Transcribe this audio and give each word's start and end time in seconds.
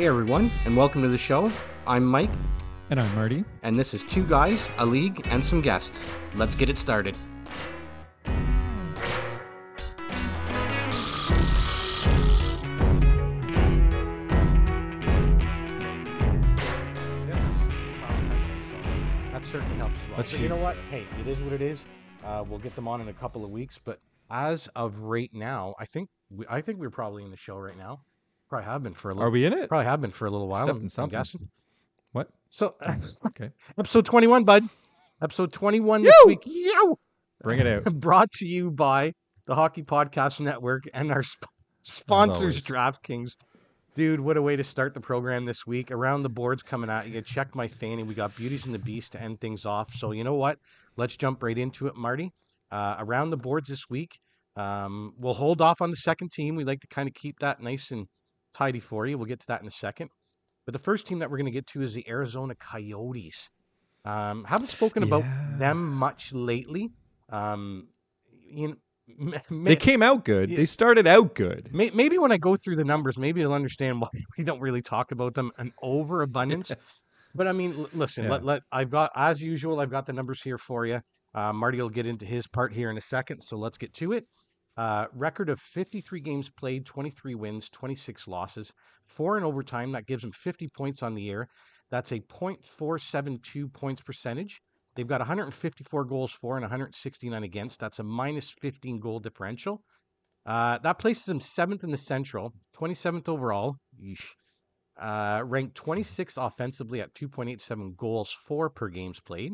Hey 0.00 0.06
everyone, 0.06 0.50
and 0.64 0.74
welcome 0.74 1.02
to 1.02 1.08
the 1.08 1.18
show. 1.18 1.52
I'm 1.86 2.06
Mike, 2.06 2.30
And 2.88 2.98
I'm 2.98 3.14
Marty. 3.14 3.44
and 3.62 3.76
this 3.76 3.92
is 3.92 4.02
Two 4.02 4.24
Guys, 4.24 4.66
a 4.78 4.86
League, 4.86 5.20
and 5.26 5.44
some 5.44 5.60
guests. 5.60 6.14
Let's 6.36 6.54
get 6.54 6.70
it 6.70 6.78
started. 6.78 7.18
That 19.32 19.44
certainly 19.44 19.76
helps 19.76 19.96
as 19.96 20.08
well. 20.08 20.16
That's 20.16 20.30
so 20.30 20.38
you 20.38 20.48
know 20.48 20.56
what? 20.56 20.78
Hey, 20.90 21.04
it 21.20 21.26
is 21.26 21.42
what 21.42 21.52
it 21.52 21.60
is. 21.60 21.84
Uh, 22.24 22.42
we'll 22.48 22.58
get 22.58 22.74
them 22.74 22.88
on 22.88 23.02
in 23.02 23.08
a 23.08 23.12
couple 23.12 23.44
of 23.44 23.50
weeks, 23.50 23.78
but 23.84 24.00
as 24.30 24.66
of 24.74 25.00
right 25.00 25.30
now, 25.34 25.74
I 25.78 25.84
think 25.84 26.08
we, 26.30 26.46
I 26.48 26.62
think 26.62 26.78
we're 26.78 26.88
probably 26.88 27.22
in 27.22 27.30
the 27.30 27.36
show 27.36 27.58
right 27.58 27.76
now. 27.76 28.00
Probably 28.50 28.66
have 28.66 28.82
been 28.82 28.94
for 28.94 29.10
a 29.10 29.14
little. 29.14 29.28
Are 29.28 29.30
we 29.30 29.44
in 29.46 29.52
it? 29.52 29.68
Probably 29.68 29.86
have 29.86 30.00
been 30.00 30.10
for 30.10 30.26
a 30.26 30.30
little 30.30 30.48
while. 30.48 30.64
Stepping 30.64 30.76
I'm- 30.80 30.84
I'm 30.84 30.88
something. 30.90 31.18
guessing. 31.18 31.48
What? 32.12 32.28
So, 32.50 32.74
Okay. 33.26 33.50
episode 33.78 34.04
21, 34.04 34.44
bud. 34.44 34.64
Episode 35.22 35.52
21 35.52 36.02
this 36.02 36.14
week. 36.26 36.40
Yow! 36.44 36.98
Bring 37.42 37.60
it 37.60 37.66
out. 37.66 37.84
Brought 38.00 38.32
to 38.32 38.46
you 38.46 38.70
by 38.70 39.12
the 39.46 39.54
Hockey 39.54 39.82
Podcast 39.82 40.40
Network 40.40 40.84
and 40.92 41.12
our 41.12 41.22
sp- 41.22 41.46
sponsors. 41.82 42.64
DraftKings. 42.64 43.36
Dude, 43.94 44.20
what 44.20 44.36
a 44.36 44.42
way 44.42 44.56
to 44.56 44.64
start 44.64 44.94
the 44.94 45.00
program 45.00 45.44
this 45.44 45.66
week. 45.66 45.90
Around 45.90 46.22
the 46.22 46.28
boards 46.28 46.62
coming 46.62 46.90
at 46.90 47.08
you. 47.08 47.20
Check 47.22 47.54
my 47.54 47.68
fanny. 47.68 48.02
We 48.02 48.14
got 48.14 48.34
Beauties 48.36 48.64
and 48.64 48.74
the 48.74 48.78
Beast 48.78 49.12
to 49.12 49.22
end 49.22 49.40
things 49.40 49.64
off. 49.66 49.92
So, 49.94 50.12
you 50.12 50.24
know 50.24 50.34
what? 50.34 50.58
Let's 50.96 51.16
jump 51.16 51.42
right 51.42 51.56
into 51.56 51.86
it, 51.86 51.96
Marty. 51.96 52.32
Uh, 52.70 52.96
around 52.98 53.30
the 53.30 53.36
boards 53.36 53.68
this 53.68 53.84
week. 53.90 54.18
Um, 54.56 55.14
we'll 55.18 55.34
hold 55.34 55.60
off 55.60 55.80
on 55.80 55.90
the 55.90 55.96
second 55.96 56.30
team. 56.32 56.54
We 56.56 56.64
like 56.64 56.80
to 56.80 56.86
kind 56.88 57.08
of 57.08 57.14
keep 57.14 57.38
that 57.40 57.60
nice 57.62 57.90
and 57.90 58.06
tidy 58.54 58.80
for 58.80 59.06
you. 59.06 59.16
We'll 59.18 59.26
get 59.26 59.40
to 59.40 59.46
that 59.48 59.60
in 59.60 59.66
a 59.66 59.70
second. 59.72 60.10
But 60.66 60.72
the 60.72 60.78
first 60.78 61.06
team 61.06 61.18
that 61.20 61.30
we're 61.30 61.38
going 61.38 61.46
to 61.46 61.50
get 61.52 61.66
to 61.68 61.82
is 61.82 61.94
the 61.94 62.08
Arizona 62.08 62.54
Coyotes. 62.54 63.50
Um, 64.04 64.44
haven't 64.44 64.68
spoken 64.68 65.02
about 65.02 65.24
Yeah. 65.24 65.54
them 65.58 65.90
much 65.92 66.32
lately. 66.32 66.90
Um, 67.28 67.88
you 68.48 68.68
know, 68.68 68.76
They 69.64 69.74
came 69.76 70.02
out 70.02 70.24
good. 70.24 70.50
They 70.50 70.64
started 70.64 71.06
out 71.06 71.34
good. 71.34 71.70
may- 71.74 71.90
maybe 71.90 72.16
when 72.18 72.30
I 72.32 72.38
go 72.38 72.54
through 72.56 72.76
the 72.76 72.84
numbers, 72.84 73.18
maybe 73.18 73.40
you'll 73.40 73.52
understand 73.52 74.00
why 74.00 74.08
we 74.38 74.44
don't 74.44 74.60
really 74.60 74.82
talk 74.82 75.10
about 75.12 75.34
them 75.34 75.50
an 75.58 75.72
overabundance. 75.82 76.70
but 77.34 77.46
I 77.48 77.52
mean, 77.52 77.86
listen, 77.92 78.24
Yeah. 78.24 78.30
let, 78.32 78.44
let 78.44 78.62
I've 78.70 78.90
got 78.90 79.10
as 79.16 79.42
usual, 79.42 79.80
I've 79.80 79.90
got 79.90 80.06
the 80.06 80.12
numbers 80.12 80.42
here 80.42 80.58
for 80.58 80.86
you. 80.86 81.00
Uh, 81.34 81.52
Marty 81.52 81.80
will 81.80 81.88
get 81.88 82.06
into 82.06 82.24
his 82.26 82.46
part 82.46 82.72
here 82.72 82.90
in 82.90 82.96
a 82.98 83.00
second, 83.00 83.42
so 83.42 83.56
let's 83.56 83.78
get 83.78 83.92
to 83.94 84.12
it. 84.12 84.26
Uh, 84.76 85.06
record 85.12 85.48
of 85.50 85.60
53 85.60 86.20
games 86.20 86.48
played, 86.48 86.86
23 86.86 87.34
wins, 87.34 87.68
26 87.68 88.28
losses, 88.28 88.72
four 89.04 89.36
in 89.36 89.44
overtime. 89.44 89.92
That 89.92 90.06
gives 90.06 90.22
them 90.22 90.32
50 90.32 90.68
points 90.68 91.02
on 91.02 91.14
the 91.14 91.22
year. 91.22 91.48
That's 91.90 92.12
a 92.12 92.20
.472 92.20 93.72
points 93.72 94.02
percentage. 94.02 94.62
They've 94.94 95.06
got 95.06 95.20
154 95.20 96.04
goals 96.04 96.32
for 96.32 96.56
and 96.56 96.62
169 96.62 97.42
against. 97.42 97.80
That's 97.80 97.98
a 97.98 98.04
minus 98.04 98.50
15 98.50 99.00
goal 99.00 99.18
differential. 99.18 99.82
Uh, 100.46 100.78
that 100.78 100.98
places 100.98 101.24
them 101.26 101.40
seventh 101.40 101.84
in 101.84 101.90
the 101.90 101.98
Central, 101.98 102.54
27th 102.76 103.28
overall. 103.28 103.76
Uh, 105.00 105.42
ranked 105.44 105.80
26th 105.82 106.44
offensively 106.44 107.00
at 107.00 107.14
2.87 107.14 107.96
goals 107.96 108.30
for 108.30 108.68
per 108.68 108.88
games 108.88 109.20
played. 109.20 109.52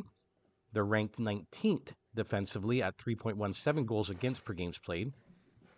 They're 0.72 0.84
ranked 0.84 1.18
19th 1.18 1.92
defensively 2.16 2.82
at 2.82 2.96
3.17 2.96 3.86
goals 3.86 4.10
against 4.10 4.44
per 4.44 4.52
games 4.52 4.78
played. 4.78 5.12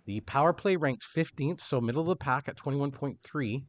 The 0.07 0.21
power 0.21 0.55
play 0.55 0.77
ranked 0.77 1.05
15th, 1.05 1.61
so 1.61 1.83
middle 1.83 2.01
of 2.01 2.09
the 2.09 2.17
pack 2.17 2.49
at 2.49 2.57
21.3. 2.57 3.65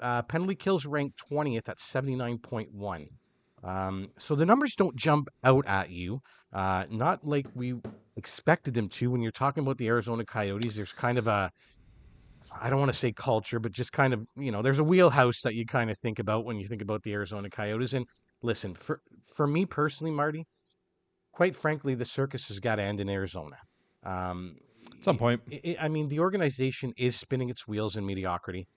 Uh, 0.00 0.22
penalty 0.22 0.54
kills 0.54 0.86
ranked 0.86 1.20
20th 1.30 1.68
at 1.68 1.78
79.1. 1.78 3.08
Um, 3.62 4.08
so 4.18 4.34
the 4.34 4.46
numbers 4.46 4.74
don't 4.74 4.96
jump 4.96 5.28
out 5.44 5.66
at 5.66 5.90
you, 5.90 6.20
uh, 6.52 6.84
not 6.90 7.26
like 7.26 7.46
we 7.54 7.74
expected 8.16 8.74
them 8.74 8.88
to. 8.90 9.10
When 9.10 9.20
you're 9.20 9.32
talking 9.32 9.62
about 9.62 9.78
the 9.78 9.88
Arizona 9.88 10.24
Coyotes, 10.24 10.76
there's 10.76 10.92
kind 10.92 11.18
of 11.18 11.26
a, 11.26 11.50
I 12.58 12.70
don't 12.70 12.78
want 12.78 12.92
to 12.92 12.98
say 12.98 13.12
culture, 13.12 13.58
but 13.58 13.72
just 13.72 13.92
kind 13.92 14.14
of, 14.14 14.26
you 14.36 14.52
know, 14.52 14.62
there's 14.62 14.78
a 14.78 14.84
wheelhouse 14.84 15.40
that 15.42 15.54
you 15.54 15.66
kind 15.66 15.90
of 15.90 15.98
think 15.98 16.18
about 16.18 16.44
when 16.44 16.58
you 16.58 16.66
think 16.66 16.80
about 16.80 17.02
the 17.02 17.12
Arizona 17.12 17.50
Coyotes. 17.50 17.92
And 17.92 18.06
listen, 18.42 18.74
for 18.74 19.00
for 19.34 19.46
me 19.46 19.66
personally, 19.66 20.12
Marty, 20.12 20.46
quite 21.36 21.54
frankly, 21.54 21.94
the 21.94 22.04
circus 22.06 22.48
has 22.48 22.60
got 22.60 22.76
to 22.76 22.82
end 22.82 22.98
in 22.98 23.10
Arizona. 23.10 23.56
Um, 24.02 24.56
At 24.96 25.04
some 25.04 25.18
point. 25.18 25.42
I- 25.52 25.76
I 25.78 25.84
I 25.84 25.88
mean, 25.88 26.08
the 26.08 26.20
organization 26.20 26.94
is 26.96 27.14
spinning 27.14 27.50
its 27.50 27.68
wheels 27.68 27.94
in 27.94 28.06
mediocrity. 28.06 28.68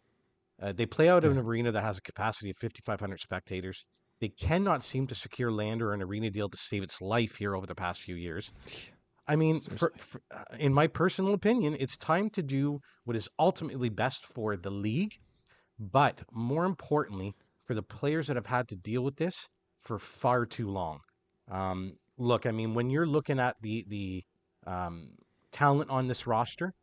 Uh, 0.61 0.73
they 0.73 0.85
play 0.85 1.07
out 1.07 1.23
in 1.23 1.31
an 1.31 1.37
arena 1.37 1.71
that 1.71 1.83
has 1.83 1.97
a 1.97 2.01
capacity 2.01 2.49
of 2.49 2.57
5,500 2.57 3.21
spectators. 3.21 3.85
They 4.19 4.27
cannot 4.27 4.83
seem 4.83 5.07
to 5.07 5.15
secure 5.15 5.53
land 5.53 5.81
or 5.81 5.93
an 5.93 6.01
arena 6.01 6.29
deal 6.29 6.49
to 6.49 6.57
save 6.57 6.83
its 6.83 7.01
life 7.01 7.37
here 7.37 7.55
over 7.55 7.65
the 7.65 7.75
past 7.75 8.01
few 8.01 8.15
years. 8.15 8.51
I 9.25 9.37
mean, 9.37 9.61
for, 9.61 9.93
for, 9.95 10.21
uh, 10.29 10.43
in 10.57 10.73
my 10.73 10.87
personal 10.87 11.33
opinion, 11.33 11.77
it's 11.79 11.95
time 11.95 12.29
to 12.31 12.43
do 12.43 12.81
what 13.05 13.15
is 13.15 13.29
ultimately 13.39 13.87
best 13.87 14.25
for 14.25 14.57
the 14.57 14.71
league, 14.71 15.13
but 15.79 16.23
more 16.33 16.65
importantly, 16.65 17.35
for 17.63 17.73
the 17.73 17.83
players 17.83 18.27
that 18.27 18.35
have 18.35 18.47
had 18.47 18.67
to 18.67 18.75
deal 18.75 19.01
with 19.01 19.15
this 19.15 19.47
for 19.77 19.97
far 19.97 20.45
too 20.45 20.67
long. 20.67 20.99
Um, 21.49 21.93
look, 22.19 22.45
I 22.45 22.51
mean, 22.51 22.73
when 22.73 22.89
you're 22.89 23.07
looking 23.07 23.39
at 23.39 23.55
the 23.61 23.85
the 23.87 24.23
um, 24.67 25.11
talent 25.51 25.89
on 25.89 26.07
this 26.07 26.27
roster, 26.27 26.73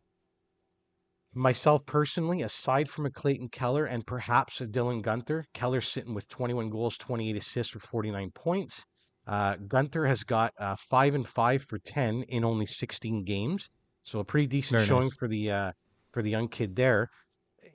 myself 1.35 1.85
personally, 1.87 2.43
aside 2.43 2.89
from 2.89 3.07
a 3.07 3.11
Clayton 3.11 3.51
Keller 3.51 3.85
and 3.85 4.07
perhaps 4.07 4.61
a 4.61 4.67
Dylan 4.67 5.03
Guenther, 5.03 5.45
Keller's 5.55 5.87
sitting 5.87 6.15
with 6.15 6.27
21 6.29 6.71
goals, 6.71 6.97
28 6.97 7.37
assists 7.37 7.73
for 7.73 7.79
49 7.79 8.31
points. 8.35 8.85
Uh, 9.27 9.57
Guenther 9.57 10.09
has 10.09 10.25
got 10.25 10.53
uh, 10.59 10.77
five 10.77 11.15
and 11.15 11.27
five 11.29 11.63
for 11.63 11.79
10 11.79 12.23
in 12.29 12.45
only 12.45 12.65
16 12.67 13.25
games, 13.25 13.69
so 14.03 14.21
a 14.21 14.25
pretty 14.25 14.47
decent 14.47 14.79
Very 14.79 14.89
showing 14.89 15.03
nice. 15.03 15.17
for 15.19 15.29
the 15.29 15.51
uh, 15.51 15.73
for 16.13 16.23
the 16.23 16.31
young 16.31 16.49
kid 16.49 16.77
there. 16.77 17.09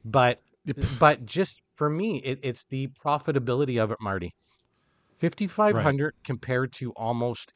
But 0.06 0.40
but 1.00 1.25
just 1.25 1.62
for 1.68 1.90
me, 1.90 2.22
it, 2.24 2.40
it's 2.44 2.66
the 2.66 2.88
profitability 2.88 3.81
of 3.81 3.92
it, 3.92 3.98
Marty. 4.02 4.36
5,500 5.18 6.14
compared 6.24 6.72
to 6.74 6.92
almost 6.94 7.54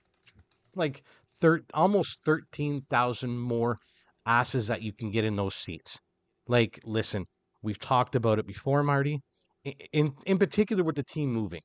like 0.76 1.04
thir- 1.40 1.64
almost 1.74 2.24
13,000 2.24 3.38
more 3.38 3.78
asses 4.26 4.68
that 4.68 4.82
you 4.82 4.94
can 4.94 5.12
get 5.12 5.26
in 5.26 5.36
those 5.36 5.56
seats. 5.56 6.00
Like, 6.48 6.80
listen, 6.84 7.26
we've 7.62 7.80
talked 7.80 8.16
about 8.16 8.40
it 8.40 8.48
before, 8.48 8.84
Marty. 8.84 9.22
I- 9.66 9.76
In 9.94 10.16
in 10.26 10.38
particular 10.40 10.84
with 10.84 10.96
the 10.96 11.04
team 11.04 11.32
moving, 11.32 11.62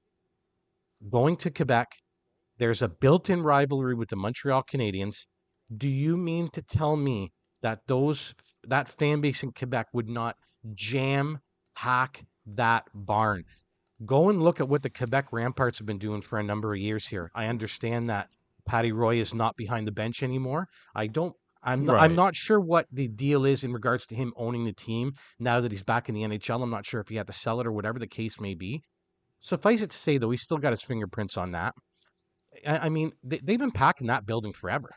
going 1.10 1.36
to 1.38 1.50
Quebec, 1.50 1.88
there's 2.58 2.82
a 2.82 2.88
built-in 2.88 3.42
rivalry 3.42 3.94
with 3.94 4.08
the 4.08 4.16
Montreal 4.16 4.62
Canadiens. 4.62 5.26
Do 5.74 5.88
you 5.88 6.16
mean 6.16 6.48
to 6.50 6.62
tell 6.62 6.96
me 6.96 7.32
that 7.62 7.80
those 7.86 8.34
that 8.64 8.88
fan 8.88 9.20
base 9.20 9.42
in 9.42 9.52
Quebec 9.52 9.86
would 9.92 10.08
not 10.08 10.36
jam 10.74 11.40
hack 11.74 12.24
that 12.46 12.84
barn? 12.94 13.44
Go 14.04 14.28
and 14.28 14.42
look 14.42 14.60
at 14.60 14.68
what 14.68 14.82
the 14.82 14.90
Quebec 14.90 15.32
Ramparts 15.32 15.78
have 15.78 15.86
been 15.86 15.98
doing 15.98 16.20
for 16.20 16.38
a 16.38 16.42
number 16.42 16.74
of 16.74 16.78
years 16.80 17.06
here. 17.06 17.30
I 17.34 17.46
understand 17.46 18.10
that 18.10 18.28
Patty 18.66 18.92
Roy 18.92 19.16
is 19.16 19.32
not 19.32 19.56
behind 19.56 19.86
the 19.86 19.92
bench 19.92 20.22
anymore. 20.22 20.68
I 20.94 21.06
don't. 21.06 21.34
I'm 21.62 21.84
not, 21.84 21.96
I'm 22.00 22.14
not 22.14 22.36
sure 22.36 22.60
what 22.60 22.86
the 22.92 23.08
deal 23.08 23.44
is 23.44 23.64
in 23.64 23.72
regards 23.72 24.06
to 24.08 24.14
him 24.14 24.32
owning 24.36 24.64
the 24.64 24.72
team 24.72 25.14
now 25.40 25.60
that 25.60 25.72
he's 25.72 25.82
back 25.82 26.08
in 26.08 26.14
the 26.14 26.22
NHL. 26.22 26.62
I'm 26.62 26.70
not 26.70 26.86
sure 26.86 27.00
if 27.00 27.08
he 27.08 27.16
had 27.16 27.26
to 27.26 27.32
sell 27.32 27.60
it 27.60 27.66
or 27.66 27.72
whatever 27.72 27.98
the 27.98 28.06
case 28.06 28.38
may 28.38 28.54
be. 28.54 28.82
Suffice 29.40 29.82
it 29.82 29.90
to 29.90 29.96
say, 29.96 30.16
though, 30.16 30.30
he's 30.30 30.42
still 30.42 30.58
got 30.58 30.72
his 30.72 30.82
fingerprints 30.82 31.36
on 31.36 31.52
that. 31.52 31.74
I, 32.64 32.78
I 32.78 32.88
mean, 32.88 33.12
they, 33.24 33.40
they've 33.42 33.58
been 33.58 33.72
packing 33.72 34.06
that 34.06 34.26
building 34.26 34.52
forever. 34.52 34.90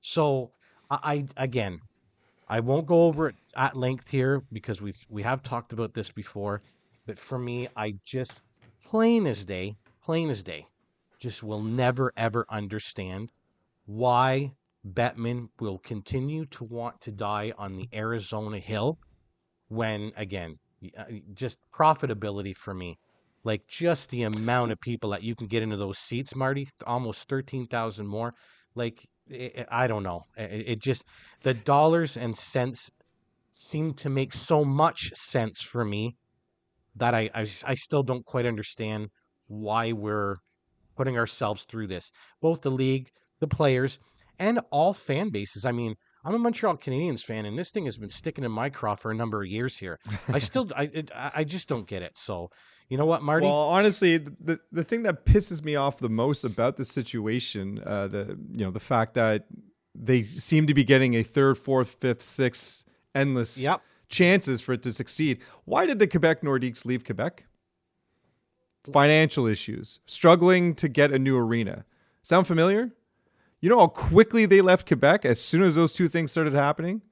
So, 0.00 0.50
I, 0.90 0.98
I 1.36 1.44
again, 1.44 1.80
I 2.48 2.58
won't 2.58 2.86
go 2.86 3.04
over 3.04 3.28
it 3.28 3.36
at 3.56 3.76
length 3.76 4.10
here 4.10 4.42
because 4.52 4.82
we've 4.82 4.98
we 5.08 5.22
have 5.22 5.42
talked 5.42 5.72
about 5.72 5.94
this 5.94 6.10
before. 6.10 6.62
But 7.10 7.18
for 7.18 7.40
me, 7.40 7.66
I 7.74 7.94
just 8.04 8.40
plain 8.84 9.26
as 9.26 9.44
day, 9.44 9.74
plain 10.00 10.30
as 10.30 10.44
day, 10.44 10.68
just 11.18 11.42
will 11.42 11.60
never 11.60 12.12
ever 12.16 12.46
understand 12.48 13.32
why 13.84 14.52
Bettman 14.88 15.48
will 15.58 15.78
continue 15.78 16.46
to 16.46 16.62
want 16.62 17.00
to 17.00 17.10
die 17.10 17.52
on 17.58 17.74
the 17.74 17.88
Arizona 17.92 18.60
Hill 18.60 18.96
when, 19.66 20.12
again, 20.16 20.60
uh, 20.96 21.06
just 21.34 21.58
profitability 21.74 22.54
for 22.56 22.74
me. 22.74 22.96
Like 23.42 23.66
just 23.66 24.10
the 24.10 24.22
amount 24.22 24.70
of 24.70 24.80
people 24.80 25.10
that 25.10 25.24
you 25.24 25.34
can 25.34 25.48
get 25.48 25.64
into 25.64 25.76
those 25.76 25.98
seats, 25.98 26.36
Marty, 26.36 26.68
almost 26.86 27.28
13,000 27.28 28.06
more. 28.06 28.32
Like, 28.76 29.04
it, 29.26 29.66
I 29.68 29.88
don't 29.88 30.04
know. 30.04 30.26
It, 30.36 30.68
it 30.68 30.78
just, 30.78 31.02
the 31.42 31.54
dollars 31.54 32.16
and 32.16 32.38
cents 32.38 32.88
seem 33.52 33.94
to 33.94 34.08
make 34.08 34.32
so 34.32 34.64
much 34.64 35.10
sense 35.16 35.60
for 35.60 35.84
me 35.84 36.14
that 36.96 37.14
I, 37.14 37.30
I, 37.34 37.46
I 37.64 37.74
still 37.74 38.02
don't 38.02 38.24
quite 38.24 38.46
understand 38.46 39.08
why 39.46 39.92
we're 39.92 40.36
putting 40.96 41.16
ourselves 41.16 41.64
through 41.64 41.86
this. 41.86 42.10
Both 42.40 42.62
the 42.62 42.70
league, 42.70 43.10
the 43.40 43.46
players, 43.46 43.98
and 44.38 44.60
all 44.70 44.92
fan 44.92 45.30
bases. 45.30 45.64
I 45.64 45.72
mean, 45.72 45.94
I'm 46.24 46.34
a 46.34 46.38
Montreal 46.38 46.76
Canadiens 46.76 47.22
fan, 47.22 47.46
and 47.46 47.58
this 47.58 47.70
thing 47.70 47.86
has 47.86 47.96
been 47.96 48.10
sticking 48.10 48.44
in 48.44 48.52
my 48.52 48.68
craw 48.68 48.94
for 48.94 49.10
a 49.10 49.14
number 49.14 49.42
of 49.42 49.48
years 49.48 49.78
here. 49.78 49.98
I 50.28 50.38
still, 50.50 50.68
I, 50.76 50.84
it, 50.92 51.10
I 51.14 51.44
just 51.44 51.68
don't 51.68 51.86
get 51.86 52.02
it. 52.02 52.18
So, 52.18 52.50
you 52.88 52.98
know 52.98 53.06
what, 53.06 53.22
Marty? 53.22 53.46
Well, 53.46 53.54
honestly, 53.54 54.18
the 54.18 54.58
the 54.72 54.84
thing 54.84 55.04
that 55.04 55.24
pisses 55.24 55.64
me 55.64 55.76
off 55.76 55.98
the 55.98 56.10
most 56.10 56.44
about 56.44 56.76
the 56.76 56.84
situation, 56.84 57.80
uh, 57.86 58.08
the 58.08 58.38
you 58.52 58.64
know 58.64 58.70
the 58.70 58.80
fact 58.80 59.14
that 59.14 59.46
they 59.94 60.22
seem 60.22 60.66
to 60.66 60.74
be 60.74 60.84
getting 60.84 61.14
a 61.14 61.22
third, 61.22 61.56
fourth, 61.56 61.96
fifth, 62.00 62.22
sixth, 62.22 62.84
endless 63.14 63.56
yep. 63.56 63.80
Chances 64.10 64.60
for 64.60 64.74
it 64.74 64.82
to 64.82 64.92
succeed. 64.92 65.40
Why 65.64 65.86
did 65.86 65.98
the 65.98 66.06
Quebec 66.06 66.42
Nordiques 66.42 66.84
leave 66.84 67.04
Quebec? 67.04 67.46
Financial 68.92 69.46
issues, 69.46 70.00
struggling 70.06 70.74
to 70.74 70.88
get 70.88 71.12
a 71.12 71.18
new 71.18 71.38
arena. 71.38 71.84
Sound 72.22 72.46
familiar? 72.46 72.90
You 73.60 73.70
know 73.70 73.78
how 73.78 73.86
quickly 73.88 74.46
they 74.46 74.60
left 74.60 74.86
Quebec 74.86 75.24
as 75.24 75.40
soon 75.40 75.62
as 75.62 75.74
those 75.74 75.92
two 75.92 76.08
things 76.08 76.30
started 76.30 76.54
happening? 76.54 77.02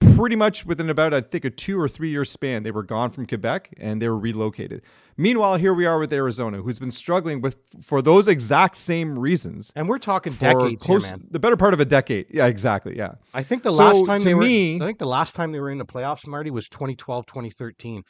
Pretty 0.00 0.36
much 0.36 0.64
within 0.66 0.90
about, 0.90 1.14
I 1.14 1.20
think, 1.20 1.44
a 1.44 1.50
two 1.50 1.80
or 1.80 1.88
three 1.88 2.10
year 2.10 2.24
span, 2.24 2.62
they 2.62 2.70
were 2.70 2.82
gone 2.82 3.10
from 3.10 3.26
Quebec 3.26 3.74
and 3.78 4.00
they 4.00 4.08
were 4.08 4.18
relocated. 4.18 4.82
Meanwhile, 5.16 5.56
here 5.56 5.74
we 5.74 5.86
are 5.86 5.98
with 5.98 6.12
Arizona, 6.12 6.62
who's 6.62 6.78
been 6.78 6.90
struggling 6.90 7.40
with 7.40 7.56
for 7.80 8.00
those 8.02 8.28
exact 8.28 8.76
same 8.76 9.18
reasons. 9.18 9.72
And 9.74 9.88
we're 9.88 9.98
talking 9.98 10.32
decades 10.34 10.84
close, 10.84 11.06
here, 11.06 11.16
man. 11.16 11.26
The 11.30 11.38
better 11.40 11.56
part 11.56 11.74
of 11.74 11.80
a 11.80 11.84
decade. 11.84 12.26
Yeah, 12.30 12.46
exactly. 12.46 12.96
Yeah. 12.96 13.12
I 13.34 13.42
think 13.42 13.62
the 13.62 13.72
so 13.72 13.78
last 13.78 14.06
time 14.06 14.20
they 14.20 14.34
me, 14.34 14.78
were 14.78 14.84
I 14.84 14.86
think 14.86 14.98
the 14.98 15.06
last 15.06 15.34
time 15.34 15.52
they 15.52 15.60
were 15.60 15.70
in 15.70 15.78
the 15.78 15.86
playoffs, 15.86 16.26
Marty, 16.26 16.50
was 16.50 16.68
2012, 16.68 17.26
2013. 17.26 18.02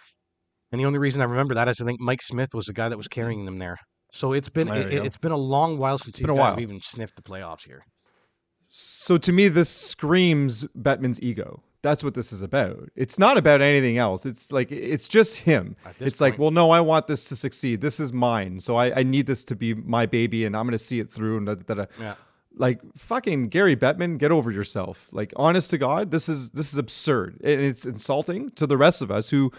And 0.72 0.80
the 0.80 0.84
only 0.84 0.98
reason 0.98 1.22
I 1.22 1.24
remember 1.24 1.54
that 1.54 1.68
is 1.68 1.80
I 1.80 1.84
think 1.84 2.00
Mike 2.00 2.22
Smith 2.22 2.52
was 2.52 2.66
the 2.66 2.74
guy 2.74 2.88
that 2.88 2.96
was 2.96 3.08
carrying 3.08 3.44
them 3.44 3.58
there. 3.58 3.78
So 4.12 4.32
it's 4.32 4.48
been 4.48 4.68
it, 4.68 5.02
has 5.04 5.16
been 5.16 5.32
a 5.32 5.36
long 5.36 5.78
while 5.78 5.98
since 5.98 6.08
it's 6.08 6.18
these 6.20 6.28
guys 6.28 6.36
while. 6.36 6.50
have 6.50 6.60
even 6.60 6.80
sniffed 6.80 7.16
the 7.16 7.22
playoffs 7.22 7.64
here. 7.64 7.82
So 8.68 9.16
to 9.18 9.32
me, 9.32 9.48
this 9.48 9.70
screams 9.70 10.66
Bettman's 10.76 11.20
ego. 11.22 11.62
That's 11.82 12.02
what 12.02 12.14
this 12.14 12.32
is 12.32 12.42
about. 12.42 12.90
It's 12.96 13.18
not 13.18 13.38
about 13.38 13.60
anything 13.60 13.98
else. 13.98 14.26
It's 14.26 14.50
like 14.50 14.72
it's 14.72 15.06
just 15.06 15.38
him. 15.38 15.76
It's 16.00 16.18
point. 16.18 16.20
like, 16.20 16.38
well, 16.38 16.50
no, 16.50 16.70
I 16.70 16.80
want 16.80 17.06
this 17.06 17.28
to 17.28 17.36
succeed. 17.36 17.80
This 17.80 18.00
is 18.00 18.12
mine. 18.12 18.58
So 18.58 18.76
I, 18.76 19.00
I 19.00 19.02
need 19.04 19.26
this 19.26 19.44
to 19.44 19.56
be 19.56 19.74
my 19.74 20.04
baby, 20.06 20.44
and 20.44 20.56
I'm 20.56 20.64
going 20.64 20.72
to 20.72 20.78
see 20.78 20.98
it 20.98 21.10
through. 21.10 21.36
And 21.38 21.46
da, 21.46 21.54
da, 21.54 21.74
da. 21.74 21.86
yeah. 22.00 22.14
Like 22.56 22.80
fucking 22.96 23.50
Gary 23.50 23.76
Bettman, 23.76 24.18
get 24.18 24.32
over 24.32 24.50
yourself. 24.50 25.08
Like 25.12 25.32
honest 25.36 25.70
to 25.70 25.78
God, 25.78 26.10
this 26.10 26.28
is 26.28 26.50
this 26.50 26.72
is 26.72 26.78
absurd, 26.78 27.40
and 27.44 27.60
it's 27.60 27.86
insulting 27.86 28.50
to 28.52 28.66
the 28.66 28.76
rest 28.76 29.00
of 29.00 29.12
us 29.12 29.30
who 29.30 29.52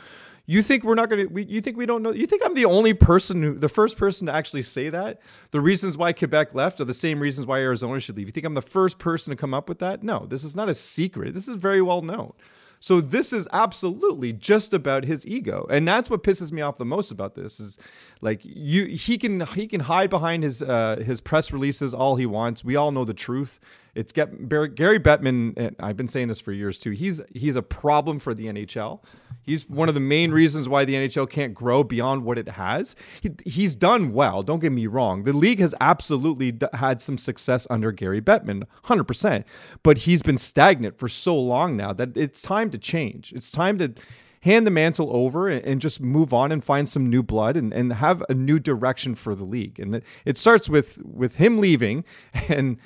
you 0.52 0.64
think 0.64 0.84
we're 0.84 0.96
not 0.96 1.10
going 1.10 1.30
to? 1.30 1.44
You 1.44 1.62
think 1.62 1.78
we 1.78 1.86
don't 1.86 2.02
know? 2.02 2.12
You 2.12 2.26
think 2.26 2.42
I'm 2.44 2.56
the 2.56 2.66
only 2.66 2.96
person 2.96 3.44
who, 3.44 3.54
the 3.54 3.70
first 3.70 3.98
person 3.98 4.26
to 4.26 4.34
actually 4.34 4.64
say 4.64 4.90
that? 4.90 5.22
The 5.52 5.62
reasons 5.62 5.96
why 5.96 6.12
Quebec 6.12 6.56
left 6.56 6.82
are 6.82 6.86
the 6.86 6.94
same 6.94 7.20
reasons 7.20 7.46
why 7.46 7.60
Arizona 7.60 8.00
should 8.00 8.18
leave. 8.18 8.26
You 8.26 8.32
think 8.32 8.48
I'm 8.48 8.56
the 8.56 8.62
first 8.64 8.98
person 8.98 9.30
to 9.30 9.38
come 9.38 9.54
up 9.54 9.70
with 9.70 9.78
that? 9.80 10.02
No, 10.02 10.26
this 10.26 10.44
is 10.44 10.56
not 10.56 10.68
a 10.68 10.74
secret. 10.74 11.36
This 11.36 11.48
is 11.48 11.56
very 11.56 11.84
well 11.84 12.02
known. 12.02 12.34
So 12.80 13.02
this 13.02 13.32
is 13.32 13.48
absolutely 13.52 14.34
just 14.34 14.74
about 14.74 15.04
his 15.04 15.28
ego, 15.28 15.68
and 15.70 15.88
that's 15.88 16.10
what 16.10 16.24
pisses 16.24 16.52
me 16.52 16.62
off 16.62 16.78
the 16.78 16.86
most 16.86 17.12
about 17.12 17.36
this. 17.36 17.60
Is 17.60 17.78
like 18.22 18.40
you, 18.44 18.86
he 18.86 19.18
can 19.18 19.42
he 19.48 19.68
can 19.68 19.82
hide 19.82 20.10
behind 20.10 20.44
his 20.44 20.64
uh, 20.64 20.96
his 21.06 21.22
press 21.22 21.52
releases 21.52 21.94
all 21.94 22.16
he 22.16 22.26
wants. 22.26 22.64
We 22.64 22.76
all 22.76 22.92
know 22.92 23.06
the 23.06 23.14
truth. 23.14 23.60
It's 23.96 24.14
get 24.14 24.48
Gary 24.48 25.00
Bettman, 25.00 25.76
I've 25.80 25.98
been 25.98 26.08
saying 26.08 26.30
this 26.30 26.40
for 26.40 26.54
years 26.54 26.80
too. 26.80 26.92
He's 26.92 27.22
he's 27.34 27.58
a 27.58 27.62
problem 27.62 28.18
for 28.18 28.34
the 28.34 28.46
NHL. 28.46 29.02
He's 29.50 29.68
one 29.68 29.90
of 29.90 29.96
the 29.96 30.02
main 30.02 30.32
reasons 30.32 30.70
why 30.70 30.86
the 30.86 30.94
NHL 30.94 31.30
can't 31.30 31.54
grow 31.54 31.84
beyond 31.84 32.24
what 32.24 32.38
it 32.38 32.50
has. 32.50 32.96
He, 33.22 33.32
he's 33.46 33.76
done 33.76 34.14
well. 34.14 34.44
Don't 34.44 34.60
get 34.60 34.72
me 34.72 34.88
wrong. 34.88 35.24
The 35.24 35.34
league 35.34 35.60
has 35.60 35.74
absolutely 35.82 36.52
d- 36.52 36.68
had 36.74 37.02
some 37.02 37.18
success 37.18 37.66
under 37.70 37.92
Gary 37.92 38.22
Bettman, 38.22 38.64
hundred 38.84 39.06
percent. 39.06 39.46
But 39.84 40.00
he's 40.00 40.22
been 40.22 40.38
stagnant 40.38 40.98
for 40.98 41.08
so 41.08 41.38
long 41.38 41.76
now 41.76 41.94
that 41.94 42.16
it's 42.16 42.42
time 42.42 42.70
to 42.72 42.78
change. 42.78 43.34
It's 43.34 43.52
time 43.52 43.78
to 43.80 43.94
hand 44.42 44.66
the 44.66 44.72
mantle 44.72 45.10
over 45.12 45.50
and, 45.50 45.66
and, 45.66 45.82
just 45.82 46.00
move 46.00 46.34
on 46.34 46.52
and 46.52 46.64
find 46.64 46.88
some 46.88 47.10
new 47.10 47.22
blood 47.22 47.58
and, 47.58 47.74
and 47.74 47.92
have 47.92 48.24
a 48.30 48.34
new 48.34 48.60
direction 48.60 49.14
for 49.16 49.36
the 49.36 49.44
league. 49.44 49.80
And 49.80 49.96
it, 49.96 50.04
it 50.26 50.38
starts 50.38 50.70
with 50.70 51.02
with 51.04 51.36
him 51.36 51.60
leaving 51.60 52.06
and 52.48 52.78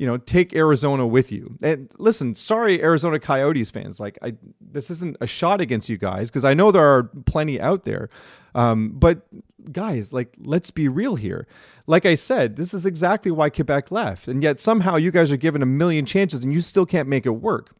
you 0.00 0.06
know, 0.06 0.16
take 0.16 0.54
Arizona 0.54 1.06
with 1.06 1.30
you. 1.30 1.58
And 1.62 1.90
listen, 1.98 2.34
sorry, 2.34 2.82
Arizona 2.82 3.20
Coyotes 3.20 3.70
fans. 3.70 4.00
Like, 4.00 4.18
I 4.22 4.32
this 4.58 4.90
isn't 4.90 5.18
a 5.20 5.26
shot 5.26 5.60
against 5.60 5.90
you 5.90 5.98
guys 5.98 6.30
because 6.30 6.42
I 6.42 6.54
know 6.54 6.72
there 6.72 6.82
are 6.82 7.02
plenty 7.26 7.60
out 7.60 7.84
there. 7.84 8.08
Um, 8.54 8.92
but 8.94 9.26
guys, 9.70 10.10
like, 10.10 10.34
let's 10.38 10.70
be 10.70 10.88
real 10.88 11.16
here. 11.16 11.46
Like 11.86 12.06
I 12.06 12.14
said, 12.14 12.56
this 12.56 12.72
is 12.72 12.86
exactly 12.86 13.30
why 13.30 13.50
Quebec 13.50 13.90
left, 13.90 14.26
and 14.26 14.42
yet 14.42 14.58
somehow 14.58 14.96
you 14.96 15.10
guys 15.10 15.30
are 15.30 15.36
given 15.36 15.62
a 15.62 15.66
million 15.66 16.06
chances 16.06 16.42
and 16.44 16.50
you 16.50 16.62
still 16.62 16.86
can't 16.86 17.06
make 17.06 17.26
it 17.26 17.30
work. 17.32 17.74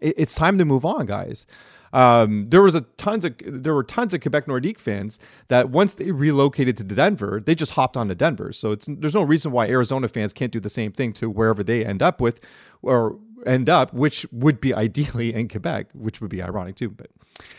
It, 0.00 0.14
it's 0.16 0.34
time 0.34 0.56
to 0.56 0.64
move 0.64 0.86
on, 0.86 1.04
guys. 1.04 1.44
Um, 1.94 2.50
there 2.50 2.60
was 2.60 2.74
a 2.74 2.80
tons 2.80 3.24
of 3.24 3.34
there 3.46 3.72
were 3.72 3.84
tons 3.84 4.12
of 4.12 4.20
Quebec 4.20 4.46
Nordique 4.46 4.78
fans 4.78 5.20
that 5.46 5.70
once 5.70 5.94
they 5.94 6.10
relocated 6.10 6.76
to 6.78 6.84
Denver, 6.84 7.40
they 7.44 7.54
just 7.54 7.72
hopped 7.72 7.96
on 7.96 8.08
to 8.08 8.16
Denver. 8.16 8.52
So 8.52 8.72
it's 8.72 8.88
there's 8.90 9.14
no 9.14 9.22
reason 9.22 9.52
why 9.52 9.68
Arizona 9.68 10.08
fans 10.08 10.32
can't 10.32 10.50
do 10.50 10.58
the 10.58 10.68
same 10.68 10.90
thing 10.90 11.12
to 11.14 11.30
wherever 11.30 11.62
they 11.62 11.84
end 11.84 12.02
up 12.02 12.20
with, 12.20 12.40
or 12.82 13.16
end 13.46 13.68
up, 13.68 13.94
which 13.94 14.26
would 14.32 14.60
be 14.60 14.74
ideally 14.86 15.32
in 15.32 15.48
Quebec, 15.48 15.86
which 15.94 16.20
would 16.20 16.30
be 16.30 16.42
ironic 16.42 16.74
too. 16.74 16.90
But, 16.90 17.10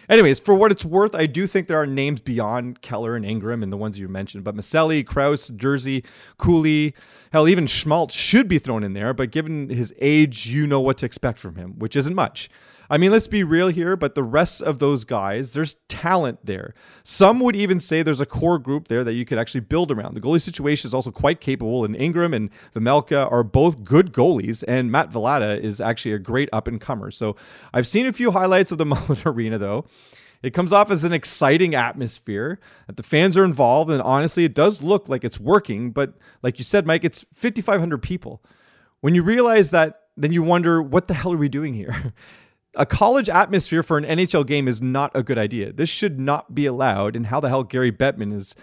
anyways, 0.09 0.39
for 0.39 0.53
what 0.53 0.69
it's 0.69 0.83
worth, 0.83 1.15
I 1.15 1.27
do 1.27 1.47
think 1.47 1.67
there 1.67 1.81
are 1.81 1.87
names 1.87 2.19
beyond 2.19 2.81
Keller 2.81 3.15
and 3.15 3.25
Ingram 3.25 3.63
and 3.63 3.71
the 3.71 3.77
ones 3.77 3.97
you 3.97 4.09
mentioned. 4.09 4.43
But 4.43 4.55
Maccelli, 4.55 5.05
Crouse, 5.05 5.47
Jersey, 5.55 6.03
Cooley, 6.37 6.93
hell, 7.31 7.47
even 7.47 7.67
Schmaltz 7.67 8.13
should 8.13 8.49
be 8.49 8.59
thrown 8.59 8.83
in 8.83 8.91
there. 8.91 9.13
But 9.13 9.31
given 9.31 9.69
his 9.69 9.93
age, 9.99 10.47
you 10.47 10.67
know 10.67 10.81
what 10.81 10.97
to 10.97 11.05
expect 11.05 11.39
from 11.39 11.55
him, 11.55 11.79
which 11.79 11.95
isn't 11.95 12.15
much. 12.15 12.49
I 12.89 12.97
mean, 12.97 13.11
let's 13.11 13.27
be 13.27 13.43
real 13.43 13.69
here, 13.69 13.95
but 13.95 14.15
the 14.15 14.23
rest 14.23 14.61
of 14.61 14.79
those 14.79 15.03
guys, 15.03 15.53
there's 15.53 15.75
talent 15.87 16.39
there. 16.45 16.73
Some 17.03 17.39
would 17.39 17.55
even 17.55 17.79
say 17.79 18.03
there's 18.03 18.21
a 18.21 18.25
core 18.25 18.59
group 18.59 18.87
there 18.87 19.03
that 19.03 19.13
you 19.13 19.25
could 19.25 19.37
actually 19.37 19.61
build 19.61 19.91
around. 19.91 20.13
The 20.13 20.21
goalie 20.21 20.41
situation 20.41 20.87
is 20.87 20.93
also 20.93 21.11
quite 21.11 21.41
capable, 21.41 21.83
and 21.83 21.95
Ingram 21.95 22.33
and 22.33 22.49
Vejmelka 22.75 23.31
are 23.31 23.43
both 23.43 23.83
good 23.83 24.13
goalies, 24.13 24.63
and 24.67 24.91
Matt 24.91 25.11
Villalta 25.11 25.59
is 25.59 25.81
actually 25.81 26.13
a 26.13 26.19
great 26.19 26.49
up 26.53 26.67
and 26.67 26.79
comer. 26.79 27.11
So 27.11 27.35
I've 27.73 27.87
seen 27.87 28.05
a 28.05 28.13
few 28.13 28.31
highlights 28.31 28.71
of 28.71 28.77
the 28.77 28.85
Mullet 28.85 29.25
Arena, 29.25 29.57
though. 29.57 29.85
It 30.43 30.53
comes 30.53 30.71
off 30.71 30.91
as 30.91 31.03
an 31.03 31.13
exciting 31.13 31.73
atmosphere 31.73 32.59
that 32.85 32.97
the 32.97 33.03
fans 33.03 33.35
are 33.35 33.43
involved, 33.43 33.89
and 33.89 34.01
honestly, 34.01 34.43
it 34.43 34.53
does 34.53 34.83
look 34.83 35.09
like 35.09 35.23
it's 35.23 35.39
working. 35.39 35.89
But 35.89 36.13
like 36.43 36.59
you 36.59 36.63
said, 36.63 36.85
Mike, 36.85 37.03
it's 37.03 37.25
5,500 37.33 37.97
people. 37.97 38.43
When 39.01 39.15
you 39.15 39.23
realize 39.23 39.71
that, 39.71 40.01
then 40.15 40.31
you 40.31 40.43
wonder, 40.43 40.81
what 40.81 41.07
the 41.07 41.13
hell 41.15 41.33
are 41.33 41.37
we 41.37 41.49
doing 41.49 41.73
here? 41.73 42.13
a 42.75 42.85
college 42.85 43.29
atmosphere 43.29 43.83
for 43.83 43.97
an 43.97 44.03
NHL 44.03 44.45
game 44.45 44.67
is 44.67 44.81
not 44.81 45.11
a 45.13 45.23
good 45.23 45.37
idea. 45.37 45.71
This 45.71 45.89
should 45.89 46.19
not 46.19 46.53
be 46.53 46.65
allowed. 46.65 47.15
And 47.15 47.27
how 47.27 47.39
the 47.39 47.49
hell 47.49 47.63
Gary 47.63 47.91
Bettman 47.91 48.33
is 48.33 48.55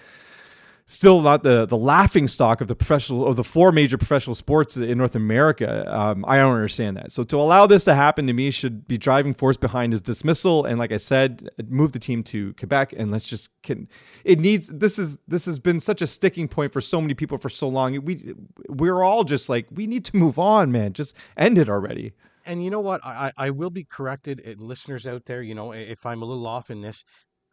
still 0.86 1.22
not 1.22 1.42
the 1.42 1.64
the 1.64 1.76
laughing 1.76 2.28
stock 2.28 2.60
of 2.60 2.68
the 2.68 2.74
professional 2.74 3.26
of 3.26 3.36
the 3.36 3.44
four 3.44 3.72
major 3.72 3.96
professional 3.96 4.34
sports 4.34 4.76
in 4.76 4.98
North 4.98 5.14
America. 5.14 5.90
Um, 5.92 6.24
I 6.28 6.36
don't 6.36 6.54
understand 6.54 6.96
that. 6.96 7.12
So 7.12 7.24
to 7.24 7.36
allow 7.36 7.66
this 7.66 7.84
to 7.84 7.94
happen 7.94 8.26
to 8.26 8.32
me 8.32 8.50
should 8.50 8.86
be 8.86 8.98
driving 8.98 9.32
force 9.32 9.56
behind 9.56 9.92
his 9.92 10.02
dismissal. 10.02 10.64
And 10.66 10.78
like 10.78 10.92
I 10.92 10.98
said, 10.98 11.48
move 11.68 11.92
the 11.92 11.98
team 11.98 12.22
to 12.24 12.52
Quebec 12.54 12.92
and 12.96 13.10
let's 13.10 13.26
just 13.26 13.50
can. 13.62 13.88
It 14.24 14.38
needs 14.38 14.68
this 14.68 14.98
is 14.98 15.18
this 15.26 15.46
has 15.46 15.58
been 15.58 15.80
such 15.80 16.02
a 16.02 16.06
sticking 16.06 16.48
point 16.48 16.72
for 16.72 16.80
so 16.80 17.00
many 17.00 17.14
people 17.14 17.38
for 17.38 17.48
so 17.48 17.68
long. 17.68 18.04
We 18.04 18.34
we're 18.68 19.02
all 19.02 19.24
just 19.24 19.48
like 19.48 19.66
we 19.70 19.86
need 19.86 20.04
to 20.06 20.16
move 20.16 20.38
on, 20.38 20.72
man. 20.72 20.92
Just 20.92 21.14
end 21.36 21.58
it 21.58 21.68
already 21.68 22.12
and 22.46 22.64
you 22.64 22.70
know 22.70 22.80
what? 22.80 23.04
I, 23.04 23.32
I 23.36 23.50
will 23.50 23.70
be 23.70 23.84
corrected, 23.84 24.40
and 24.40 24.60
listeners 24.60 25.06
out 25.06 25.24
there, 25.26 25.42
you 25.42 25.54
know, 25.54 25.72
if 25.72 26.06
I'm 26.06 26.22
a 26.22 26.24
little 26.24 26.46
off 26.46 26.70
in 26.70 26.80
this, 26.80 27.04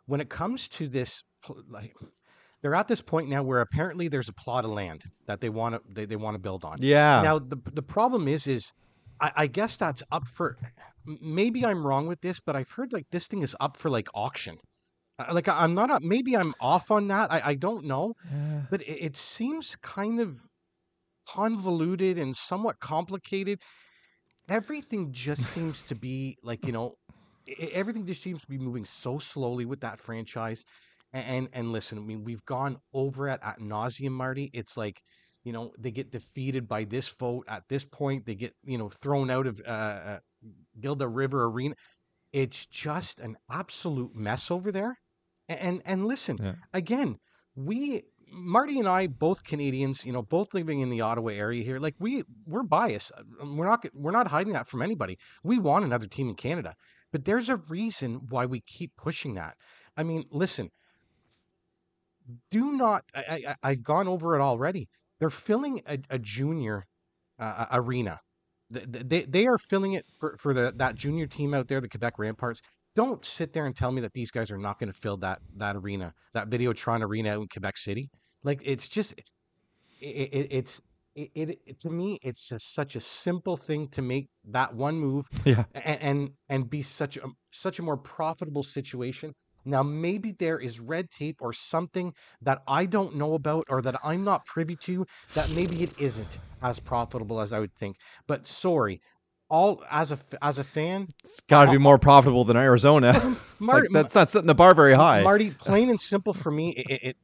when 0.05 0.21
it 0.21 0.29
comes 0.29 0.67
to 0.69 0.87
this, 0.87 1.23
like 1.69 1.93
they're 2.61 2.75
at 2.75 2.87
this 2.87 3.01
point 3.01 3.29
now 3.29 3.43
where 3.43 3.61
apparently 3.61 4.07
there's 4.07 4.29
a 4.29 4.33
plot 4.33 4.65
of 4.65 4.71
land 4.71 5.03
that 5.27 5.41
they 5.41 5.49
want 5.49 5.75
to 5.75 5.81
they, 5.93 6.05
they 6.05 6.15
want 6.15 6.35
to 6.35 6.39
build 6.39 6.65
on. 6.65 6.77
Yeah. 6.79 7.21
Now 7.21 7.39
the 7.39 7.57
the 7.71 7.81
problem 7.81 8.27
is 8.27 8.47
is 8.47 8.73
I, 9.21 9.31
I 9.35 9.47
guess 9.47 9.77
that's 9.77 10.03
up 10.11 10.27
for 10.27 10.57
maybe 11.05 11.65
I'm 11.65 11.85
wrong 11.85 12.07
with 12.07 12.21
this, 12.21 12.39
but 12.39 12.55
I've 12.55 12.71
heard 12.71 12.93
like 12.93 13.05
this 13.11 13.27
thing 13.27 13.41
is 13.41 13.55
up 13.59 13.77
for 13.77 13.89
like 13.89 14.07
auction. 14.13 14.57
Uh, 15.17 15.33
like 15.33 15.47
I'm 15.47 15.73
not 15.73 16.01
maybe 16.01 16.35
I'm 16.35 16.53
off 16.59 16.91
on 16.91 17.07
that. 17.07 17.31
I, 17.31 17.41
I 17.45 17.55
don't 17.55 17.85
know, 17.85 18.13
yeah. 18.31 18.61
but 18.69 18.81
it, 18.81 19.05
it 19.05 19.17
seems 19.17 19.75
kind 19.81 20.19
of 20.19 20.39
convoluted 21.27 22.17
and 22.17 22.35
somewhat 22.35 22.79
complicated. 22.79 23.59
Everything 24.49 25.11
just 25.11 25.43
seems 25.43 25.83
to 25.83 25.95
be 25.95 26.37
like 26.43 26.65
you 26.65 26.71
know, 26.71 26.97
everything 27.71 28.05
just 28.05 28.21
seems 28.21 28.41
to 28.41 28.47
be 28.47 28.57
moving 28.57 28.85
so 28.85 29.19
slowly 29.19 29.65
with 29.65 29.81
that 29.81 29.99
franchise. 29.99 30.65
And 31.13 31.25
and, 31.25 31.49
and 31.53 31.71
listen, 31.71 31.97
I 31.97 32.01
mean, 32.01 32.23
we've 32.23 32.45
gone 32.45 32.77
over 32.93 33.29
it 33.29 33.39
at 33.43 33.59
nauseum, 33.59 34.11
Marty. 34.11 34.49
It's 34.53 34.77
like 34.77 35.01
you 35.43 35.53
know 35.53 35.71
they 35.77 35.91
get 35.91 36.11
defeated 36.11 36.67
by 36.67 36.83
this 36.83 37.09
vote 37.09 37.45
at 37.47 37.63
this 37.69 37.85
point. 37.85 38.25
They 38.25 38.35
get 38.35 38.53
you 38.63 38.77
know 38.77 38.89
thrown 38.89 39.29
out 39.29 39.47
of 39.47 39.61
uh, 39.65 39.69
uh 39.69 40.19
Gila 40.79 41.07
River 41.07 41.45
Arena. 41.45 41.75
It's 42.31 42.65
just 42.67 43.19
an 43.19 43.37
absolute 43.49 44.15
mess 44.15 44.51
over 44.51 44.71
there. 44.71 44.99
And 45.47 45.59
and, 45.59 45.81
and 45.85 46.05
listen, 46.05 46.37
yeah. 46.41 46.53
again, 46.73 47.17
we 47.55 48.03
Marty 48.31 48.79
and 48.79 48.87
I, 48.87 49.07
both 49.07 49.43
Canadians, 49.43 50.05
you 50.05 50.13
know, 50.13 50.21
both 50.21 50.53
living 50.53 50.81
in 50.81 50.89
the 50.89 51.01
Ottawa 51.01 51.31
area 51.31 51.63
here, 51.63 51.79
like 51.79 51.95
we 51.99 52.23
we're 52.45 52.63
biased. 52.63 53.11
Um, 53.41 53.57
we're 53.57 53.67
not 53.67 53.85
we're 53.93 54.11
not 54.11 54.27
hiding 54.27 54.53
that 54.53 54.67
from 54.67 54.81
anybody. 54.81 55.17
We 55.43 55.59
want 55.59 55.85
another 55.85 56.07
team 56.07 56.29
in 56.29 56.35
Canada, 56.35 56.75
but 57.11 57.25
there's 57.25 57.49
a 57.49 57.57
reason 57.57 58.27
why 58.29 58.45
we 58.45 58.61
keep 58.61 58.95
pushing 58.95 59.35
that. 59.35 59.57
I 59.97 60.03
mean, 60.03 60.25
listen, 60.31 60.71
do 62.49 62.71
not. 62.71 63.03
I, 63.15 63.55
I 63.63 63.69
have 63.69 63.83
gone 63.83 64.07
over 64.07 64.35
it 64.35 64.41
already. 64.41 64.89
They're 65.19 65.29
filling 65.29 65.81
a, 65.87 65.99
a 66.09 66.19
junior 66.19 66.85
uh, 67.37 67.65
arena. 67.71 68.21
They, 68.69 69.23
they 69.23 69.47
are 69.47 69.57
filling 69.57 69.93
it 69.93 70.05
for, 70.17 70.37
for 70.37 70.53
the 70.53 70.73
that 70.77 70.95
junior 70.95 71.25
team 71.25 71.53
out 71.53 71.67
there, 71.67 71.81
the 71.81 71.89
Quebec 71.89 72.19
Ramparts 72.19 72.61
don't 72.95 73.23
sit 73.23 73.53
there 73.53 73.65
and 73.65 73.75
tell 73.75 73.91
me 73.91 74.01
that 74.01 74.13
these 74.13 74.31
guys 74.31 74.51
are 74.51 74.57
not 74.57 74.79
going 74.79 74.91
to 74.91 74.97
fill 74.97 75.17
that 75.17 75.39
that 75.57 75.75
arena, 75.75 76.13
that 76.33 76.49
Videotron 76.49 77.01
arena 77.01 77.39
in 77.39 77.47
Quebec 77.47 77.77
City. 77.77 78.09
Like 78.43 78.61
it's 78.63 78.87
just, 78.87 79.13
it, 80.01 80.05
it, 80.05 80.47
it's 80.51 80.81
it, 81.15 81.59
it, 81.65 81.79
to 81.81 81.89
me 81.89 82.19
it's 82.21 82.49
just 82.49 82.73
such 82.73 82.95
a 82.95 82.99
simple 82.99 83.57
thing 83.57 83.87
to 83.89 84.01
make 84.01 84.29
that 84.45 84.75
one 84.75 84.95
move, 84.99 85.25
yeah, 85.45 85.65
and 85.73 86.01
and, 86.01 86.29
and 86.47 86.69
be 86.69 86.81
such 86.81 87.17
a 87.17 87.27
such 87.51 87.79
a 87.79 87.81
more 87.81 87.97
profitable 87.97 88.63
situation. 88.63 89.33
Now 89.65 89.83
maybe 89.83 90.31
there 90.31 90.57
is 90.57 90.79
red 90.79 91.11
tape 91.11 91.37
or 91.41 91.51
something 91.53 92.13
that 92.41 92.61
I 92.67 92.85
don't 92.85 93.15
know 93.15 93.33
about 93.33 93.65
or 93.69 93.81
that 93.81 93.99
I'm 94.03 94.23
not 94.23 94.45
privy 94.45 94.75
to 94.77 95.05
that 95.35 95.49
maybe 95.51 95.83
it 95.83 95.91
isn't 95.99 96.39
as 96.61 96.79
profitable 96.79 97.41
as 97.41 97.51
I 97.51 97.59
would 97.59 97.75
think. 97.75 97.97
But 98.25 98.47
sorry, 98.47 99.01
all 99.49 99.83
as 99.89 100.11
a 100.11 100.19
as 100.41 100.57
a 100.57 100.63
fan, 100.63 101.07
it's 101.23 101.39
got 101.41 101.65
to 101.65 101.71
be 101.71 101.77
more 101.77 101.97
profitable 101.97 102.45
than 102.45 102.57
Arizona. 102.57 103.35
Marty, 103.59 103.87
like, 103.89 104.03
that's 104.03 104.15
not 104.15 104.29
setting 104.29 104.47
the 104.47 104.55
bar 104.55 104.73
very 104.73 104.93
high. 104.93 105.21
Marty, 105.21 105.51
plain 105.59 105.89
and 105.89 105.99
simple 105.99 106.33
for 106.33 106.51
me, 106.51 106.71
it, 106.71 106.99
it, 107.03 107.17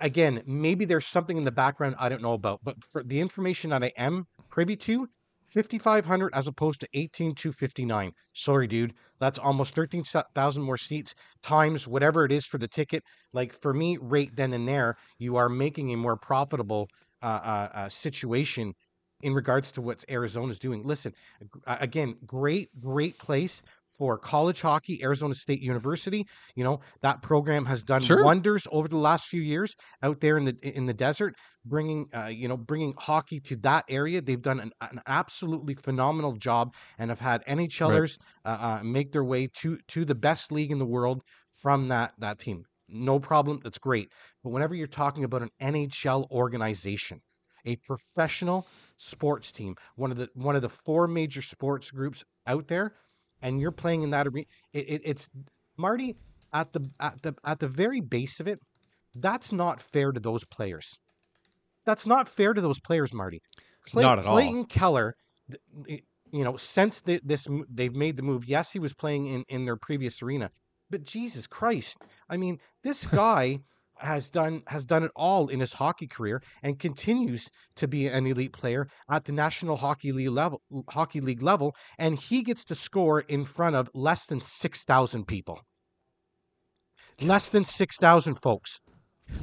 again 0.00 0.42
maybe 0.46 0.84
there's 0.86 1.06
something 1.06 1.36
in 1.36 1.44
the 1.44 1.50
background 1.50 1.96
I 1.98 2.08
don't 2.08 2.22
know 2.22 2.34
about, 2.34 2.60
but 2.62 2.82
for 2.84 3.02
the 3.02 3.20
information 3.20 3.70
that 3.70 3.82
I 3.82 3.92
am 3.96 4.26
privy 4.48 4.76
to, 4.76 5.08
5500 5.44 6.32
as 6.34 6.46
opposed 6.46 6.80
to 6.80 6.88
18259. 6.92 8.12
Sorry, 8.32 8.66
dude, 8.66 8.94
that's 9.18 9.38
almost 9.38 9.74
13,000 9.74 10.62
more 10.62 10.76
seats 10.76 11.14
times 11.42 11.88
whatever 11.88 12.24
it 12.24 12.32
is 12.32 12.46
for 12.46 12.58
the 12.58 12.68
ticket. 12.68 13.02
Like 13.32 13.52
for 13.52 13.74
me, 13.74 13.98
right 14.00 14.30
then 14.34 14.52
and 14.52 14.68
there, 14.68 14.96
you 15.18 15.36
are 15.36 15.48
making 15.48 15.92
a 15.92 15.96
more 15.96 16.16
profitable 16.16 16.88
uh, 17.22 17.26
uh, 17.26 17.68
uh, 17.74 17.88
situation 17.88 18.74
in 19.22 19.34
regards 19.34 19.72
to 19.72 19.80
what 19.80 20.04
Arizona's 20.08 20.58
doing. 20.58 20.82
Listen, 20.84 21.14
again, 21.66 22.16
great, 22.26 22.68
great 22.80 23.18
place 23.18 23.62
for 23.86 24.18
college 24.18 24.60
hockey, 24.60 25.02
Arizona 25.02 25.34
State 25.34 25.60
University. 25.60 26.26
You 26.56 26.64
know 26.64 26.80
that 27.02 27.22
program 27.22 27.64
has 27.66 27.84
done 27.84 28.00
sure. 28.00 28.24
wonders 28.24 28.66
over 28.72 28.88
the 28.88 28.96
last 28.96 29.26
few 29.26 29.42
years 29.42 29.76
out 30.02 30.20
there 30.20 30.38
in 30.38 30.44
the 30.44 30.56
in 30.62 30.86
the 30.86 30.94
desert, 30.94 31.36
bringing 31.64 32.08
uh, 32.14 32.26
you 32.26 32.48
know 32.48 32.56
bringing 32.56 32.94
hockey 32.96 33.40
to 33.40 33.56
that 33.56 33.84
area. 33.88 34.20
They've 34.20 34.40
done 34.40 34.60
an, 34.60 34.72
an 34.80 35.00
absolutely 35.06 35.74
phenomenal 35.74 36.32
job 36.32 36.74
and 36.98 37.10
have 37.10 37.20
had 37.20 37.44
NHLers 37.46 38.18
right. 38.44 38.52
uh, 38.52 38.78
uh, 38.80 38.82
make 38.82 39.12
their 39.12 39.24
way 39.24 39.48
to 39.60 39.78
to 39.88 40.04
the 40.04 40.14
best 40.14 40.50
league 40.50 40.72
in 40.72 40.78
the 40.78 40.86
world 40.86 41.22
from 41.50 41.88
that 41.88 42.14
that 42.18 42.38
team. 42.38 42.64
No 42.88 43.18
problem, 43.18 43.60
that's 43.62 43.78
great. 43.78 44.10
But 44.42 44.50
whenever 44.50 44.74
you're 44.74 44.86
talking 44.86 45.24
about 45.24 45.42
an 45.42 45.50
NHL 45.60 46.30
organization, 46.30 47.22
a 47.64 47.76
professional 47.76 48.66
sports 48.96 49.52
team, 49.52 49.76
one 49.96 50.10
of 50.10 50.16
the 50.16 50.28
one 50.34 50.56
of 50.56 50.62
the 50.62 50.68
four 50.68 51.06
major 51.06 51.42
sports 51.42 51.90
groups 51.90 52.24
out 52.46 52.68
there, 52.68 52.94
and 53.40 53.60
you're 53.60 53.70
playing 53.70 54.02
in 54.02 54.10
that 54.10 54.26
arena. 54.26 54.46
It, 54.72 54.88
it, 54.88 55.02
it's 55.04 55.28
Marty 55.76 56.16
at 56.52 56.72
the 56.72 56.88
at 57.00 57.22
the 57.22 57.34
at 57.44 57.60
the 57.60 57.68
very 57.68 58.00
base 58.00 58.40
of 58.40 58.48
it. 58.48 58.60
That's 59.14 59.52
not 59.52 59.80
fair 59.80 60.12
to 60.12 60.20
those 60.20 60.44
players. 60.44 60.96
That's 61.84 62.06
not 62.06 62.28
fair 62.28 62.54
to 62.54 62.60
those 62.60 62.80
players, 62.80 63.12
Marty. 63.12 63.42
Clay, 63.86 64.02
not 64.02 64.18
at 64.18 64.26
all. 64.26 64.32
Clayton 64.32 64.58
all. 64.58 64.64
Keller, 64.66 65.16
you 65.86 66.44
know, 66.44 66.56
since 66.56 67.00
the, 67.00 67.20
this 67.24 67.46
they've 67.68 67.94
made 67.94 68.16
the 68.16 68.22
move. 68.22 68.46
Yes, 68.46 68.72
he 68.72 68.78
was 68.78 68.94
playing 68.94 69.26
in 69.26 69.44
in 69.48 69.64
their 69.64 69.76
previous 69.76 70.22
arena, 70.22 70.50
but 70.90 71.04
Jesus 71.04 71.46
Christ, 71.46 71.98
I 72.28 72.36
mean, 72.36 72.58
this 72.82 73.06
guy 73.22 73.60
has 73.98 74.30
done 74.30 74.62
has 74.66 74.84
done 74.84 75.04
it 75.04 75.10
all 75.14 75.48
in 75.48 75.60
his 75.60 75.72
hockey 75.72 76.06
career 76.06 76.42
and 76.62 76.78
continues 76.78 77.48
to 77.76 77.86
be 77.86 78.06
an 78.06 78.26
elite 78.26 78.52
player 78.52 78.88
at 79.10 79.24
the 79.24 79.32
National 79.32 79.76
Hockey 79.76 80.12
League 80.12 80.30
level 80.30 80.62
hockey 80.88 81.20
league 81.20 81.42
level 81.42 81.74
and 81.98 82.18
he 82.18 82.42
gets 82.42 82.64
to 82.64 82.74
score 82.74 83.20
in 83.20 83.44
front 83.44 83.76
of 83.76 83.90
less 83.94 84.26
than 84.26 84.40
6,000 84.40 85.26
people. 85.26 85.60
Less 87.20 87.48
than 87.48 87.64
6,000 87.64 88.34
folks. 88.34 88.80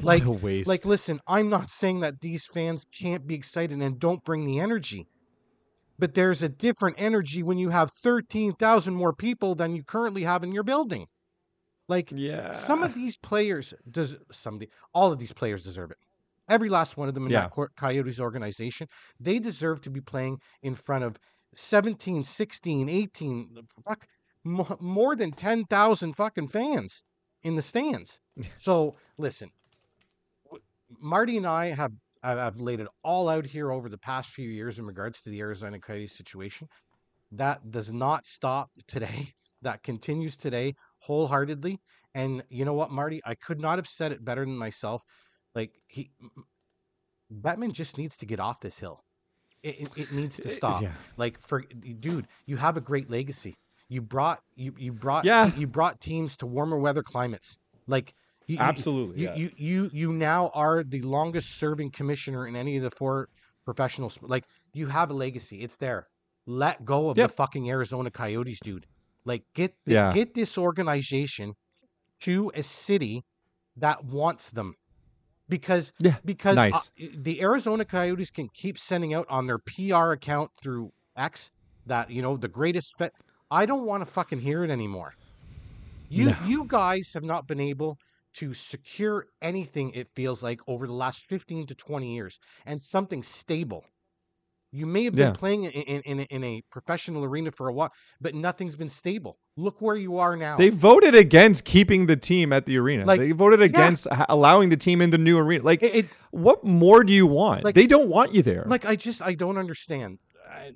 Like 0.04 0.24
like 0.68 0.86
listen, 0.86 1.20
I'm 1.28 1.50
not 1.50 1.70
saying 1.70 2.02
that 2.02 2.22
these 2.22 2.46
fans 2.46 2.86
can't 2.86 3.26
be 3.26 3.34
excited 3.34 3.82
and 3.82 4.00
don't 4.00 4.24
bring 4.24 4.46
the 4.46 4.60
energy. 4.60 5.08
But 5.98 6.14
there's 6.14 6.44
a 6.44 6.50
different 6.50 6.96
energy 7.00 7.44
when 7.44 7.58
you 7.58 7.70
have 7.70 7.92
13,000 8.04 8.94
more 8.94 9.14
people 9.14 9.56
than 9.56 9.76
you 9.76 9.84
currently 9.84 10.24
have 10.24 10.44
in 10.44 10.52
your 10.52 10.64
building. 10.64 11.08
Like, 11.90 12.14
yeah. 12.16 12.52
some 12.52 12.84
of 12.84 12.94
these 12.94 13.18
players 13.18 13.74
does 13.90 14.16
some 14.32 14.54
of 14.54 14.60
the, 14.62 14.70
all 14.94 15.12
of 15.12 15.20
these 15.20 15.34
players 15.34 15.64
deserve 15.64 15.92
it. 15.92 15.98
Every 16.48 16.70
last 16.70 16.96
one 16.96 17.10
of 17.10 17.16
them 17.16 17.26
in 17.26 17.32
yeah. 17.32 17.50
that 17.56 17.76
Coyotes 17.76 18.20
organization, 18.20 18.88
they 19.20 19.40
deserve 19.40 19.82
to 19.82 19.90
be 19.90 20.00
playing 20.00 20.40
in 20.62 20.76
front 20.76 21.04
of 21.04 21.18
17, 21.56 22.24
16, 22.24 22.90
18, 22.90 23.58
fuck, 23.84 24.08
more 24.44 25.16
than 25.16 25.32
10,000 25.32 26.14
fucking 26.14 26.48
fans 26.48 27.04
in 27.44 27.56
the 27.56 27.62
stands. 27.62 28.20
so, 28.56 28.94
listen, 29.18 29.50
Marty 31.00 31.38
and 31.38 31.48
I 31.48 31.68
have 31.68 31.92
I've 32.22 32.60
laid 32.60 32.82
it 32.82 32.88
all 33.02 33.30
out 33.30 33.46
here 33.46 33.72
over 33.72 33.88
the 33.88 33.98
past 33.98 34.32
few 34.32 34.50
years 34.50 34.78
in 34.78 34.86
regards 34.86 35.22
to 35.22 35.30
the 35.30 35.40
Arizona 35.40 35.80
Coyotes 35.80 36.18
situation. 36.18 36.68
That 37.32 37.72
does 37.72 37.94
not 37.94 38.26
stop 38.26 38.72
today. 38.88 39.34
That 39.62 39.84
continues 39.84 40.38
today 40.38 40.76
wholeheartedly. 41.10 41.80
And 42.14 42.44
you 42.50 42.66
know 42.66 42.74
what, 42.74 42.92
Marty? 42.92 43.20
I 43.26 43.34
could 43.34 43.60
not 43.60 43.80
have 43.80 43.88
said 43.88 44.12
it 44.12 44.24
better 44.24 44.46
than 44.46 44.56
myself. 44.56 45.04
Like 45.56 45.72
he, 45.88 46.12
Bettman 47.34 47.74
just 47.74 47.98
needs 47.98 48.16
to 48.18 48.28
get 48.28 48.40
off 48.40 48.60
this 48.60 48.78
hill. 48.78 49.04
It, 49.64 49.80
it, 49.82 49.98
it 49.98 50.12
needs 50.14 50.38
to 50.38 50.50
stop. 50.50 50.84
Yeah. 50.84 50.92
Like 51.18 51.40
for 51.40 51.62
dude, 52.00 52.28
you 52.46 52.58
have 52.58 52.78
a 52.78 52.82
great 52.82 53.10
legacy. 53.10 53.58
You 53.90 54.02
brought 54.02 54.42
you 54.56 54.74
you 54.78 54.94
brought 54.94 55.26
yeah. 55.26 55.52
You 55.58 55.66
brought 55.66 56.00
teams 56.00 56.38
to 56.38 56.46
warmer 56.46 56.78
weather 56.78 57.02
climates. 57.02 57.58
Like 57.88 58.14
you, 58.46 58.58
absolutely, 58.60 59.22
you, 59.22 59.28
yeah. 59.28 59.36
you 59.36 59.52
you 59.58 59.90
you 59.92 60.14
now 60.14 60.52
are 60.54 60.84
the 60.84 61.02
longest 61.02 61.58
serving 61.58 61.90
commissioner 61.90 62.48
in 62.48 62.56
any 62.56 62.78
of 62.78 62.84
the 62.84 62.92
four 62.92 63.30
professional. 63.66 64.12
Like 64.22 64.46
you 64.74 64.88
have 64.88 65.10
a 65.10 65.16
legacy. 65.16 65.62
It's 65.62 65.78
there. 65.78 66.08
Let 66.46 66.86
go 66.86 67.10
of 67.10 67.18
yep. 67.18 67.30
the 67.30 67.36
fucking 67.36 67.70
Arizona 67.70 68.12
Coyotes, 68.12 68.60
dude. 68.60 68.86
Like 69.30 69.44
get 69.54 69.76
yeah. 69.86 70.12
get 70.12 70.34
this 70.34 70.58
organization 70.58 71.54
to 72.22 72.52
a 72.56 72.64
city 72.64 73.24
that 73.78 74.04
wants 74.04 74.50
them. 74.50 74.74
Because 75.48 75.94
yeah, 76.00 76.16
because 76.26 76.58
uh, 76.58 76.64
nice. 76.64 76.92
uh, 77.00 77.06
the 77.16 77.40
Arizona 77.42 77.86
Coyotes 77.86 78.32
can 78.32 78.50
keep 78.54 78.80
sending 78.80 79.14
out 79.14 79.28
on 79.30 79.46
their 79.46 79.60
PR 79.60 80.12
account 80.14 80.50
through 80.62 80.92
X 81.16 81.52
that 81.86 82.10
you 82.10 82.24
know 82.24 82.38
the 82.38 82.48
greatest 82.48 82.98
fit. 82.98 83.14
I 83.52 83.68
don't 83.68 83.86
want 83.86 84.02
to 84.02 84.12
fucking 84.12 84.40
hear 84.40 84.64
it 84.64 84.72
anymore. 84.72 85.14
You 86.10 86.32
no. 86.32 86.36
you 86.44 86.66
guys 86.66 87.12
have 87.14 87.24
not 87.24 87.48
been 87.48 87.60
able 87.60 88.00
to 88.40 88.56
secure 88.56 89.28
anything 89.44 89.92
it 89.92 90.08
feels 90.16 90.42
like 90.42 90.60
over 90.68 90.88
the 90.88 90.94
last 90.94 91.24
15 91.26 91.68
to 91.68 91.76
20 91.76 92.16
years 92.16 92.40
and 92.66 92.82
something 92.82 93.24
stable 93.24 93.86
You 94.72 94.86
may 94.86 95.06
have 95.06 95.16
been 95.16 95.30
yeah. 95.30 95.34
playing 95.34 95.64
in, 95.64 96.02
in, 96.02 96.20
in, 96.20 96.44
a 96.44 96.62
professional 96.70 97.24
arena 97.24 97.52
for 97.52 97.70
a 97.70 97.74
while, 97.74 97.92
but 98.22 98.36
nothing's 98.36 98.76
been 98.76 98.90
stable. 98.90 99.40
Look 99.58 99.82
where 99.82 99.96
you 99.96 100.20
are 100.20 100.36
now. 100.36 100.58
They 100.58 100.70
voted 100.70 101.16
against 101.16 101.66
keeping 101.66 102.06
the 102.06 102.16
team 102.16 102.54
at 102.54 102.68
the 102.68 102.78
arena. 102.78 103.06
Like, 103.06 103.20
they 103.20 103.32
voted 103.32 103.62
against 103.62 104.08
yeah. 104.12 104.26
allowing 104.30 104.70
the 104.70 104.78
team 104.78 105.02
in 105.02 105.10
the 105.10 105.18
new 105.18 105.40
arena. 105.40 105.64
Like, 105.64 105.82
it, 105.82 105.96
it, 105.96 106.06
what 106.30 106.64
more 106.64 107.04
do 107.04 107.12
you 107.12 107.26
want? 107.26 107.64
Like, 107.64 107.74
they 107.74 107.88
don't 107.88 108.10
want 108.10 108.36
you 108.36 108.44
there. 108.44 108.64
Like, 108.68 108.86
I 108.86 108.96
just, 108.96 109.24
I 109.24 109.34
don't 109.34 109.58
understand. 109.58 110.20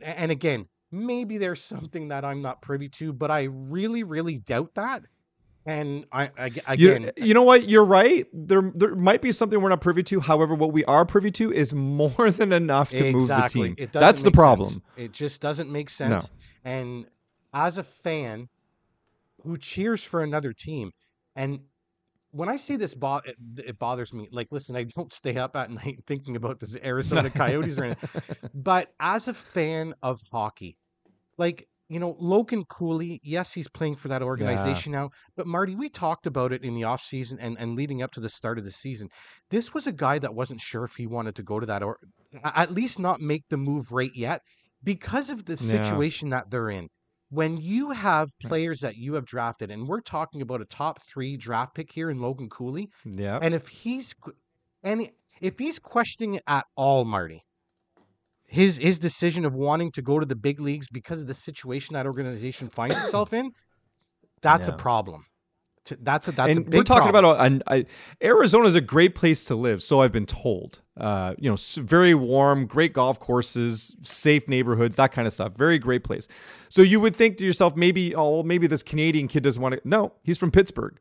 And 0.02 0.32
again, 0.32 0.68
maybe 0.92 1.38
there's 1.38 1.64
something 1.64 2.08
that 2.08 2.26
I'm 2.26 2.42
not 2.42 2.64
privy 2.64 2.90
to, 2.90 3.14
but 3.14 3.30
I 3.30 3.44
really, 3.44 4.04
really 4.04 4.38
doubt 4.38 4.74
that. 4.74 5.04
And 5.66 6.06
I, 6.12 6.30
I 6.38 6.46
again, 6.68 7.12
you, 7.16 7.28
you, 7.28 7.34
know 7.34 7.44
what? 7.44 7.70
You're 7.70 7.86
right. 7.86 8.28
There, 8.34 8.72
there 8.76 8.96
might 8.96 9.22
be 9.22 9.32
something 9.32 9.62
we're 9.62 9.70
not 9.70 9.80
privy 9.80 10.04
to. 10.04 10.20
However, 10.20 10.56
what 10.56 10.74
we 10.74 10.84
are 10.86 11.06
privy 11.06 11.32
to 11.32 11.54
is 11.54 11.74
more 11.74 12.32
than 12.32 12.52
enough 12.52 12.90
to 12.90 13.06
exactly. 13.06 13.70
move 13.70 13.78
the 13.78 13.84
team. 13.84 13.90
That's 13.94 14.24
the 14.24 14.32
problem. 14.32 14.70
Sense. 14.70 14.84
It 14.98 15.12
just 15.14 15.42
doesn't 15.42 15.72
make 15.72 15.90
sense. 15.90 16.32
No. 16.66 16.72
And 16.72 17.06
as 17.54 17.78
a 17.78 17.84
fan 17.84 18.50
who 19.44 19.58
cheers 19.58 20.04
for 20.04 20.22
another 20.22 20.52
team, 20.52 20.92
and 21.36 21.62
when 22.32 22.50
I 22.50 22.58
say 22.58 22.76
this, 22.76 22.96
bo- 22.96 23.22
it, 23.24 23.38
it, 23.58 23.80
bothers 23.80 24.12
me. 24.12 24.28
Like, 24.32 24.48
listen, 24.52 24.76
I 24.76 24.84
don't 24.84 25.14
stay 25.22 25.38
up 25.38 25.56
at 25.56 25.72
night 25.72 26.04
thinking 26.06 26.36
about 26.36 26.60
this 26.60 26.76
Arizona 26.84 27.30
Coyotes 27.30 27.78
or 27.78 27.86
anything. 27.86 28.10
But 28.54 28.92
as 29.00 29.28
a 29.28 29.34
fan 29.34 29.94
of 30.04 30.22
hockey, 30.30 30.78
like 31.38 31.68
you 31.94 32.00
know, 32.00 32.16
Logan 32.20 32.66
Cooley, 32.66 33.20
yes, 33.24 33.54
he's 33.54 33.68
playing 33.68 33.96
for 33.96 34.08
that 34.08 34.22
organization 34.22 34.94
yeah. 34.94 35.02
now. 35.02 35.10
But 35.36 35.48
Marty, 35.48 35.76
we 35.76 35.90
talked 35.90 36.26
about 36.28 36.52
it 36.52 36.64
in 36.64 36.76
the 36.76 36.82
offseason 36.82 37.38
and, 37.40 37.58
and 37.60 37.76
leading 37.76 38.02
up 38.02 38.12
to 38.12 38.20
the 38.20 38.30
start 38.30 38.58
of 38.58 38.66
the 38.66 38.72
season. 38.72 39.10
This 39.50 39.74
was 39.74 39.88
a 39.88 39.92
guy 39.92 40.20
that 40.20 40.34
wasn't 40.34 40.62
sure 40.62 40.84
if 40.84 40.96
he 40.96 41.08
wanted 41.08 41.36
to 41.36 41.44
go 41.44 41.60
to 41.60 41.66
that 41.66 41.84
or 41.84 41.98
at 42.44 42.72
least 42.72 43.00
not 43.00 43.22
make 43.22 43.44
the 43.50 43.58
move 43.58 43.92
right 43.92 44.12
yet 44.16 44.42
because 44.84 45.30
of 45.30 45.46
the 45.46 45.58
situation 45.58 46.30
yeah. 46.30 46.38
that 46.38 46.52
they're 46.52 46.70
in. 46.70 46.90
When 47.30 47.58
you 47.58 47.92
have 47.92 48.30
players 48.44 48.82
that 48.82 48.96
you 48.96 49.16
have 49.16 49.26
drafted, 49.26 49.72
and 49.72 49.88
we're 49.88 50.02
talking 50.02 50.42
about 50.44 50.62
a 50.62 50.66
top 50.66 51.02
three 51.02 51.36
draft 51.36 51.74
pick 51.74 51.92
here 51.92 52.12
in 52.12 52.20
Logan 52.20 52.48
Cooley. 52.48 52.90
Yeah. 53.06 53.40
And 53.42 53.56
if 53.56 53.70
he's 53.70 54.14
and 54.84 55.10
if 55.42 55.58
he's 55.58 55.80
questioning 55.80 56.36
it 56.36 56.44
at 56.46 56.66
all, 56.76 57.06
Marty, 57.06 57.44
his 58.54 58.78
his 58.78 59.00
decision 59.00 59.46
of 59.46 59.56
wanting 59.56 59.92
to 59.94 60.02
go 60.04 60.20
to 60.20 60.26
the 60.28 60.36
big 60.36 60.60
leagues 60.60 60.88
because 60.88 61.22
of 61.22 61.28
the 61.28 61.34
situation 61.34 61.96
that 61.96 62.06
organization 62.06 62.70
finds 62.70 62.96
itself 63.04 63.34
in, 63.34 63.52
that's 64.44 64.68
yeah. 64.68 64.76
a 64.76 64.78
problem. 64.78 65.26
That's 66.00 66.28
a 66.28 66.32
that's 66.32 66.56
and 66.56 66.68
a 66.72 66.78
we're 66.78 66.84
talking 66.84 67.12
problem. 67.12 67.62
about 67.66 67.86
Arizona 68.24 68.68
is 68.68 68.76
a 68.76 68.82
great 68.82 69.16
place 69.16 69.46
to 69.46 69.56
live, 69.56 69.82
so 69.82 70.02
I've 70.02 70.12
been 70.12 70.28
told. 70.28 70.80
Uh, 70.96 71.34
you 71.40 71.50
know, 71.50 71.58
very 71.78 72.14
warm, 72.14 72.68
great 72.68 72.94
golf 72.94 73.20
courses, 73.20 73.96
safe 74.04 74.48
neighborhoods, 74.48 74.96
that 74.98 75.12
kind 75.12 75.26
of 75.28 75.34
stuff. 75.34 75.58
Very 75.58 75.80
great 75.80 76.04
place. 76.04 76.28
So 76.70 76.84
you 76.84 77.00
would 77.00 77.16
think 77.16 77.38
to 77.38 77.46
yourself, 77.46 77.76
maybe, 77.76 78.14
oh, 78.16 78.44
maybe 78.44 78.68
this 78.68 78.84
Canadian 78.84 79.28
kid 79.28 79.44
doesn't 79.44 79.62
want 79.62 79.74
to. 79.74 79.82
No, 79.84 80.14
he's 80.24 80.38
from 80.38 80.52
Pittsburgh. 80.52 80.98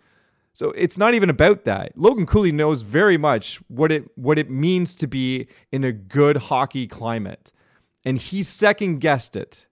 So 0.53 0.71
it's 0.73 0.99
not 0.99 1.15
even 1.15 1.31
about 1.31 1.65
that. 1.65 1.93
Logan 1.97 2.27
Cooley 2.27 2.53
knows 2.53 2.83
very 2.83 3.17
much 3.17 3.59
what 3.69 3.91
it 3.91 4.05
what 4.17 4.39
it 4.39 4.51
means 4.51 4.95
to 4.97 5.07
be 5.07 5.49
in 5.71 5.83
a 5.85 5.93
good 5.93 6.37
hockey 6.37 6.87
climate. 6.87 7.53
And 8.05 8.19
he 8.19 8.43
second 8.43 8.99
guessed 8.99 9.37
it. 9.37 9.67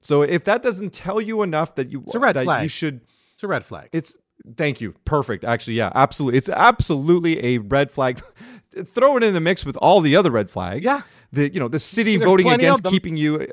So 0.00 0.22
if 0.22 0.44
that 0.44 0.62
doesn't 0.62 0.92
tell 0.92 1.20
you 1.20 1.42
enough 1.42 1.74
that 1.76 1.90
you 1.92 2.02
it's 2.02 2.14
a 2.14 2.18
red 2.18 2.36
that 2.36 2.44
flag. 2.44 2.62
you 2.62 2.68
should 2.68 3.00
It's 3.34 3.44
a 3.44 3.48
red 3.48 3.64
flag. 3.64 3.90
It's 3.92 4.16
thank 4.56 4.80
you. 4.80 4.94
Perfect. 5.04 5.44
Actually, 5.44 5.74
yeah, 5.74 5.92
absolutely. 5.94 6.38
It's 6.38 6.48
absolutely 6.48 7.44
a 7.44 7.58
red 7.58 7.90
flag. 7.90 8.20
Throw 8.86 9.16
it 9.16 9.22
in 9.22 9.34
the 9.34 9.40
mix 9.40 9.64
with 9.64 9.76
all 9.76 10.00
the 10.00 10.16
other 10.16 10.30
red 10.30 10.50
flags. 10.50 10.84
Yeah. 10.84 11.02
The 11.32 11.52
you 11.52 11.60
know, 11.60 11.68
the 11.68 11.78
city 11.78 12.16
voting 12.16 12.50
against 12.50 12.84
keeping 12.84 13.16
you 13.16 13.46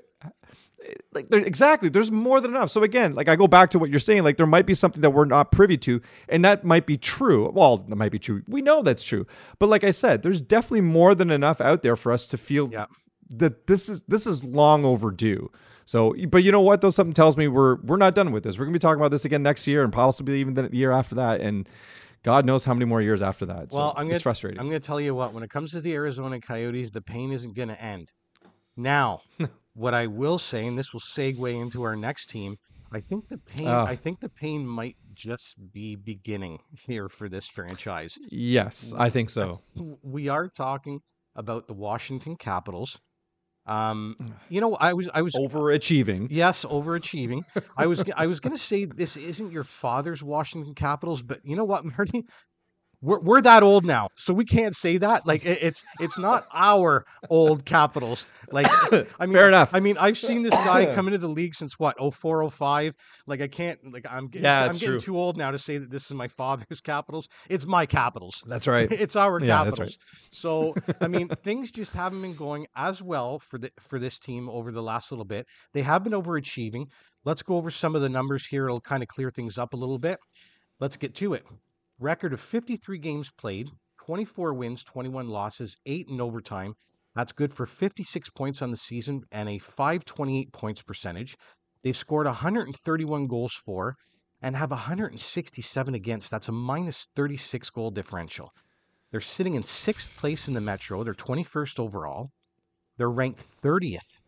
like 1.14 1.30
there, 1.30 1.40
exactly 1.40 1.90
there's 1.90 2.12
more 2.12 2.42
than 2.42 2.52
enough 2.52 2.70
so 2.70 2.84
again 2.84 3.14
like 3.16 3.28
i 3.28 3.36
go 3.36 3.48
back 3.48 3.70
to 3.70 3.80
what 3.80 3.90
you're 3.90 4.00
saying 4.00 4.24
like 4.24 4.38
there 4.38 4.46
might 4.46 4.66
be 4.66 4.74
something 4.74 5.02
that 5.02 5.12
we're 5.12 5.26
not 5.26 5.52
privy 5.52 5.78
to 5.78 6.02
and 6.30 6.44
that 6.44 6.64
might 6.64 6.86
be 6.86 6.98
true 6.98 7.50
well 7.52 7.78
that 7.78 7.96
might 7.96 8.12
be 8.12 8.20
true 8.20 8.42
we 8.48 8.62
know 8.62 8.82
that's 8.82 9.04
true 9.04 9.26
but 9.60 9.68
like 9.68 9.84
i 9.84 9.92
said 9.92 10.22
there's 10.22 10.42
definitely 10.42 10.82
more 10.82 11.16
than 11.16 11.32
enough 11.32 11.62
out 11.62 11.82
there 11.82 11.96
for 11.96 12.12
us 12.12 12.28
to 12.28 12.38
feel 12.38 12.70
yeah. 12.72 12.86
that 13.30 13.68
this 13.68 13.90
is 13.90 14.02
this 14.04 14.28
is 14.28 14.44
long 14.44 14.86
overdue 14.86 15.50
so 15.86 16.14
but 16.30 16.44
you 16.44 16.52
know 16.52 16.62
what 16.62 16.82
though 16.82 16.90
something 16.90 17.14
tells 17.14 17.38
me 17.38 17.48
we're 17.48 17.76
we're 17.84 17.98
not 17.98 18.16
done 18.16 18.32
with 18.32 18.44
this 18.44 18.58
we're 18.58 18.66
gonna 18.66 18.74
be 18.74 18.80
talking 18.80 19.00
about 19.00 19.12
this 19.12 19.26
again 19.26 19.44
next 19.44 19.66
year 19.68 19.84
and 19.84 19.94
possibly 19.94 20.40
even 20.40 20.54
the 20.54 20.70
year 20.72 20.92
after 20.92 21.16
that 21.16 21.42
and 21.42 21.68
God 22.24 22.44
knows 22.44 22.66
how 22.66 22.74
many 22.74 22.86
more 22.86 23.04
years 23.04 23.22
after 23.22 23.46
that. 23.46 23.72
So 23.72 23.78
well, 23.78 23.94
I'm 23.96 24.06
gonna, 24.06 24.16
it's 24.16 24.24
frustrating. 24.24 24.60
I'm 24.60 24.68
going 24.68 24.82
to 24.82 24.86
tell 24.86 25.00
you 25.00 25.14
what. 25.14 25.32
When 25.32 25.44
it 25.44 25.52
comes 25.52 25.70
to 25.74 25.80
the 25.80 25.94
Arizona 25.94 26.42
Coyotes, 26.42 26.90
the 26.90 27.00
pain 27.00 27.32
isn't 27.32 27.54
going 27.54 27.68
to 27.70 27.80
end. 27.80 28.12
Now, 28.76 29.22
What 29.76 29.94
I 29.94 30.08
will 30.08 30.38
say, 30.38 30.66
and 30.66 30.78
this 30.78 30.94
will 30.94 31.02
segue 31.02 31.62
into 31.62 31.84
our 31.84 31.96
next 31.96 32.30
team, 32.30 32.58
I 32.92 33.02
think 33.02 33.28
the 33.28 33.38
pain. 33.38 33.68
Uh, 33.68 33.84
I 33.84 33.96
think 33.96 34.22
the 34.22 34.30
pain 34.30 34.66
might 34.66 34.96
just 35.14 35.56
be 35.74 35.96
beginning 35.96 36.60
here 36.88 37.10
for 37.10 37.30
this 37.30 37.48
franchise. 37.48 38.18
Yes, 38.30 38.94
I 38.98 39.10
think 39.10 39.30
so. 39.30 39.60
We 40.02 40.30
are 40.30 40.48
talking 40.48 41.02
about 41.36 41.68
the 41.68 41.74
Washington 41.74 42.38
Capitals. 42.38 43.00
Um, 43.68 44.16
you 44.48 44.62
know, 44.62 44.76
I 44.76 44.94
was 44.94 45.10
I 45.14 45.24
was 45.24 45.34
overachieving. 45.34 46.28
Yes, 46.30 46.64
overachieving. 46.66 47.42
I 47.76 47.88
was 47.88 48.04
I 48.16 48.28
was 48.28 48.40
going 48.40 48.56
to 48.56 48.62
say 48.62 48.86
this 48.86 49.18
isn't 49.18 49.52
your 49.52 49.64
father's 49.64 50.22
Washington 50.24 50.76
Capitals, 50.76 51.22
but 51.22 51.42
you 51.44 51.56
know 51.56 51.66
what, 51.66 51.84
Marty? 51.98 52.26
We're, 53.02 53.20
we're 53.20 53.42
that 53.42 53.64
old 53.64 53.86
now, 53.86 54.10
so 54.16 54.34
we 54.34 54.46
can't 54.46 54.76
say 54.76 54.98
that. 54.98 55.26
Like 55.26 55.46
it, 55.46 55.60
it's 55.62 55.84
it's 56.00 56.18
not 56.18 56.48
our 56.54 57.06
old 57.30 57.66
Capitals. 57.66 58.26
Like 58.52 58.68
I 59.20 59.26
mean, 59.26 59.34
fair 59.34 59.48
enough. 59.48 59.70
I 59.74 59.80
mean, 59.80 59.98
I've 59.98 60.18
seen 60.18 60.44
this 60.44 60.54
guy 60.54 60.86
come 60.96 61.08
into 61.08 61.18
the 61.18 61.30
league 61.30 61.56
since 61.56 61.80
what 61.80 61.98
04, 62.14 62.50
05. 62.50 62.96
Like 63.28 63.42
I 63.42 63.48
can't 63.48 63.80
like 63.92 64.06
I'm 64.10 64.28
getting 64.28 64.44
yeah, 64.44 64.64
I'm 64.64 64.72
getting 64.72 64.90
true. 64.90 65.00
too 65.00 65.18
old 65.18 65.38
now 65.38 65.52
to 65.52 65.58
say 65.58 65.78
that 65.78 65.90
this 65.90 66.06
is 66.06 66.12
my 66.14 66.28
father's 66.28 66.82
Capitals. 66.82 67.28
It's 67.50 67.66
my 67.66 67.86
Capitals. 67.86 68.44
That's 68.48 68.68
right. 68.68 68.92
it's 68.92 69.16
our 69.16 69.40
yeah, 69.40 69.48
Capitals. 69.48 69.80
Right. 69.80 69.98
So 70.32 70.76
I 71.02 71.08
mean, 71.08 71.30
things 71.44 71.72
just 71.72 71.94
haven't 71.94 72.22
been 72.22 72.36
going 72.36 72.68
as 72.76 73.02
well 73.02 73.40
for 73.40 73.58
the 73.58 73.72
for 73.80 74.00
this 74.00 74.20
team 74.20 74.50
over 74.50 74.72
the 74.72 74.84
last 74.84 75.12
little 75.12 75.26
bit. 75.26 75.48
They 75.74 75.82
have 75.82 76.04
been 76.04 76.14
overachieving. 76.14 76.88
Let's 77.24 77.42
go 77.42 77.58
over 77.58 77.72
some 77.72 77.96
of 77.96 78.02
the 78.02 78.10
numbers 78.10 78.46
here. 78.46 78.66
It'll 78.66 78.82
kind 78.82 79.02
of 79.02 79.10
clear 79.10 79.32
things 79.32 79.58
up 79.58 79.74
a 79.74 79.78
little 79.78 79.98
bit. 79.98 80.20
Let's 80.80 80.98
get 80.98 81.16
to 81.16 81.34
it 81.34 81.46
record 82.00 82.34
of 82.34 82.42
53 82.42 82.98
games 82.98 83.32
played, 83.38 83.70
24 84.04 84.54
wins, 84.54 84.84
21 84.84 85.30
losses, 85.30 85.78
8 85.86 86.08
in 86.10 86.22
overtime. 86.22 86.76
That's 87.16 87.32
good 87.32 87.54
for 87.54 87.66
56 87.66 88.30
points 88.32 88.62
on 88.62 88.72
the 88.72 88.76
season 88.76 89.24
and 89.32 89.48
a 89.48 89.58
528 89.58 90.52
points 90.52 90.82
percentage. 90.82 91.38
They've 91.84 91.96
scored 91.96 92.26
131 92.26 93.28
goals 93.28 93.54
for 93.54 93.96
and 94.42 94.56
have 94.56 94.72
167 94.72 95.96
against. 95.96 96.30
That's 96.30 96.50
a 96.50 96.52
minus 96.52 97.08
36 97.16 97.70
goal 97.70 97.92
differential. 97.92 98.52
They're 99.12 99.22
sitting 99.22 99.56
in 99.56 99.64
sixth 99.64 100.16
place 100.18 100.48
in 100.48 100.54
the 100.54 100.62
Metro. 100.62 101.04
They're 101.04 101.14
21st 101.14 101.80
overall. 101.80 102.32
They're 102.98 103.10
ranked 103.10 103.40
30th. 103.40 104.20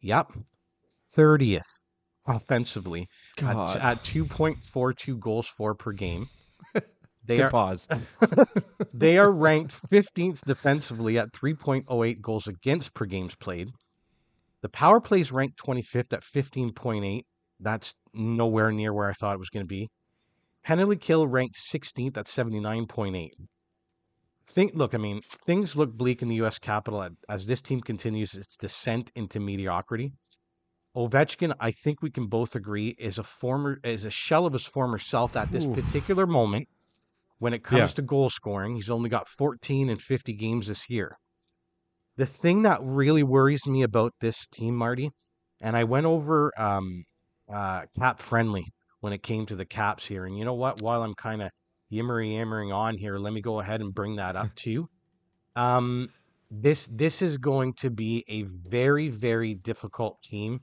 Yep, 0.00 0.32
30th 1.16 1.62
offensively 2.26 3.08
at, 3.38 3.76
at 3.76 4.02
2.42 4.04 5.18
goals 5.18 5.46
for 5.46 5.74
per 5.74 5.92
game. 5.92 6.28
They 7.26 7.38
Good 7.38 7.46
are 7.46 7.50
pause. 7.50 7.88
they 8.94 9.18
are 9.18 9.30
ranked 9.30 9.74
15th 9.90 10.42
defensively 10.42 11.18
at 11.18 11.32
3.08 11.32 12.20
goals 12.20 12.46
against 12.46 12.94
per 12.94 13.06
games 13.06 13.34
played. 13.34 13.70
The 14.62 14.68
power 14.68 15.00
play 15.00 15.20
is 15.20 15.32
ranked 15.32 15.58
25th 15.58 16.12
at 16.12 16.22
15.8. 16.22 17.22
That's 17.60 17.94
nowhere 18.12 18.72
near 18.72 18.92
where 18.92 19.08
I 19.08 19.12
thought 19.12 19.34
it 19.34 19.38
was 19.38 19.50
going 19.50 19.64
to 19.64 19.68
be. 19.68 19.90
Penalty 20.62 20.96
kill 20.96 21.26
ranked 21.26 21.56
16th 21.56 22.16
at 22.16 22.26
79.8. 22.26 23.30
Think, 24.46 24.72
look, 24.74 24.94
I 24.94 24.98
mean, 24.98 25.20
things 25.22 25.76
look 25.76 25.92
bleak 25.92 26.20
in 26.20 26.28
the 26.28 26.36
U.S. 26.36 26.58
Capitol 26.58 27.08
as 27.28 27.46
this 27.46 27.62
team 27.62 27.80
continues 27.80 28.34
its 28.34 28.56
descent 28.56 29.10
into 29.14 29.40
mediocrity. 29.40 30.12
Ovechkin, 30.94 31.54
I 31.58 31.70
think 31.70 32.02
we 32.02 32.10
can 32.10 32.26
both 32.26 32.54
agree, 32.54 32.94
is 32.98 33.18
a 33.18 33.22
former 33.22 33.80
is 33.82 34.04
a 34.04 34.10
shell 34.10 34.46
of 34.46 34.52
his 34.52 34.66
former 34.66 34.98
self 34.98 35.36
at 35.36 35.48
this 35.50 35.66
particular 35.66 36.26
moment. 36.26 36.68
When 37.38 37.52
it 37.52 37.62
comes 37.62 37.90
yeah. 37.90 37.94
to 37.94 38.02
goal 38.02 38.30
scoring, 38.30 38.76
he's 38.76 38.90
only 38.90 39.10
got 39.10 39.28
14 39.28 39.88
and 39.88 40.00
50 40.00 40.32
games 40.34 40.68
this 40.68 40.88
year. 40.88 41.18
The 42.16 42.26
thing 42.26 42.62
that 42.62 42.78
really 42.80 43.22
worries 43.22 43.66
me 43.66 43.82
about 43.82 44.12
this 44.20 44.46
team, 44.46 44.76
Marty, 44.76 45.10
and 45.60 45.76
I 45.76 45.84
went 45.84 46.06
over 46.06 46.52
um, 46.56 47.04
uh, 47.52 47.82
CapFriendly 47.98 48.64
when 49.00 49.12
it 49.12 49.22
came 49.22 49.46
to 49.46 49.56
the 49.56 49.64
caps 49.64 50.06
here. 50.06 50.24
And 50.24 50.38
you 50.38 50.44
know 50.44 50.54
what? 50.54 50.80
While 50.80 51.02
I'm 51.02 51.14
kind 51.14 51.42
of 51.42 51.50
yimmery 51.92 52.32
yammering 52.32 52.72
on 52.72 52.96
here, 52.96 53.18
let 53.18 53.32
me 53.32 53.40
go 53.40 53.60
ahead 53.60 53.80
and 53.80 53.92
bring 53.92 54.16
that 54.16 54.36
up 54.36 54.54
too. 54.56 54.88
Um, 55.56 56.10
this 56.50 56.88
this 56.92 57.20
is 57.20 57.36
going 57.36 57.74
to 57.74 57.90
be 57.90 58.24
a 58.28 58.42
very 58.42 59.08
very 59.08 59.54
difficult 59.54 60.22
team 60.22 60.60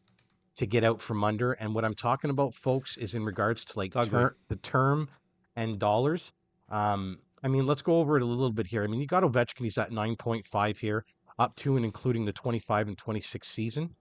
to 0.55 0.65
get 0.65 0.83
out 0.83 1.01
from 1.01 1.23
under. 1.23 1.53
And 1.53 1.73
what 1.73 1.85
I'm 1.85 1.95
talking 1.95 2.29
about, 2.29 2.53
folks, 2.55 2.97
is 2.97 3.15
in 3.15 3.25
regards 3.25 3.65
to 3.65 3.79
like 3.79 3.93
ter- 3.93 4.35
the 4.47 4.55
term 4.57 5.09
and 5.55 5.79
dollars. 5.79 6.31
Um, 6.71 7.19
I 7.43 7.47
mean, 7.47 7.65
let's 7.67 7.81
go 7.81 7.99
over 7.99 8.17
it 8.17 8.23
a 8.23 8.25
little 8.25 8.51
bit 8.51 8.67
here. 8.67 8.83
I 8.83 8.87
mean, 8.87 8.99
you 9.01 9.07
got 9.07 9.23
Ovechkin, 9.23 9.63
he's 9.63 9.77
at 9.77 9.91
9.5 9.91 10.77
here. 10.79 11.05
up 11.39 11.55
to 11.57 11.75
and 11.75 11.83
including 11.85 12.25
the 12.25 12.33
25 12.33 12.87
and 12.87 12.97
26 12.97 13.47
season. 13.47 13.95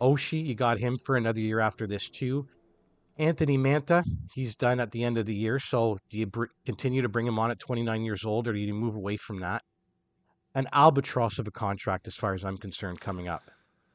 Oshie, 0.00 0.44
you 0.44 0.54
got 0.54 0.78
him 0.78 0.98
for 0.98 1.16
another 1.16 1.40
year 1.40 1.60
after 1.60 1.86
this 1.86 2.08
too. 2.08 2.46
Anthony 3.18 3.56
Mantha, 3.58 4.04
he's 4.34 4.56
done 4.56 4.80
at 4.80 4.90
the 4.90 5.04
end 5.04 5.16
of 5.18 5.26
the 5.26 5.34
year. 5.34 5.58
So 5.58 5.98
do 6.08 6.18
you 6.18 6.26
br- 6.26 6.46
continue 6.66 7.02
to 7.02 7.08
bring 7.08 7.26
him 7.26 7.38
on 7.38 7.50
at 7.50 7.58
29 7.58 8.02
years 8.02 8.24
old, 8.24 8.48
or 8.48 8.52
do 8.52 8.58
you 8.58 8.74
move 8.74 8.94
away 8.96 9.16
from 9.16 9.40
that? 9.40 9.62
An 10.54 10.68
albatross 10.72 11.38
of 11.38 11.46
a 11.46 11.50
contract, 11.50 12.06
as 12.06 12.14
far 12.14 12.34
as 12.34 12.44
I'm 12.44 12.58
concerned, 12.58 13.00
coming 13.00 13.28
up. 13.28 13.42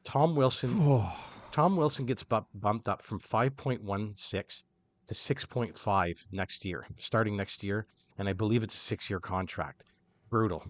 Tom 0.04 0.34
Wilson. 0.34 0.76
Oh. 0.80 1.16
Tom 1.50 1.76
Wilson 1.76 2.04
gets 2.04 2.22
bu- 2.22 2.40
bumped 2.54 2.88
up 2.88 3.02
from 3.02 3.18
5.16 3.18 4.62
to 5.06 5.14
6.5 5.14 6.14
next 6.30 6.64
year, 6.64 6.86
starting 6.98 7.36
next 7.36 7.62
year, 7.64 7.86
and 8.18 8.28
I 8.28 8.32
believe 8.32 8.62
it's 8.62 8.74
a 8.74 8.78
six-year 8.78 9.20
contract. 9.20 9.84
Brutal. 10.28 10.64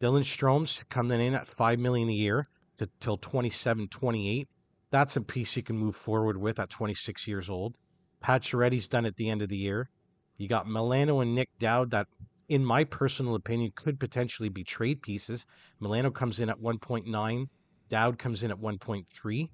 Dylan 0.00 0.24
Strome's 0.24 0.84
coming 0.88 1.20
in 1.20 1.34
at 1.34 1.46
five 1.46 1.78
million 1.78 2.08
a 2.08 2.12
year 2.12 2.48
to, 2.78 2.88
till 3.00 3.16
27, 3.16 3.88
28. 3.88 4.48
That's 4.90 5.16
a 5.16 5.20
piece 5.20 5.56
you 5.56 5.62
can 5.62 5.78
move 5.78 5.96
forward 5.96 6.36
with 6.36 6.58
at 6.58 6.70
26 6.70 7.26
years 7.26 7.50
old. 7.50 7.76
Pacioretty's 8.22 8.88
done 8.88 9.06
at 9.06 9.16
the 9.16 9.30
end 9.30 9.42
of 9.42 9.48
the 9.48 9.56
year. 9.56 9.90
You 10.36 10.48
got 10.48 10.68
Milano 10.68 11.20
and 11.20 11.34
Nick 11.34 11.50
Dowd 11.58 11.90
that, 11.90 12.06
in 12.48 12.64
my 12.64 12.84
personal 12.84 13.34
opinion, 13.34 13.72
could 13.74 14.00
potentially 14.00 14.48
be 14.48 14.64
trade 14.64 15.02
pieces. 15.02 15.46
Milano 15.80 16.10
comes 16.10 16.40
in 16.40 16.48
at 16.48 16.60
1.9. 16.60 17.46
Dowd 17.88 18.18
comes 18.18 18.42
in 18.42 18.50
at 18.50 18.58
1.3. 18.58 19.50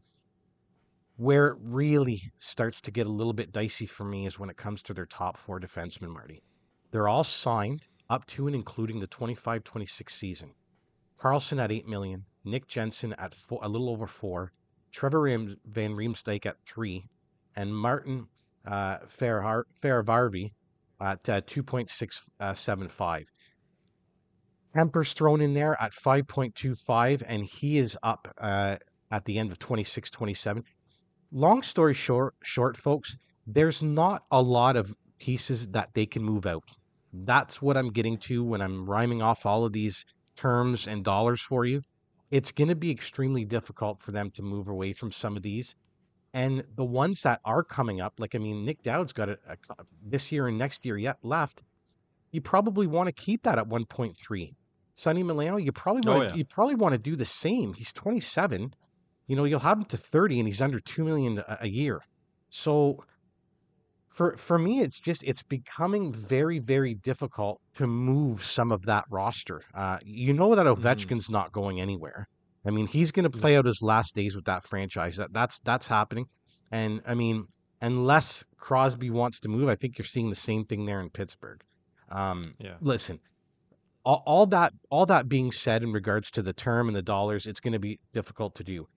Where 1.17 1.49
it 1.49 1.59
really 1.61 2.33
starts 2.39 2.81
to 2.83 2.91
get 2.91 3.07
a 3.07 3.11
little 3.11 3.33
bit 3.33 3.53
dicey 3.53 3.87
for 3.87 4.05
me 4.05 4.27
is 4.27 4.39
when 4.39 4.51
it 4.51 4.57
comes 4.57 4.83
to 4.85 4.95
their 4.95 5.07
top 5.07 5.37
four 5.37 5.59
defensemen, 5.59 6.11
Marty. 6.11 6.43
They're 6.97 7.09
all 7.09 7.25
signed 7.25 7.89
up 8.09 8.25
to 8.29 8.47
and 8.47 8.57
including 8.57 9.01
the 9.01 9.07
25-26 9.07 10.09
season. 10.09 10.55
Carlson 11.19 11.61
at 11.61 11.71
8 11.71 11.87
million, 11.87 12.25
Nick 12.43 12.67
Jensen 12.69 13.13
at 13.19 13.35
four, 13.35 13.61
a 13.63 13.69
little 13.69 13.91
over 13.91 14.07
4, 14.07 14.51
Trevor 14.93 15.29
Van 15.67 15.93
Riemsdyk 15.93 16.47
at 16.47 16.57
3, 16.65 17.07
and 17.55 17.77
Martin 17.77 18.29
uh, 18.67 18.97
Fehérváry 19.01 20.53
at 20.99 21.29
uh, 21.29 21.43
2.675. 21.43 23.27
Kuemper's 24.75 25.13
thrown 25.13 25.43
in 25.43 25.53
there 25.53 25.77
at 25.79 25.93
5.25, 25.93 27.23
and 27.27 27.45
he 27.45 27.77
is 27.77 27.99
up 28.03 28.35
uh, 28.39 28.77
at 29.11 29.27
the 29.27 29.39
end 29.39 29.53
of 29.53 29.59
26 29.59 30.09
27 30.09 30.65
long 31.31 31.63
story 31.63 31.93
short, 31.93 32.37
short, 32.43 32.79
folks, 32.79 33.19
there's 33.47 33.83
not 33.83 34.23
a 34.31 34.41
lot 34.41 34.77
of 34.77 34.95
pieces 35.19 35.69
that 35.69 35.91
they 35.93 36.07
can 36.07 36.23
move 36.23 36.47
out. 36.47 36.65
That's 37.25 37.63
what 37.63 37.77
I'm 37.77 37.91
getting 37.91 38.19
to 38.19 38.45
when 38.45 38.61
I'm 38.61 38.89
rhyming 38.89 39.23
off 39.23 39.47
all 39.47 39.65
of 39.65 39.73
these 39.73 40.05
terms 40.37 40.87
and 40.87 41.05
dollars 41.05 41.41
for 41.41 41.65
you. 41.65 41.83
It's 42.31 42.53
going 42.53 42.69
to 42.69 42.75
be 42.75 42.91
extremely 42.91 43.45
difficult 43.45 44.01
for 44.01 44.13
them 44.13 44.31
to 44.33 44.43
move 44.43 44.69
away 44.69 44.93
from 44.93 45.13
some 45.13 45.37
of 45.37 45.43
these. 45.43 45.77
And 46.35 46.65
the 46.75 46.85
ones 46.85 47.23
that 47.23 47.41
are 47.45 47.63
coming 47.63 48.01
up, 48.01 48.15
like, 48.19 48.35
I 48.35 48.39
mean, 48.39 48.65
Nick 48.65 48.83
Dowd's 48.83 49.13
got 49.13 49.29
a, 49.29 49.39
a 49.49 49.57
this 50.05 50.31
year 50.33 50.49
and 50.49 50.59
next 50.59 50.85
year 50.85 50.99
yet 50.99 51.19
left. 51.23 51.63
You 52.33 52.41
probably 52.41 52.87
want 52.87 53.07
to 53.07 53.13
keep 53.13 53.45
that 53.45 53.59
at 53.59 53.69
1.3. 53.69 54.55
Sonny 54.95 55.23
Milano, 55.23 55.57
you 55.57 55.73
probably 55.73 56.03
want 56.09 56.19
oh, 56.19 56.23
yeah. 56.25 56.29
to, 56.31 56.37
you 56.37 56.45
probably 56.45 56.75
want 56.75 56.93
to 56.93 56.99
do 56.99 57.17
the 57.17 57.25
same. 57.25 57.73
He's 57.75 57.93
27 57.93 58.75
you 59.27 59.35
know, 59.35 59.45
you'll 59.45 59.61
have 59.61 59.79
him 59.79 59.85
to 59.87 59.97
30 59.97 60.41
and 60.41 60.49
he's 60.49 60.63
under 60.63 60.81
2 60.81 61.05
million 61.05 61.39
a, 61.39 61.59
a 61.63 61.69
year. 61.69 62.01
So 62.49 63.05
for 64.09 64.37
for 64.37 64.59
me 64.59 64.81
it's 64.81 65.01
just 65.01 65.23
it's 65.25 65.43
becoming 65.43 66.13
very 66.13 66.59
very 66.59 66.95
difficult 66.95 67.61
to 67.75 67.87
move 67.87 68.43
some 68.43 68.73
of 68.73 68.83
that 68.87 69.05
roster. 69.11 69.63
Uh, 69.75 69.99
you 70.05 70.33
know 70.33 70.55
that 70.55 70.67
mm-hmm. 70.67 70.83
Ovechkin's 70.83 71.29
not 71.31 71.53
going 71.53 71.81
anywhere. 71.81 72.29
I 72.65 72.71
mean, 72.71 72.89
he's 72.89 73.13
going 73.13 73.31
to 73.31 73.39
play 73.39 73.57
out 73.57 73.65
his 73.65 73.81
last 73.81 74.17
days 74.17 74.35
with 74.35 74.47
that 74.47 74.65
franchise. 74.65 75.17
That 75.17 75.33
that's 75.33 75.61
that's 75.61 75.87
happening. 75.87 76.27
And 76.73 77.01
I 77.07 77.15
mean, 77.15 77.47
unless 77.81 78.45
Crosby 78.57 79.11
wants 79.11 79.39
to 79.41 79.49
move, 79.49 79.69
I 79.69 79.77
think 79.77 79.99
you're 79.99 80.05
seeing 80.05 80.31
the 80.31 80.37
same 80.37 80.65
thing 80.65 80.85
there 80.85 81.01
in 81.01 81.11
Pittsburgh. 81.11 81.63
Um, 82.11 82.55
yeah. 82.59 82.75
Listen, 82.81 83.21
all, 84.05 84.23
all 84.27 84.47
that 84.47 84.73
all 84.91 85.07
that 85.07 85.29
being 85.29 85.53
said 85.53 85.83
in 85.83 85.93
regards 85.93 86.31
to 86.33 86.43
the 86.43 86.53
term 86.53 86.89
and 86.89 86.97
the 86.97 87.03
dollars, 87.03 87.47
it's 87.47 87.61
going 87.61 87.73
to 87.73 87.79
be 87.79 88.01
difficult 88.13 88.55
to 88.57 88.65
do 88.65 88.89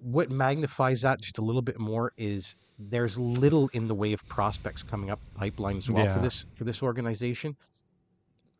what 0.00 0.30
magnifies 0.30 1.02
that 1.02 1.20
just 1.20 1.38
a 1.38 1.42
little 1.42 1.62
bit 1.62 1.78
more 1.78 2.12
is 2.16 2.56
there's 2.88 3.18
little 3.18 3.68
in 3.72 3.88
the 3.88 3.94
way 3.94 4.12
of 4.12 4.26
prospects 4.26 4.82
coming 4.82 5.10
up 5.10 5.22
the 5.24 5.30
pipeline 5.32 5.76
as 5.76 5.90
well 5.90 6.04
yeah. 6.04 6.14
for 6.14 6.20
this 6.20 6.46
for 6.52 6.64
this 6.64 6.82
organization. 6.82 7.56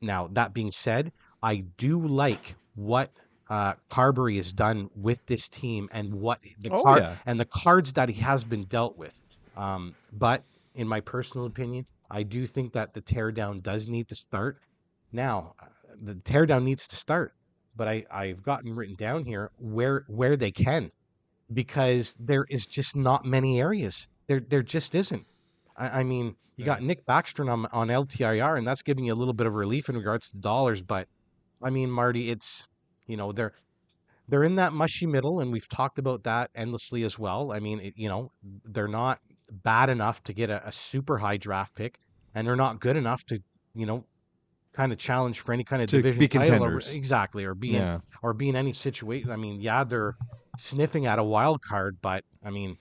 Now 0.00 0.28
that 0.32 0.52
being 0.52 0.70
said, 0.70 1.12
I 1.42 1.64
do 1.76 2.06
like 2.06 2.56
what 2.74 3.10
uh, 3.48 3.74
Carbery 3.90 4.36
has 4.36 4.52
done 4.52 4.90
with 4.94 5.24
this 5.26 5.48
team 5.48 5.88
and 5.92 6.14
what 6.14 6.40
the 6.58 6.70
oh, 6.70 6.96
yeah. 6.96 7.16
and 7.26 7.40
the 7.40 7.46
cards 7.46 7.94
that 7.94 8.08
he 8.08 8.20
has 8.20 8.44
been 8.44 8.64
dealt 8.64 8.96
with. 8.96 9.20
Um, 9.56 9.94
but 10.12 10.44
in 10.74 10.86
my 10.86 11.00
personal 11.00 11.46
opinion, 11.46 11.86
I 12.10 12.22
do 12.22 12.46
think 12.46 12.72
that 12.74 12.94
the 12.94 13.02
teardown 13.02 13.62
does 13.62 13.88
need 13.88 14.08
to 14.08 14.14
start. 14.14 14.58
Now, 15.12 15.54
uh, 15.60 15.66
the 16.00 16.14
teardown 16.14 16.62
needs 16.64 16.86
to 16.88 16.96
start, 16.96 17.34
but 17.74 17.88
I, 17.88 18.04
I've 18.10 18.42
gotten 18.42 18.74
written 18.74 18.94
down 18.94 19.24
here 19.24 19.50
where 19.58 20.04
where 20.06 20.36
they 20.36 20.52
can 20.52 20.92
because 21.52 22.14
there 22.18 22.46
is 22.48 22.66
just 22.66 22.96
not 22.96 23.24
many 23.24 23.60
areas. 23.60 24.08
There, 24.26 24.40
there 24.40 24.62
just 24.62 24.94
isn't. 24.94 25.26
I, 25.76 26.00
I 26.00 26.02
mean, 26.04 26.36
you 26.56 26.64
got 26.64 26.82
Nick 26.82 27.06
Backstrom 27.06 27.50
on, 27.50 27.66
on 27.72 27.88
LTIR, 27.88 28.58
and 28.58 28.66
that's 28.66 28.82
giving 28.82 29.06
you 29.06 29.14
a 29.14 29.16
little 29.16 29.32
bit 29.32 29.46
of 29.46 29.54
relief 29.54 29.88
in 29.88 29.96
regards 29.96 30.30
to 30.30 30.36
dollars. 30.36 30.82
But 30.82 31.08
I 31.62 31.70
mean, 31.70 31.90
Marty, 31.90 32.30
it's 32.30 32.68
you 33.06 33.16
know 33.16 33.32
they're 33.32 33.52
they're 34.28 34.44
in 34.44 34.56
that 34.56 34.72
mushy 34.72 35.06
middle, 35.06 35.40
and 35.40 35.50
we've 35.50 35.68
talked 35.68 35.98
about 35.98 36.24
that 36.24 36.50
endlessly 36.54 37.02
as 37.02 37.18
well. 37.18 37.52
I 37.52 37.60
mean, 37.60 37.80
it, 37.80 37.94
you 37.96 38.08
know, 38.08 38.30
they're 38.64 38.88
not 38.88 39.20
bad 39.50 39.88
enough 39.88 40.22
to 40.24 40.32
get 40.34 40.50
a, 40.50 40.66
a 40.68 40.72
super 40.72 41.18
high 41.18 41.38
draft 41.38 41.74
pick, 41.74 41.98
and 42.34 42.46
they're 42.46 42.56
not 42.56 42.78
good 42.78 42.96
enough 42.96 43.24
to 43.26 43.42
you 43.74 43.86
know 43.86 44.04
kind 44.72 44.92
of 44.92 44.98
challenge 44.98 45.40
for 45.40 45.52
any 45.52 45.64
kind 45.64 45.82
of 45.82 45.88
to 45.88 46.02
division 46.02 46.28
title 46.28 46.64
or, 46.64 46.78
exactly 46.92 47.44
or 47.44 47.54
be 47.54 47.68
yeah. 47.68 47.94
in 47.94 48.02
or 48.22 48.34
be 48.34 48.48
in 48.48 48.56
any 48.56 48.72
situation. 48.72 49.30
I 49.30 49.36
mean, 49.36 49.60
yeah, 49.60 49.82
they're 49.84 50.16
sniffing 50.56 51.06
at 51.06 51.18
a 51.18 51.24
wild 51.24 51.62
card, 51.62 51.98
but 52.00 52.24
I 52.44 52.50
mean, 52.50 52.76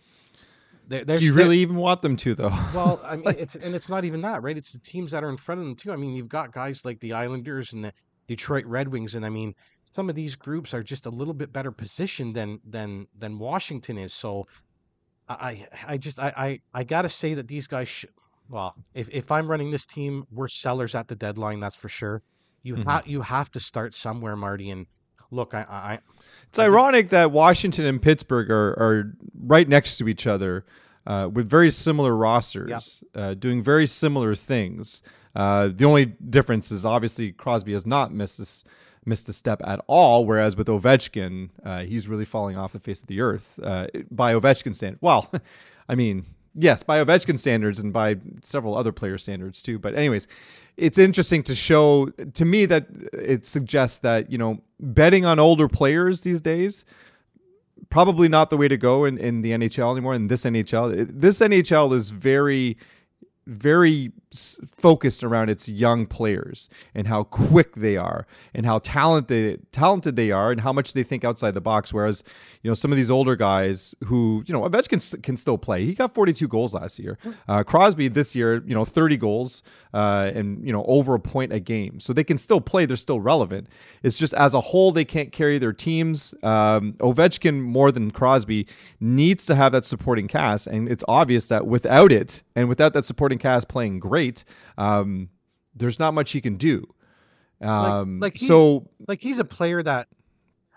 they're, 0.87 1.05
they're 1.05 1.17
do 1.17 1.25
you 1.25 1.33
really 1.33 1.59
even 1.59 1.75
want 1.75 2.01
them 2.01 2.17
to 2.17 2.35
though? 2.35 2.53
well, 2.73 2.99
I 3.05 3.15
mean, 3.15 3.25
like, 3.25 3.39
it's 3.39 3.55
and 3.55 3.75
it's 3.75 3.89
not 3.89 4.05
even 4.05 4.21
that, 4.21 4.41
right? 4.41 4.57
It's 4.57 4.71
the 4.71 4.79
teams 4.79 5.11
that 5.11 5.23
are 5.23 5.29
in 5.29 5.37
front 5.37 5.61
of 5.61 5.65
them 5.65 5.75
too. 5.75 5.91
I 5.91 5.95
mean, 5.95 6.13
you've 6.13 6.29
got 6.29 6.51
guys 6.51 6.83
like 6.83 6.99
the 6.99 7.13
Islanders 7.13 7.73
and 7.73 7.85
the 7.85 7.93
Detroit 8.27 8.65
Red 8.65 8.87
Wings, 8.87 9.15
and 9.15 9.25
I 9.25 9.29
mean, 9.29 9.53
some 9.91 10.09
of 10.09 10.15
these 10.15 10.35
groups 10.35 10.73
are 10.73 10.83
just 10.83 11.05
a 11.05 11.09
little 11.09 11.33
bit 11.33 11.53
better 11.53 11.71
positioned 11.71 12.35
than 12.35 12.59
than 12.67 13.07
than 13.17 13.37
Washington 13.37 13.97
is. 13.97 14.13
So, 14.13 14.47
I 15.27 15.67
I 15.87 15.97
just 15.97 16.19
I 16.19 16.33
I, 16.35 16.59
I 16.73 16.83
got 16.83 17.03
to 17.03 17.09
say 17.09 17.35
that 17.35 17.47
these 17.47 17.67
guys. 17.67 17.87
should. 17.87 18.09
well, 18.49 18.75
if 18.95 19.09
if 19.09 19.31
I'm 19.31 19.47
running 19.47 19.69
this 19.69 19.85
team, 19.85 20.25
we're 20.31 20.47
sellers 20.47 20.95
at 20.95 21.07
the 21.07 21.15
deadline. 21.15 21.59
That's 21.59 21.75
for 21.75 21.89
sure. 21.89 22.23
You 22.63 22.75
mm-hmm. 22.75 22.89
have 22.89 23.07
you 23.07 23.21
have 23.21 23.51
to 23.51 23.59
start 23.59 23.93
somewhere, 23.93 24.35
Marty, 24.35 24.71
and 24.71 24.87
look, 25.31 25.53
I, 25.53 25.65
I 25.69 25.99
it's 26.47 26.59
ironic 26.59 27.09
that 27.09 27.31
Washington 27.31 27.85
and 27.85 28.01
Pittsburgh 28.01 28.49
are, 28.49 28.69
are 28.71 29.13
right 29.39 29.67
next 29.67 29.97
to 29.99 30.07
each 30.07 30.25
other 30.25 30.65
uh, 31.05 31.29
with 31.31 31.49
very 31.49 31.71
similar 31.71 32.15
rosters, 32.15 33.03
uh, 33.15 33.35
doing 33.35 33.63
very 33.63 33.87
similar 33.87 34.35
things. 34.35 35.01
Uh, 35.35 35.69
the 35.73 35.85
only 35.85 36.05
difference 36.05 36.71
is 36.71 36.85
obviously 36.85 37.31
Crosby 37.31 37.73
has 37.73 37.85
not 37.85 38.13
missed 38.13 38.37
this 38.37 38.63
missed 39.05 39.29
a 39.29 39.33
step 39.33 39.61
at 39.65 39.81
all, 39.87 40.25
whereas 40.25 40.55
with 40.55 40.67
Ovechkin, 40.67 41.49
uh, 41.63 41.79
he's 41.79 42.07
really 42.07 42.25
falling 42.25 42.57
off 42.57 42.73
the 42.73 42.79
face 42.79 43.01
of 43.01 43.07
the 43.07 43.21
earth 43.21 43.59
uh, 43.63 43.87
by 44.11 44.33
Ovechkin 44.33 44.75
standard. 44.75 44.99
Well, 45.01 45.31
I 45.89 45.95
mean, 45.95 46.25
yes, 46.53 46.83
by 46.83 47.03
Ovechkin 47.03 47.39
standards 47.39 47.79
and 47.79 47.91
by 47.93 48.17
several 48.43 48.77
other 48.77 48.91
player 48.91 49.17
standards 49.17 49.63
too. 49.63 49.79
But 49.79 49.95
anyways, 49.95 50.27
it's 50.79 50.97
interesting 50.97 51.43
to 51.43 51.53
show 51.53 52.07
to 52.33 52.45
me 52.45 52.65
that 52.65 52.87
it 53.13 53.45
suggests 53.45 53.99
that 53.99 54.31
you 54.31 54.37
know 54.37 54.61
betting 54.79 55.25
on 55.25 55.39
older 55.39 55.67
players 55.67 56.21
these 56.21 56.41
days 56.41 56.85
probably 57.89 58.27
not 58.27 58.49
the 58.49 58.57
way 58.57 58.67
to 58.67 58.77
go 58.77 59.05
in, 59.05 59.17
in 59.17 59.41
the 59.41 59.51
NHL 59.51 59.91
anymore. 59.91 60.13
In 60.13 60.27
this 60.27 60.43
NHL, 60.43 61.07
this 61.09 61.39
NHL 61.39 61.93
is 61.93 62.09
very 62.09 62.77
very 63.47 64.11
focused 64.77 65.23
around 65.23 65.49
its 65.49 65.67
young 65.67 66.05
players 66.05 66.69
and 66.93 67.07
how 67.07 67.23
quick 67.23 67.75
they 67.75 67.97
are 67.97 68.27
and 68.53 68.65
how 68.65 68.79
talented 68.79 69.65
talented 69.71 70.15
they 70.15 70.31
are 70.31 70.51
and 70.51 70.61
how 70.61 70.71
much 70.71 70.93
they 70.93 71.03
think 71.03 71.23
outside 71.23 71.53
the 71.53 71.61
box. 71.61 71.93
Whereas, 71.93 72.23
you 72.61 72.69
know, 72.69 72.75
some 72.75 72.91
of 72.91 72.97
these 72.97 73.09
older 73.09 73.35
guys 73.35 73.95
who, 74.05 74.43
you 74.45 74.53
know, 74.53 74.61
Ovechkin 74.61 75.21
can 75.23 75.35
still 75.35 75.57
play. 75.57 75.85
He 75.85 75.93
got 75.93 76.13
42 76.13 76.47
goals 76.47 76.73
last 76.73 76.99
year. 76.99 77.17
Uh, 77.47 77.63
Crosby 77.63 78.07
this 78.07 78.35
year, 78.35 78.63
you 78.65 78.75
know, 78.75 78.85
30 78.85 79.17
goals 79.17 79.63
uh, 79.93 80.31
and 80.33 80.65
you 80.65 80.71
know 80.71 80.83
over 80.85 81.15
a 81.15 81.19
point 81.19 81.51
a 81.51 81.59
game. 81.59 81.99
So 81.99 82.13
they 82.13 82.23
can 82.23 82.37
still 82.37 82.61
play. 82.61 82.85
They're 82.85 82.97
still 82.97 83.19
relevant. 83.19 83.67
It's 84.03 84.17
just 84.17 84.33
as 84.33 84.53
a 84.53 84.61
whole 84.61 84.91
they 84.91 85.05
can't 85.05 85.31
carry 85.31 85.57
their 85.57 85.73
teams. 85.73 86.33
Um, 86.43 86.93
Ovechkin 86.99 87.61
more 87.61 87.91
than 87.91 88.11
Crosby 88.11 88.67
needs 88.99 89.45
to 89.47 89.55
have 89.55 89.71
that 89.71 89.85
supporting 89.85 90.27
cast, 90.27 90.67
and 90.67 90.89
it's 90.89 91.03
obvious 91.07 91.47
that 91.47 91.65
without 91.65 92.11
it 92.11 92.43
and 92.55 92.69
without 92.69 92.93
that 92.93 93.05
supporting 93.05 93.39
cast 93.39 93.67
playing 93.67 93.99
great, 93.99 94.18
um, 94.77 95.29
there's 95.75 95.99
not 95.99 96.13
much 96.13 96.31
he 96.31 96.41
can 96.41 96.57
do. 96.57 96.85
Um, 97.61 98.19
like, 98.19 98.35
like 98.35 98.47
so 98.47 98.89
like 99.07 99.21
he's 99.21 99.39
a 99.39 99.45
player 99.45 99.83
that 99.83 100.07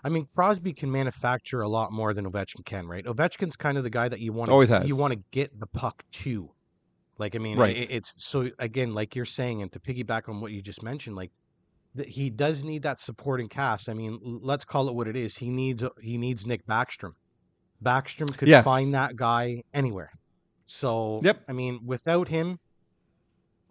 I 0.03 0.09
mean, 0.09 0.27
Crosby 0.35 0.73
can 0.73 0.91
manufacture 0.91 1.61
a 1.61 1.69
lot 1.69 1.93
more 1.93 2.13
than 2.13 2.29
Ovechkin 2.29 2.65
can, 2.65 2.87
right? 2.87 3.05
Ovechkin's 3.05 3.55
kind 3.55 3.77
of 3.77 3.83
the 3.83 3.89
guy 3.89 4.09
that 4.09 4.19
you 4.19 4.33
want 4.33 4.49
always 4.49 4.69
has. 4.69 4.87
you 4.87 4.97
want 4.97 5.13
to 5.13 5.19
get 5.31 5.57
the 5.59 5.67
puck 5.67 6.03
to. 6.11 6.51
Like, 7.17 7.35
I 7.35 7.39
mean, 7.39 7.57
right. 7.57 7.77
it, 7.77 7.89
it's 7.89 8.11
so 8.17 8.49
again, 8.59 8.93
like 8.93 9.15
you're 9.15 9.25
saying, 9.25 9.61
and 9.61 9.71
to 9.71 9.79
piggyback 9.79 10.27
on 10.27 10.41
what 10.41 10.51
you 10.51 10.61
just 10.61 10.83
mentioned, 10.83 11.15
like 11.15 11.31
he 12.05 12.29
does 12.29 12.63
need 12.63 12.83
that 12.83 12.99
supporting 12.99 13.47
cast. 13.47 13.87
I 13.87 13.93
mean, 13.93 14.19
let's 14.41 14.65
call 14.65 14.89
it 14.89 14.95
what 14.95 15.07
it 15.07 15.15
is. 15.15 15.37
He 15.37 15.49
needs 15.49 15.83
he 16.01 16.17
needs 16.17 16.45
Nick 16.45 16.65
Backstrom. 16.65 17.13
Backstrom 17.83 18.35
could 18.35 18.47
yes. 18.47 18.63
find 18.63 18.93
that 18.95 19.15
guy 19.15 19.63
anywhere. 19.73 20.11
So, 20.65 21.21
yep. 21.23 21.41
I 21.47 21.53
mean, 21.53 21.81
without 21.85 22.29
him, 22.29 22.59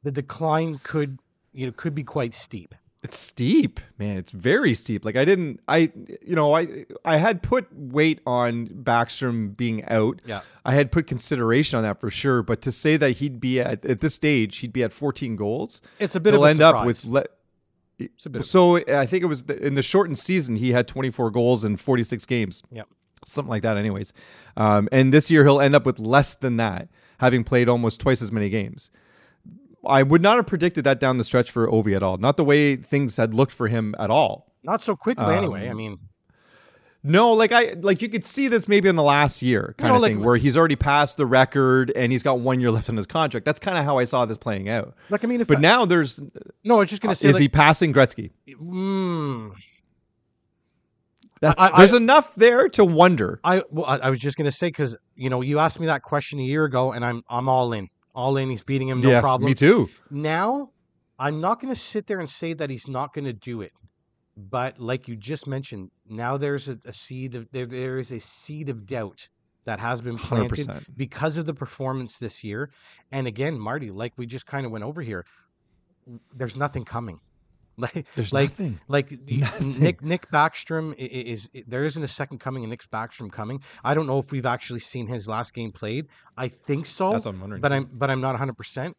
the 0.03 0.11
decline 0.11 0.81
could 0.83 1.19
you 1.53 1.67
know 1.67 1.73
could 1.73 1.95
be 1.95 2.05
quite 2.05 2.35
steep. 2.35 2.75
It's 3.03 3.19
steep, 3.19 3.81
man. 3.99 4.17
It's 4.17 4.31
very 4.31 4.75
steep. 4.75 5.05
Like 5.05 5.17
I 5.17 5.25
didn't, 5.25 5.59
I, 5.67 5.91
you 6.25 6.37
know, 6.37 6.55
I, 6.55 6.87
I 7.05 7.17
had 7.17 7.43
put 7.43 7.67
weight 7.73 8.21
on 8.25 8.69
Backstrom 8.69 9.57
being 9.57 9.85
out. 9.87 10.21
Yeah, 10.25 10.43
I 10.65 10.75
had 10.75 10.93
put 10.93 11.09
consideration 11.09 11.77
on 11.79 11.83
that 11.83 12.01
for 12.01 12.11
sure. 12.11 12.45
But 12.45 12.63
to 12.63 12.71
say 12.71 12.97
that 12.97 13.13
he'd 13.13 13.41
be 13.41 13.61
at 13.61 13.85
at 13.85 14.01
this 14.01 14.15
stage, 14.15 14.59
he'd 14.59 14.73
be 14.73 14.85
at 14.85 14.93
14 14.93 15.35
goals. 15.35 15.81
It's 15.99 16.15
a 16.15 16.21
bit. 16.21 16.33
He'll 16.33 16.45
of 16.45 16.47
a 16.47 16.51
end 16.51 16.59
surprise. 16.59 16.81
up 16.81 16.87
with. 16.87 17.05
Le- 17.05 17.27
so 18.43 18.77
I 18.77 19.07
think 19.07 19.23
it 19.23 19.27
was 19.27 19.45
the, 19.45 19.65
in 19.65 19.75
the 19.75 19.83
shortened 19.83 20.19
season 20.19 20.57
he 20.57 20.73
had 20.73 20.89
24 20.89 21.31
goals 21.31 21.65
in 21.65 21.77
46 21.77 22.25
games. 22.27 22.63
Yep. 22.73 22.89
Something 23.25 23.51
like 23.51 23.63
that, 23.63 23.77
anyways. 23.77 24.13
Um, 24.57 24.89
and 24.91 25.13
this 25.13 25.31
year 25.31 25.45
he'll 25.45 25.61
end 25.61 25.77
up 25.77 25.87
with 25.87 26.01
less 26.01 26.35
than 26.35 26.57
that, 26.57 26.89
having 27.19 27.45
played 27.45 27.69
almost 27.69 28.01
twice 28.01 28.21
as 28.21 28.33
many 28.33 28.49
games. 28.49 28.91
I 29.87 30.03
would 30.03 30.23
not 30.23 30.37
have 30.37 30.47
predicted 30.47 30.85
that 30.85 31.01
down 31.01 31.19
the 31.19 31.25
stretch 31.25 31.51
for 31.51 31.67
Ovi 31.67 31.97
at 31.97 32.03
all. 32.03 32.17
Not 32.17 32.37
the 32.37 32.45
way 32.45 32.77
things 32.77 33.17
had 33.17 33.35
looked 33.35 33.53
for 33.53 33.69
him 33.69 33.95
at 33.99 34.11
all. 34.11 34.53
Not 34.63 34.83
so 34.83 34.95
quickly, 34.95 35.25
um, 35.25 35.33
anyway. 35.33 35.69
I 35.69 35.75
mean, 35.75 35.99
no, 37.03 37.33
like 37.33 37.51
I 37.51 37.75
like 37.81 38.01
you 38.01 38.09
could 38.09 38.25
see 38.25 38.47
this 38.47 38.69
maybe 38.69 38.89
in 38.89 38.95
the 38.95 39.03
last 39.03 39.43
year 39.43 39.75
kind 39.77 39.89
you 39.89 39.93
know, 39.93 39.97
of 39.97 40.03
like, 40.03 40.13
thing 40.13 40.25
where 40.25 40.37
he's 40.37 40.57
already 40.57 40.77
passed 40.77 41.17
the 41.17 41.27
record 41.27 41.91
and 41.97 42.13
he's 42.13 42.23
got 42.23 42.39
one 42.39 42.61
year 42.61 42.71
left 42.71 42.89
on 42.89 42.97
his 42.97 43.09
contract. 43.09 43.45
That's 43.45 43.59
kind 43.59 43.77
of 43.77 43.85
how 43.85 43.99
I 43.99 44.05
saw 44.05 44.25
this 44.25 44.39
playing 44.39 44.69
out. 44.69 44.95
Like 45.11 45.25
I 45.25 45.27
mean, 45.27 45.43
but 45.43 45.59
I, 45.59 45.61
now 45.61 45.85
there's 45.85 46.21
no. 46.63 46.77
I 46.77 46.79
was 46.79 46.91
just 46.91 47.03
gonna 47.03 47.17
say, 47.17 47.29
is 47.29 47.35
like, 47.35 47.41
he 47.41 47.49
passing 47.49 47.93
Gretzky? 47.93 48.31
Mm, 48.49 49.53
I, 51.43 51.73
there's 51.77 51.93
enough 51.93 52.37
there 52.37 52.69
to 52.71 52.85
wonder. 52.85 53.41
I 53.43 53.65
well, 53.71 53.87
I, 53.87 53.97
I 53.99 54.11
was 54.11 54.21
just 54.21 54.37
gonna 54.37 54.53
say 54.53 54.69
because 54.69 54.97
you 55.17 55.29
know 55.29 55.41
you 55.41 55.59
asked 55.59 55.81
me 55.81 55.87
that 55.87 56.03
question 56.03 56.39
a 56.39 56.45
year 56.45 56.65
ago, 56.65 56.93
and 56.93 57.05
I'm 57.05 57.25
I'm 57.29 57.49
all 57.49 57.73
in 57.73 57.89
all 58.15 58.37
in. 58.37 58.51
He's 58.51 58.65
beating 58.65 58.89
him, 58.89 59.01
no 59.01 59.11
yes, 59.11 59.23
problem. 59.23 59.47
Me 59.47 59.55
too. 59.55 59.89
Now, 60.11 60.71
I'm 61.19 61.41
not 61.41 61.61
going 61.61 61.73
to 61.73 61.79
sit 61.79 62.07
there 62.07 62.21
and 62.21 62.29
say 62.29 62.53
that 62.53 62.71
he's 62.71 62.89
not 62.89 63.13
going 63.13 63.25
to 63.25 63.33
do 63.33 63.61
it. 63.61 63.73
But 64.37 64.79
like 64.79 65.09
you 65.09 65.17
just 65.17 65.47
mentioned, 65.47 65.91
now 66.09 66.37
there's 66.37 66.69
a, 66.69 66.79
a 66.87 66.93
seed 66.93 67.35
of 67.35 67.49
there, 67.53 67.67
there 67.67 67.99
is 67.99 68.11
a 68.13 68.21
seed 68.21 68.71
of 68.71 68.87
doubt 68.87 69.29
that 69.65 69.79
has 69.79 70.01
been 70.01 70.19
planted 70.19 70.67
100%. 70.67 70.85
because 70.97 71.37
of 71.37 71.47
the 71.47 71.55
performance 71.55 72.19
this 72.19 72.43
year. 72.43 72.71
And 73.11 73.27
again, 73.27 73.59
Marty, 73.59 73.91
like 73.91 74.15
we 74.17 74.27
just 74.27 74.47
kind 74.47 74.65
of 74.65 74.73
went 74.73 74.85
over 74.85 75.03
here, 75.03 75.25
there's 76.35 76.57
nothing 76.57 76.85
coming. 76.85 77.21
Like, 77.77 78.07
There's 78.15 78.33
like, 78.33 78.51
nothing. 78.51 78.81
Like 78.89 79.11
nothing. 79.29 79.81
Nick 79.81 80.03
Nick 80.03 80.31
Backstrom 80.31 80.95
is, 80.99 81.49
is, 81.53 81.65
there 81.67 81.85
isn't 81.85 82.03
a 82.03 82.09
second 82.09 82.39
coming 82.39 82.65
of 82.65 82.71
Nick 82.71 82.83
Backstrom 82.91 83.31
coming. 83.31 83.63
I 83.85 83.95
don't 83.95 84.07
know 84.07 84.19
if 84.19 84.33
we've 84.33 84.47
actually 84.47 84.81
seen 84.81 85.07
his 85.07 85.29
last 85.29 85.55
game 85.55 85.73
played. 85.73 86.07
I 86.37 86.49
think 86.49 86.87
so. 86.87 87.13
That's 87.13 87.25
what 87.25 87.35
I'm 87.35 87.41
wondering. 87.41 87.63
But 87.63 87.73
I'm 87.73 87.89
but 87.99 88.11
I'm 88.11 88.21
not 88.21 88.33
100. 88.33 88.51
Um, 88.51 88.55
percent 88.57 88.97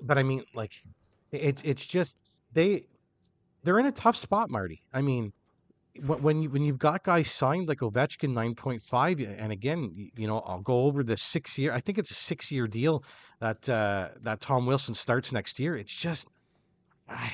But 0.00 0.18
I 0.18 0.22
mean, 0.22 0.44
like, 0.54 0.72
it's 1.32 1.62
it's 1.64 1.86
just 1.86 2.16
they 2.52 2.86
they're 3.62 3.78
in 3.78 3.86
a 3.86 3.92
tough 3.92 4.16
spot, 4.16 4.50
Marty. 4.50 4.82
I 4.92 5.02
mean, 5.02 5.32
when 6.02 6.42
you 6.42 6.50
when 6.50 6.64
you've 6.64 6.78
got 6.78 7.04
guys 7.04 7.30
signed 7.30 7.68
like 7.68 7.78
Ovechkin 7.78 8.32
9.5 8.32 9.38
and 9.38 9.52
again 9.52 10.10
you 10.16 10.26
know 10.26 10.40
I'll 10.40 10.60
go 10.60 10.82
over 10.82 11.04
the 11.04 11.16
6 11.16 11.58
year 11.58 11.72
I 11.72 11.80
think 11.80 11.98
it's 11.98 12.10
a 12.10 12.14
6 12.14 12.50
year 12.50 12.66
deal 12.66 13.04
that 13.38 13.68
uh 13.68 14.08
that 14.22 14.40
Tom 14.40 14.66
Wilson 14.66 14.94
starts 14.94 15.30
next 15.30 15.60
year 15.60 15.76
it's 15.76 15.94
just 15.94 16.26
I, 17.08 17.30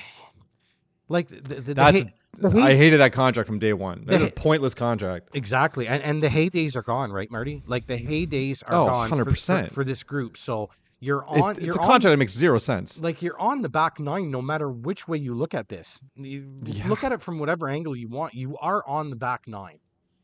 like 1.11 1.27
the, 1.27 1.73
the, 1.73 1.91
hate, 1.91 2.07
the 2.37 2.49
hate, 2.49 2.61
I 2.61 2.75
hated 2.75 2.99
that 2.99 3.13
contract 3.13 3.47
from 3.47 3.59
day 3.59 3.73
one. 3.73 4.03
That's 4.05 4.23
a 4.23 4.31
pointless 4.31 4.73
contract. 4.73 5.29
Exactly, 5.33 5.87
and 5.87 6.01
and 6.03 6.23
the 6.23 6.29
heydays 6.29 6.75
are 6.75 6.81
gone, 6.81 7.11
right, 7.11 7.29
Marty? 7.29 7.61
Like 7.67 7.87
the 7.87 7.97
heydays 7.97 8.63
are 8.65 8.75
oh, 8.75 8.85
gone 8.85 9.11
100%. 9.11 9.25
For, 9.25 9.35
for, 9.67 9.73
for, 9.73 9.83
this 9.83 10.03
group. 10.03 10.37
So 10.37 10.69
you're 10.99 11.25
on. 11.25 11.57
It, 11.57 11.63
it's 11.63 11.75
a 11.75 11.79
contract 11.79 12.05
on, 12.05 12.11
that 12.11 12.17
makes 12.17 12.33
zero 12.33 12.57
sense. 12.57 13.01
Like 13.01 13.21
you're 13.21 13.39
on 13.39 13.61
the 13.61 13.69
back 13.69 13.99
nine, 13.99 14.31
no 14.31 14.41
matter 14.41 14.69
which 14.69 15.07
way 15.07 15.17
you 15.17 15.33
look 15.33 15.53
at 15.53 15.67
this. 15.67 15.99
You 16.15 16.49
yeah. 16.63 16.87
look 16.87 17.03
at 17.03 17.11
it 17.11 17.21
from 17.21 17.39
whatever 17.39 17.67
angle 17.67 17.95
you 17.95 18.07
want. 18.07 18.33
You 18.33 18.57
are 18.57 18.87
on 18.87 19.09
the 19.09 19.15
back 19.15 19.47
nine. 19.47 19.79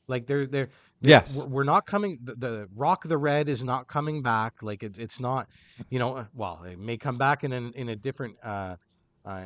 Like 0.08 0.28
they're 0.28 0.48
they're, 0.48 0.70
they're 1.02 1.12
yes, 1.12 1.38
we're, 1.38 1.48
we're, 1.48 1.64
not 1.64 1.86
coming. 1.86 2.20
The, 2.24 2.36
the, 2.36 2.70
Rock 2.76 3.04
the 3.04 3.18
Red 3.18 3.50
is 3.50 3.64
not 3.64 3.88
coming 3.88 4.22
back. 4.22 4.64
Like 4.64 4.84
it's 4.84 5.00
it's 5.00 5.20
not. 5.20 5.50
You 5.90 6.00
know, 6.00 6.26
well, 6.34 6.64
it 6.64 6.80
may 6.80 6.98
come 6.98 7.18
back 7.18 7.44
in 7.44 7.52
an, 7.52 7.74
in 7.76 7.90
a 7.90 7.96
different. 7.96 8.38
Uh, 8.42 8.78
uh, 9.28 9.42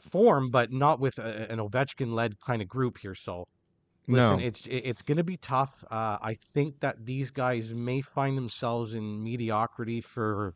form, 0.00 0.50
but 0.50 0.72
not 0.72 0.98
with 1.00 1.18
a, 1.18 1.50
an 1.50 1.58
Ovechkin-led 1.58 2.40
kind 2.40 2.62
of 2.62 2.68
group 2.68 2.98
here. 2.98 3.14
So, 3.14 3.46
listen, 4.08 4.38
no. 4.38 4.44
it's 4.44 4.66
it's 4.66 5.02
going 5.02 5.18
to 5.18 5.24
be 5.24 5.36
tough. 5.36 5.84
Uh, 5.90 6.18
I 6.20 6.38
think 6.54 6.80
that 6.80 7.04
these 7.04 7.30
guys 7.30 7.74
may 7.74 8.00
find 8.00 8.36
themselves 8.36 8.94
in 8.94 9.22
mediocrity 9.22 10.00
for 10.00 10.54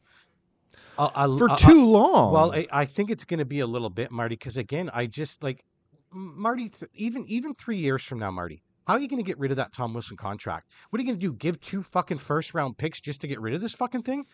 a, 0.99 1.11
a, 1.15 1.39
for 1.39 1.49
too 1.57 1.85
long. 1.87 2.33
Well, 2.33 2.53
I, 2.55 2.67
I 2.73 2.85
think 2.85 3.11
it's 3.11 3.25
going 3.25 3.39
to 3.39 3.45
be 3.45 3.61
a 3.61 3.67
little 3.67 3.91
bit, 3.91 4.11
Marty, 4.11 4.35
because 4.37 4.57
again, 4.57 4.91
I 4.93 5.07
just 5.07 5.43
like 5.43 5.65
Marty. 6.11 6.69
Th- 6.69 6.91
even 6.95 7.25
even 7.29 7.55
three 7.55 7.79
years 7.79 8.03
from 8.03 8.19
now, 8.19 8.31
Marty. 8.31 8.63
How 8.87 8.95
are 8.95 9.01
you 9.01 9.09
going 9.09 9.23
to 9.23 9.27
get 9.27 9.39
rid 9.39 9.51
of 9.51 9.59
that 9.59 9.71
Tom 9.71 9.93
Wilson 9.93 10.17
contract? 10.17 10.71
What 10.89 10.99
are 10.99 11.03
you 11.03 11.09
going 11.09 11.21
to 11.21 11.27
do? 11.27 11.35
Give 11.35 11.61
two 11.61 11.83
fucking 11.83 12.17
first 12.17 12.55
round 12.55 12.79
picks 12.79 13.03
just 13.03 13.21
to 13.21 13.27
get 13.27 13.39
rid 13.39 13.53
of 13.53 13.61
this 13.61 13.75
fucking 13.75 14.03
thing? 14.03 14.25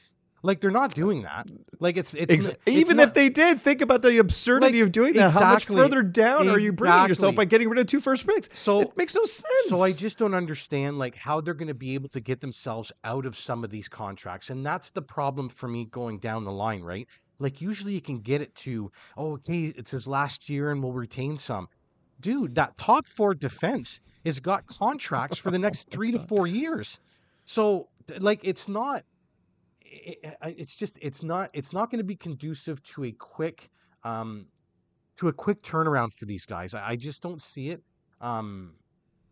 Like 0.45 0.61
they're 0.61 0.71
not 0.71 0.93
doing 0.93 1.23
that. 1.23 1.49
Like 1.81 1.97
it's 1.97 2.13
it's, 2.13 2.31
Ex- 2.31 2.49
it's 2.49 2.61
even 2.67 2.99
not, 2.99 3.09
if 3.09 3.15
they 3.15 3.31
did, 3.31 3.63
think 3.63 3.81
about 3.81 4.03
the 4.03 4.19
absurdity 4.19 4.81
like, 4.81 4.87
of 4.87 4.93
doing 4.93 5.15
that. 5.15 5.27
Exactly, 5.27 5.47
How 5.47 5.53
much 5.55 5.65
further 5.65 6.03
down 6.03 6.43
exactly. 6.43 6.51
are 6.51 6.59
you 6.59 6.73
bringing 6.73 7.09
yourself 7.09 7.35
by 7.35 7.47
getting 7.47 7.71
rid 7.71 7.79
of 7.79 7.87
two 7.87 7.99
first 7.99 8.27
picks? 8.27 8.51
So 8.59 8.83
it 8.83 8.95
makes 8.95 9.15
no 9.15 9.25
sense. 9.25 9.69
So 9.69 9.81
I 9.81 9.93
just 9.93 10.19
don't 10.19 10.35
understand 10.35 10.99
like 10.99 11.15
how 11.15 11.41
they're 11.41 11.55
going 11.55 11.69
to 11.69 11.75
be 11.75 11.95
able 11.95 12.11
to 12.11 12.21
get 12.21 12.43
themselves 12.43 12.93
out 13.05 13.25
of 13.25 13.39
some 13.39 13.65
of 13.65 13.71
these 13.71 13.89
contracts, 13.89 14.51
and 14.51 14.67
that's 14.67 14.91
the 14.91 15.01
problem 15.01 15.49
for 15.49 15.67
me 15.67 15.87
going 15.87 16.19
down 16.19 16.45
the 16.45 16.53
line, 16.53 16.83
right? 16.83 17.09
Like 17.39 17.63
usually 17.63 17.95
you 17.95 18.03
can 18.03 18.21
get 18.21 18.43
it 18.43 18.55
to, 18.57 18.93
oh, 19.17 19.33
okay, 19.33 19.73
it's 19.77 19.93
his 19.93 20.07
last 20.07 20.51
year 20.51 20.71
and 20.71 20.83
we'll 20.83 20.93
retain 20.93 21.39
some. 21.39 21.69
Dude, 22.21 22.55
that 22.57 22.77
top 22.77 23.07
four 23.07 23.35
defense 23.35 24.03
has 24.27 24.41
got 24.41 24.67
contracts 24.67 25.39
for 25.39 25.51
the 25.51 25.59
next 25.59 25.89
three 25.91 26.13
to 26.13 26.19
four 26.19 26.47
years. 26.47 27.01
So 27.45 27.89
like 28.19 28.41
it's 28.43 28.69
not 28.69 29.05
it, 29.95 30.37
it's 30.43 30.77
just 30.77 30.99
it's 31.01 31.23
not 31.23 31.51
it's 31.53 31.73
not 31.73 31.91
going 31.91 31.99
to 31.99 32.05
be 32.05 32.17
conducive 32.17 32.83
to 32.85 33.05
a 33.05 33.13
quick 33.13 33.71
um, 34.03 34.47
to 35.17 35.29
a 35.29 35.33
quick 35.33 35.63
turnaround 35.63 36.13
for 36.13 36.25
these 36.25 36.45
guys. 36.45 36.75
I, 36.75 36.91
I 36.91 36.97
just 36.97 37.23
don't 37.23 37.43
see 37.43 37.71
it. 37.71 37.83
Um, 38.21 38.75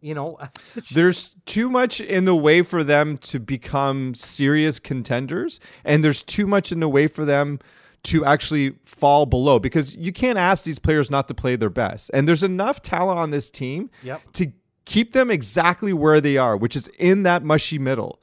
you 0.00 0.14
know, 0.14 0.38
there's 0.92 1.30
too 1.46 1.68
much 1.70 2.00
in 2.00 2.24
the 2.24 2.36
way 2.36 2.62
for 2.62 2.84
them 2.84 3.16
to 3.18 3.38
become 3.38 4.14
serious 4.14 4.78
contenders, 4.78 5.60
and 5.84 6.02
there's 6.02 6.22
too 6.22 6.46
much 6.46 6.72
in 6.72 6.80
the 6.80 6.88
way 6.88 7.06
for 7.06 7.24
them 7.24 7.58
to 8.04 8.24
actually 8.24 8.74
fall 8.84 9.26
below 9.26 9.58
because 9.58 9.94
you 9.94 10.12
can't 10.12 10.38
ask 10.38 10.64
these 10.64 10.78
players 10.78 11.08
not 11.08 11.28
to 11.28 11.34
play 11.34 11.54
their 11.54 11.70
best. 11.70 12.10
And 12.12 12.26
there's 12.26 12.42
enough 12.42 12.82
talent 12.82 13.18
on 13.18 13.30
this 13.30 13.48
team 13.48 13.90
yep. 14.02 14.20
to 14.32 14.52
keep 14.84 15.12
them 15.12 15.30
exactly 15.30 15.92
where 15.92 16.20
they 16.20 16.36
are, 16.36 16.56
which 16.56 16.74
is 16.74 16.88
in 16.98 17.22
that 17.22 17.44
mushy 17.44 17.78
middle. 17.78 18.20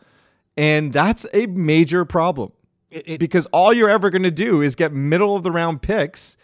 And 0.60 0.92
that's 0.92 1.26
a 1.34 1.46
major 1.46 2.04
problem 2.04 2.52
it, 2.92 3.08
it, 3.08 3.20
because 3.20 3.46
all 3.48 3.72
you're 3.72 3.90
ever 3.90 4.10
going 4.10 4.24
to 4.24 4.32
do 4.32 4.62
is 4.62 4.76
get 4.76 4.92
middle 4.92 5.38
of 5.38 5.44
the 5.44 5.52
round 5.52 5.82
picks 5.82 6.36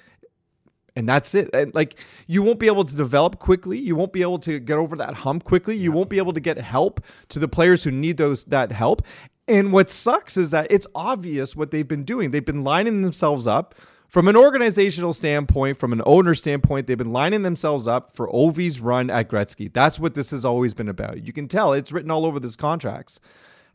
and 0.95 1.10
that's 1.10 1.36
it. 1.36 1.49
And 1.54 1.75
like 1.75 1.99
you 2.25 2.41
won't 2.41 2.58
be 2.58 2.67
able 2.67 2.86
to 2.86 2.95
develop 2.95 3.39
quickly. 3.39 3.78
You 3.78 3.97
won't 3.97 4.13
be 4.13 4.21
able 4.21 4.39
to 4.39 4.60
get 4.60 4.78
over 4.78 4.95
that 4.95 5.15
hump 5.15 5.43
quickly. 5.43 5.75
You 5.75 5.91
won't 5.91 6.10
be 6.10 6.17
able 6.17 6.32
to 6.32 6.39
get 6.39 6.58
help 6.58 7.04
to 7.28 7.39
the 7.39 7.49
players 7.49 7.84
who 7.84 7.91
need 7.91 8.15
those 8.15 8.45
that 8.45 8.71
help. 8.71 9.01
And 9.49 9.73
what 9.73 9.89
sucks 9.89 10.38
is 10.38 10.51
that 10.51 10.67
it's 10.69 10.88
obvious 10.95 11.54
what 11.54 11.71
they've 11.71 11.88
been 11.88 12.06
doing. 12.06 12.32
They've 12.32 12.45
been 12.45 12.63
lining 12.63 13.01
themselves 13.01 13.47
up 13.47 13.75
from 14.08 14.30
an 14.30 14.38
organizational 14.38 15.12
standpoint, 15.12 15.78
from 15.78 15.91
an 15.91 16.01
owner 16.06 16.36
standpoint, 16.36 16.88
they've 16.88 16.97
been 16.97 17.12
lining 17.12 17.41
themselves 17.41 17.86
up 17.86 18.15
for 18.15 18.30
Ovi's 18.30 18.80
run 18.80 19.10
at 19.10 19.28
Gretzky. 19.28 19.73
That's 19.73 19.99
what 19.99 20.13
this 20.13 20.32
has 20.32 20.45
always 20.45 20.73
been 20.73 20.88
about. 20.88 21.25
You 21.25 21.34
can 21.34 21.49
tell 21.49 21.73
it's 21.73 21.91
written 21.91 22.12
all 22.12 22.25
over 22.25 22.39
these 22.39 22.56
contracts. 22.56 23.19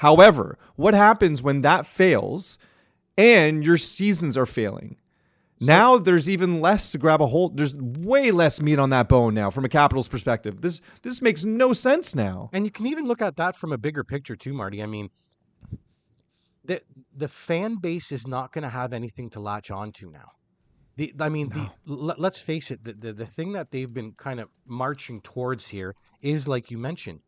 However, 0.00 0.58
what 0.76 0.94
happens 0.94 1.42
when 1.42 1.60
that 1.60 1.86
fails 1.86 2.56
and 3.18 3.62
your 3.62 3.76
seasons 3.76 4.36
are 4.36 4.46
failing? 4.46 4.96
So, 5.60 5.66
now 5.66 5.98
there's 5.98 6.30
even 6.30 6.62
less 6.62 6.90
to 6.92 6.98
grab 6.98 7.20
a 7.20 7.26
hold. 7.26 7.58
There's 7.58 7.74
way 7.74 8.30
less 8.30 8.62
meat 8.62 8.78
on 8.78 8.88
that 8.90 9.08
bone 9.10 9.34
now 9.34 9.50
from 9.50 9.66
a 9.66 9.68
Capitals 9.68 10.08
perspective. 10.08 10.62
This 10.62 10.80
this 11.02 11.20
makes 11.20 11.44
no 11.44 11.74
sense 11.74 12.14
now. 12.14 12.48
And 12.54 12.64
you 12.64 12.70
can 12.70 12.86
even 12.86 13.06
look 13.06 13.20
at 13.20 13.36
that 13.36 13.54
from 13.56 13.72
a 13.72 13.78
bigger 13.78 14.02
picture 14.02 14.36
too, 14.36 14.54
Marty. 14.54 14.82
I 14.82 14.86
mean, 14.86 15.10
the 16.64 16.80
the 17.14 17.28
fan 17.28 17.76
base 17.76 18.10
is 18.10 18.26
not 18.26 18.52
going 18.52 18.62
to 18.62 18.70
have 18.70 18.94
anything 18.94 19.28
to 19.30 19.40
latch 19.40 19.70
on 19.70 19.92
to 19.92 20.10
now 20.10 20.32
The, 20.96 21.12
I 21.20 21.28
mean, 21.28 21.50
no. 21.54 21.70
the, 21.86 21.92
l- 21.92 22.14
let's 22.16 22.40
face 22.40 22.70
it. 22.70 22.84
The, 22.84 22.94
the 22.94 23.12
the 23.12 23.26
thing 23.26 23.52
that 23.52 23.70
they've 23.70 23.92
been 23.92 24.12
kind 24.12 24.40
of 24.40 24.48
marching 24.66 25.20
towards 25.20 25.68
here 25.68 25.94
is, 26.22 26.48
like 26.48 26.70
you 26.70 26.78
mentioned, 26.78 27.20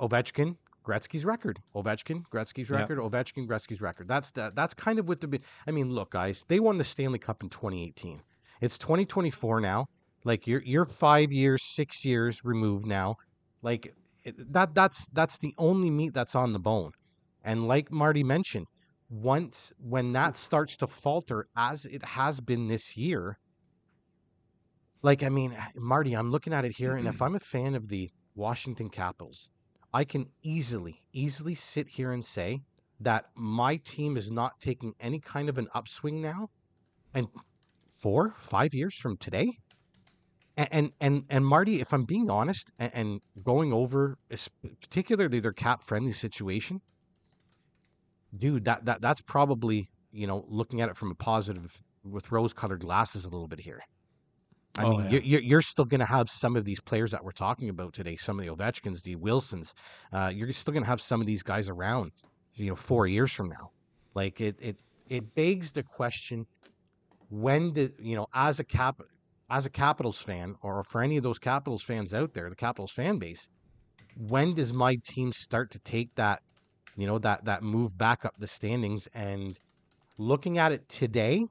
Ovechkin, 0.00 0.58
Gretzky's 0.86 1.24
record. 1.24 1.60
Ovechkin, 1.74 2.24
Gretzky's 2.32 2.70
record. 2.70 2.98
Yep. 2.98 3.10
Ovechkin, 3.10 3.46
Gretzky's 3.46 3.82
record. 3.82 4.06
That's 4.08 4.30
the, 4.30 4.52
that's 4.54 4.74
kind 4.74 4.98
of 4.98 5.08
what 5.08 5.20
the. 5.20 5.40
I 5.66 5.70
mean, 5.70 5.90
look, 5.90 6.10
guys, 6.10 6.44
they 6.48 6.60
won 6.60 6.78
the 6.78 6.84
Stanley 6.84 7.18
Cup 7.18 7.42
in 7.42 7.48
2018. 7.48 8.22
It's 8.60 8.78
2024 8.78 9.60
now. 9.60 9.86
Like 10.24 10.46
you're 10.46 10.62
you're 10.62 10.84
five 10.84 11.32
years, 11.32 11.62
six 11.62 12.04
years 12.04 12.40
removed 12.44 12.86
now. 12.86 13.16
Like 13.62 13.94
that 14.24 14.74
that's 14.74 15.06
that's 15.12 15.38
the 15.38 15.54
only 15.58 15.90
meat 15.90 16.14
that's 16.14 16.34
on 16.34 16.52
the 16.52 16.58
bone. 16.58 16.92
And 17.44 17.68
like 17.68 17.92
Marty 17.92 18.24
mentioned, 18.24 18.66
once 19.08 19.72
when 19.78 20.12
that 20.12 20.36
starts 20.36 20.76
to 20.78 20.86
falter 20.86 21.46
as 21.56 21.84
it 21.84 22.04
has 22.04 22.40
been 22.40 22.66
this 22.68 22.96
year, 22.96 23.38
like 25.02 25.22
I 25.22 25.28
mean, 25.28 25.56
Marty, 25.76 26.14
I'm 26.14 26.30
looking 26.30 26.52
at 26.52 26.64
it 26.64 26.72
here, 26.76 26.96
and 26.96 27.06
if 27.06 27.16
mm-hmm. 27.16 27.24
I'm 27.24 27.34
a 27.36 27.40
fan 27.40 27.74
of 27.74 27.88
the 27.88 28.10
Washington 28.34 28.88
Capitals, 28.88 29.48
I 29.96 30.04
can 30.04 30.26
easily, 30.42 31.00
easily 31.14 31.54
sit 31.54 31.88
here 31.88 32.12
and 32.12 32.22
say 32.22 32.60
that 33.00 33.30
my 33.34 33.76
team 33.76 34.18
is 34.18 34.30
not 34.30 34.60
taking 34.60 34.94
any 35.00 35.20
kind 35.20 35.48
of 35.48 35.56
an 35.56 35.68
upswing 35.74 36.20
now. 36.20 36.50
And 37.14 37.28
four, 37.88 38.34
five 38.36 38.74
years 38.74 38.94
from 38.94 39.16
today, 39.16 39.56
and 40.58 40.92
and 41.00 41.24
and, 41.30 41.46
Marty, 41.46 41.80
if 41.80 41.94
I'm 41.94 42.04
being 42.04 42.28
honest, 42.28 42.70
and, 42.78 42.90
and 42.92 43.20
going 43.42 43.72
over 43.72 44.18
particularly 44.82 45.40
their 45.40 45.54
CapFriendly 45.54 46.12
situation, 46.12 46.82
dude, 48.36 48.66
that 48.66 48.84
that 48.84 49.00
that's 49.00 49.22
probably 49.22 49.88
you 50.12 50.26
know 50.26 50.44
looking 50.46 50.82
at 50.82 50.90
it 50.90 50.96
from 50.98 51.10
a 51.10 51.14
positive 51.14 51.82
with 52.04 52.30
rose 52.30 52.52
colored 52.52 52.80
glasses 52.80 53.24
a 53.24 53.30
little 53.30 53.48
bit 53.48 53.60
here. 53.60 53.80
I 54.78 54.84
oh, 54.84 54.98
mean, 54.98 55.10
yeah. 55.10 55.20
you're, 55.22 55.40
you're 55.40 55.62
still 55.62 55.84
going 55.84 56.00
to 56.00 56.06
have 56.06 56.28
some 56.28 56.56
of 56.56 56.64
these 56.64 56.80
players 56.80 57.10
that 57.12 57.24
we're 57.24 57.32
talking 57.32 57.68
about 57.68 57.94
today, 57.94 58.16
some 58.16 58.38
of 58.38 58.44
the 58.44 58.52
Ovechkins, 58.52 59.02
the 59.02 59.16
Wilsons. 59.16 59.72
Uh, 60.12 60.30
you're 60.34 60.52
still 60.52 60.72
going 60.72 60.82
to 60.82 60.88
have 60.88 61.00
some 61.00 61.20
of 61.20 61.26
these 61.26 61.42
guys 61.42 61.70
around, 61.70 62.12
you 62.54 62.68
know, 62.68 62.76
four 62.76 63.06
years 63.06 63.32
from 63.32 63.48
now. 63.48 63.70
Like 64.14 64.40
it, 64.40 64.56
it, 64.60 64.76
it 65.08 65.34
begs 65.34 65.72
the 65.72 65.82
question: 65.82 66.46
When 67.30 67.72
did 67.72 67.94
you 67.98 68.16
know, 68.16 68.26
as 68.34 68.60
a 68.60 68.64
cap, 68.64 69.00
as 69.48 69.66
a 69.66 69.70
Capitals 69.70 70.20
fan, 70.20 70.56
or 70.62 70.82
for 70.84 71.00
any 71.00 71.16
of 71.16 71.22
those 71.22 71.38
Capitals 71.38 71.82
fans 71.82 72.12
out 72.12 72.34
there, 72.34 72.50
the 72.50 72.56
Capitals 72.56 72.92
fan 72.92 73.18
base, 73.18 73.48
when 74.16 74.54
does 74.54 74.72
my 74.72 74.96
team 75.04 75.32
start 75.32 75.70
to 75.72 75.78
take 75.78 76.14
that, 76.16 76.42
you 76.96 77.06
know, 77.06 77.18
that 77.18 77.44
that 77.44 77.62
move 77.62 77.96
back 77.96 78.24
up 78.24 78.36
the 78.38 78.46
standings? 78.46 79.08
And 79.14 79.58
looking 80.18 80.58
at 80.58 80.72
it 80.72 80.88
today, 80.88 81.46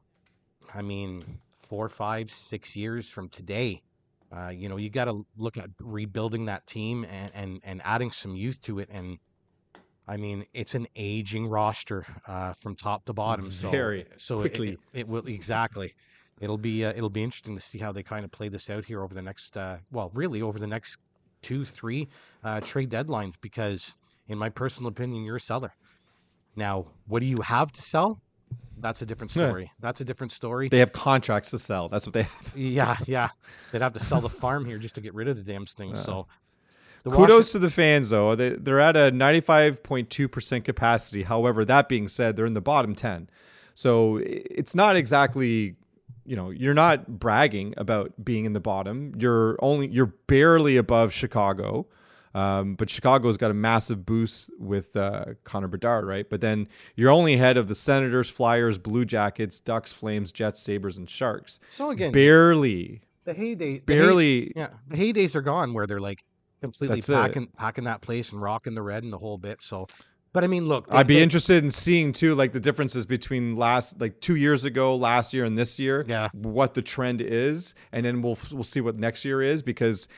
I 0.73 0.81
mean, 0.81 1.39
four, 1.65 1.89
five, 1.89 2.29
six 2.29 2.75
years 2.75 3.09
from 3.09 3.29
today. 3.29 3.81
Uh, 4.35 4.49
you 4.49 4.69
know, 4.69 4.77
you 4.77 4.89
got 4.89 5.05
to 5.05 5.25
look 5.37 5.57
at 5.57 5.69
rebuilding 5.79 6.45
that 6.45 6.65
team 6.67 7.05
and, 7.05 7.31
and, 7.33 7.61
and 7.63 7.81
adding 7.83 8.11
some 8.11 8.35
youth 8.35 8.61
to 8.61 8.79
it. 8.79 8.89
And 8.91 9.17
I 10.07 10.17
mean, 10.17 10.45
it's 10.53 10.75
an 10.75 10.87
aging 10.95 11.47
roster 11.47 12.05
uh, 12.27 12.53
from 12.53 12.75
top 12.75 13.05
to 13.05 13.13
bottom. 13.13 13.51
So, 13.51 13.69
Very 13.69 14.05
so 14.17 14.39
quickly. 14.41 14.69
It, 14.69 14.79
it, 14.93 14.99
it 14.99 15.07
will 15.07 15.25
exactly. 15.27 15.93
It'll 16.41 16.57
be 16.57 16.83
uh, 16.83 16.93
it'll 16.95 17.09
be 17.09 17.23
interesting 17.23 17.55
to 17.55 17.61
see 17.61 17.79
how 17.79 17.91
they 17.91 18.03
kind 18.03 18.25
of 18.25 18.31
play 18.31 18.49
this 18.49 18.69
out 18.69 18.85
here 18.85 19.01
over 19.01 19.13
the 19.13 19.21
next 19.21 19.55
uh, 19.55 19.77
well, 19.91 20.11
really 20.13 20.41
over 20.41 20.59
the 20.59 20.67
next 20.67 20.97
two, 21.41 21.63
three 21.63 22.09
uh, 22.43 22.59
trade 22.61 22.89
deadlines. 22.89 23.35
Because 23.41 23.95
in 24.27 24.37
my 24.37 24.49
personal 24.49 24.89
opinion, 24.89 25.23
you're 25.23 25.37
a 25.37 25.39
seller. 25.39 25.73
Now, 26.55 26.87
what 27.07 27.21
do 27.21 27.25
you 27.25 27.41
have 27.41 27.71
to 27.71 27.81
sell? 27.81 28.21
That's 28.79 29.01
a 29.01 29.05
different 29.05 29.31
story. 29.31 29.71
That's 29.79 30.01
a 30.01 30.05
different 30.05 30.31
story. 30.31 30.69
They 30.69 30.79
have 30.79 30.93
contracts 30.93 31.51
to 31.51 31.59
sell. 31.59 31.89
That's 31.89 32.05
what 32.05 32.13
they 32.13 32.23
have. 32.23 32.53
yeah, 32.55 32.97
yeah. 33.05 33.29
They'd 33.71 33.81
have 33.81 33.93
to 33.93 33.99
sell 33.99 34.21
the 34.21 34.29
farm 34.29 34.65
here 34.65 34.77
just 34.77 34.95
to 34.95 35.01
get 35.01 35.13
rid 35.13 35.27
of 35.27 35.37
the 35.37 35.43
damn 35.43 35.65
thing. 35.65 35.93
Uh, 35.93 35.95
so 35.95 36.27
kudos 37.03 37.51
to 37.53 37.59
the 37.59 37.69
fans 37.69 38.09
though. 38.09 38.35
They 38.35 38.49
they're 38.49 38.79
at 38.79 38.95
a 38.95 39.11
95.2% 39.11 40.63
capacity. 40.63 41.23
However, 41.23 41.65
that 41.65 41.89
being 41.89 42.07
said, 42.07 42.35
they're 42.35 42.45
in 42.45 42.53
the 42.53 42.61
bottom 42.61 42.95
10. 42.95 43.29
So 43.73 44.19
it's 44.23 44.75
not 44.75 44.95
exactly 44.95 45.75
you 46.25 46.35
know, 46.35 46.49
you're 46.49 46.73
not 46.73 47.19
bragging 47.19 47.75
about 47.77 48.11
being 48.23 48.45
in 48.45 48.53
the 48.53 48.59
bottom. 48.59 49.13
You're 49.17 49.57
only 49.61 49.87
you're 49.87 50.13
barely 50.27 50.75
above 50.75 51.13
Chicago. 51.13 51.85
Um, 52.35 52.75
but 52.75 52.89
Chicago's 52.89 53.37
got 53.37 53.49
a 53.49 53.53
massive 53.53 54.05
boost 54.05 54.51
with 54.59 54.95
uh, 54.97 55.25
Connor 55.45 55.69
Bedard, 55.69 56.05
right? 56.05 56.29
But 56.29 56.41
then 56.41 56.67
you're 56.95 57.09
only 57.09 57.35
ahead 57.35 57.55
of 57.55 57.69
the 57.69 57.75
Senators, 57.75 58.29
Flyers, 58.29 58.77
Blue 58.77 59.05
Jackets, 59.05 59.61
Ducks, 59.61 59.93
Flames, 59.93 60.33
Jets, 60.33 60.61
Sabres, 60.61 60.97
and 60.97 61.09
Sharks. 61.09 61.61
So 61.69 61.91
again, 61.91 62.11
barely. 62.11 63.01
The 63.23 63.33
heyday, 63.33 63.77
the 63.77 63.83
barely. 63.85 64.41
Hey, 64.41 64.53
yeah, 64.57 64.67
the 64.89 64.97
heydays 64.97 65.35
are 65.35 65.41
gone 65.41 65.73
where 65.73 65.87
they're 65.87 66.01
like 66.01 66.25
completely 66.61 67.01
packing 67.01 67.43
it. 67.43 67.55
packing 67.55 67.85
that 67.85 68.01
place 68.01 68.31
and 68.33 68.41
rocking 68.41 68.75
the 68.75 68.83
red 68.83 69.03
and 69.03 69.13
the 69.13 69.17
whole 69.17 69.37
bit. 69.37 69.61
So 69.61 69.87
but 70.35 70.43
I 70.43 70.47
mean, 70.47 70.67
look, 70.67 70.89
they, 70.89 70.97
I'd 70.97 71.07
be 71.07 71.15
they, 71.15 71.23
interested 71.23 71.63
in 71.63 71.69
seeing 71.69 72.11
too, 72.11 72.35
like 72.35 72.51
the 72.51 72.59
differences 72.59 73.05
between 73.05 73.55
last, 73.55 74.01
like 74.01 74.19
two 74.19 74.35
years 74.35 74.65
ago, 74.65 74.97
last 74.97 75.33
year, 75.33 75.45
and 75.45 75.57
this 75.57 75.79
year. 75.79 76.03
Yeah, 76.05 76.27
what 76.33 76.73
the 76.73 76.81
trend 76.81 77.21
is, 77.21 77.73
and 77.93 78.05
then 78.05 78.21
we'll 78.21 78.37
we'll 78.51 78.65
see 78.65 78.81
what 78.81 78.97
next 78.97 79.23
year 79.23 79.41
is 79.41 79.61
because 79.61 80.09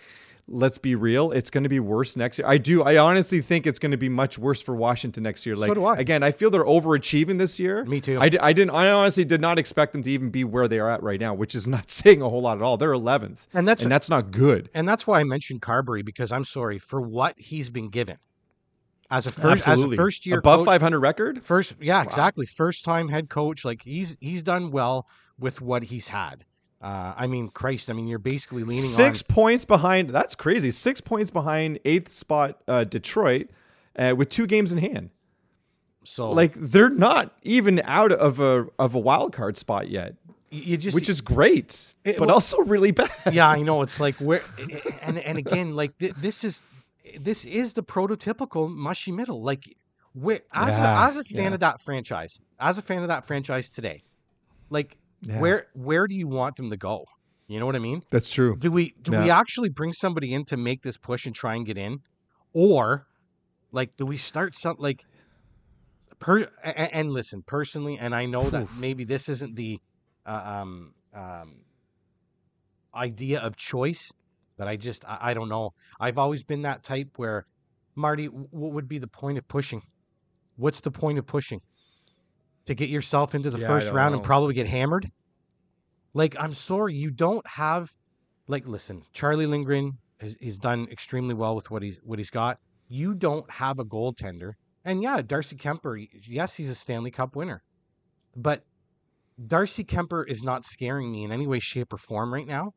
let's 0.47 0.77
be 0.77 0.95
real, 0.95 1.31
it's 1.31 1.49
going 1.49 1.63
to 1.63 1.69
be 1.69 1.79
worse 1.79 2.15
next 2.15 2.39
year. 2.39 2.47
I 2.47 2.57
do. 2.57 2.83
I 2.83 2.97
honestly 2.97 3.41
think 3.41 3.67
it's 3.67 3.79
going 3.79 3.91
to 3.91 3.97
be 3.97 4.09
much 4.09 4.37
worse 4.37 4.61
for 4.61 4.75
Washington 4.75 5.23
next 5.23 5.45
year. 5.45 5.55
Like, 5.55 5.69
so 5.69 5.73
do 5.73 5.85
I. 5.85 5.97
Again, 5.97 6.23
I 6.23 6.31
feel 6.31 6.49
they're 6.49 6.63
overachieving 6.63 7.37
this 7.37 7.59
year. 7.59 7.83
Me 7.85 7.99
too. 7.99 8.19
I, 8.19 8.29
I 8.41 8.53
didn't. 8.53 8.71
I 8.71 8.91
honestly 8.91 9.25
did 9.25 9.41
not 9.41 9.59
expect 9.59 9.93
them 9.93 10.03
to 10.03 10.11
even 10.11 10.29
be 10.29 10.43
where 10.43 10.67
they 10.67 10.79
are 10.79 10.89
at 10.89 11.03
right 11.03 11.19
now, 11.19 11.33
which 11.33 11.55
is 11.55 11.67
not 11.67 11.91
saying 11.91 12.21
a 12.21 12.29
whole 12.29 12.41
lot 12.41 12.57
at 12.57 12.63
all. 12.63 12.77
They're 12.77 12.93
11th, 12.93 13.47
and 13.53 13.67
that's 13.67 13.81
and 13.81 13.91
that's 13.91 14.09
not 14.09 14.31
good. 14.31 14.69
And 14.73 14.87
that's 14.87 15.05
why 15.05 15.19
I 15.19 15.23
mentioned 15.23 15.61
Carbery 15.61 16.03
because 16.03 16.31
I'm 16.31 16.45
sorry 16.45 16.79
for 16.79 17.01
what 17.01 17.37
he's 17.37 17.69
been 17.69 17.89
given 17.89 18.17
as 19.09 19.25
a 19.25 19.31
first 19.31 19.67
Absolutely. 19.67 19.95
as 19.95 19.99
a 19.99 20.01
first 20.01 20.25
year 20.25 20.39
above 20.39 20.61
coach, 20.61 20.67
500 20.67 20.99
record. 20.99 21.43
First, 21.43 21.75
yeah, 21.79 21.97
wow. 21.97 22.03
exactly. 22.03 22.45
First 22.45 22.85
time 22.85 23.07
head 23.07 23.29
coach. 23.29 23.65
Like 23.65 23.81
he's 23.81 24.17
he's 24.19 24.43
done 24.43 24.71
well 24.71 25.07
with 25.39 25.61
what 25.61 25.83
he's 25.83 26.07
had. 26.07 26.45
Uh, 26.81 27.13
I 27.17 27.27
mean, 27.27 27.49
Christ. 27.49 27.89
I 27.89 27.93
mean, 27.93 28.07
you're 28.07 28.19
basically 28.19 28.63
leaning 28.63 28.83
six 28.83 29.21
on... 29.21 29.33
points 29.33 29.65
behind. 29.65 30.09
That's 30.11 30.35
crazy. 30.35 30.71
Six 30.71 31.01
points 31.01 31.31
behind 31.31 31.79
eighth 31.85 32.11
spot 32.11 32.61
uh, 32.67 32.83
Detroit 32.83 33.49
uh, 33.97 34.13
with 34.15 34.29
two 34.29 34.45
games 34.45 34.71
in 34.71 34.77
hand. 34.77 35.09
So, 36.03 36.31
like, 36.31 36.53
they're 36.55 36.89
not 36.89 37.35
even 37.43 37.81
out 37.83 38.11
of 38.11 38.39
a 38.39 38.67
of 38.79 38.95
a 38.95 38.99
wild 38.99 39.33
card 39.33 39.57
spot 39.57 39.89
yet. 39.89 40.15
You 40.49 40.77
just, 40.77 40.95
which 40.95 41.09
is 41.09 41.19
great, 41.19 41.93
it, 42.05 42.17
but 42.17 42.27
well, 42.27 42.35
also 42.35 42.59
really 42.59 42.91
bad. 42.91 43.11
Yeah, 43.33 43.49
I 43.49 43.61
know. 43.63 43.81
It's 43.87 43.99
like 43.99 44.15
where, 44.15 44.41
and 45.01 45.17
and 45.19 45.37
again, 45.37 45.75
like 45.75 45.97
th- 45.97 46.13
this 46.13 46.43
is 46.43 46.61
this 47.19 47.43
is 47.43 47.73
the 47.73 47.83
prototypical 47.83 48.73
mushy 48.73 49.11
middle. 49.11 49.41
Like, 49.41 49.75
where 50.13 50.39
as 50.53 50.77
yeah, 50.77 51.03
a, 51.03 51.07
as 51.07 51.17
a 51.17 51.23
fan 51.25 51.43
yeah. 51.43 51.53
of 51.55 51.59
that 51.59 51.81
franchise, 51.81 52.39
as 52.59 52.77
a 52.77 52.81
fan 52.81 53.01
of 53.01 53.09
that 53.09 53.25
franchise 53.25 53.67
today, 53.67 54.03
like 54.69 54.95
yeah. 55.21 55.39
Where 55.39 55.67
where 55.73 56.07
do 56.07 56.15
you 56.15 56.27
want 56.27 56.55
them 56.55 56.69
to 56.69 56.77
go? 56.77 57.05
You 57.47 57.59
know 57.59 57.65
what 57.65 57.75
I 57.75 57.79
mean? 57.79 58.03
That's 58.11 58.29
true. 58.29 58.57
Do 58.57 58.71
we 58.71 58.93
do 59.01 59.13
yeah. 59.13 59.23
we 59.23 59.29
actually 59.29 59.69
bring 59.69 59.93
somebody 59.93 60.33
in 60.33 60.45
to 60.45 60.57
make 60.57 60.83
this 60.83 60.97
push 60.97 61.25
and 61.25 61.33
try 61.33 61.55
and 61.55 61.65
get 61.65 61.77
in, 61.77 61.99
or 62.53 63.07
like 63.71 63.95
do 63.97 64.05
we 64.05 64.17
start 64.17 64.53
some 64.53 64.75
like 64.79 65.05
per 66.19 66.49
and, 66.63 66.93
and 66.93 67.11
listen 67.11 67.43
personally, 67.45 67.97
and 67.97 68.13
I 68.13 68.25
know 68.25 68.49
that 68.49 68.67
maybe 68.77 69.05
this 69.05 69.29
isn't 69.29 69.55
the 69.55 69.79
uh, 70.25 70.61
um 70.61 70.93
um 71.13 71.61
idea 72.93 73.39
of 73.39 73.55
choice, 73.55 74.11
but 74.57 74.67
I 74.67 74.75
just 74.75 75.05
I, 75.05 75.17
I 75.21 75.33
don't 75.33 75.49
know. 75.49 75.73
I've 75.99 76.17
always 76.17 76.43
been 76.43 76.63
that 76.63 76.83
type 76.83 77.11
where 77.15 77.45
Marty, 77.95 78.25
what 78.25 78.73
would 78.73 78.87
be 78.87 78.99
the 78.99 79.07
point 79.07 79.37
of 79.37 79.47
pushing? 79.47 79.81
What's 80.55 80.81
the 80.81 80.91
point 80.91 81.17
of 81.17 81.25
pushing? 81.25 81.61
To 82.67 82.75
get 82.75 82.89
yourself 82.89 83.35
into 83.35 83.49
the 83.49 83.59
yeah, 83.59 83.67
first 83.67 83.91
round 83.91 84.13
know. 84.13 84.19
and 84.19 84.25
probably 84.25 84.53
get 84.53 84.67
hammered. 84.67 85.09
Like, 86.13 86.35
I'm 86.39 86.53
sorry, 86.53 86.95
you 86.95 87.11
don't 87.11 87.45
have 87.47 87.89
like 88.47 88.67
listen, 88.67 89.03
Charlie 89.13 89.45
Lindgren 89.45 89.97
has 90.19 90.35
he's 90.39 90.57
done 90.57 90.87
extremely 90.91 91.33
well 91.33 91.55
with 91.55 91.69
what 91.69 91.83
he's 91.83 91.99
what 92.03 92.19
he's 92.19 92.29
got. 92.29 92.59
You 92.87 93.13
don't 93.13 93.49
have 93.51 93.79
a 93.79 93.85
goaltender. 93.85 94.53
And 94.85 95.01
yeah, 95.01 95.21
Darcy 95.21 95.57
Kuemper, 95.57 96.07
yes, 96.27 96.55
he's 96.55 96.69
a 96.69 96.75
Stanley 96.75 97.11
Cup 97.11 97.35
winner. 97.35 97.61
But 98.35 98.63
Darcy 99.45 99.83
Kuemper 99.83 100.23
is 100.27 100.43
not 100.43 100.63
scaring 100.63 101.11
me 101.11 101.23
in 101.23 101.31
any 101.31 101.45
way, 101.45 101.59
shape, 101.59 101.91
or 101.91 101.97
form 101.97 102.33
right 102.33 102.47
now. 102.47 102.71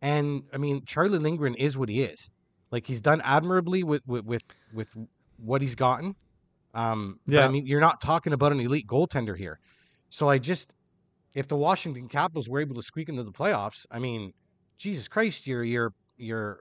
And 0.00 0.42
I 0.52 0.58
mean, 0.58 0.84
Charlie 0.84 1.20
Lindgren 1.20 1.54
is 1.54 1.78
what 1.78 1.88
he 1.88 2.02
is. 2.02 2.28
Like 2.72 2.86
he's 2.86 3.00
done 3.00 3.20
admirably 3.22 3.84
with 3.84 4.02
with 4.06 4.24
with, 4.24 4.42
with 4.74 4.88
what 5.36 5.62
he's 5.62 5.76
gotten. 5.76 6.16
Um, 6.74 7.20
yeah. 7.26 7.44
I 7.44 7.48
mean, 7.48 7.66
you're 7.66 7.80
not 7.80 8.00
talking 8.00 8.32
about 8.32 8.52
an 8.52 8.60
elite 8.60 8.86
goaltender 8.86 9.36
here. 9.36 9.58
So 10.08 10.28
I 10.28 10.38
just, 10.38 10.72
if 11.34 11.48
the 11.48 11.56
Washington 11.56 12.08
Capitals 12.08 12.48
were 12.48 12.60
able 12.60 12.74
to 12.76 12.82
squeak 12.82 13.08
into 13.08 13.22
the 13.22 13.32
playoffs, 13.32 13.86
I 13.90 13.98
mean, 13.98 14.32
Jesus 14.78 15.08
Christ, 15.08 15.46
you're 15.46 15.64
you're 15.64 15.92
you're 16.16 16.60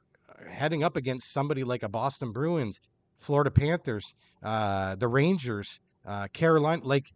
heading 0.49 0.83
up 0.83 0.95
against 0.97 1.31
somebody 1.31 1.63
like 1.63 1.83
a 1.83 1.89
Boston 1.89 2.31
Bruins, 2.31 2.79
Florida 3.17 3.51
Panthers, 3.51 4.13
uh, 4.43 4.95
the 4.95 5.07
Rangers, 5.07 5.79
uh, 6.05 6.27
Carolina. 6.33 6.81
Like 6.85 7.11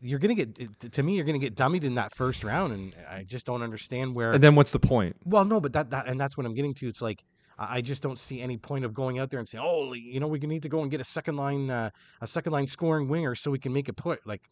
you're 0.00 0.18
gonna 0.18 0.34
get 0.34 0.92
to 0.92 1.02
me 1.02 1.16
you're 1.16 1.24
gonna 1.24 1.38
get 1.38 1.54
dummied 1.54 1.84
in 1.84 1.94
that 1.94 2.14
first 2.14 2.44
round, 2.44 2.72
and 2.72 2.94
I 3.10 3.24
just 3.24 3.46
don't 3.46 3.62
understand 3.62 4.14
where. 4.14 4.32
And 4.32 4.42
then 4.42 4.54
what's 4.54 4.72
the 4.72 4.78
point? 4.78 5.16
Well, 5.24 5.44
no, 5.44 5.60
but 5.60 5.72
that, 5.72 5.90
that 5.90 6.06
and 6.06 6.20
that's 6.20 6.36
what 6.36 6.46
I'm 6.46 6.54
getting 6.54 6.74
to. 6.74 6.88
It's 6.88 7.02
like 7.02 7.24
I 7.58 7.80
just 7.80 8.02
don't 8.02 8.18
see 8.18 8.40
any 8.40 8.56
point 8.56 8.84
of 8.84 8.92
going 8.92 9.18
out 9.18 9.30
there 9.30 9.38
and 9.38 9.48
say, 9.48 9.58
oh, 9.58 9.92
you 9.92 10.20
know, 10.20 10.26
we 10.26 10.38
need 10.40 10.62
to 10.64 10.68
go 10.68 10.82
and 10.82 10.90
get 10.90 11.00
a 11.00 11.04
second 11.04 11.36
line, 11.36 11.70
uh, 11.70 11.90
a 12.20 12.26
second 12.26 12.52
line 12.52 12.66
scoring 12.66 13.08
winger 13.08 13.34
so 13.34 13.50
we 13.50 13.58
can 13.58 13.72
make 13.72 13.88
a 13.88 13.92
put. 13.92 14.26
Like, 14.26 14.42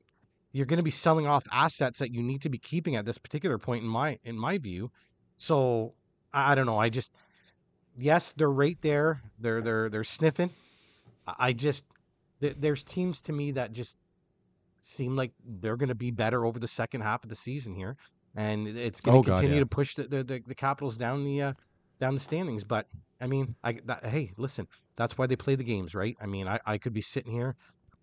you're 0.52 0.66
going 0.66 0.78
to 0.78 0.84
be 0.84 0.90
selling 0.90 1.26
off 1.26 1.46
assets 1.50 1.98
that 1.98 2.12
you 2.12 2.22
need 2.22 2.42
to 2.42 2.48
be 2.48 2.58
keeping 2.58 2.96
at 2.96 3.04
this 3.04 3.18
particular 3.18 3.58
point 3.58 3.82
in 3.82 3.88
my 3.88 4.18
in 4.24 4.38
my 4.38 4.58
view. 4.58 4.90
So 5.36 5.94
I, 6.32 6.52
I 6.52 6.54
don't 6.54 6.66
know. 6.66 6.78
I 6.78 6.90
just 6.90 7.12
yes, 7.96 8.32
they're 8.36 8.50
right 8.50 8.78
there. 8.82 9.22
They're 9.38 9.62
they're 9.62 9.88
they're 9.88 10.04
sniffing. 10.04 10.50
I 11.26 11.52
just 11.52 11.84
there's 12.40 12.84
teams 12.84 13.20
to 13.22 13.32
me 13.32 13.52
that 13.52 13.72
just 13.72 13.96
seem 14.80 15.16
like 15.16 15.32
they're 15.44 15.76
going 15.76 15.88
to 15.88 15.94
be 15.94 16.10
better 16.10 16.44
over 16.44 16.58
the 16.58 16.68
second 16.68 17.02
half 17.02 17.22
of 17.22 17.30
the 17.30 17.36
season 17.36 17.74
here, 17.74 17.96
and 18.34 18.66
it's 18.66 19.00
going 19.00 19.22
to 19.22 19.30
oh, 19.30 19.34
continue 19.34 19.50
God, 19.50 19.56
yeah. 19.56 19.60
to 19.60 19.66
push 19.66 19.94
the, 19.94 20.02
the, 20.04 20.24
the, 20.24 20.42
the 20.48 20.54
Capitals 20.54 20.96
down 20.96 21.24
the 21.24 21.42
uh, 21.42 21.52
down 22.02 22.14
the 22.14 22.20
standings. 22.20 22.64
But 22.64 22.86
I 23.20 23.26
mean, 23.28 23.54
I 23.62 23.78
that, 23.86 24.04
hey, 24.04 24.32
listen, 24.36 24.66
that's 24.96 25.16
why 25.16 25.26
they 25.26 25.36
play 25.36 25.54
the 25.54 25.64
games, 25.64 25.94
right? 25.94 26.16
I 26.20 26.26
mean, 26.26 26.48
I, 26.48 26.58
I 26.66 26.76
could 26.76 26.92
be 26.92 27.00
sitting 27.00 27.32
here. 27.32 27.54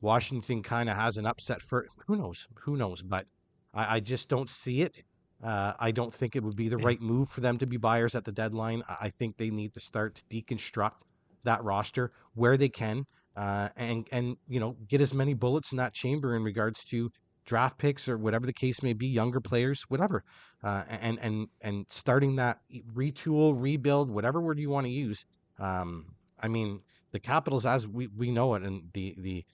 Washington 0.01 0.63
kind 0.63 0.89
of 0.89 0.95
has 0.95 1.17
an 1.17 1.25
upset 1.25 1.61
for 1.61 1.87
who 2.07 2.15
knows, 2.15 2.47
who 2.55 2.77
knows, 2.77 3.03
but 3.03 3.27
I, 3.73 3.97
I 3.97 3.99
just 3.99 4.29
don't 4.29 4.49
see 4.49 4.81
it. 4.81 5.03
Uh, 5.43 5.73
I 5.79 5.91
don't 5.91 6.13
think 6.13 6.35
it 6.35 6.43
would 6.43 6.55
be 6.55 6.69
the 6.69 6.77
right 6.77 7.01
move 7.01 7.29
for 7.29 7.41
them 7.41 7.57
to 7.57 7.65
be 7.65 7.77
buyers 7.77 8.15
at 8.15 8.23
the 8.23 8.31
deadline. 8.31 8.83
I 8.87 9.09
think 9.09 9.35
they 9.37 9.49
need 9.49 9.73
to 9.73 9.81
start 9.81 10.15
to 10.15 10.23
deconstruct 10.29 11.01
that 11.43 11.63
roster 11.63 12.11
where 12.33 12.55
they 12.55 12.69
can, 12.69 13.05
uh, 13.35 13.69
and 13.75 14.07
and 14.11 14.37
you 14.47 14.61
know 14.61 14.77
get 14.87 15.01
as 15.01 15.13
many 15.13 15.33
bullets 15.33 15.73
in 15.73 15.77
that 15.77 15.93
chamber 15.93 16.35
in 16.37 16.43
regards 16.43 16.85
to 16.85 17.11
draft 17.49 17.79
picks 17.79 18.07
or 18.07 18.15
whatever 18.15 18.45
the 18.45 18.53
case 18.53 18.83
may 18.83 18.93
be, 18.93 19.07
younger 19.07 19.41
players, 19.41 19.81
whatever, 19.89 20.23
uh, 20.63 20.83
and 20.87 21.17
and 21.19 21.47
and 21.61 21.85
starting 21.89 22.35
that 22.35 22.59
retool, 22.93 23.55
rebuild, 23.59 24.11
whatever 24.11 24.39
word 24.39 24.59
you 24.59 24.69
want 24.69 24.85
to 24.85 24.91
use. 24.91 25.25
Um, 25.57 26.05
I 26.39 26.47
mean, 26.47 26.81
the 27.11 27.19
Capitals, 27.19 27.65
as 27.65 27.87
we, 27.87 28.07
we 28.07 28.29
know 28.31 28.53
it, 28.53 28.61
and 28.61 28.83
the 28.93 29.15
the 29.17 29.45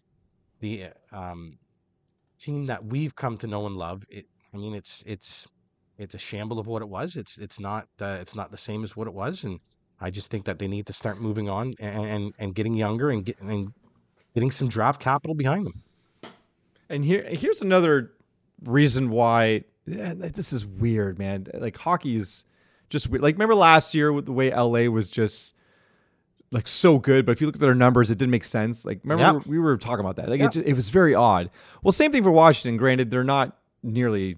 the 0.59 0.87
um, 1.13 1.57
team 2.37 2.65
that 2.65 2.83
we've 2.83 3.15
come 3.15 3.37
to 3.37 3.47
know 3.47 3.65
and 3.65 3.77
love. 3.77 4.03
It, 4.09 4.25
I 4.53 4.57
mean, 4.57 4.75
it's 4.75 5.01
it's 5.07 5.47
it's 5.97 6.15
a 6.15 6.19
shamble 6.19 6.59
of 6.59 6.67
what 6.67 6.81
it 6.81 6.89
was. 6.89 7.15
It's 7.15 7.37
it's 7.37 7.61
not 7.61 7.87
uh, 8.01 8.17
it's 8.19 8.35
not 8.35 8.51
the 8.51 8.57
same 8.57 8.83
as 8.83 8.97
what 8.97 9.07
it 9.07 9.13
was, 9.13 9.45
and 9.45 9.61
I 10.01 10.09
just 10.09 10.29
think 10.29 10.43
that 10.45 10.59
they 10.59 10.67
need 10.67 10.85
to 10.87 10.93
start 10.93 11.21
moving 11.21 11.49
on 11.49 11.75
and 11.79 12.05
and, 12.05 12.33
and 12.39 12.55
getting 12.55 12.73
younger 12.73 13.09
and 13.09 13.23
getting 13.23 13.49
and 13.49 13.73
getting 14.33 14.51
some 14.51 14.67
draft 14.67 14.99
capital 14.99 15.33
behind 15.33 15.65
them. 15.65 15.83
And 16.89 17.03
here, 17.03 17.23
here's 17.23 17.61
another 17.61 18.11
reason 18.63 19.09
why 19.09 19.63
eh, 19.91 20.13
this 20.15 20.53
is 20.53 20.65
weird, 20.65 21.19
man. 21.19 21.47
Like 21.53 21.77
hockey's 21.77 22.45
just 22.89 23.09
weird. 23.09 23.23
Like 23.23 23.35
remember 23.35 23.55
last 23.55 23.93
year 23.93 24.11
with 24.11 24.25
the 24.25 24.31
way 24.31 24.53
LA 24.53 24.89
was 24.91 25.09
just 25.09 25.55
like 26.51 26.67
so 26.67 26.99
good, 26.99 27.25
but 27.25 27.33
if 27.33 27.41
you 27.41 27.47
look 27.47 27.55
at 27.55 27.61
their 27.61 27.75
numbers, 27.75 28.11
it 28.11 28.17
didn't 28.17 28.31
make 28.31 28.43
sense. 28.43 28.85
Like 28.85 29.01
remember 29.03 29.39
yep. 29.39 29.47
we 29.47 29.59
were 29.59 29.77
talking 29.77 29.99
about 29.99 30.15
that. 30.17 30.29
Like 30.29 30.39
yep. 30.39 30.51
it, 30.51 30.53
just, 30.53 30.67
it 30.67 30.73
was 30.73 30.89
very 30.89 31.15
odd. 31.15 31.49
Well, 31.83 31.91
same 31.91 32.11
thing 32.11 32.23
for 32.23 32.31
Washington. 32.31 32.77
Granted, 32.77 33.11
they're 33.11 33.23
not 33.23 33.57
nearly 33.83 34.37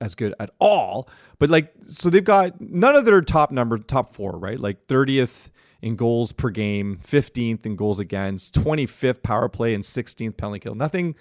as 0.00 0.14
good 0.14 0.34
at 0.40 0.50
all, 0.58 1.08
but 1.38 1.50
like 1.50 1.72
so 1.88 2.10
they've 2.10 2.24
got 2.24 2.60
none 2.60 2.96
of 2.96 3.04
their 3.04 3.20
top 3.20 3.50
number 3.50 3.78
top 3.78 4.14
four 4.14 4.38
right, 4.38 4.58
like 4.58 4.86
thirtieth 4.86 5.50
in 5.82 5.94
goals 5.94 6.32
per 6.32 6.50
game, 6.50 6.98
fifteenth 7.02 7.66
in 7.66 7.76
goals 7.76 8.00
against, 8.00 8.54
twenty 8.54 8.86
fifth 8.86 9.22
power 9.22 9.48
play, 9.48 9.74
and 9.74 9.84
sixteenth 9.84 10.36
penalty 10.36 10.60
kill. 10.60 10.74
Nothing 10.74 11.14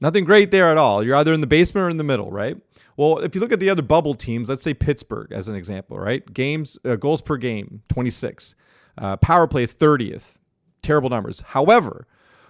Nothing 0.00 0.24
great 0.24 0.50
there 0.50 0.70
at 0.70 0.78
all. 0.78 1.02
You're 1.02 1.16
either 1.16 1.32
in 1.32 1.40
the 1.40 1.46
basement 1.46 1.86
or 1.86 1.90
in 1.90 1.96
the 1.96 2.04
middle, 2.04 2.30
right? 2.30 2.56
Well, 2.96 3.18
if 3.18 3.34
you 3.34 3.40
look 3.40 3.52
at 3.52 3.60
the 3.60 3.70
other 3.70 3.82
bubble 3.82 4.14
teams, 4.14 4.48
let's 4.48 4.62
say 4.62 4.74
Pittsburgh 4.74 5.32
as 5.32 5.48
an 5.48 5.54
example, 5.54 5.98
right? 5.98 6.32
Games, 6.32 6.78
uh, 6.84 6.96
goals 6.96 7.22
per 7.22 7.36
game, 7.36 7.82
26. 7.88 8.54
Uh, 8.96 9.16
power 9.16 9.46
play, 9.46 9.66
30th. 9.66 10.38
Terrible 10.82 11.08
numbers. 11.08 11.40
However, 11.40 12.06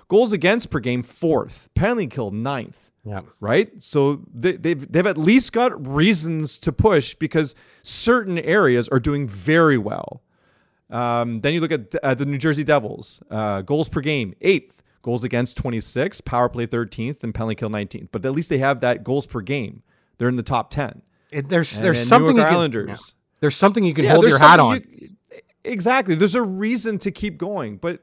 goals 0.09 0.33
against 0.33 0.71
per 0.71 0.81
game, 0.81 1.03
fourth. 1.03 1.69
Penalty 1.75 2.07
kill, 2.07 2.31
ninth. 2.31 2.91
Yeah. 3.05 3.21
Right. 3.41 3.71
So 3.83 4.23
they, 4.35 4.53
they've 4.57 4.91
they've 4.91 5.07
at 5.07 5.17
least 5.17 5.53
got 5.53 5.87
reasons 5.87 6.59
to 6.61 6.73
push 6.73 7.15
because 7.15 7.55
certain 7.83 8.39
areas 8.39 8.89
are 8.89 9.01
doing 9.01 9.27
very 9.27 9.79
well. 9.79 10.23
Um, 10.91 11.41
then 11.41 11.55
you 11.55 11.61
look 11.61 11.73
at 11.73 11.95
uh, 12.03 12.15
the 12.15 12.27
New 12.27 12.39
Jersey 12.39 12.65
Devils, 12.65 13.23
uh, 13.31 13.63
goals 13.63 13.89
per 13.89 14.01
game, 14.01 14.35
eighth. 14.41 14.83
Goals 15.03 15.25
against 15.25 15.57
26, 15.57 16.21
power 16.23 16.49
play 16.49 16.67
13th, 16.67 17.23
and 17.23 17.35
penalty 17.35 17.55
kill 17.55 17.71
19th. 17.71 18.09
But 18.11 18.25
at 18.27 18.33
least 18.33 18.49
they 18.49 18.59
have 18.59 18.81
that 18.81 19.05
goals 19.05 19.27
per 19.27 19.41
game. 19.41 19.83
They're 20.19 20.29
in 20.29 20.37
the 20.37 20.43
top 20.43 20.71
10. 20.71 21.03
It, 21.31 21.49
there's 21.49 21.77
and, 21.77 21.85
there's 21.85 22.01
and 22.01 22.09
something 22.09 22.37
New 22.37 22.43
York 22.43 22.53
Islanders. 22.53 22.87
Can. 22.87 23.15
There's 23.41 23.57
something 23.57 23.85
you 23.85 23.95
can 23.95 24.05
yeah, 24.05 24.13
hold 24.13 24.25
your 24.25 24.39
hat 24.39 24.59
on. 24.59 24.83
You, 24.91 25.11
exactly. 25.65 26.15
There's 26.15 26.35
a 26.35 26.43
reason 26.43 26.99
to 27.01 27.11
keep 27.11 27.39
going. 27.39 27.77
But 27.77 28.03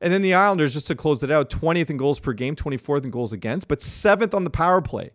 and 0.00 0.12
then 0.12 0.22
the 0.22 0.34
Islanders, 0.34 0.72
just 0.72 0.86
to 0.88 0.94
close 0.94 1.22
it 1.22 1.30
out, 1.30 1.50
20th 1.50 1.90
in 1.90 1.96
goals 1.96 2.20
per 2.20 2.32
game, 2.32 2.54
24th 2.54 3.04
in 3.04 3.10
goals 3.10 3.32
against, 3.32 3.66
but 3.66 3.82
seventh 3.82 4.34
on 4.34 4.44
the 4.44 4.50
power 4.50 4.82
play, 4.82 5.10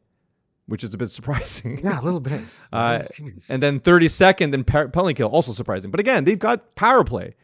which 0.65 0.83
is 0.83 0.93
a 0.93 0.97
bit 0.97 1.09
surprising. 1.09 1.79
Yeah, 1.83 1.99
a 1.99 2.03
little 2.03 2.19
bit. 2.19 2.41
uh, 2.73 3.03
and 3.47 3.61
then 3.61 3.79
32nd 3.79 4.53
in 4.53 4.63
penalty 4.63 5.13
kill, 5.13 5.27
also 5.27 5.51
surprising. 5.51 5.91
But 5.91 5.99
again, 5.99 6.23
they've 6.23 6.39
got 6.39 6.75
power 6.75 7.03
play 7.03 7.35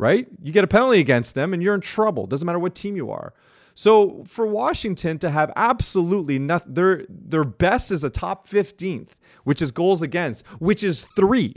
right? 0.00 0.26
You 0.42 0.52
get 0.52 0.64
a 0.64 0.66
penalty 0.66 0.98
against 0.98 1.34
them 1.34 1.52
and 1.52 1.62
you're 1.62 1.74
in 1.74 1.82
trouble. 1.82 2.26
Doesn't 2.26 2.46
matter 2.46 2.58
what 2.58 2.74
team 2.74 2.96
you 2.96 3.10
are. 3.10 3.34
So 3.74 4.24
for 4.26 4.46
Washington 4.46 5.18
to 5.18 5.30
have 5.30 5.52
absolutely 5.56 6.38
nothing, 6.38 6.74
their 6.74 7.04
their 7.08 7.44
best 7.44 7.90
is 7.90 8.02
a 8.02 8.10
top 8.10 8.48
15th, 8.48 9.10
which 9.44 9.62
is 9.62 9.70
goals 9.70 10.02
against, 10.02 10.46
which 10.58 10.82
is 10.82 11.02
three, 11.14 11.54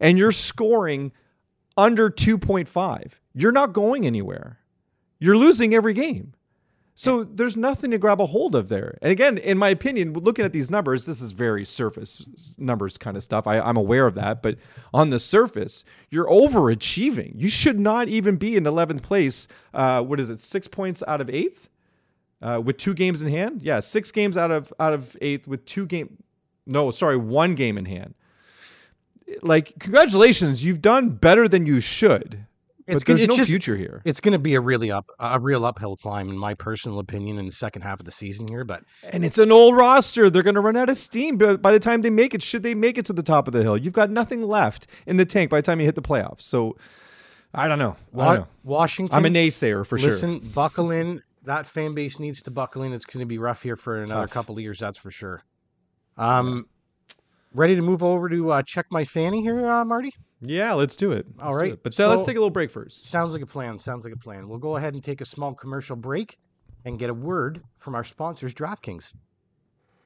and 0.00 0.18
you're 0.18 0.32
scoring 0.32 1.12
under 1.76 2.10
2.5. 2.10 3.12
You're 3.34 3.52
not 3.52 3.72
going 3.72 4.06
anywhere. 4.06 4.58
You're 5.18 5.36
losing 5.36 5.74
every 5.74 5.94
game. 5.94 6.34
So 6.98 7.24
there's 7.24 7.58
nothing 7.58 7.90
to 7.90 7.98
grab 7.98 8.22
a 8.22 8.26
hold 8.26 8.54
of 8.54 8.70
there. 8.70 8.96
And 9.02 9.12
again, 9.12 9.36
in 9.36 9.58
my 9.58 9.68
opinion, 9.68 10.14
looking 10.14 10.46
at 10.46 10.54
these 10.54 10.70
numbers, 10.70 11.04
this 11.04 11.20
is 11.20 11.32
very 11.32 11.62
surface 11.62 12.24
numbers 12.56 12.96
kind 12.96 13.18
of 13.18 13.22
stuff. 13.22 13.46
I, 13.46 13.58
am 13.58 13.76
aware 13.76 14.06
of 14.06 14.14
that. 14.14 14.42
But 14.42 14.56
on 14.94 15.10
the 15.10 15.20
surface, 15.20 15.84
you're 16.08 16.26
overachieving. 16.26 17.32
You 17.36 17.50
should 17.50 17.78
not 17.78 18.08
even 18.08 18.36
be 18.36 18.56
in 18.56 18.64
11th 18.64 19.02
place. 19.02 19.46
Uh, 19.74 20.00
what 20.00 20.18
is 20.18 20.30
it? 20.30 20.40
Six 20.40 20.68
points 20.68 21.02
out 21.06 21.20
of 21.20 21.28
eighth 21.28 21.68
uh, 22.40 22.62
with 22.64 22.78
two 22.78 22.94
games 22.94 23.20
in 23.20 23.28
hand? 23.28 23.60
Yeah, 23.60 23.80
six 23.80 24.10
games 24.10 24.38
out 24.38 24.50
of 24.50 24.72
out 24.80 24.94
of 24.94 25.18
eighth 25.20 25.46
with 25.46 25.66
two 25.66 25.84
game. 25.84 26.16
No, 26.66 26.90
sorry, 26.90 27.18
one 27.18 27.54
game 27.56 27.76
in 27.76 27.84
hand. 27.84 28.14
Like, 29.42 29.78
congratulations, 29.78 30.64
you've 30.64 30.80
done 30.80 31.10
better 31.10 31.46
than 31.46 31.66
you 31.66 31.80
should. 31.80 32.45
It's 32.86 33.02
but 33.02 33.06
there's 33.08 33.22
it's 33.22 33.30
no 33.30 33.36
just, 33.36 33.50
future 33.50 33.76
here. 33.76 34.00
It's 34.04 34.20
going 34.20 34.32
to 34.32 34.38
be 34.38 34.54
a 34.54 34.60
really 34.60 34.92
up 34.92 35.10
a 35.18 35.40
real 35.40 35.66
uphill 35.66 35.96
climb, 35.96 36.28
in 36.28 36.38
my 36.38 36.54
personal 36.54 37.00
opinion, 37.00 37.36
in 37.38 37.46
the 37.46 37.52
second 37.52 37.82
half 37.82 37.98
of 37.98 38.06
the 38.06 38.12
season 38.12 38.46
here. 38.48 38.64
But 38.64 38.84
and 39.10 39.24
it's 39.24 39.38
an 39.38 39.50
old 39.50 39.76
roster; 39.76 40.30
they're 40.30 40.44
going 40.44 40.54
to 40.54 40.60
run 40.60 40.76
out 40.76 40.88
of 40.88 40.96
steam. 40.96 41.36
By 41.36 41.72
the 41.72 41.80
time 41.80 42.02
they 42.02 42.10
make 42.10 42.32
it, 42.32 42.44
should 42.44 42.62
they 42.62 42.74
make 42.74 42.96
it 42.96 43.04
to 43.06 43.12
the 43.12 43.24
top 43.24 43.48
of 43.48 43.52
the 43.52 43.62
hill, 43.62 43.76
you've 43.76 43.92
got 43.92 44.10
nothing 44.10 44.42
left 44.42 44.86
in 45.06 45.16
the 45.16 45.24
tank 45.24 45.50
by 45.50 45.58
the 45.58 45.62
time 45.62 45.80
you 45.80 45.86
hit 45.86 45.96
the 45.96 46.02
playoffs. 46.02 46.42
So 46.42 46.76
I 47.52 47.66
don't 47.66 47.78
know. 47.78 47.96
I 48.16 48.24
don't 48.24 48.34
know. 48.36 48.48
Washington. 48.62 49.16
I'm 49.16 49.24
a 49.24 49.30
naysayer 49.30 49.84
for 49.84 49.98
listen, 49.98 50.10
sure. 50.10 50.28
Listen, 50.28 50.48
buckle 50.50 50.90
in. 50.92 51.22
That 51.44 51.66
fan 51.66 51.94
base 51.94 52.20
needs 52.20 52.42
to 52.42 52.50
buckle 52.50 52.82
in. 52.82 52.92
It's 52.92 53.06
going 53.06 53.20
to 53.20 53.26
be 53.26 53.38
rough 53.38 53.62
here 53.62 53.76
for 53.76 54.02
another 54.02 54.26
Tough. 54.26 54.30
couple 54.30 54.56
of 54.56 54.62
years. 54.62 54.78
That's 54.78 54.98
for 54.98 55.10
sure. 55.10 55.42
Um, 56.16 56.66
yeah. 57.08 57.14
ready 57.54 57.76
to 57.76 57.82
move 57.82 58.02
over 58.04 58.28
to 58.28 58.52
uh, 58.52 58.62
check 58.62 58.86
my 58.90 59.04
fanny 59.04 59.42
here, 59.42 59.66
uh, 59.66 59.84
Marty. 59.84 60.12
Yeah, 60.48 60.74
let's 60.74 60.96
do 60.96 61.12
it. 61.12 61.26
Let's 61.36 61.42
All 61.42 61.56
right. 61.56 61.72
It. 61.72 61.82
But 61.82 61.92
uh, 61.94 61.96
so, 61.96 62.08
let's 62.08 62.24
take 62.24 62.36
a 62.36 62.40
little 62.40 62.50
break 62.50 62.70
first. 62.70 63.06
Sounds 63.06 63.32
like 63.32 63.42
a 63.42 63.46
plan. 63.46 63.78
Sounds 63.78 64.04
like 64.04 64.14
a 64.14 64.18
plan. 64.18 64.48
We'll 64.48 64.58
go 64.58 64.76
ahead 64.76 64.94
and 64.94 65.02
take 65.02 65.20
a 65.20 65.24
small 65.24 65.54
commercial 65.54 65.96
break 65.96 66.38
and 66.84 66.98
get 66.98 67.10
a 67.10 67.14
word 67.14 67.62
from 67.76 67.94
our 67.94 68.04
sponsors, 68.04 68.54
DraftKings. 68.54 69.12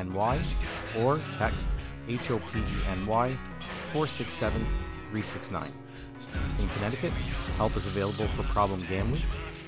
or 0.98 1.18
text 1.38 1.68
HOPENY 2.08 3.32
467 3.92 4.66
369. 5.10 5.72
In 6.60 6.68
Connecticut, 6.68 7.12
help 7.56 7.76
is 7.76 7.86
available 7.86 8.26
for 8.28 8.42
problem 8.44 8.80
gambling. 8.88 9.22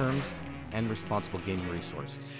terms, 0.00 0.32
and 0.72 0.88
responsible 0.88 1.40
gaming 1.40 1.68
resources. 1.68 2.32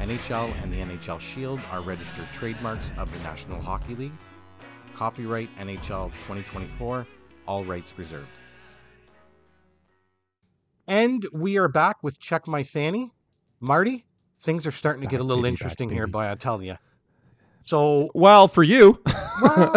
NHL 0.00 0.50
and 0.62 0.72
the 0.72 0.78
NHL 0.78 1.20
Shield 1.20 1.60
are 1.70 1.80
registered 1.80 2.24
trademarks 2.34 2.90
of 2.98 3.12
the 3.12 3.18
National 3.20 3.60
Hockey 3.60 3.94
League. 3.94 4.12
Copyright 4.96 5.48
NHL 5.58 6.10
2024, 6.26 7.06
all 7.46 7.62
rights 7.62 7.94
reserved. 7.96 8.26
And 10.88 11.24
we 11.32 11.56
are 11.56 11.68
back 11.68 12.02
with 12.02 12.18
Check 12.18 12.48
My 12.48 12.64
Fanny. 12.64 13.14
Marty, 13.60 14.04
things 14.36 14.66
are 14.66 14.72
starting 14.72 15.02
to 15.02 15.08
get 15.08 15.20
a 15.20 15.24
little 15.24 15.44
interesting 15.44 15.90
here, 15.90 16.08
by 16.08 16.32
I 16.32 16.34
tell 16.34 16.60
you. 16.60 16.78
So 17.68 18.10
well 18.14 18.48
for 18.48 18.62
you. 18.62 18.98
well, 19.42 19.76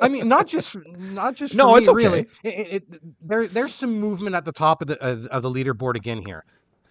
I 0.00 0.08
mean, 0.08 0.26
not 0.26 0.48
just 0.48 0.74
not 0.98 1.36
just 1.36 1.54
no, 1.54 1.74
me, 1.74 1.78
it's 1.78 1.86
okay. 1.86 1.96
really. 1.96 2.26
It, 2.42 2.82
it, 2.92 3.00
there, 3.20 3.46
there's 3.46 3.72
some 3.72 4.00
movement 4.00 4.34
at 4.34 4.44
the 4.44 4.50
top 4.50 4.82
of 4.82 4.88
the 4.88 5.00
of, 5.00 5.24
of 5.26 5.42
the 5.44 5.48
leaderboard 5.48 5.94
again 5.94 6.22
here. 6.26 6.44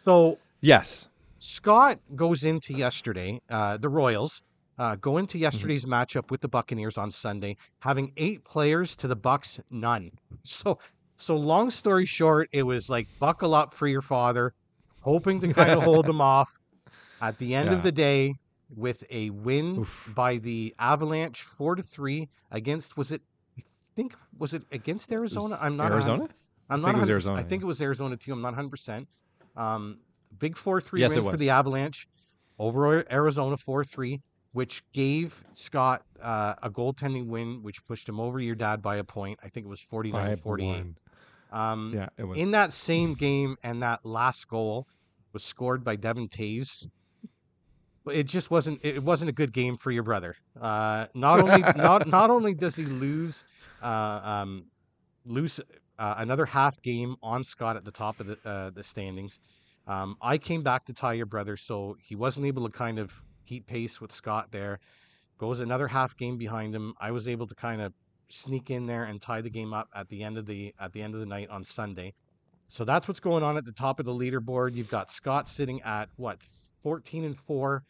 So 0.05 0.37
yes, 0.61 1.09
Scott 1.39 1.99
goes 2.15 2.45
into 2.45 2.73
yesterday. 2.73 3.41
Uh, 3.49 3.75
the 3.75 3.89
Royals 3.89 4.43
uh, 4.77 4.95
go 4.95 5.17
into 5.17 5.35
mm-hmm. 5.35 5.43
yesterday's 5.43 5.83
mm-hmm. 5.83 5.93
matchup 5.93 6.31
with 6.31 6.39
the 6.39 6.47
Buccaneers 6.47 6.97
on 6.97 7.11
Sunday, 7.11 7.57
having 7.79 8.13
eight 8.15 8.45
players 8.45 8.95
to 8.95 9.09
the 9.09 9.17
Bucks 9.17 9.59
none. 9.71 10.09
So 10.45 10.79
so 11.17 11.35
long 11.35 11.69
story 11.69 12.05
short, 12.05 12.47
it 12.53 12.63
was 12.63 12.89
like 12.89 13.09
buckle 13.19 13.53
up 13.53 13.73
for 13.73 13.87
your 13.87 14.01
father, 14.01 14.53
hoping 15.01 15.41
to 15.41 15.53
kind 15.53 15.71
of 15.71 15.83
hold 15.83 16.05
them 16.07 16.21
off. 16.21 16.57
At 17.21 17.37
the 17.39 17.55
end 17.55 17.71
yeah. 17.71 17.77
of 17.77 17.83
the 17.83 17.91
day, 17.91 18.35
with 18.75 19.03
a 19.09 19.29
win 19.31 19.79
Oof. 19.79 20.11
by 20.15 20.37
the 20.37 20.75
Avalanche 20.79 21.41
four 21.41 21.75
to 21.75 21.81
three 21.81 22.29
against 22.51 22.97
was 22.97 23.11
it 23.11 23.21
I 23.57 23.61
think 23.95 24.15
was 24.37 24.53
it 24.53 24.63
against 24.71 25.11
Arizona? 25.11 25.57
I'm 25.61 25.77
not 25.77 25.91
Arizona. 25.91 26.29
I'm 26.69 26.81
not. 26.81 26.89
I 26.89 26.91
think 26.91 26.97
it 26.97 27.01
was 27.01 27.09
Arizona. 27.09 27.39
I 27.39 27.43
think 27.43 27.63
it 27.63 27.65
was 27.65 27.81
Arizona 27.81 28.17
too. 28.17 28.33
I'm 28.33 28.41
not 28.41 28.49
100. 28.49 28.69
percent 28.69 29.07
um, 29.55 29.99
Big 30.39 30.57
four 30.57 30.81
three 30.81 31.01
yes, 31.01 31.15
win 31.15 31.29
for 31.29 31.37
the 31.37 31.51
Avalanche 31.51 32.07
over 32.57 33.11
Arizona 33.11 33.55
four 33.55 33.83
three, 33.83 34.21
which 34.53 34.83
gave 34.91 35.43
Scott 35.51 36.03
uh, 36.21 36.55
a 36.63 36.69
goaltending 36.69 37.27
win, 37.27 37.61
which 37.61 37.85
pushed 37.85 38.09
him 38.09 38.19
over 38.19 38.39
your 38.39 38.55
dad 38.55 38.81
by 38.81 38.95
a 38.95 39.03
point. 39.03 39.39
I 39.43 39.49
think 39.49 39.65
it 39.65 39.69
was 39.69 39.81
49 39.81 40.35
48. 40.37 40.85
Um, 41.51 41.91
yeah, 41.93 42.09
it 42.17 42.23
was. 42.23 42.39
In 42.39 42.51
that 42.51 42.73
same 42.73 43.13
game, 43.13 43.57
and 43.63 43.83
that 43.83 44.03
last 44.03 44.47
goal 44.47 44.87
was 45.33 45.43
scored 45.43 45.83
by 45.83 45.95
Devon 45.95 46.27
Toews 46.27 46.87
it 48.11 48.23
just 48.23 48.51
wasn't 48.51 48.79
it 48.83 49.03
wasn't 49.03 49.29
a 49.29 49.33
good 49.33 49.53
game 49.53 49.77
for 49.77 49.91
your 49.91 50.03
brother. 50.03 50.35
Uh, 50.59 51.07
not 51.13 51.39
only 51.39 51.61
not 51.75 52.07
not 52.07 52.29
only 52.29 52.53
does 52.53 52.75
he 52.75 52.85
lose 52.85 53.43
uh, 53.81 54.19
um, 54.23 54.65
lose 55.25 55.59
uh, 55.99 56.15
another 56.17 56.45
half 56.45 56.81
game 56.81 57.15
on 57.21 57.43
Scott 57.43 57.77
at 57.77 57.85
the 57.85 57.91
top 57.91 58.19
of 58.19 58.27
the 58.27 58.37
uh, 58.45 58.69
the 58.71 58.83
standings. 58.83 59.39
Um, 59.87 60.17
I 60.21 60.37
came 60.37 60.63
back 60.63 60.85
to 60.85 60.93
tie 60.93 61.13
your 61.13 61.25
brother, 61.25 61.57
so 61.57 61.97
he 62.01 62.15
wasn't 62.15 62.45
able 62.47 62.65
to 62.69 62.71
kind 62.71 62.99
of 62.99 63.13
keep 63.45 63.67
pace 63.67 63.99
with 63.99 64.11
Scott 64.11 64.47
there. 64.51 64.79
Goes 65.37 65.59
another 65.59 65.87
half 65.87 66.15
game 66.15 66.37
behind 66.37 66.73
him. 66.73 66.93
I 67.01 67.11
was 67.11 67.27
able 67.27 67.47
to 67.47 67.55
kind 67.55 67.81
of 67.81 67.93
sneak 68.29 68.69
in 68.69 68.85
there 68.85 69.03
and 69.03 69.21
tie 69.21 69.41
the 69.41 69.49
game 69.49 69.73
up 69.73 69.89
at 69.93 70.09
the 70.09 70.23
end 70.23 70.37
of 70.37 70.45
the 70.45 70.73
at 70.79 70.93
the 70.93 71.01
end 71.01 71.13
of 71.13 71.19
the 71.19 71.25
night 71.25 71.49
on 71.49 71.63
Sunday. 71.63 72.13
So 72.69 72.85
that's 72.85 73.07
what's 73.07 73.19
going 73.19 73.43
on 73.43 73.57
at 73.57 73.65
the 73.65 73.71
top 73.71 73.99
of 73.99 74.05
the 74.05 74.13
leaderboard. 74.13 74.73
You've 74.73 74.89
got 74.89 75.11
Scott 75.11 75.47
sitting 75.47 75.81
at 75.83 76.09
what 76.15 76.41
14 76.81 77.23
and 77.23 77.37
4 77.37 77.83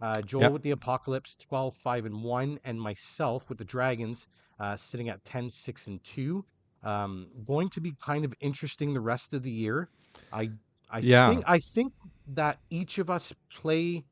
uh, 0.00 0.20
Joel 0.22 0.42
yep. 0.42 0.52
with 0.52 0.62
the 0.62 0.70
Apocalypse, 0.70 1.36
12, 1.40 1.74
5, 1.74 2.06
and 2.06 2.22
1. 2.22 2.60
And 2.64 2.80
myself 2.80 3.48
with 3.48 3.58
the 3.58 3.64
Dragons, 3.64 4.26
uh, 4.60 4.76
sitting 4.76 5.08
at 5.08 5.24
10, 5.24 5.50
6, 5.50 5.86
and 5.86 6.02
2. 6.04 6.44
Um, 6.84 7.28
going 7.44 7.68
to 7.70 7.80
be 7.80 7.92
kind 8.00 8.24
of 8.24 8.32
interesting 8.40 8.94
the 8.94 9.00
rest 9.00 9.34
of 9.34 9.42
the 9.42 9.50
year. 9.50 9.88
I 10.32 10.50
I 10.90 10.98
yeah. 11.00 11.28
think 11.28 11.44
I 11.46 11.58
think 11.58 11.92
that 12.28 12.58
each 12.70 12.98
of 12.98 13.10
us 13.10 13.32
play 13.50 14.04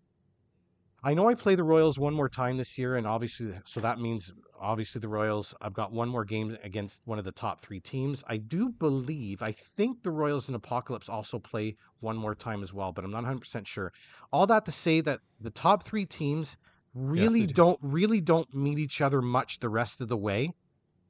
I 1.06 1.14
know 1.14 1.28
I 1.28 1.36
play 1.36 1.54
the 1.54 1.62
Royals 1.62 2.00
one 2.00 2.14
more 2.14 2.28
time 2.28 2.56
this 2.56 2.76
year, 2.76 2.96
and 2.96 3.06
obviously, 3.06 3.54
so 3.64 3.78
that 3.78 4.00
means 4.00 4.32
obviously 4.60 5.00
the 5.00 5.06
Royals. 5.06 5.54
I've 5.62 5.72
got 5.72 5.92
one 5.92 6.08
more 6.08 6.24
game 6.24 6.58
against 6.64 7.00
one 7.04 7.20
of 7.20 7.24
the 7.24 7.30
top 7.30 7.60
three 7.60 7.78
teams. 7.78 8.24
I 8.26 8.38
do 8.38 8.70
believe, 8.70 9.40
I 9.40 9.52
think 9.52 10.02
the 10.02 10.10
Royals 10.10 10.48
and 10.48 10.56
Apocalypse 10.56 11.08
also 11.08 11.38
play 11.38 11.76
one 12.00 12.16
more 12.16 12.34
time 12.34 12.60
as 12.60 12.74
well, 12.74 12.90
but 12.90 13.04
I'm 13.04 13.12
not 13.12 13.18
100 13.18 13.38
percent 13.38 13.68
sure. 13.68 13.92
All 14.32 14.48
that 14.48 14.64
to 14.64 14.72
say 14.72 15.00
that 15.02 15.20
the 15.40 15.50
top 15.50 15.84
three 15.84 16.06
teams 16.06 16.56
really 16.92 17.42
yes, 17.42 17.48
do. 17.50 17.54
don't 17.54 17.78
really 17.82 18.20
don't 18.20 18.52
meet 18.52 18.80
each 18.80 19.00
other 19.00 19.22
much 19.22 19.60
the 19.60 19.68
rest 19.68 20.00
of 20.00 20.08
the 20.08 20.16
way. 20.16 20.54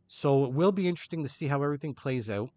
So 0.08 0.44
it 0.44 0.52
will 0.52 0.72
be 0.72 0.88
interesting 0.88 1.22
to 1.22 1.28
see 1.30 1.46
how 1.46 1.62
everything 1.62 1.94
plays 1.94 2.28
out. 2.28 2.50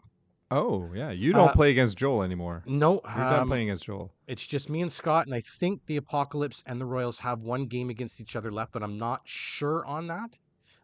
Oh 0.52 0.90
yeah, 0.96 1.12
you 1.12 1.32
don't 1.32 1.50
uh, 1.50 1.54
play 1.54 1.72
against 1.72 1.98
Joel 1.98 2.24
anymore. 2.24 2.64
No, 2.66 3.02
you're 3.04 3.24
um, 3.26 3.34
done 3.34 3.48
playing 3.48 3.70
against 3.70 3.86
Joel. 3.86 4.12
It's 4.28 4.46
just 4.46 4.70
me 4.70 4.82
and 4.82 4.92
Scott, 4.92 5.28
and 5.28 5.36
I 5.36 5.42
think 5.42 5.86
the 5.86 5.98
Apocalypse 5.98 6.64
and 6.66 6.82
the 6.82 6.86
Royals 6.86 7.20
have 7.20 7.42
one 7.42 7.66
game 7.66 7.90
against 7.90 8.20
each 8.20 8.36
other 8.36 8.52
left, 8.52 8.72
but 8.72 8.82
I'm 8.82 8.98
not 8.98 9.22
sure 9.26 9.86
on 9.86 10.08
that. 10.08 10.40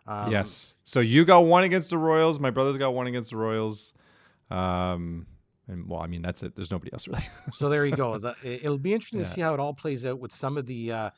Um, 0.07 0.31
yes, 0.31 0.75
so 0.83 0.99
you 0.99 1.25
got 1.25 1.39
one 1.45 1.63
against 1.63 1.89
the 1.89 1.97
Royals. 1.97 2.39
My 2.39 2.51
brother's 2.51 2.77
got 2.77 2.93
one 2.93 3.07
against 3.07 3.31
the 3.31 3.37
Royals. 3.37 3.93
Um, 4.51 5.25
and 5.67 5.89
well, 5.89 6.01
I 6.01 6.07
mean 6.07 6.21
that's 6.21 6.43
it. 6.43 6.55
There's 6.55 6.71
nobody 6.71 6.93
else 6.93 7.07
really. 7.07 7.25
so 7.51 7.69
there 7.69 7.85
you 7.85 7.95
go. 7.95 8.19
The, 8.19 8.35
it'll 8.43 8.77
be 8.77 8.93
interesting 8.93 9.19
yeah. 9.19 9.25
to 9.25 9.31
see 9.31 9.41
how 9.41 9.53
it 9.53 9.59
all 9.59 9.73
plays 9.73 10.05
out 10.05 10.19
with 10.19 10.31
some 10.31 10.57
of 10.57 10.67
the 10.67 10.91
uh, 10.91 11.09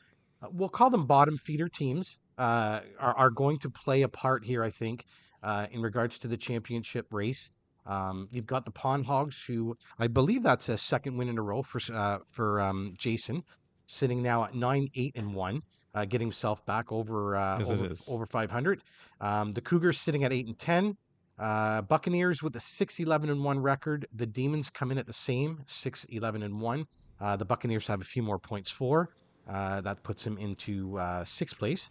we'll 0.50 0.68
call 0.68 0.90
them 0.90 1.06
bottom 1.06 1.36
feeder 1.36 1.68
teams 1.68 2.18
uh, 2.38 2.80
are 2.98 3.16
are 3.16 3.30
going 3.30 3.58
to 3.58 3.70
play 3.70 4.02
a 4.02 4.08
part 4.08 4.44
here. 4.44 4.62
I 4.64 4.70
think 4.70 5.04
uh, 5.42 5.66
in 5.70 5.82
regards 5.82 6.18
to 6.20 6.28
the 6.28 6.36
championship 6.36 7.06
race. 7.12 7.50
Um, 7.88 8.28
you've 8.30 8.46
got 8.46 8.64
the 8.64 8.70
Pawn 8.70 9.02
Hogs, 9.02 9.42
who 9.42 9.76
I 9.98 10.06
believe 10.06 10.42
that's 10.42 10.68
a 10.68 10.76
second 10.76 11.16
win 11.16 11.28
in 11.28 11.38
a 11.38 11.42
row 11.42 11.62
for 11.62 11.80
uh, 11.92 12.18
for 12.30 12.60
um, 12.60 12.94
Jason, 12.98 13.42
sitting 13.86 14.22
now 14.22 14.44
at 14.44 14.54
nine, 14.54 14.88
eight, 14.94 15.12
and 15.16 15.34
one, 15.34 15.62
uh, 15.94 16.04
getting 16.04 16.28
himself 16.28 16.64
back 16.66 16.92
over 16.92 17.34
uh, 17.34 17.58
over, 17.58 17.94
over, 18.08 18.26
500. 18.26 18.82
Um, 19.20 19.52
the 19.52 19.62
Cougars 19.62 19.98
sitting 19.98 20.22
at 20.24 20.32
eight 20.32 20.46
and 20.46 20.58
ten. 20.58 20.96
Uh, 21.38 21.82
Buccaneers 21.82 22.42
with 22.42 22.56
a 22.56 22.60
6 22.60 22.98
11 22.98 23.30
and 23.30 23.44
1 23.44 23.60
record. 23.60 24.08
The 24.12 24.26
Demons 24.26 24.70
come 24.70 24.90
in 24.90 24.98
at 24.98 25.06
the 25.06 25.12
same 25.12 25.62
6 25.66 26.04
11 26.10 26.42
and 26.42 26.60
1. 26.60 26.86
Uh, 27.20 27.36
the 27.36 27.44
Buccaneers 27.44 27.86
have 27.86 28.00
a 28.00 28.04
few 28.04 28.24
more 28.24 28.40
points 28.40 28.72
for. 28.72 29.10
Uh, 29.48 29.80
that 29.80 30.02
puts 30.02 30.24
them 30.24 30.36
into 30.36 31.00
sixth 31.24 31.56
place 31.58 31.90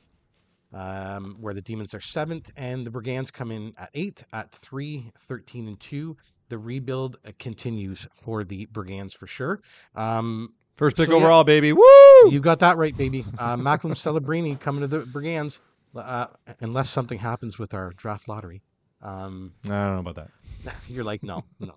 um, 0.73 1.37
where 1.39 1.53
the 1.53 1.61
Demons 1.61 1.93
are 1.93 1.99
seventh, 1.99 2.51
and 2.55 2.85
the 2.85 2.91
Brigands 2.91 3.31
come 3.31 3.51
in 3.51 3.73
at 3.77 3.89
eighth 3.93 4.23
at 4.33 4.51
three, 4.51 5.11
13, 5.19 5.67
and 5.67 5.79
two. 5.79 6.17
The 6.49 6.57
rebuild 6.57 7.17
uh, 7.25 7.31
continues 7.39 8.07
for 8.13 8.43
the 8.43 8.65
Brigands 8.67 9.13
for 9.13 9.27
sure. 9.27 9.61
Um, 9.95 10.53
First 10.75 10.95
pick 10.95 11.07
so 11.07 11.15
overall, 11.15 11.39
yeah, 11.39 11.43
baby. 11.43 11.73
Woo! 11.73 12.29
You 12.29 12.39
got 12.39 12.59
that 12.59 12.77
right, 12.77 12.95
baby. 12.95 13.25
Uh, 13.37 13.57
Macklin 13.57 13.93
Celebrini 13.93 14.59
coming 14.59 14.81
to 14.81 14.87
the 14.87 14.99
Brigands, 14.99 15.59
uh, 15.95 16.27
unless 16.59 16.89
something 16.89 17.17
happens 17.17 17.57
with 17.57 17.73
our 17.73 17.91
draft 17.93 18.27
lottery. 18.27 18.61
Um, 19.01 19.53
I 19.65 19.69
don't 19.69 19.93
know 19.93 19.99
about 20.11 20.15
that. 20.15 20.75
You're 20.87 21.03
like, 21.03 21.23
no, 21.23 21.43
no. 21.59 21.73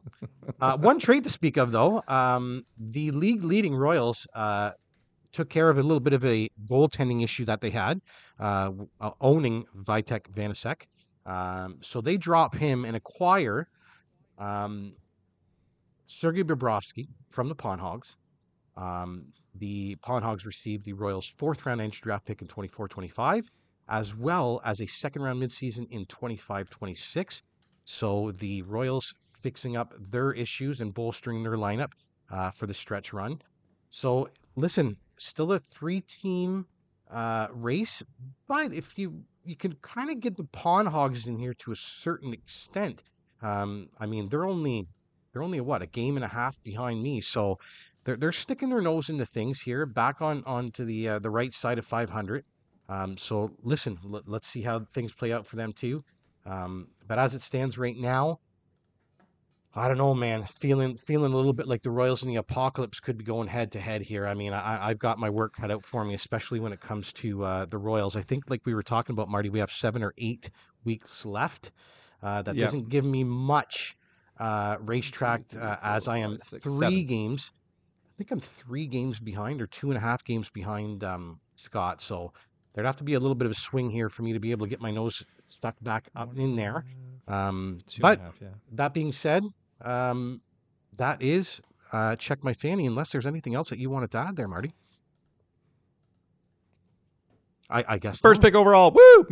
Uh, 0.60 0.76
one 0.76 0.98
trade 0.98 1.24
to 1.24 1.30
speak 1.30 1.56
of, 1.56 1.72
though. 1.72 2.02
Um, 2.08 2.64
the 2.78 3.10
league 3.12 3.44
leading 3.44 3.74
Royals 3.74 4.26
uh, 4.34 4.72
took 5.32 5.50
care 5.50 5.70
of 5.70 5.78
a 5.78 5.82
little 5.82 6.00
bit 6.00 6.12
of 6.12 6.24
a 6.24 6.48
goaltending 6.66 7.22
issue 7.24 7.44
that 7.46 7.60
they 7.60 7.70
had, 7.70 8.00
uh, 8.38 8.70
uh, 9.00 9.10
owning 9.20 9.64
Vitek 9.76 10.30
Vanecek. 10.32 10.82
Um, 11.26 11.78
so 11.80 12.00
they 12.00 12.16
drop 12.16 12.56
him 12.56 12.84
and 12.84 12.96
acquire 12.96 13.68
um, 14.38 14.94
Sergei 16.06 16.42
Bobrovsky 16.42 17.08
from 17.30 17.48
the 17.48 17.54
Pawn 17.54 17.78
Hogs, 17.78 18.16
Um, 18.76 19.32
the 19.54 19.96
Pawn 19.96 20.22
Hogs 20.22 20.46
received 20.46 20.84
the 20.84 20.94
Royals' 20.94 21.28
fourth 21.38 21.66
round 21.66 21.80
entry 21.80 22.00
draft 22.04 22.26
pick 22.26 22.42
in 22.42 22.48
24 22.48 22.88
25, 22.88 23.50
as 23.88 24.14
well 24.16 24.60
as 24.64 24.80
a 24.80 24.86
second 24.86 25.22
round 25.22 25.42
midseason 25.42 25.88
in 25.90 26.06
25 26.06 26.70
26. 26.70 27.42
So 27.84 28.32
the 28.32 28.62
Royals 28.62 29.14
fixing 29.40 29.76
up 29.76 29.92
their 29.98 30.32
issues 30.32 30.80
and 30.80 30.94
bolstering 30.94 31.42
their 31.42 31.56
lineup 31.56 31.92
uh, 32.30 32.50
for 32.50 32.66
the 32.66 32.74
stretch 32.74 33.12
run. 33.12 33.40
So 33.90 34.30
listen, 34.56 34.96
still 35.16 35.52
a 35.52 35.58
three 35.58 36.00
team 36.00 36.66
uh, 37.10 37.48
race, 37.52 38.02
but 38.48 38.72
if 38.72 38.98
you 38.98 39.24
you 39.44 39.56
can 39.56 39.74
kind 39.82 40.10
of 40.10 40.20
get 40.20 40.36
the 40.36 40.44
pawn 40.44 40.86
hogs 40.86 41.26
in 41.26 41.38
here 41.38 41.54
to 41.54 41.72
a 41.72 41.76
certain 41.76 42.32
extent. 42.32 43.02
Um, 43.42 43.88
I 43.98 44.06
mean, 44.06 44.28
they're 44.28 44.44
only 44.44 44.86
they're 45.32 45.42
only 45.42 45.60
what 45.60 45.82
a 45.82 45.86
game 45.86 46.16
and 46.16 46.24
a 46.24 46.28
half 46.28 46.62
behind 46.62 47.02
me, 47.02 47.20
so 47.20 47.58
they're 48.04 48.16
they're 48.16 48.32
sticking 48.32 48.70
their 48.70 48.80
nose 48.80 49.10
into 49.10 49.26
things 49.26 49.62
here, 49.62 49.86
back 49.86 50.22
on 50.22 50.42
onto 50.46 50.84
the 50.84 51.08
uh, 51.08 51.18
the 51.18 51.30
right 51.30 51.52
side 51.52 51.78
of 51.78 51.86
500. 51.86 52.44
Um, 52.88 53.16
so 53.16 53.52
listen, 53.62 53.98
let, 54.02 54.26
us 54.28 54.46
see 54.46 54.62
how 54.62 54.80
things 54.92 55.12
play 55.12 55.32
out 55.32 55.46
for 55.46 55.56
them 55.56 55.72
too. 55.72 56.04
Um, 56.44 56.88
but 57.06 57.18
as 57.20 57.34
it 57.34 57.42
stands 57.42 57.78
right 57.78 57.96
now, 57.96 58.40
I 59.72 59.86
don't 59.86 59.98
know, 59.98 60.14
man. 60.14 60.44
Feeling 60.46 60.96
feeling 60.96 61.32
a 61.32 61.36
little 61.36 61.52
bit 61.52 61.68
like 61.68 61.82
the 61.82 61.92
Royals 61.92 62.22
and 62.22 62.30
the 62.30 62.36
Apocalypse 62.36 62.98
could 62.98 63.16
be 63.16 63.24
going 63.24 63.46
head 63.46 63.72
to 63.72 63.80
head 63.80 64.02
here. 64.02 64.26
I 64.26 64.34
mean, 64.34 64.52
I, 64.52 64.88
I've 64.88 64.98
got 64.98 65.18
my 65.18 65.30
work 65.30 65.54
cut 65.54 65.70
out 65.70 65.84
for 65.84 66.04
me, 66.04 66.14
especially 66.14 66.58
when 66.58 66.72
it 66.72 66.80
comes 66.80 67.12
to 67.14 67.44
uh, 67.44 67.64
the 67.66 67.78
Royals. 67.78 68.16
I 68.16 68.22
think, 68.22 68.50
like 68.50 68.62
we 68.64 68.74
were 68.74 68.82
talking 68.82 69.14
about, 69.14 69.28
Marty, 69.28 69.48
we 69.48 69.60
have 69.60 69.70
seven 69.70 70.02
or 70.02 70.12
eight 70.18 70.50
weeks 70.84 71.24
left. 71.24 71.70
Uh, 72.22 72.42
that 72.42 72.56
yep. 72.56 72.66
doesn't 72.66 72.88
give 72.88 73.04
me 73.04 73.22
much 73.24 73.96
uh, 74.38 74.76
racetrack 74.80 75.42
uh, 75.58 75.76
as 75.82 76.08
I 76.08 76.18
am 76.18 76.36
three 76.36 77.04
games. 77.04 77.52
I 78.04 78.12
think 78.18 78.32
I'm 78.32 78.40
three 78.40 78.86
games 78.86 79.20
behind 79.20 79.62
or 79.62 79.66
two 79.66 79.90
and 79.90 79.96
a 79.96 80.00
half 80.00 80.24
games 80.24 80.50
behind 80.50 81.04
um, 81.04 81.40
Scott. 81.56 82.00
So 82.00 82.32
there'd 82.74 82.86
have 82.86 82.96
to 82.96 83.04
be 83.04 83.14
a 83.14 83.20
little 83.20 83.36
bit 83.36 83.46
of 83.46 83.52
a 83.52 83.54
swing 83.54 83.88
here 83.88 84.08
for 84.08 84.22
me 84.22 84.32
to 84.32 84.40
be 84.40 84.50
able 84.50 84.66
to 84.66 84.70
get 84.70 84.80
my 84.80 84.90
nose 84.90 85.24
stuck 85.48 85.76
back 85.80 86.08
up 86.14 86.36
in 86.36 86.56
there. 86.56 86.84
Um, 87.28 87.80
but 88.00 88.20
half, 88.20 88.34
yeah. 88.40 88.48
that 88.72 88.92
being 88.92 89.12
said, 89.12 89.44
um, 89.82 90.40
that 90.96 91.22
is 91.22 91.60
uh, 91.92 92.16
check 92.16 92.44
my 92.44 92.52
fanny. 92.52 92.86
Unless 92.86 93.12
there's 93.12 93.26
anything 93.26 93.54
else 93.54 93.70
that 93.70 93.78
you 93.78 93.90
wanted 93.90 94.10
to 94.12 94.18
add 94.18 94.36
there, 94.36 94.48
Marty. 94.48 94.74
I, 97.68 97.84
I 97.88 97.98
guess 97.98 98.18
first 98.18 98.42
not. 98.42 98.48
pick 98.48 98.54
overall. 98.54 98.90
Woo! 98.90 99.26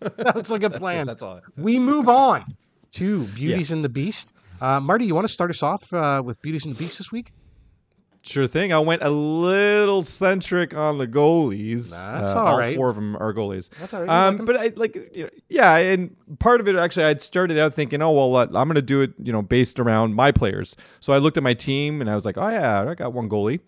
That's 0.18 0.50
like 0.50 0.62
a 0.62 0.70
plan. 0.70 1.06
That's, 1.06 1.22
all. 1.22 1.40
We 1.56 1.78
move 1.78 2.08
on 2.08 2.54
to 2.92 3.24
Beauties 3.24 3.38
yes. 3.38 3.70
and 3.70 3.82
the 3.82 3.88
Beast. 3.88 4.32
Uh, 4.60 4.80
Marty, 4.80 5.06
you 5.06 5.14
want 5.14 5.26
to 5.26 5.32
start 5.32 5.50
us 5.50 5.62
off 5.62 5.92
uh, 5.92 6.22
with 6.24 6.40
Beauties 6.42 6.64
and 6.66 6.74
the 6.74 6.78
Beast 6.78 6.98
this 6.98 7.10
week? 7.10 7.32
Sure 8.26 8.46
thing. 8.46 8.72
I 8.72 8.78
went 8.78 9.02
a 9.02 9.10
little 9.10 10.00
centric 10.02 10.74
on 10.74 10.96
the 10.96 11.06
goalies. 11.06 11.90
That's 11.90 12.30
uh, 12.30 12.38
all, 12.38 12.46
all 12.46 12.58
right. 12.58 12.74
Four 12.74 12.88
of 12.88 12.96
them 12.96 13.16
are 13.16 13.34
goalies. 13.34 13.68
That's 13.78 13.92
all 13.92 14.02
right. 14.02 14.28
Um, 14.28 14.46
but 14.46 14.56
I 14.56 14.72
like, 14.76 14.96
yeah, 15.50 15.76
and 15.76 16.16
part 16.38 16.62
of 16.62 16.66
it 16.66 16.74
actually, 16.74 17.04
I'd 17.04 17.20
started 17.20 17.58
out 17.58 17.74
thinking, 17.74 18.00
oh 18.00 18.12
well, 18.12 18.36
I'm 18.36 18.50
going 18.50 18.76
to 18.76 18.82
do 18.82 19.02
it, 19.02 19.12
you 19.22 19.30
know, 19.30 19.42
based 19.42 19.78
around 19.78 20.14
my 20.14 20.32
players. 20.32 20.74
So 21.00 21.12
I 21.12 21.18
looked 21.18 21.36
at 21.36 21.42
my 21.42 21.52
team 21.52 22.00
and 22.00 22.08
I 22.08 22.14
was 22.14 22.24
like, 22.24 22.38
oh 22.38 22.48
yeah, 22.48 22.88
I 22.88 22.94
got 22.94 23.12
one 23.12 23.28
goalie, 23.28 23.60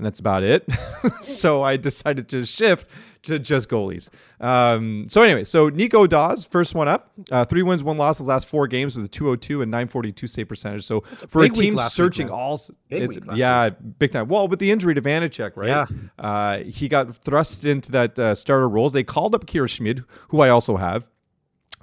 and 0.00 0.06
that's 0.06 0.18
about 0.18 0.42
it. 0.42 0.66
so 1.20 1.62
I 1.62 1.76
decided 1.76 2.26
to 2.30 2.46
shift 2.46 2.88
to 3.24 3.38
just 3.38 3.68
goalies. 3.68 4.08
Um, 4.40 5.04
so 5.10 5.20
anyway, 5.20 5.44
so 5.44 5.68
Nico 5.68 6.06
Daws, 6.06 6.42
first 6.42 6.74
one 6.74 6.88
up, 6.88 7.12
uh, 7.30 7.44
three 7.44 7.62
wins, 7.62 7.84
one 7.84 7.98
loss, 7.98 8.16
the 8.16 8.24
last 8.24 8.48
four 8.48 8.66
games 8.66 8.96
with 8.96 9.04
a 9.04 9.08
202 9.08 9.60
and 9.60 9.70
942 9.70 10.26
save 10.26 10.48
percentage. 10.48 10.86
So 10.86 11.04
a 11.22 11.26
for 11.26 11.44
a 11.44 11.50
team 11.50 11.76
searching 11.76 12.28
week, 12.28 12.34
all, 12.34 12.54
it's 12.88 13.18
yeah, 13.34 13.66
week. 13.66 13.74
big 13.98 14.12
time. 14.12 14.28
Well, 14.28 14.48
with 14.48 14.58
the 14.58 14.70
injury 14.70 14.94
to 14.94 15.02
Vanecek, 15.02 15.52
right? 15.54 15.68
Yeah, 15.68 15.86
uh, 16.18 16.58
he 16.60 16.88
got 16.88 17.14
thrust 17.14 17.66
into 17.66 17.92
that 17.92 18.18
uh, 18.18 18.34
starter 18.34 18.70
roles. 18.70 18.94
They 18.94 19.04
called 19.04 19.34
up 19.34 19.42
Akira 19.42 19.68
Schmid, 19.68 20.02
who 20.28 20.40
I 20.40 20.48
also 20.48 20.78
have. 20.78 21.10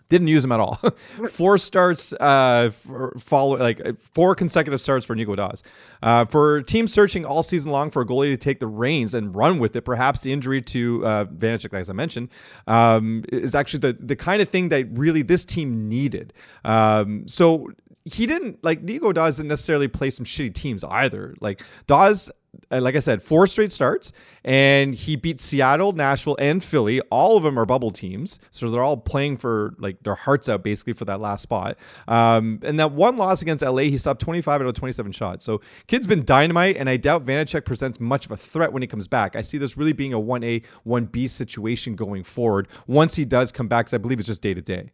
Didn't 0.10 0.28
use 0.28 0.43
him 0.43 0.51
at 0.51 0.60
all. 0.60 0.76
four 1.30 1.58
starts, 1.58 2.14
uh, 2.14 2.72
follow 3.20 3.58
like 3.58 3.86
uh, 3.86 3.93
four 4.14 4.36
consecutive 4.36 4.80
starts 4.80 5.05
for 5.05 5.16
Nico 5.16 5.36
Daws. 5.36 5.64
Uh, 6.01 6.26
for 6.26 6.62
teams 6.62 6.93
searching 6.93 7.26
all 7.26 7.43
season 7.43 7.72
long 7.72 7.89
for 7.89 8.03
a 8.03 8.05
goalie 8.05 8.32
to 8.32 8.38
take 8.38 8.60
the 8.60 8.68
reins 8.68 9.14
and 9.14 9.36
run 9.36 9.60
with 9.60 9.76
it, 9.76 9.82
perhaps 9.82 10.22
the 10.22 10.32
injury 10.32 10.62
to 10.62 11.05
uh, 11.05 11.26
Vanecek, 11.26 11.74
as 11.74 11.89
I 11.89 11.93
mentioned, 11.93 12.30
um, 12.68 13.26
is 13.30 13.53
actually 13.53 13.80
the 13.80 13.93
the 13.93 14.16
kind 14.16 14.41
of 14.41 14.49
thing 14.49 14.70
that 14.70 14.88
really 14.91 15.24
this 15.24 15.43
team 15.43 15.89
needed. 15.89 16.34
Um, 16.64 17.28
so 17.28 17.70
he 18.05 18.26
didn't 18.26 18.64
like 18.64 18.82
Nico 18.82 19.12
Dawes 19.12 19.38
didn't 19.38 19.49
necessarily 19.49 19.89
play 19.89 20.10
some 20.10 20.26
shitty 20.26 20.53
teams 20.53 20.84
either. 20.86 21.36
Like 21.41 21.62
Daws 21.88 22.30
uh, 22.30 22.34
like 22.72 22.95
I 22.95 22.99
said, 22.99 23.22
four 23.24 23.47
straight 23.47 23.72
starts, 23.72 24.12
and 24.43 24.93
he 24.93 25.16
beat 25.16 25.39
Seattle, 25.39 25.93
Nashville, 25.93 26.36
and 26.39 26.64
Philly. 26.64 27.01
All 27.12 27.38
of 27.38 27.43
them 27.43 27.58
are 27.60 27.66
bubble 27.66 27.91
teams, 27.91 28.39
so 28.51 28.70
they're 28.70 28.84
all 28.84 28.97
playing 28.97 29.38
for 29.38 29.74
like 29.80 30.01
their 30.03 30.16
hearts 30.16 30.49
out 30.49 30.64
basically 30.64 30.93
for 30.93 31.05
that 31.05 31.20
last 31.20 31.41
spot. 31.41 31.78
Um, 32.08 32.60
and 32.64 32.80
that 32.80 32.91
one 32.91 33.18
loss 33.18 33.41
against 33.41 33.64
LA, 33.64 33.84
he 33.84 33.97
stopped 33.97 34.22
25 34.22 34.62
out 34.62 34.68
of 34.68 34.74
27 34.74 35.12
shots. 35.12 35.45
So 35.45 35.62
kid's 35.88 36.08
been 36.08 36.26
dynamite, 36.26 36.78
and 36.78 36.89
I 36.89 36.97
doubt 36.97 37.26
Vanecek 37.26 37.66
presents 37.66 37.99
much 37.99 38.26
of 38.26 38.32
a 38.32 38.38
threat 38.38 38.72
when 38.74 38.82
he 38.82 38.88
comes 38.88 39.08
back. 39.08 39.36
I 39.36 39.41
see 39.41 39.58
this 39.58 39.78
really 39.78 39.93
being 39.93 40.14
a 40.14 40.20
1A, 40.20 40.64
1B 40.86 41.30
situation 41.30 41.95
going 41.95 42.24
forward 42.24 42.68
once 42.88 43.16
he 43.16 43.26
does 43.26 43.51
come 43.51 43.68
back, 43.68 43.86
because 43.86 43.93
I 43.93 43.99
believe 43.99 44.20
it's 44.20 44.28
just 44.28 44.41
day 44.41 44.53
to 44.53 44.62
day. 44.62 44.91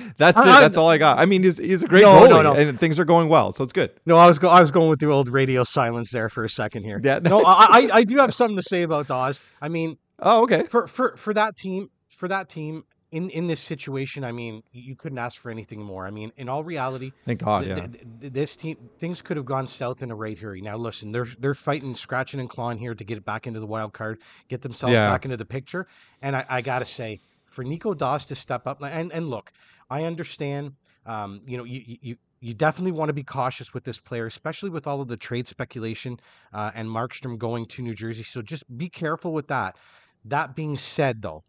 That's 0.16 0.40
it. 0.40 0.44
That's 0.44 0.76
all 0.76 0.88
I 0.88 0.98
got. 0.98 1.18
I 1.18 1.26
mean, 1.26 1.42
he's, 1.42 1.58
he's 1.58 1.82
a 1.82 1.88
great 1.88 2.02
no, 2.02 2.12
goalie, 2.12 2.30
no, 2.30 2.42
no. 2.42 2.52
and 2.54 2.78
things 2.78 2.98
are 2.98 3.04
going 3.04 3.28
well, 3.28 3.52
so 3.52 3.64
it's 3.64 3.72
good. 3.72 3.92
No, 4.06 4.16
I 4.16 4.26
was 4.26 4.38
go- 4.38 4.48
I 4.48 4.60
was 4.60 4.70
going 4.70 4.88
with 4.90 5.00
the 5.00 5.06
old 5.06 5.28
radio 5.28 5.64
silence 5.64 6.10
there 6.10 6.28
for 6.28 6.44
a 6.44 6.48
second 6.48 6.84
here. 6.84 7.00
Yeah, 7.02 7.18
no, 7.18 7.42
I, 7.44 7.66
I, 7.68 7.88
I 7.92 8.04
do 8.04 8.16
have 8.18 8.34
something 8.34 8.56
to 8.56 8.62
say 8.62 8.82
about 8.82 9.08
Daws. 9.08 9.44
I 9.60 9.68
mean, 9.68 9.98
oh 10.18 10.42
okay. 10.44 10.64
For 10.64 10.86
for 10.86 11.16
for 11.16 11.34
that 11.34 11.56
team, 11.56 11.90
for 12.08 12.28
that 12.28 12.48
team 12.48 12.84
in 13.12 13.28
in 13.30 13.46
this 13.46 13.60
situation, 13.60 14.24
I 14.24 14.32
mean, 14.32 14.62
you 14.72 14.96
couldn't 14.96 15.18
ask 15.18 15.40
for 15.40 15.50
anything 15.50 15.82
more. 15.82 16.06
I 16.06 16.10
mean, 16.10 16.32
in 16.36 16.48
all 16.48 16.64
reality, 16.64 17.12
thank 17.26 17.44
God, 17.44 17.64
th- 17.64 17.76
yeah. 17.76 17.86
Th- 17.86 18.04
th- 18.20 18.32
this 18.32 18.56
team 18.56 18.76
things 18.98 19.20
could 19.20 19.36
have 19.36 19.46
gone 19.46 19.66
south 19.66 20.02
in 20.02 20.10
a 20.10 20.14
right 20.14 20.36
hurry. 20.36 20.62
Now, 20.62 20.78
listen, 20.78 21.12
they're 21.12 21.28
they're 21.38 21.54
fighting, 21.54 21.94
scratching 21.94 22.40
and 22.40 22.48
clawing 22.48 22.78
here 22.78 22.94
to 22.94 23.04
get 23.04 23.18
it 23.18 23.24
back 23.24 23.46
into 23.46 23.60
the 23.60 23.66
wild 23.66 23.92
card, 23.92 24.20
get 24.48 24.62
themselves 24.62 24.94
yeah. 24.94 25.10
back 25.10 25.26
into 25.26 25.36
the 25.36 25.44
picture. 25.44 25.86
And 26.22 26.34
I, 26.34 26.46
I 26.48 26.60
gotta 26.62 26.86
say, 26.86 27.20
for 27.44 27.62
Nico 27.62 27.92
Daws 27.92 28.26
to 28.26 28.34
step 28.34 28.66
up 28.66 28.82
and 28.82 29.12
and 29.12 29.28
look, 29.28 29.52
I 29.92 30.04
understand. 30.04 30.74
Um, 31.04 31.42
you 31.46 31.58
know, 31.58 31.64
you 31.64 31.98
you 32.00 32.16
you 32.40 32.54
definitely 32.54 32.92
want 32.92 33.10
to 33.10 33.12
be 33.12 33.22
cautious 33.22 33.74
with 33.74 33.84
this 33.84 34.00
player, 34.00 34.24
especially 34.26 34.70
with 34.70 34.86
all 34.86 35.02
of 35.02 35.08
the 35.08 35.18
trade 35.18 35.46
speculation 35.46 36.18
uh, 36.54 36.70
and 36.74 36.88
Markstrom 36.88 37.36
going 37.36 37.66
to 37.66 37.82
New 37.82 37.94
Jersey. 37.94 38.24
So 38.24 38.40
just 38.40 38.64
be 38.76 38.88
careful 38.88 39.32
with 39.34 39.48
that. 39.48 39.76
That 40.24 40.56
being 40.56 40.76
said, 40.76 41.20
though, 41.20 41.44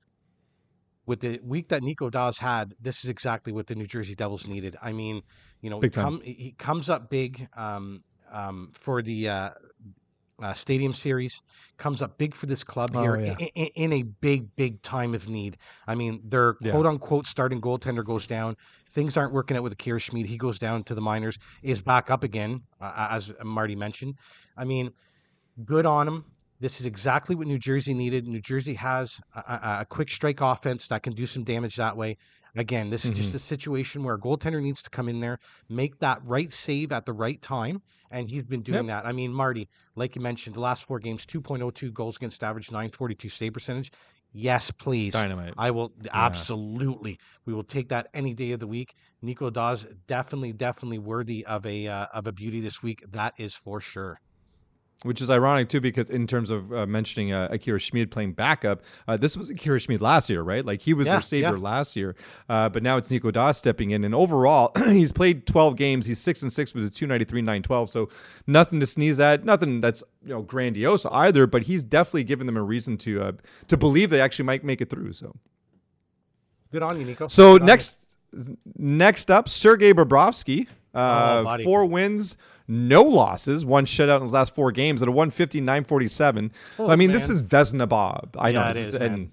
with 1.06 1.22
the 1.22 1.40
week 1.44 1.70
that 1.70 1.84
Nico 1.84 2.10
Daws 2.10 2.38
had, 2.38 2.76
this 2.82 3.04
is 3.04 3.10
exactly 3.10 3.54
what 3.54 3.68
the 3.68 3.76
New 3.76 3.88
Jersey 3.88 4.14
Devils 4.14 4.46
needed. 4.46 4.76
I 4.82 4.92
mean, 4.92 5.22
you 5.62 5.70
know, 5.70 5.80
he, 5.80 5.90
come, 5.90 6.22
he, 6.22 6.54
comes 6.58 6.90
up 6.90 7.10
big 7.10 7.48
um, 7.56 8.04
um, 8.32 8.72
for 8.74 9.02
the 9.02 9.30
uh, 9.30 9.50
uh, 10.44 10.54
Stadium 10.54 10.94
Series 10.94 11.42
comes 11.78 12.02
up 12.02 12.18
big 12.18 12.36
for 12.36 12.48
this 12.48 12.64
club 12.64 12.94
here 12.94 13.16
oh, 13.16 13.20
yeah. 13.20 13.36
in, 13.56 13.68
in, 13.76 13.94
a 13.94 14.04
big, 14.04 14.54
big 14.56 14.82
time 14.82 15.16
of 15.16 15.30
need. 15.30 15.58
I 15.88 15.96
mean, 15.96 16.22
their 16.24 16.56
yeah. 16.62 16.72
quote 16.72 16.86
unquote 16.86 17.26
starting 17.26 17.62
goaltender 17.62 18.04
goes 18.04 18.28
down. 18.28 18.58
Things 18.86 19.16
aren't 19.16 19.34
working 19.34 19.56
out 19.56 19.64
with 19.64 19.74
Akira 19.74 20.00
Schmid. 20.00 20.26
He 20.26 20.38
goes 20.38 20.60
down 20.60 20.84
to 20.84 20.96
the 20.96 21.02
minors, 21.02 21.40
is 21.62 21.82
back 21.82 22.12
up 22.12 22.24
again, 22.24 22.62
uh, 22.82 23.08
as 23.10 23.32
Marty 23.44 23.76
mentioned. 23.76 24.16
I 24.58 24.66
mean, 24.66 24.92
good 25.64 25.86
on 25.86 26.08
him. 26.08 26.26
This 26.60 26.80
is 26.80 26.86
exactly 26.86 27.36
what 27.36 27.48
New 27.48 27.58
Jersey 27.58 27.94
needed. 27.94 28.28
New 28.28 28.42
Jersey 28.42 28.74
has 28.76 29.20
a, 29.36 29.40
a, 29.40 29.78
a 29.82 29.86
quick 29.86 30.12
strike 30.12 30.42
offense 30.42 30.88
that 30.88 31.04
can 31.04 31.14
do 31.14 31.26
some 31.26 31.44
damage 31.44 31.78
that 31.78 31.96
way. 31.96 32.18
Again, 32.56 32.90
this 32.92 33.04
is 33.04 33.12
mm-hmm. 33.12 33.22
just 33.22 33.34
a 33.34 33.40
situation 33.40 34.04
where 34.04 34.16
a 34.16 34.20
goaltender 34.20 34.62
needs 34.62 34.84
to 34.84 34.90
come 34.90 35.10
in 35.10 35.20
there, 35.20 35.40
make 35.70 36.00
that 36.00 36.20
right 36.24 36.52
save 36.52 36.92
at 36.92 37.06
the 37.06 37.14
right 37.14 37.42
time, 37.42 37.82
and 38.12 38.30
he's 38.30 38.46
been 38.46 38.62
doing 38.62 38.88
yep. 38.88 39.04
that. 39.04 39.10
I 39.10 39.12
mean, 39.12 39.34
Marty, 39.34 39.68
like 39.96 40.16
you 40.16 40.22
mentioned, 40.22 40.56
the 40.56 40.60
last 40.60 40.86
four 40.86 41.00
games, 41.00 41.26
2.02 41.26 41.92
goals 41.94 42.16
against 42.18 42.44
average, 42.44 42.70
942 42.70 43.30
save 43.30 43.54
percentage. 43.54 43.92
Yes, 44.34 44.72
please. 44.72 45.14
Dynamite. 45.14 45.54
I 45.58 45.72
will 45.72 45.94
yeah. 46.02 46.10
absolutely. 46.14 47.20
We 47.46 47.54
will 47.54 47.64
take 47.64 47.90
that 47.90 48.08
any 48.14 48.34
day 48.34 48.52
of 48.52 48.60
the 48.60 48.68
week. 48.68 48.96
Nico 49.22 49.50
Daws 49.50 49.86
definitely, 50.08 50.54
definitely 50.54 50.98
worthy 50.98 51.46
of 51.46 51.66
a 51.68 51.88
uh, 51.88 52.08
of 52.14 52.26
a 52.26 52.32
beauty 52.32 52.60
this 52.60 52.82
week. 52.82 53.04
That 53.12 53.36
is 53.38 53.54
for 53.54 53.80
sure 53.80 54.20
which 55.04 55.22
is 55.22 55.30
ironic 55.30 55.70
too, 55.70 55.80
because 55.80 56.10
in 56.10 56.28
terms 56.28 56.50
of 56.50 56.74
uh, 56.74 56.86
mentioning 56.86 57.32
uh, 57.32 57.48
Akira 57.52 57.80
Schmid 57.80 58.12
playing 58.12 58.34
backup, 58.34 58.82
uh, 59.08 59.18
this 59.18 59.38
was 59.38 59.50
Akira 59.50 59.80
Schmid 59.80 60.02
last 60.02 60.30
year, 60.30 60.42
right? 60.42 60.66
Like 60.66 60.82
he 60.82 60.94
was 60.94 61.08
yeah, 61.08 61.14
their 61.14 61.22
savior 61.22 61.58
yeah. 61.58 61.64
last 61.64 61.96
year, 61.96 62.16
uh, 62.50 62.70
but 62.70 62.84
now 62.84 62.98
it's 62.98 63.12
Nico 63.12 63.32
Daws 63.32 63.58
stepping 63.58 63.92
in. 63.92 64.04
And 64.04 64.16
overall, 64.16 64.72
he's 64.88 65.12
played 65.12 65.46
12 65.46 65.76
games. 65.76 66.06
He's 66.06 66.20
six 66.20 66.42
and 66.42 66.52
six 66.52 66.74
with 66.74 66.86
a 66.86 66.90
293, 66.90 67.42
912. 67.42 67.90
So 67.90 68.10
nothing 68.48 68.80
to 68.80 68.86
sneeze 68.86 69.20
at. 69.20 69.46
Nothing 69.46 69.82
that's 69.82 70.04
you 70.24 70.30
know 70.30 70.42
grandiose 70.42 71.06
either. 71.06 71.48
But 71.48 71.64
he's 71.64 71.84
definitely 71.84 72.24
given 72.24 72.48
them 72.48 72.58
a 72.58 72.64
reason 72.64 72.98
to 73.00 73.22
uh, 73.22 73.32
to 73.68 73.78
believe 73.78 74.10
they 74.10 74.22
actually 74.22 74.46
might 74.46 74.64
make 74.64 74.82
it 74.82 74.90
through. 74.90 75.14
So 75.14 75.36
good 76.72 76.84
on 76.84 77.00
you, 77.00 77.06
Nico. 77.06 77.28
So 77.28 77.58
good 77.58 77.66
next 77.66 77.98
next 78.78 79.30
up, 79.30 79.50
Sergei 79.50 79.94
Bobrovsky. 79.94 80.68
Uh, 80.94 81.44
oh, 81.48 81.64
four 81.64 81.86
wins, 81.86 82.38
no 82.68 83.02
losses, 83.04 83.66
one 83.66 83.86
shutout 83.86 84.18
in 84.18 84.24
his 84.24 84.34
last 84.34 84.56
four 84.56 84.72
games 84.72 85.02
at 85.02 85.08
a 85.08 85.12
150, 85.12 85.60
947. 85.62 86.52
Oh, 86.80 86.90
I 86.90 86.96
mean, 86.96 87.10
man. 87.10 87.14
this 87.14 87.30
is 87.30 87.44
Vezina 87.44 87.88
Bob. 87.88 88.36
I 88.38 88.50
yeah, 88.50 88.62
know. 88.62 88.70
Is, 88.70 88.96
and, 88.96 89.32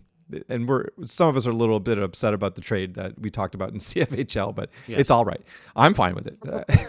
and 0.49 0.69
we're 0.69 0.87
some 1.05 1.29
of 1.29 1.37
us 1.37 1.47
are 1.47 1.51
a 1.51 1.55
little 1.55 1.81
bit 1.81 1.99
upset 1.99 2.35
about 2.35 2.55
the 2.55 2.61
trade 2.61 2.95
that 2.95 3.19
we 3.19 3.31
talked 3.31 3.55
about 3.55 3.71
in 3.71 3.79
CFHL, 3.79 4.55
but 4.55 4.71
yes. 4.87 5.01
it's 5.01 5.11
all 5.11 5.25
right. 5.25 5.43
I'm 5.77 5.95
fine 5.95 6.15
with 6.15 6.27
it. 6.27 6.39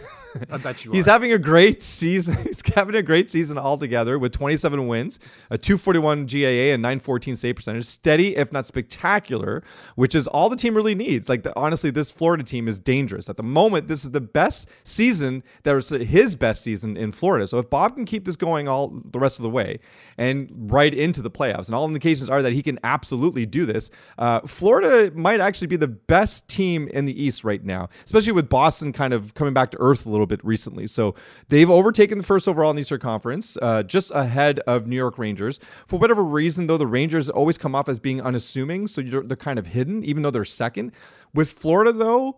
I 0.49 0.57
bet 0.57 0.85
you 0.85 0.91
He's 0.91 1.07
are. 1.07 1.11
having 1.11 1.33
a 1.33 1.39
great 1.39 1.81
season. 1.83 2.35
He's 2.43 2.61
having 2.73 2.95
a 2.95 3.01
great 3.01 3.29
season 3.29 3.57
altogether 3.57 4.17
with 4.17 4.31
27 4.31 4.87
wins, 4.87 5.19
a 5.49 5.57
241 5.57 6.25
GAA, 6.25 6.73
and 6.73 6.81
914 6.81 7.35
save 7.35 7.55
percentage. 7.55 7.85
Steady, 7.85 8.35
if 8.35 8.51
not 8.51 8.65
spectacular, 8.65 9.63
which 9.95 10.15
is 10.15 10.27
all 10.27 10.49
the 10.49 10.55
team 10.55 10.75
really 10.75 10.95
needs. 10.95 11.29
Like, 11.29 11.43
the, 11.43 11.57
honestly, 11.57 11.91
this 11.91 12.11
Florida 12.11 12.43
team 12.43 12.67
is 12.67 12.79
dangerous. 12.79 13.29
At 13.29 13.37
the 13.37 13.43
moment, 13.43 13.87
this 13.87 14.03
is 14.03 14.11
the 14.11 14.21
best 14.21 14.69
season 14.83 15.43
that 15.63 15.73
was 15.73 15.89
his 15.89 16.35
best 16.35 16.63
season 16.63 16.97
in 16.97 17.11
Florida. 17.11 17.47
So 17.47 17.59
if 17.59 17.69
Bob 17.69 17.95
can 17.95 18.05
keep 18.05 18.25
this 18.25 18.35
going 18.35 18.67
all 18.67 18.93
the 19.11 19.19
rest 19.19 19.39
of 19.39 19.43
the 19.43 19.49
way 19.49 19.79
and 20.17 20.49
right 20.71 20.93
into 20.93 21.21
the 21.21 21.31
playoffs, 21.31 21.67
and 21.67 21.75
all 21.75 21.85
indications 21.85 22.29
are 22.29 22.41
that 22.41 22.53
he 22.53 22.63
can 22.63 22.79
absolutely 22.83 23.45
do 23.45 23.65
this, 23.65 23.89
uh, 24.17 24.41
Florida 24.41 25.11
might 25.15 25.39
actually 25.39 25.67
be 25.67 25.77
the 25.77 25.87
best 25.87 26.47
team 26.47 26.87
in 26.89 27.05
the 27.05 27.21
East 27.23 27.43
right 27.43 27.63
now, 27.63 27.89
especially 28.05 28.33
with 28.33 28.49
Boston 28.49 28.93
kind 28.93 29.13
of 29.13 29.33
coming 29.33 29.53
back 29.53 29.71
to 29.71 29.77
earth 29.79 30.05
a 30.05 30.09
little 30.09 30.20
little 30.21 30.27
bit 30.27 30.43
recently. 30.45 30.87
So 30.87 31.15
they've 31.49 31.69
overtaken 31.69 32.17
the 32.17 32.23
first 32.23 32.47
overall 32.47 32.69
in 32.69 32.75
the 32.75 32.81
Eastern 32.81 32.99
Conference, 32.99 33.57
uh, 33.61 33.83
just 33.83 34.11
ahead 34.11 34.59
of 34.59 34.87
New 34.87 34.95
York 34.95 35.17
Rangers. 35.17 35.59
For 35.87 35.99
whatever 35.99 36.23
reason, 36.23 36.67
though, 36.67 36.77
the 36.77 36.87
Rangers 36.87 37.29
always 37.29 37.57
come 37.57 37.75
off 37.75 37.89
as 37.89 37.99
being 37.99 38.21
unassuming, 38.21 38.87
so 38.87 39.01
they're 39.01 39.35
kind 39.35 39.59
of 39.59 39.67
hidden, 39.67 40.03
even 40.03 40.23
though 40.23 40.31
they're 40.31 40.45
second. 40.45 40.91
With 41.33 41.49
Florida, 41.49 41.91
though, 41.91 42.37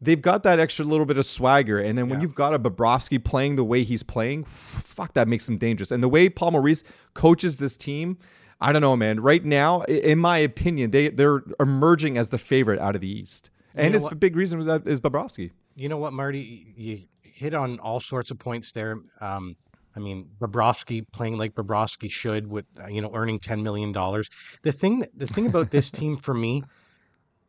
they've 0.00 0.20
got 0.20 0.42
that 0.42 0.58
extra 0.58 0.84
little 0.84 1.06
bit 1.06 1.16
of 1.16 1.24
swagger. 1.24 1.78
And 1.78 1.96
then 1.96 2.08
when 2.08 2.18
yeah. 2.18 2.22
you've 2.22 2.34
got 2.34 2.54
a 2.54 2.58
Bobrovsky 2.58 3.22
playing 3.22 3.56
the 3.56 3.64
way 3.64 3.84
he's 3.84 4.02
playing, 4.02 4.44
fuck, 4.44 5.14
that 5.14 5.28
makes 5.28 5.48
him 5.48 5.56
dangerous. 5.56 5.90
And 5.90 6.02
the 6.02 6.08
way 6.08 6.28
Paul 6.28 6.50
Maurice 6.50 6.82
coaches 7.14 7.56
this 7.56 7.76
team, 7.76 8.18
I 8.60 8.72
don't 8.72 8.82
know, 8.82 8.96
man. 8.96 9.20
Right 9.20 9.44
now, 9.44 9.82
in 9.82 10.18
my 10.18 10.38
opinion, 10.38 10.90
they 10.90 11.08
they're 11.08 11.42
emerging 11.58 12.16
as 12.18 12.30
the 12.30 12.38
favorite 12.38 12.78
out 12.78 12.94
of 12.94 13.00
the 13.00 13.08
East, 13.10 13.50
and 13.74 13.94
it's 13.94 14.06
a 14.06 14.14
big 14.14 14.36
reason 14.36 14.64
that 14.66 14.86
is 14.86 15.00
Bobrovsky. 15.00 15.50
You 15.74 15.88
know 15.88 15.96
what, 15.96 16.12
Marty? 16.12 16.66
You 16.76 17.00
hit 17.32 17.54
on 17.54 17.78
all 17.80 18.00
sorts 18.00 18.30
of 18.30 18.38
points 18.38 18.72
there. 18.72 18.98
Um, 19.20 19.56
I 19.94 20.00
mean, 20.00 20.28
Bobrovsky 20.40 21.04
playing 21.12 21.38
like 21.38 21.54
Bobrovsky 21.54 22.10
should, 22.10 22.46
with 22.46 22.64
uh, 22.82 22.86
you 22.88 23.00
know, 23.00 23.10
earning 23.14 23.38
ten 23.38 23.62
million 23.62 23.92
dollars. 23.92 24.28
The 24.62 24.72
thing, 24.72 25.04
the 25.14 25.26
thing 25.26 25.46
about 25.46 25.70
this 25.70 25.90
team 25.90 26.16
for 26.16 26.34
me 26.34 26.64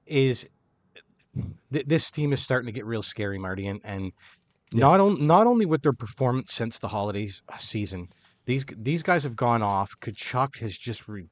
is 0.05 0.49
th- 1.71 1.85
this 1.85 2.11
team 2.11 2.33
is 2.33 2.41
starting 2.41 2.65
to 2.65 2.73
get 2.73 2.85
real 2.85 3.01
scary, 3.01 3.37
Marty, 3.37 3.67
and 3.67 3.79
and 3.83 4.11
yes. 4.71 4.81
not 4.81 4.99
on, 4.99 5.25
not 5.25 5.47
only 5.47 5.65
with 5.65 5.83
their 5.83 5.93
performance 5.93 6.53
since 6.53 6.79
the 6.79 6.89
holidays 6.89 7.41
uh, 7.47 7.57
season, 7.57 8.09
these 8.45 8.65
these 8.77 9.03
guys 9.03 9.23
have 9.23 9.35
gone 9.35 9.61
off. 9.61 9.95
Tkachuk 10.01 10.59
has 10.59 10.77
just 10.77 11.07
re- 11.07 11.29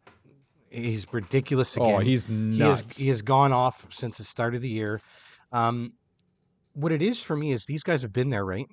he's 0.70 1.06
ridiculous 1.12 1.78
oh, 1.78 1.84
again. 1.84 1.95
Oh, 1.95 1.99
he's 1.99 2.30
nuts. 2.30 2.58
He 2.58 2.64
has, 2.64 2.97
he 2.97 3.10
has 3.10 3.22
gone 3.22 3.52
off 3.52 3.88
since 3.91 4.18
the 4.18 4.24
start 4.24 4.56
of 4.56 4.62
the 4.62 4.70
year. 4.70 5.02
Um, 5.52 5.93
what 6.74 6.91
it 6.91 7.01
is 7.01 7.22
for 7.22 7.36
me 7.36 7.51
is 7.51 7.65
these 7.65 7.84
guys 7.84 8.01
have 8.01 8.13
been 8.13 8.30
there, 8.30 8.45
right? 8.45 8.67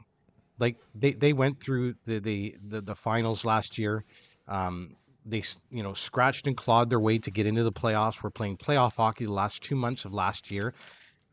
Like 0.58 0.76
they, 0.94 1.12
they 1.12 1.32
went 1.32 1.60
through 1.60 1.94
the, 2.04 2.18
the, 2.18 2.56
the, 2.62 2.80
the 2.80 2.94
finals 2.94 3.44
last 3.44 3.78
year. 3.78 4.04
Um, 4.46 4.96
they 5.24 5.42
you 5.70 5.82
know 5.82 5.94
scratched 5.94 6.46
and 6.46 6.56
clawed 6.56 6.90
their 6.90 7.00
way 7.00 7.18
to 7.18 7.30
get 7.30 7.46
into 7.46 7.62
the 7.62 7.72
playoffs. 7.72 8.22
We're 8.22 8.30
playing 8.30 8.56
playoff 8.56 8.96
hockey 8.96 9.26
the 9.26 9.32
last 9.32 9.62
two 9.62 9.76
months 9.76 10.04
of 10.04 10.14
last 10.14 10.50
year. 10.50 10.74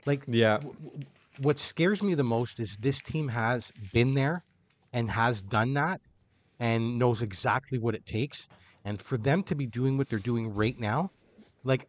Like 0.05 0.23
yeah, 0.27 0.57
w- 0.57 0.75
what 1.39 1.57
scares 1.57 2.03
me 2.03 2.13
the 2.13 2.23
most 2.23 2.59
is 2.59 2.77
this 2.77 3.01
team 3.01 3.29
has 3.29 3.71
been 3.93 4.13
there 4.13 4.43
and 4.91 5.09
has 5.11 5.41
done 5.41 5.73
that 5.75 6.01
and 6.59 6.99
knows 6.99 7.21
exactly 7.21 7.79
what 7.79 7.95
it 7.95 8.05
takes. 8.05 8.49
And 8.83 9.01
for 9.01 9.17
them 9.17 9.43
to 9.43 9.55
be 9.55 9.65
doing 9.65 9.97
what 9.97 10.09
they're 10.09 10.19
doing 10.19 10.53
right 10.53 10.77
now, 10.79 11.11
like 11.63 11.87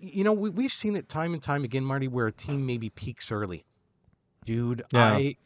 you 0.00 0.22
know, 0.22 0.32
we, 0.32 0.50
we've 0.50 0.72
seen 0.72 0.94
it 0.96 1.08
time 1.08 1.34
and 1.34 1.42
time 1.42 1.64
again, 1.64 1.84
Marty, 1.84 2.06
where 2.06 2.28
a 2.28 2.32
team 2.32 2.64
maybe 2.64 2.90
peaks 2.90 3.32
early 3.32 3.64
dude. 4.48 4.82
Yeah. 4.92 5.12
I 5.12 5.36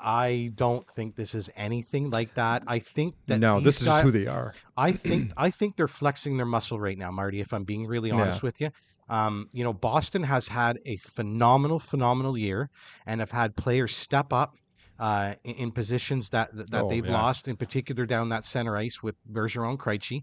I 0.00 0.52
don't 0.54 0.88
think 0.88 1.16
this 1.16 1.34
is 1.34 1.50
anything 1.56 2.08
like 2.08 2.34
that. 2.34 2.62
I 2.66 2.78
think 2.78 3.14
that 3.26 3.38
no, 3.38 3.60
this 3.60 3.82
is 3.82 3.86
guys, 3.86 4.02
who 4.02 4.10
they 4.10 4.26
are. 4.26 4.54
I 4.76 4.92
think 4.92 5.32
I 5.36 5.50
think 5.50 5.76
they're 5.76 5.88
flexing 5.88 6.38
their 6.38 6.46
muscle 6.46 6.80
right 6.80 6.96
now, 6.96 7.10
Marty. 7.10 7.40
If 7.40 7.52
I'm 7.52 7.64
being 7.64 7.86
really 7.86 8.10
honest 8.10 8.42
yeah. 8.42 8.46
with 8.46 8.60
you, 8.62 8.70
um, 9.10 9.48
you 9.52 9.62
know, 9.62 9.74
Boston 9.74 10.22
has 10.22 10.48
had 10.48 10.78
a 10.86 10.96
phenomenal, 10.96 11.78
phenomenal 11.78 12.38
year, 12.38 12.70
and 13.04 13.20
have 13.20 13.30
had 13.30 13.54
players 13.56 13.94
step 13.94 14.32
up 14.32 14.54
uh, 14.98 15.34
in, 15.44 15.54
in, 15.56 15.72
positions 15.72 16.30
that 16.30 16.48
that 16.54 16.84
oh, 16.84 16.88
they've 16.88 17.04
yeah. 17.04 17.12
lost, 17.12 17.46
in 17.46 17.56
particular 17.56 18.06
down 18.06 18.30
that 18.30 18.46
center 18.46 18.78
ice 18.78 19.02
with 19.02 19.16
Bergeron, 19.30 19.76
Krejci. 19.76 20.22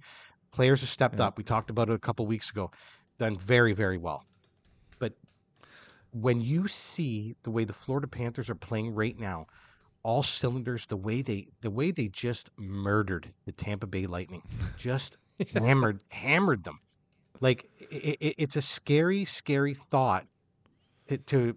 Players 0.52 0.82
have 0.82 0.90
stepped 0.90 1.20
yeah. 1.20 1.28
up. 1.28 1.38
We 1.38 1.44
talked 1.44 1.70
about 1.70 1.90
it 1.90 1.94
a 1.94 2.00
couple 2.00 2.26
weeks 2.26 2.50
ago. 2.50 2.72
Done 3.20 3.38
very, 3.38 3.74
very 3.74 4.00
well 4.00 4.26
when 6.14 6.42
you 6.42 6.68
see 6.68 7.36
the 7.44 7.52
way 7.52 7.64
the 7.64 7.74
Florida 7.74 8.08
Panthers 8.08 8.50
are 8.50 8.56
playing 8.56 8.94
right 8.94 9.20
now, 9.20 9.48
all 10.04 10.22
cylinders, 10.24 10.86
the 10.86 10.98
way 10.98 11.22
they 11.22 11.48
the 11.62 11.70
way 11.70 11.92
they 11.92 12.08
just 12.08 12.50
murdered 12.58 13.34
the 13.46 13.52
Tampa 13.52 13.88
Bay 13.88 14.06
Lightning, 14.06 14.44
just 14.78 15.18
hammered 15.56 16.02
hammered 16.10 16.64
them. 16.64 16.80
Like 17.40 17.70
it, 17.80 18.18
it, 18.20 18.36
it's 18.38 18.56
a 18.56 18.62
scary, 18.62 19.26
scary 19.26 19.74
thought 19.74 20.28
to, 21.08 21.18
to, 21.18 21.56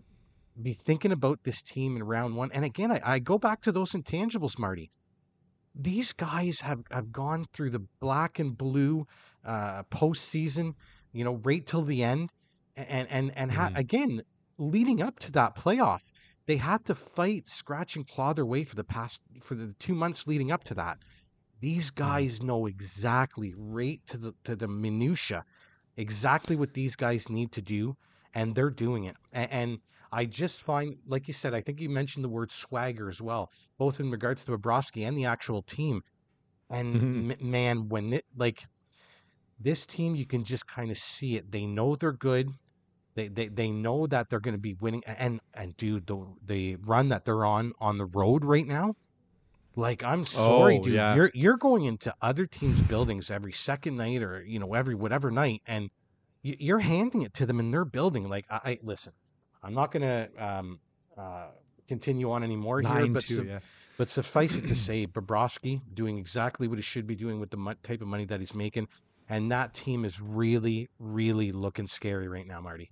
be 0.61 0.73
thinking 0.73 1.13
about 1.13 1.45
this 1.45 1.61
team 1.61 1.97
in 1.97 2.03
round 2.03 2.35
one. 2.35 2.51
And 2.51 2.65
again, 2.65 2.91
I, 2.91 3.01
I 3.05 3.19
go 3.19 3.39
back 3.39 3.61
to 3.63 3.73
those 3.73 3.93
intangibles, 3.93 4.59
Marty. 4.59 4.91
These 5.75 6.15
guys 6.15 6.61
have, 6.61 6.85
have 6.91 7.13
gone 7.13 7.45
through 7.53 7.71
the 7.71 7.83
black 8.01 8.39
and 8.39 8.57
blue 8.57 9.07
uh, 9.45 9.83
postseason, 9.91 10.75
you 11.13 11.25
know, 11.25 11.35
right 11.45 11.65
till 11.65 11.83
the 11.83 12.03
end, 12.03 12.31
and 12.75 13.07
and 13.11 13.33
and 13.37 13.53
ha- 13.53 13.69
mm. 13.69 13.79
again, 13.79 14.23
leading 14.59 15.03
up 15.03 15.19
to 15.21 15.33
that 15.33 15.57
playoff, 15.57 16.13
they 16.47 16.57
had 16.57 16.85
to 16.87 16.95
fight, 16.95 17.49
scratch 17.49 17.97
and 17.97 18.07
claw 18.07 18.33
their 18.33 18.47
way 18.47 18.65
for 18.65 18.77
the 18.77 18.85
past 18.85 19.21
for 19.41 19.55
the 19.55 19.75
two 19.79 19.95
months 19.95 20.27
leading 20.27 20.53
up 20.53 20.65
to 20.65 20.75
that. 20.75 20.99
These 21.61 21.91
mm-hmm. 21.91 22.05
guys 22.05 22.43
know 22.43 22.67
exactly 22.67 23.55
right 23.57 24.01
to 24.07 24.19
the 24.19 24.35
to 24.45 24.57
the 24.57 24.69
minutia, 24.69 25.45
exactly 25.97 26.57
what 26.57 26.75
these 26.75 26.97
guys 26.97 27.29
need 27.29 27.53
to 27.53 27.63
do, 27.63 27.97
and 28.35 28.55
they're 28.55 28.71
doing 28.71 29.05
it. 29.05 29.17
And, 29.33 29.53
and 29.53 29.79
I 30.13 30.25
just 30.25 30.63
find, 30.63 30.97
like 31.07 31.27
you 31.27 31.35
said, 31.35 31.53
I 31.55 31.61
think 31.61 31.81
you 31.81 31.91
mentioned 31.91 32.25
the 32.25 32.29
word 32.29 32.51
swagger 32.51 33.09
as 33.09 33.21
well, 33.21 33.51
both 33.77 33.99
in 34.01 34.11
regards 34.11 34.45
to 34.45 34.57
Bobrovsky 34.57 35.07
and 35.07 35.19
the 35.19 35.25
actual 35.25 35.63
team. 35.63 36.03
And 36.71 36.95
mm-hmm. 36.95 37.31
m- 37.33 37.51
man, 37.51 37.89
when 37.89 38.13
it 38.13 38.25
like 38.37 38.67
this 39.59 39.87
team, 39.87 40.15
you 40.15 40.27
can 40.27 40.45
just 40.45 40.67
kind 40.67 40.91
of 40.91 40.97
see 40.97 41.37
it. 41.37 41.51
They 41.51 41.67
know 41.67 41.97
they're 41.97 42.13
good. 42.13 42.51
They 43.17 43.29
they, 43.29 43.49
they 43.49 43.71
know 43.71 44.07
that 44.07 44.29
they're 44.29 44.41
going 44.41 44.55
to 44.55 44.61
be 44.61 44.75
winning. 44.75 45.03
And 45.07 45.41
and 45.55 45.77
dude, 45.77 46.07
the 46.07 46.25
the 46.45 46.77
run 46.77 47.09
that 47.09 47.25
they're 47.25 47.45
on 47.45 47.73
on 47.81 47.97
the 47.99 48.05
road 48.05 48.45
right 48.45 48.67
now, 48.67 48.95
like 49.75 50.05
I'm 50.05 50.27
sorry, 50.27 50.79
oh, 50.79 50.83
dude, 50.85 50.93
yeah. 50.93 51.15
you're 51.15 51.31
you're 51.35 51.57
going 51.57 51.87
into 51.87 52.15
other 52.21 52.47
teams' 52.47 52.81
buildings 52.83 53.31
every 53.31 53.53
second 53.53 53.97
night 53.97 54.23
or 54.23 54.43
you 54.43 54.59
know 54.59 54.75
every 54.75 54.95
whatever 54.95 55.31
night, 55.31 55.63
and 55.67 55.91
you're 56.43 56.79
handing 56.79 57.23
it 57.23 57.33
to 57.35 57.47
them 57.47 57.59
in 57.59 57.71
their 57.71 57.87
building. 57.87 58.29
Like 58.29 58.45
I, 58.51 58.61
I 58.65 58.79
listen, 58.83 59.15
I'm 59.63 59.73
not 59.73 59.91
going 59.91 60.03
to 60.03 60.29
um, 60.39 60.79
uh, 61.17 61.47
continue 61.89 62.31
on 62.31 62.45
anymore 62.45 62.83
here, 62.83 63.07
but. 63.09 63.25
Two, 63.25 63.35
su- 63.35 63.45
yeah. 63.45 63.59
But 63.99 64.11
suffice 64.11 64.57
it 64.57 64.69
to 64.69 64.75
say, 64.75 65.07
Bobrovsky 65.07 65.81
doing 65.95 66.19
exactly 66.19 66.69
what 66.69 66.77
he 66.77 66.83
should 66.83 67.07
be 67.07 67.15
doing 67.15 67.41
with 67.41 67.49
the 67.49 67.77
type 67.83 68.03
of 68.03 68.09
money 68.09 68.27
that 68.27 68.41
he's 68.41 68.55
making, 68.55 68.89
and 69.27 69.51
that 69.51 69.73
team 69.73 70.05
is 70.05 70.21
really, 70.21 70.91
really 70.99 71.51
looking 71.51 71.87
scary 71.87 72.29
right 72.29 72.47
now, 72.47 72.61
Marty. 72.61 72.91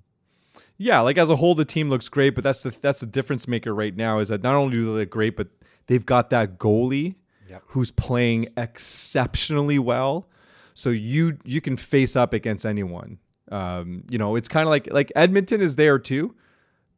Yeah, 0.77 1.01
like 1.01 1.19
as 1.19 1.31
a 1.31 1.37
whole, 1.37 1.55
the 1.55 1.65
team 1.65 1.89
looks 1.89 2.09
great, 2.09 2.35
but 2.35 2.43
that's 2.43 2.63
the 2.63 2.75
that's 2.81 3.01
the 3.01 3.07
difference 3.07 3.47
maker 3.47 3.75
right 3.75 3.95
now 3.95 4.19
is 4.19 4.29
that 4.29 4.43
not 4.43 4.55
only 4.55 4.77
do 4.77 4.85
they 4.87 5.01
look 5.01 5.11
great, 5.11 5.37
but 5.37 5.49
they've 5.87 6.05
got 6.05 6.31
that 6.31 6.59
goalie 6.59 7.15
yep. 7.49 7.63
who's 7.67 7.91
playing 7.91 8.49
exceptionally 8.57 9.79
well. 9.79 10.29
So 10.75 10.91
you 10.91 11.39
you 11.45 11.61
can 11.61 11.77
face 11.77 12.17
up 12.17 12.33
against 12.33 12.67
anyone. 12.67 13.19
Um, 13.53 14.05
you 14.09 14.19
know, 14.19 14.35
it's 14.35 14.49
kind 14.49 14.67
of 14.67 14.71
like 14.71 14.93
like 14.93 15.13
Edmonton 15.15 15.61
is 15.61 15.77
there 15.77 15.99
too, 15.99 16.35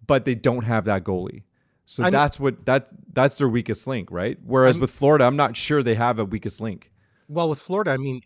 but 0.06 0.24
they 0.24 0.34
don't 0.34 0.64
have 0.64 0.86
that 0.86 1.04
goalie. 1.04 1.42
So 1.84 2.04
I'm, 2.04 2.10
that's 2.10 2.40
what 2.40 2.64
that 2.66 2.88
that's 3.12 3.38
their 3.38 3.48
weakest 3.48 3.86
link, 3.86 4.10
right? 4.10 4.38
Whereas 4.44 4.76
I'm, 4.76 4.80
with 4.80 4.90
Florida, 4.90 5.24
I'm 5.24 5.36
not 5.36 5.56
sure 5.56 5.82
they 5.82 5.94
have 5.94 6.18
a 6.18 6.24
weakest 6.24 6.60
link. 6.60 6.90
Well, 7.28 7.48
with 7.48 7.60
Florida, 7.60 7.90
I 7.90 7.96
mean, 7.96 8.22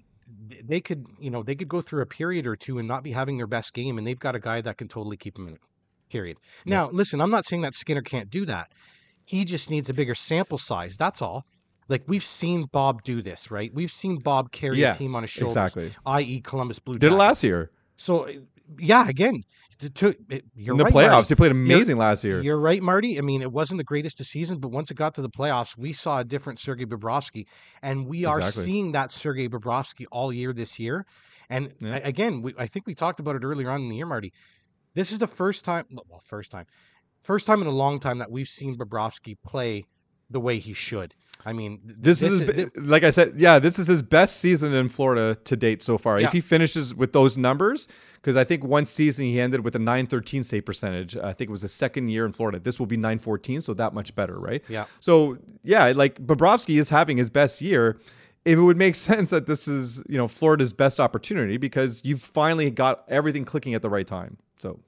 they 0.64 0.80
could, 0.80 1.06
you 1.18 1.30
know, 1.30 1.42
they 1.42 1.54
could 1.54 1.68
go 1.68 1.80
through 1.80 2.02
a 2.02 2.06
period 2.06 2.46
or 2.46 2.56
two 2.56 2.78
and 2.78 2.86
not 2.86 3.02
be 3.02 3.12
having 3.12 3.36
their 3.36 3.46
best 3.46 3.72
game, 3.72 3.98
and 3.98 4.06
they've 4.06 4.18
got 4.18 4.34
a 4.34 4.40
guy 4.40 4.60
that 4.60 4.76
can 4.76 4.88
totally 4.88 5.16
keep 5.16 5.34
them 5.34 5.48
in 5.48 5.54
it. 5.54 5.60
Period. 6.10 6.38
Now, 6.66 6.86
yeah. 6.86 6.90
listen, 6.92 7.20
I'm 7.20 7.30
not 7.30 7.44
saying 7.44 7.62
that 7.62 7.74
Skinner 7.74 8.02
can't 8.02 8.30
do 8.30 8.44
that. 8.46 8.72
He 9.24 9.44
just 9.44 9.70
needs 9.70 9.88
a 9.88 9.94
bigger 9.94 10.14
sample 10.14 10.58
size. 10.58 10.96
That's 10.96 11.22
all. 11.22 11.44
Like 11.88 12.02
we've 12.06 12.24
seen 12.24 12.66
Bob 12.72 13.02
do 13.02 13.20
this, 13.20 13.50
right? 13.50 13.72
We've 13.74 13.90
seen 13.90 14.18
Bob 14.18 14.52
carry 14.52 14.80
yeah, 14.80 14.90
a 14.90 14.94
team 14.94 15.16
on 15.16 15.22
his 15.22 15.30
shoulders, 15.30 15.56
exactly. 15.56 15.92
i.e., 16.06 16.40
Columbus 16.40 16.78
Blue. 16.78 16.94
Jackets. 16.94 17.08
Did 17.08 17.14
it 17.14 17.18
last 17.18 17.44
year. 17.44 17.70
So 17.96 18.28
yeah, 18.78 19.08
again, 19.08 19.42
to, 19.88 20.14
you're 20.54 20.74
in 20.74 20.78
the 20.78 20.84
right, 20.84 20.92
playoffs. 20.92 21.10
Marty. 21.10 21.28
He 21.28 21.34
played 21.34 21.50
amazing 21.50 21.96
you're, 21.96 22.06
last 22.06 22.22
year. 22.24 22.40
You're 22.40 22.58
right, 22.58 22.82
Marty. 22.82 23.18
I 23.18 23.22
mean, 23.22 23.42
it 23.42 23.50
wasn't 23.50 23.78
the 23.78 23.84
greatest 23.84 24.20
of 24.20 24.26
season, 24.26 24.58
but 24.58 24.68
once 24.68 24.90
it 24.90 24.94
got 24.94 25.14
to 25.14 25.22
the 25.22 25.30
playoffs, 25.30 25.76
we 25.76 25.92
saw 25.92 26.20
a 26.20 26.24
different 26.24 26.58
Sergei 26.58 26.84
Bobrovsky, 26.84 27.46
and 27.82 28.06
we 28.06 28.24
are 28.24 28.38
exactly. 28.38 28.64
seeing 28.64 28.92
that 28.92 29.12
Sergei 29.12 29.48
Bobrovsky 29.48 30.04
all 30.12 30.32
year 30.32 30.52
this 30.52 30.78
year. 30.78 31.06
And 31.48 31.72
yeah. 31.80 31.96
again, 32.04 32.42
we, 32.42 32.54
I 32.58 32.66
think 32.66 32.86
we 32.86 32.94
talked 32.94 33.18
about 33.18 33.36
it 33.36 33.42
earlier 33.42 33.70
on 33.70 33.82
in 33.82 33.88
the 33.88 33.96
year, 33.96 34.06
Marty. 34.06 34.32
This 34.94 35.12
is 35.12 35.18
the 35.18 35.26
first 35.26 35.64
time, 35.64 35.86
well, 35.90 36.20
first 36.24 36.50
time, 36.50 36.66
first 37.22 37.46
time 37.46 37.60
in 37.60 37.66
a 37.66 37.72
long 37.72 38.00
time 38.00 38.18
that 38.18 38.30
we've 38.30 38.48
seen 38.48 38.78
Bobrovsky 38.78 39.36
play 39.44 39.84
the 40.28 40.40
way 40.40 40.58
he 40.58 40.72
should. 40.72 41.14
I 41.44 41.52
mean, 41.52 41.80
this, 41.84 42.20
this 42.20 42.30
is, 42.30 42.40
is 42.42 42.70
like 42.76 43.02
I 43.02 43.10
said, 43.10 43.34
yeah, 43.40 43.58
this 43.58 43.78
is 43.78 43.86
his 43.86 44.02
best 44.02 44.36
season 44.40 44.74
in 44.74 44.88
Florida 44.88 45.36
to 45.44 45.56
date 45.56 45.82
so 45.82 45.96
far. 45.96 46.20
Yeah. 46.20 46.26
If 46.26 46.32
he 46.32 46.40
finishes 46.40 46.94
with 46.94 47.12
those 47.12 47.38
numbers, 47.38 47.88
because 48.14 48.36
I 48.36 48.44
think 48.44 48.64
one 48.64 48.84
season 48.84 49.26
he 49.26 49.40
ended 49.40 49.64
with 49.64 49.74
a 49.74 49.78
913 49.78 50.42
save 50.42 50.66
percentage. 50.66 51.16
I 51.16 51.32
think 51.32 51.48
it 51.48 51.50
was 51.50 51.62
the 51.62 51.68
second 51.68 52.08
year 52.08 52.26
in 52.26 52.32
Florida. 52.32 52.58
This 52.58 52.78
will 52.78 52.86
be 52.86 52.96
914, 52.96 53.62
so 53.62 53.74
that 53.74 53.94
much 53.94 54.14
better, 54.14 54.38
right? 54.38 54.62
Yeah. 54.68 54.84
So 55.00 55.38
yeah, 55.62 55.86
like 55.94 56.16
Bobrovsky 56.16 56.78
is 56.78 56.90
having 56.90 57.16
his 57.16 57.30
best 57.30 57.62
year. 57.62 57.98
It 58.44 58.56
would 58.56 58.76
make 58.76 58.94
sense 58.96 59.30
that 59.30 59.46
this 59.46 59.66
is 59.66 60.02
you 60.08 60.18
know 60.18 60.28
Florida's 60.28 60.72
best 60.72 61.00
opportunity 61.00 61.56
because 61.56 62.02
you've 62.04 62.22
finally 62.22 62.70
got 62.70 63.04
everything 63.08 63.44
clicking 63.44 63.74
at 63.74 63.82
the 63.82 63.90
right 63.90 64.06
time. 64.06 64.36
So 64.58 64.80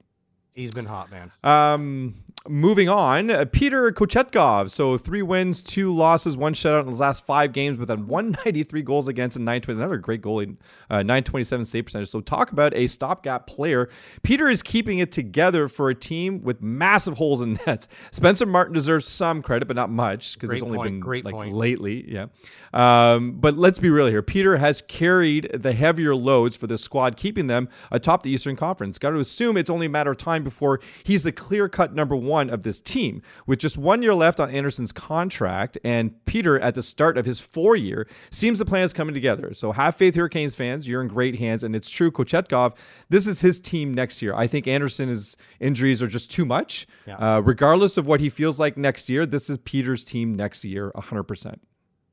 He's 0.53 0.71
been 0.71 0.85
hot, 0.85 1.09
man. 1.09 1.31
Um, 1.43 2.23
moving 2.47 2.89
on, 2.89 3.31
uh, 3.31 3.45
Peter 3.51 3.91
Kochetkov. 3.91 4.69
So 4.69 4.97
three 4.97 5.21
wins, 5.21 5.63
two 5.63 5.93
losses, 5.95 6.35
one 6.35 6.53
shutout 6.53 6.81
in 6.81 6.89
his 6.89 6.99
last 6.99 7.25
five 7.25 7.53
games 7.53 7.77
but 7.77 7.87
then 7.87 8.07
193 8.07 8.81
goals 8.81 9.07
against 9.07 9.37
and 9.37 9.45
920. 9.45 9.79
Another 9.79 9.97
great 9.97 10.21
goalie, 10.21 10.57
uh, 10.89 10.97
927 10.97 11.65
save 11.65 11.85
percentage. 11.85 12.09
So 12.09 12.21
talk 12.21 12.51
about 12.51 12.73
a 12.75 12.87
stopgap 12.87 13.47
player. 13.47 13.89
Peter 14.21 14.49
is 14.49 14.61
keeping 14.61 14.99
it 14.99 15.11
together 15.11 15.67
for 15.67 15.89
a 15.89 15.95
team 15.95 16.43
with 16.43 16.61
massive 16.61 17.15
holes 17.15 17.41
in 17.41 17.53
nets. 17.67 17.87
Spencer 18.11 18.45
Martin 18.45 18.73
deserves 18.73 19.07
some 19.07 19.41
credit, 19.41 19.65
but 19.65 19.75
not 19.75 19.89
much 19.89 20.33
because 20.33 20.51
he's 20.51 20.61
only 20.63 20.77
point. 20.77 20.91
been 20.91 20.99
great 20.99 21.25
like 21.25 21.33
point. 21.33 21.53
lately. 21.53 22.11
Yeah. 22.11 22.25
Um, 22.73 23.33
but 23.39 23.57
let's 23.57 23.79
be 23.79 23.89
real 23.89 24.07
here. 24.07 24.21
Peter 24.21 24.57
has 24.57 24.81
carried 24.81 25.49
the 25.53 25.73
heavier 25.73 26.15
loads 26.15 26.55
for 26.57 26.67
this 26.67 26.81
squad, 26.81 27.15
keeping 27.15 27.47
them 27.47 27.69
atop 27.91 28.23
the 28.23 28.29
Eastern 28.29 28.55
Conference. 28.55 28.97
Got 28.97 29.11
to 29.11 29.19
assume 29.19 29.55
it's 29.55 29.69
only 29.69 29.85
a 29.85 29.89
matter 29.89 30.11
of 30.11 30.17
time 30.17 30.33
time 30.33 30.43
before 30.43 30.79
he's 31.03 31.23
the 31.23 31.31
clear 31.31 31.69
cut 31.69 31.93
number 31.93 32.15
one 32.15 32.32
of 32.41 32.63
this 32.63 32.81
team. 32.81 33.21
With 33.45 33.59
just 33.59 33.77
one 33.77 34.01
year 34.01 34.13
left 34.13 34.39
on 34.39 34.49
Andersen's 34.49 34.91
contract 34.91 35.77
and 35.83 36.13
Peter 36.25 36.59
at 36.59 36.75
the 36.75 36.81
start 36.81 37.17
of 37.17 37.25
his 37.25 37.39
four 37.39 37.75
year, 37.75 38.07
seems 38.31 38.59
the 38.59 38.65
plan 38.65 38.83
is 38.83 38.93
coming 38.93 39.13
together. 39.13 39.53
So 39.53 39.71
have 39.71 39.95
faith, 39.95 40.15
Hurricanes 40.15 40.55
fans. 40.55 40.87
You're 40.87 41.01
in 41.01 41.07
great 41.07 41.37
hands. 41.37 41.63
And 41.63 41.75
it's 41.75 41.89
true, 41.89 42.11
Kochetkov, 42.11 42.75
this 43.09 43.27
is 43.27 43.41
his 43.41 43.59
team 43.59 43.93
next 43.93 44.21
year. 44.21 44.35
I 44.35 44.47
think 44.47 44.67
Andersen's 44.67 45.37
injuries 45.59 46.01
are 46.01 46.07
just 46.07 46.31
too 46.31 46.45
much. 46.45 46.87
Yeah. 47.05 47.15
Uh, 47.15 47.39
regardless 47.39 47.97
of 47.97 48.07
what 48.07 48.19
he 48.19 48.29
feels 48.29 48.59
like 48.59 48.77
next 48.77 49.09
year, 49.09 49.25
this 49.25 49.49
is 49.49 49.57
Peter's 49.59 50.05
team 50.05 50.35
next 50.35 50.63
year, 50.63 50.91
100%. 50.95 51.55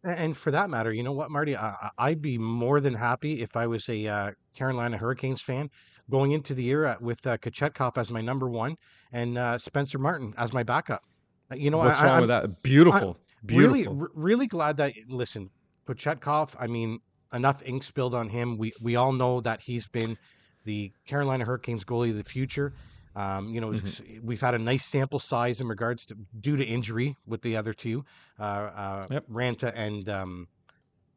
And 0.02 0.34
for 0.34 0.50
that 0.50 0.70
matter, 0.70 0.92
you 0.92 1.02
know 1.02 1.12
what, 1.12 1.30
Marty? 1.30 1.54
I, 1.56 1.90
would 1.98 2.22
be 2.22 2.38
more 2.38 2.80
than 2.80 2.94
happy 2.94 3.42
if 3.42 3.54
I 3.54 3.66
was 3.66 3.86
a 3.88 4.06
uh, 4.06 4.30
Carolina 4.56 4.96
Hurricanes 4.96 5.42
fan 5.42 5.70
going 6.10 6.32
into 6.32 6.54
the 6.54 6.62
year 6.62 6.96
with 7.00 7.26
uh, 7.26 7.38
Kochetkov 7.38 7.96
as 7.96 8.10
my 8.10 8.20
number 8.20 8.48
one 8.48 8.76
and 9.12 9.38
uh, 9.38 9.58
Spencer 9.58 9.98
Martin 9.98 10.34
as 10.36 10.52
my 10.52 10.62
backup. 10.62 11.02
Uh, 11.50 11.54
you 11.54 11.70
know, 11.70 11.78
what's 11.78 12.00
I, 12.00 12.04
wrong 12.04 12.14
I'm, 12.14 12.20
with 12.22 12.28
that? 12.28 12.62
Beautiful, 12.62 13.16
I'm 13.42 13.46
beautiful. 13.46 13.94
Really, 13.94 14.10
really 14.14 14.46
glad 14.46 14.76
that 14.78 14.92
listen, 15.08 15.50
Kochetkov. 15.86 16.54
I 16.58 16.66
mean, 16.66 17.00
enough 17.32 17.62
ink 17.64 17.82
spilled 17.82 18.14
on 18.14 18.28
him. 18.28 18.58
We 18.58 18.72
we 18.82 18.96
all 18.96 19.12
know 19.12 19.40
that 19.40 19.62
he's 19.62 19.86
been 19.86 20.18
the 20.64 20.92
Carolina 21.06 21.44
Hurricanes 21.44 21.84
goalie 21.84 22.10
of 22.10 22.16
the 22.16 22.24
future. 22.24 22.74
Um, 23.16 23.48
you 23.48 23.60
know, 23.60 23.70
mm-hmm. 23.70 24.24
we've 24.24 24.40
had 24.40 24.54
a 24.54 24.58
nice 24.58 24.84
sample 24.84 25.18
size 25.18 25.60
in 25.60 25.66
regards 25.66 26.06
to 26.06 26.16
due 26.38 26.56
to 26.56 26.64
injury 26.64 27.16
with 27.26 27.42
the 27.42 27.56
other 27.56 27.72
two, 27.72 28.04
uh, 28.38 28.42
uh, 28.42 29.06
yep. 29.10 29.26
Raanta 29.28 29.72
and 29.74 30.08
um, 30.08 30.48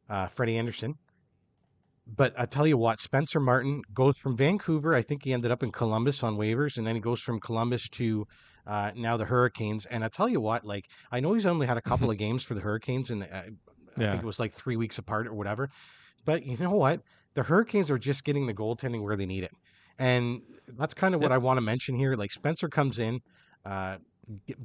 uh, 0.10 0.26
Freddie 0.28 0.58
Andersen 0.58 0.98
but 2.06 2.34
I 2.38 2.46
tell 2.46 2.68
you 2.68 2.78
what, 2.78 3.00
Spencer 3.00 3.40
Martin 3.40 3.82
goes 3.94 4.18
from 4.18 4.36
Vancouver. 4.36 4.94
I 4.94 5.02
think 5.02 5.24
he 5.24 5.34
ended 5.34 5.52
up 5.52 5.64
in 5.64 5.72
Columbus 5.72 6.24
on 6.24 6.38
waivers, 6.38 6.78
and 6.78 6.86
then 6.86 6.96
he 6.96 7.02
goes 7.02 7.22
from 7.22 7.40
Columbus 7.40 7.88
to 7.90 8.28
uh, 8.68 8.92
now 8.96 9.18
the 9.18 9.26
Hurricanes. 9.26 9.86
And 9.86 10.04
I 10.04 10.10
tell 10.10 10.28
you 10.28 10.42
what, 10.42 10.66
like 10.66 10.88
I 11.12 11.20
know 11.20 11.34
he's 11.34 11.46
only 11.46 11.66
had 11.66 11.78
a 11.78 11.82
couple 11.82 12.12
of 12.12 12.18
games 12.26 12.44
for 12.44 12.56
the 12.56 12.62
Hurricanes, 12.62 13.10
and 13.10 13.24
I 13.24 13.50
yeah. 13.98 14.12
think 14.12 14.24
it 14.24 14.26
was 14.26 14.40
like 14.40 14.52
three 14.52 14.76
weeks 14.76 14.98
apart 14.98 15.28
or 15.28 15.34
whatever. 15.34 15.70
But 16.26 16.46
you 16.46 16.58
know 16.58 16.72
what? 16.72 17.02
The 17.36 17.44
Hurricanes 17.44 17.90
are 17.90 17.98
just 17.98 18.24
getting 18.24 18.48
the 18.48 18.54
goaltending 18.54 19.02
where 19.02 19.16
they 19.16 19.26
need 19.26 19.44
it, 19.44 19.54
and 19.98 20.42
that's 20.78 20.94
kind 20.94 21.16
of 21.16 21.22
what 21.22 21.32
I 21.32 21.38
want 21.38 21.58
to 21.58 21.62
mention 21.62 21.96
here. 21.96 22.16
Like 22.16 22.32
Spencer 22.32 22.68
comes 22.68 23.00
in. 23.00 23.22
Uh, 23.66 23.98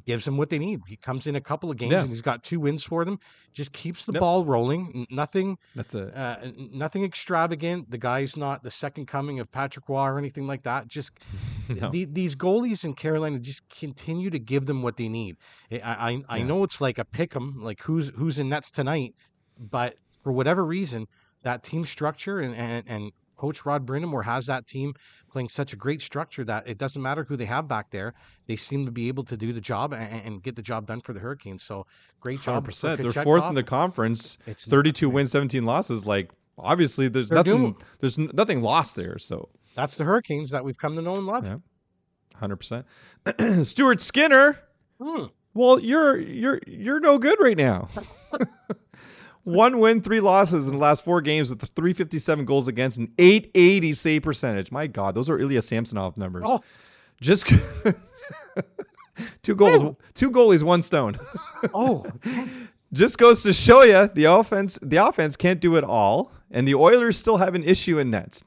gives 0.07 0.25
them 0.25 0.37
what 0.37 0.51
they 0.51 0.59
need. 0.59 0.81
He 0.87 0.97
comes 0.97 1.27
in 1.27 1.37
a 1.37 1.41
couple 1.41 1.71
of 1.71 1.77
games 1.77 1.93
yeah. 1.93 2.01
and 2.01 2.09
he's 2.09 2.23
got 2.23 2.43
two 2.43 2.61
wins 2.61 2.83
for 2.85 3.05
them. 3.05 3.19
Just 3.53 3.73
keeps 3.73 4.05
the 4.05 4.13
yep. 4.13 4.21
ball 4.21 4.45
rolling. 4.45 5.07
Nothing. 5.11 5.59
That's 5.75 5.95
it. 5.95 6.15
Uh, 6.15 6.37
nothing 6.57 7.05
extravagant. 7.05 7.91
The 7.91 7.99
guy's 7.99 8.37
not 8.37 8.63
the 8.63 8.71
second 8.71 9.07
coming 9.07 9.41
of 9.41 9.51
Patrick 9.51 9.89
Roy 9.89 10.07
or 10.07 10.19
anything 10.19 10.47
like 10.47 10.63
that. 10.63 10.87
Just 10.89 11.13
no. 11.69 11.91
the, 11.91 12.05
these 12.05 12.37
goalies 12.37 12.85
in 12.85 12.95
Carolina 12.95 13.39
just 13.39 13.69
continue 13.69 14.31
to 14.31 14.39
give 14.39 14.67
them 14.67 14.83
what 14.83 14.97
they 14.97 15.09
need. 15.09 15.37
I 15.73 16.23
I, 16.29 16.39
I 16.39 16.43
know 16.43 16.63
it's 16.65 16.81
like 16.81 16.99
a 16.99 17.05
pick 17.05 17.35
'em, 17.35 17.61
like 17.61 17.83
who's 17.83 18.11
who's 18.11 18.39
in 18.39 18.49
nets 18.49 18.71
tonight, 18.71 19.15
but 19.59 19.97
for 20.23 20.33
whatever 20.33 20.65
reason, 20.65 21.07
that 21.43 21.63
team 21.63 21.85
structure 21.85 22.41
and 22.41 22.55
and, 22.55 22.85
and 22.87 23.13
Coach 23.39 23.65
Rod 23.65 23.87
Brind'Amour 23.87 24.25
has 24.25 24.47
that 24.47 24.67
team 24.67 24.95
playing 25.31 25.49
such 25.49 25.73
a 25.73 25.77
great 25.77 26.03
structure 26.03 26.45
that 26.45 26.69
it 26.69 26.77
doesn't 26.77 27.01
matter 27.01 27.25
who 27.25 27.37
they 27.37 27.47
have 27.47 27.69
back 27.69 27.91
there. 27.91 28.13
They 28.47 28.57
seem 28.57 28.85
to 28.85 28.93
be 28.93 29.09
able 29.09 29.25
to 29.25 29.37
do 29.37 29.53
the 29.53 29.61
job 29.61 29.95
and, 29.95 30.23
and 30.27 30.43
get 30.43 30.57
the 30.57 30.63
job 30.63 30.87
done 30.87 31.01
for 31.01 31.13
the 31.13 31.21
Hurricanes. 31.21 31.63
So 31.63 31.87
great 32.21 32.43
job. 32.43 32.67
100%. 32.67 32.99
They're 32.99 33.25
fourth 33.25 33.45
in 33.45 33.55
the 33.55 33.63
conference. 33.63 34.37
It's 34.47 34.65
32 34.67 35.09
wins, 35.09 35.31
17 35.31 35.65
losses. 35.65 36.05
Like 36.05 36.33
obviously 36.59 37.09
there's 37.09 37.29
They're 37.29 37.37
nothing 37.37 37.77
there's 38.01 38.19
nothing 38.19 38.61
lost 38.61 38.97
there. 38.97 39.19
So 39.19 39.49
that's 39.75 39.97
the 39.97 40.05
Hurricanes 40.05 40.51
that 40.51 40.65
we've 40.65 40.79
come 40.79 40.97
to 40.97 41.03
know 41.03 41.15
and 41.15 41.27
love. 41.27 41.47
Yeah. 41.47 41.59
100%. 42.43 43.65
Stuart 43.65 44.01
Skinner. 44.01 44.59
Hmm. 45.01 45.27
Well, 45.55 45.81
you're 45.81 46.19
you're 46.19 46.61
you're 46.67 47.01
no 47.01 47.19
good 47.19 47.39
right 47.41 47.57
now. 47.57 47.89
One 49.49 49.81
win, 49.81 50.03
three 50.03 50.21
losses 50.21 50.67
in 50.69 50.75
the 50.75 50.79
last 50.79 51.03
four 51.03 51.23
games 51.23 51.49
with 51.49 51.63
357 51.63 52.45
goals 52.45 52.69
against 52.69 52.99
and 52.99 53.09
880 53.19 53.93
save 53.95 54.23
percentage. 54.23 54.71
My 54.71 54.87
God, 54.87 55.15
those 55.15 55.31
are 55.31 55.39
Ilya 55.39 55.63
Samsonov 55.63 56.19
numbers. 56.19 56.45
Oh. 56.47 56.61
Just 57.23 57.47
two 59.43 59.55
goals, 59.55 59.97
two 60.13 60.31
goalies, 60.31 60.63
one 60.63 60.83
stone. 60.83 61.19
oh. 61.73 62.05
Just 62.93 63.17
goes 63.17 63.43
to 63.43 63.55
show 63.55 63.83
you 63.83 64.09
the 64.15 64.25
offense. 64.25 64.79
The 64.83 64.99
offense 64.99 65.35
can't 65.35 65.61
do 65.61 65.77
it 65.77 65.85
all, 65.85 66.31
and 66.51 66.69
the 66.69 66.75
Oilers 66.75 67.17
still 67.19 67.39
have 67.39 67.55
an 67.55 67.65
issue 67.65 67.99
in 67.99 68.11
nets. 68.11 68.43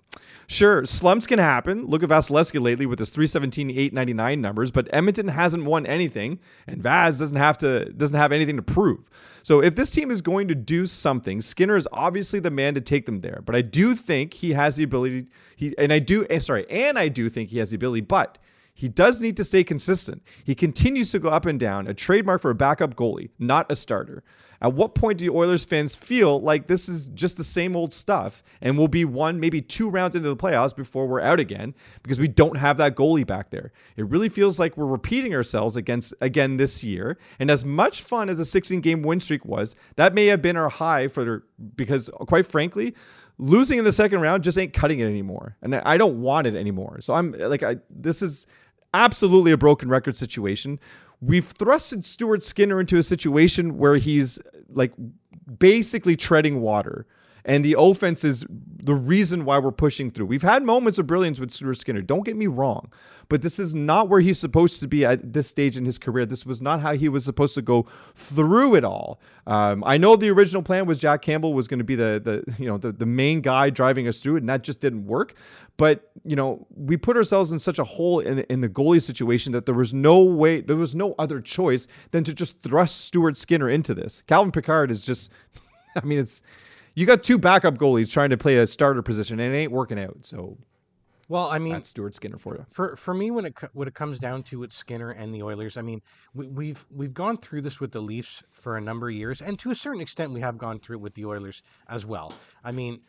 Sure, 0.52 0.86
slumps 0.86 1.26
can 1.26 1.40
happen. 1.40 1.86
Look 1.86 2.04
at 2.04 2.10
Vasilevskiy 2.10 2.60
lately 2.60 2.86
with 2.86 3.00
his 3.00 3.10
317, 3.10 3.70
899 3.70 4.42
numbers, 4.42 4.70
but 4.70 4.86
Edmonton 4.92 5.30
hasn't 5.30 5.64
won 5.64 5.86
anything, 5.86 6.40
and 6.68 6.84
Vaz 6.84 7.20
doesn't 7.20 7.38
have 7.38 7.58
to 7.60 7.86
doesn't 7.94 8.18
have 8.18 8.34
anything 8.34 8.58
to 8.58 8.62
prove. 8.62 9.10
So 9.44 9.64
if 9.64 9.76
this 9.76 9.92
team 9.92 10.12
is 10.12 10.22
going 10.22 10.50
to 10.50 10.56
do 10.56 10.86
something, 10.86 11.40
Skinner 11.40 11.78
is 11.78 11.88
obviously 11.94 12.42
the 12.42 12.52
man 12.52 12.74
to 12.74 12.82
take 12.82 13.06
them 13.06 13.22
there. 13.22 13.42
But 13.46 13.56
I 13.56 13.62
do 13.62 13.96
think 13.96 14.34
he 14.34 14.52
has 14.52 14.76
the 14.76 14.84
ability. 14.84 15.28
He 15.56 15.74
and 15.78 15.94
I 15.94 16.00
do 16.00 16.28
eh, 16.30 16.40
sorry, 16.40 16.70
and 16.70 17.00
I 17.00 17.08
do 17.08 17.30
think 17.30 17.50
he 17.50 17.60
has 17.60 17.70
the 17.70 17.78
ability, 17.78 18.02
but 18.02 18.38
he 18.74 18.90
does 18.90 19.22
need 19.22 19.38
to 19.38 19.46
stay 19.46 19.64
consistent. 19.64 20.22
He 20.44 20.54
continues 20.54 21.12
to 21.12 21.20
go 21.20 21.30
up 21.30 21.46
and 21.46 21.62
down, 21.62 21.88
a 21.88 21.94
trademark 21.94 22.42
for 22.42 22.52
a 22.52 22.56
backup 22.56 22.96
goalie, 22.96 23.30
not 23.40 23.72
a 23.72 23.76
starter. 23.78 24.22
At 24.62 24.74
what 24.74 24.94
point 24.94 25.18
do 25.18 25.36
Oilers 25.36 25.66
fans 25.66 25.96
feel 25.96 26.40
like 26.40 26.68
this 26.68 26.88
is 26.88 27.10
just 27.10 27.38
the 27.38 27.44
same 27.44 27.76
old 27.76 27.94
stuff 27.94 28.44
and 28.62 28.78
we'll 28.78 28.88
be 28.88 29.06
one, 29.06 29.40
maybe 29.40 29.60
two 29.62 29.90
rounds 29.90 30.16
into 30.16 30.30
the 30.30 30.36
playoffs 30.36 30.76
before 30.76 31.08
we're 31.08 31.22
out 31.22 31.40
again 31.40 31.74
because 32.04 32.20
we 32.20 32.28
don't 32.28 32.58
have 32.58 32.78
that 32.78 32.96
goalie 32.96 33.26
back 33.26 33.50
there? 33.50 33.74
It 33.98 34.08
really 34.08 34.30
feels 34.30 34.60
like 34.60 34.78
we're 34.78 34.86
repeating 34.86 35.34
ourselves 35.34 35.76
against 35.76 36.14
again 36.22 36.58
this 36.58 36.84
year. 36.84 37.18
And 37.40 37.50
as 37.50 37.66
much 37.66 38.04
fun 38.04 38.30
as 38.30 38.38
a 38.38 38.46
16 38.46 38.82
game 38.82 39.02
win 39.02 39.20
streak 39.20 39.46
was, 39.46 39.76
that 39.96 40.14
may 40.14 40.28
have 40.28 40.42
been 40.42 40.58
our 40.58 40.70
high 40.70 41.08
for 41.08 41.44
because 41.76 42.10
quite 42.28 42.46
frankly, 42.46 42.94
losing 43.40 43.80
in 43.80 43.84
the 43.84 43.92
second 43.92 44.22
round 44.22 44.44
just 44.44 44.58
ain't 44.60 44.74
cutting 44.74 45.00
it 45.00 45.06
anymore. 45.06 45.58
And 45.64 45.76
I 45.76 45.98
don't 45.98 46.22
want 46.22 46.46
it 46.46 46.56
anymore. 46.56 47.02
So 47.02 47.16
I'm 47.16 47.32
like 47.32 47.64
I 47.64 47.78
this 47.90 48.22
is 48.22 48.46
absolutely 48.94 49.52
a 49.52 49.58
broken 49.58 49.90
record 49.90 50.16
situation 50.18 50.80
we've 51.22 51.54
thrusted 51.54 52.04
Stuart 52.04 52.44
Skinner 52.44 52.80
into 52.80 52.98
a 52.98 53.04
situation 53.04 53.78
where 53.78 53.98
he's 53.98 54.40
like 54.70 54.92
basically 55.60 56.16
treading 56.16 56.62
water. 56.62 57.06
And 57.44 57.66
the 57.66 57.76
offense 57.78 58.24
is 58.24 58.46
the 58.84 58.94
reason 58.94 59.46
why 59.46 59.58
we're 59.58 59.72
pushing 59.72 60.12
through. 60.12 60.28
We've 60.28 60.44
had 60.44 60.62
moments 60.64 61.00
of 61.00 61.08
brilliance 61.08 61.40
with 61.40 61.50
Stuart 61.50 61.76
Skinner. 61.76 62.02
Don't 62.02 62.24
get 62.24 62.36
me 62.36 62.46
wrong. 62.46 62.92
But 63.30 63.42
this 63.42 63.60
is 63.60 63.74
not 63.74 64.10
where 64.10 64.20
he's 64.20 64.38
supposed 64.38 64.80
to 64.82 64.88
be 64.88 65.06
at 65.06 65.34
this 65.34 65.48
stage 65.48 65.78
in 65.78 65.86
his 65.86 65.98
career. 65.98 66.26
This 66.26 66.46
was 66.46 66.62
not 66.62 66.82
how 66.82 66.96
he 66.96 67.10
was 67.10 67.24
supposed 67.24 67.56
to 67.56 67.62
go 67.62 67.88
through 68.14 68.76
it 68.76 68.84
all. 68.84 69.22
Um, 69.48 69.84
I 69.86 69.98
know 69.98 70.16
the 70.16 70.30
original 70.30 70.62
plan 70.62 70.86
was 70.86 70.98
Jack 70.98 71.22
Campbell 71.22 71.54
was 71.54 71.68
going 71.68 71.78
to 71.78 71.86
be 71.86 71.96
the 71.96 72.22
the 72.24 72.54
you 72.60 72.68
know 72.68 72.78
the, 72.78 72.92
the 72.92 73.06
main 73.06 73.42
guy 73.42 73.70
driving 73.70 74.08
us 74.08 74.20
through 74.20 74.36
it, 74.36 74.40
and 74.42 74.50
that 74.50 74.64
just 74.64 74.82
didn't 74.82 75.08
work. 75.08 75.34
But 75.82 76.12
you 76.24 76.36
know, 76.36 76.68
we 76.76 76.96
put 76.96 77.18
ourselves 77.18 77.52
in 77.52 77.58
such 77.58 77.80
a 77.80 77.84
hole 77.84 78.20
in, 78.20 78.42
in 78.52 78.62
the 78.62 78.70
goalie 78.70 79.02
situation 79.02 79.52
that 79.54 79.66
there 79.66 79.74
was 79.74 79.96
no 79.96 80.22
way, 80.22 80.62
there 80.62 80.76
was 80.76 80.94
no 80.94 81.16
other 81.18 81.42
choice 81.42 81.88
than 82.12 82.24
to 82.26 82.36
just 82.36 82.62
thrust 82.62 83.06
Stuart 83.06 83.36
Skinner 83.36 83.68
into 83.68 83.96
this. 83.96 84.22
Calvin 84.28 84.52
Pickard 84.52 84.92
is 84.92 85.04
just, 85.04 85.32
I 85.96 86.06
mean, 86.06 86.20
it's 86.20 86.44
you 86.94 87.08
got 87.08 87.24
two 87.24 87.40
backup 87.40 87.80
goalies 87.80 88.12
trying 88.12 88.30
to 88.30 88.38
play 88.38 88.58
a 88.58 88.68
starter 88.68 89.02
position, 89.02 89.40
and 89.40 89.56
it 89.56 89.58
ain't 89.58 89.72
working 89.72 89.98
out. 89.98 90.18
So, 90.22 90.56
well, 91.30 91.48
I 91.48 91.58
mean, 91.58 91.74
that's 91.74 91.90
Stuart 91.90 92.14
Skinner 92.14 92.38
for 92.38 92.58
you. 92.58 92.66
For 92.68 92.96
for 92.96 93.16
me, 93.16 93.32
when 93.32 93.46
it 93.46 93.58
when 93.74 93.88
it 93.88 93.96
comes 93.96 94.20
down 94.20 94.44
to 94.44 94.62
it, 94.62 94.72
Skinner 94.72 95.10
and 95.10 95.34
the 95.34 95.42
Oilers. 95.42 95.78
I 95.78 95.82
mean, 95.82 96.04
we, 96.36 96.46
we've 96.46 96.86
we've 96.92 97.16
gone 97.16 97.38
through 97.38 97.64
this 97.64 97.80
with 97.80 97.92
the 97.92 98.02
Leafs 98.02 98.44
for 98.52 98.78
a 98.78 98.82
number 98.82 99.10
of 99.10 99.16
years, 99.16 99.42
and 99.42 99.58
to 99.58 99.72
a 99.72 99.76
certain 99.76 100.02
extent, 100.02 100.32
we 100.32 100.42
have 100.42 100.60
gone 100.60 100.80
through 100.80 100.98
it 100.98 101.02
with 101.02 101.16
the 101.16 101.26
Oilers 101.26 101.64
as 101.90 102.06
well. 102.06 102.36
I 102.64 102.72
mean 102.72 103.02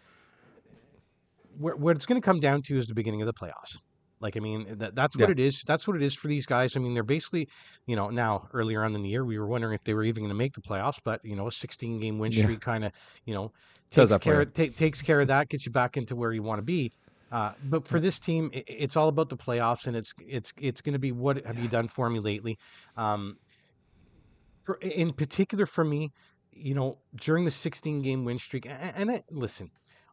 where, 1.59 1.77
what 1.77 1.97
it's 1.97 2.07
going 2.07 2.21
to 2.21 2.25
come 2.25 2.41
down 2.41 2.63
to 2.63 2.77
is 2.77 2.87
the 2.87 2.95
beginning 2.95 3.23
of 3.23 3.27
the 3.27 3.35
playoffs. 3.35 3.79
Like, 4.21 4.37
I 4.37 4.41
mean, 4.41 4.67
that, 4.79 4.95
that's 4.95 5.17
what 5.17 5.29
yeah. 5.29 5.33
it 5.33 5.41
is. 5.41 5.65
That's 5.67 5.89
what 5.89 5.97
it 5.97 6.03
is 6.03 6.15
for 6.15 6.29
these 6.29 6.47
guys. 6.47 6.77
I 6.77 6.81
mean, 6.81 6.95
they're 6.95 7.03
basically, 7.03 7.49
you 7.87 7.97
know, 7.97 8.09
now 8.09 8.49
earlier 8.53 8.85
on 8.85 8.95
in 8.95 9.03
the 9.03 9.09
year, 9.09 9.25
we 9.25 9.37
were 9.37 9.49
wondering 9.49 9.75
if 9.75 9.83
they 9.83 9.95
were 9.95 10.05
even 10.05 10.23
going 10.23 10.31
to 10.31 10.37
make 10.37 10.55
the 10.55 10.61
playoffs, 10.61 10.99
but, 11.03 11.21
you 11.25 11.35
know, 11.35 11.49
a 11.49 11.53
16 11.53 11.99
game 11.99 12.21
win 12.21 12.31
streak 12.31 12.49
yeah. 12.49 12.57
kind 12.57 12.85
of, 12.85 12.93
you 13.25 13.35
know, 13.35 13.51
takes 13.91 14.17
care, 14.19 14.45
t- 14.45 14.71
takes 14.71 15.03
care 15.03 15.21
of 15.21 15.27
that, 15.27 15.49
gets 15.49 15.67
you 15.67 15.73
back 15.73 15.97
into 15.97 16.15
where 16.15 16.33
you 16.33 16.43
want 16.43 16.59
to 16.59 16.63
be. 16.63 16.93
Uh, 17.33 17.53
but 17.65 17.89
for 17.89 17.99
this 17.99 18.19
team, 18.19 18.51
it, 18.53 18.65
it's 18.69 18.97
all 18.97 19.09
about 19.09 19.31
the 19.31 19.37
playoffs, 19.37 19.87
and 19.87 19.97
it's 19.97 20.13
it's 20.21 20.53
it's 20.61 20.83
going 20.83 20.93
to 20.93 20.99
be 20.99 21.13
what 21.13 21.45
have 21.47 21.59
you 21.59 21.67
done 21.67 21.89
for 21.89 22.11
me 22.11 22.21
lately? 22.21 22.59
Um, 22.95 23.39
in 24.83 25.15
particular, 25.15 25.65
for 25.65 25.83
me, 25.83 26.13
you 26.53 26.75
know, 26.75 26.99
during 27.17 27.47
the 27.47 27.51
16 27.51 28.03
game 28.03 28.27
win 28.27 28.39
streak, 28.39 28.67
and, 28.67 29.11
and 29.11 29.23
listen, 29.31 29.71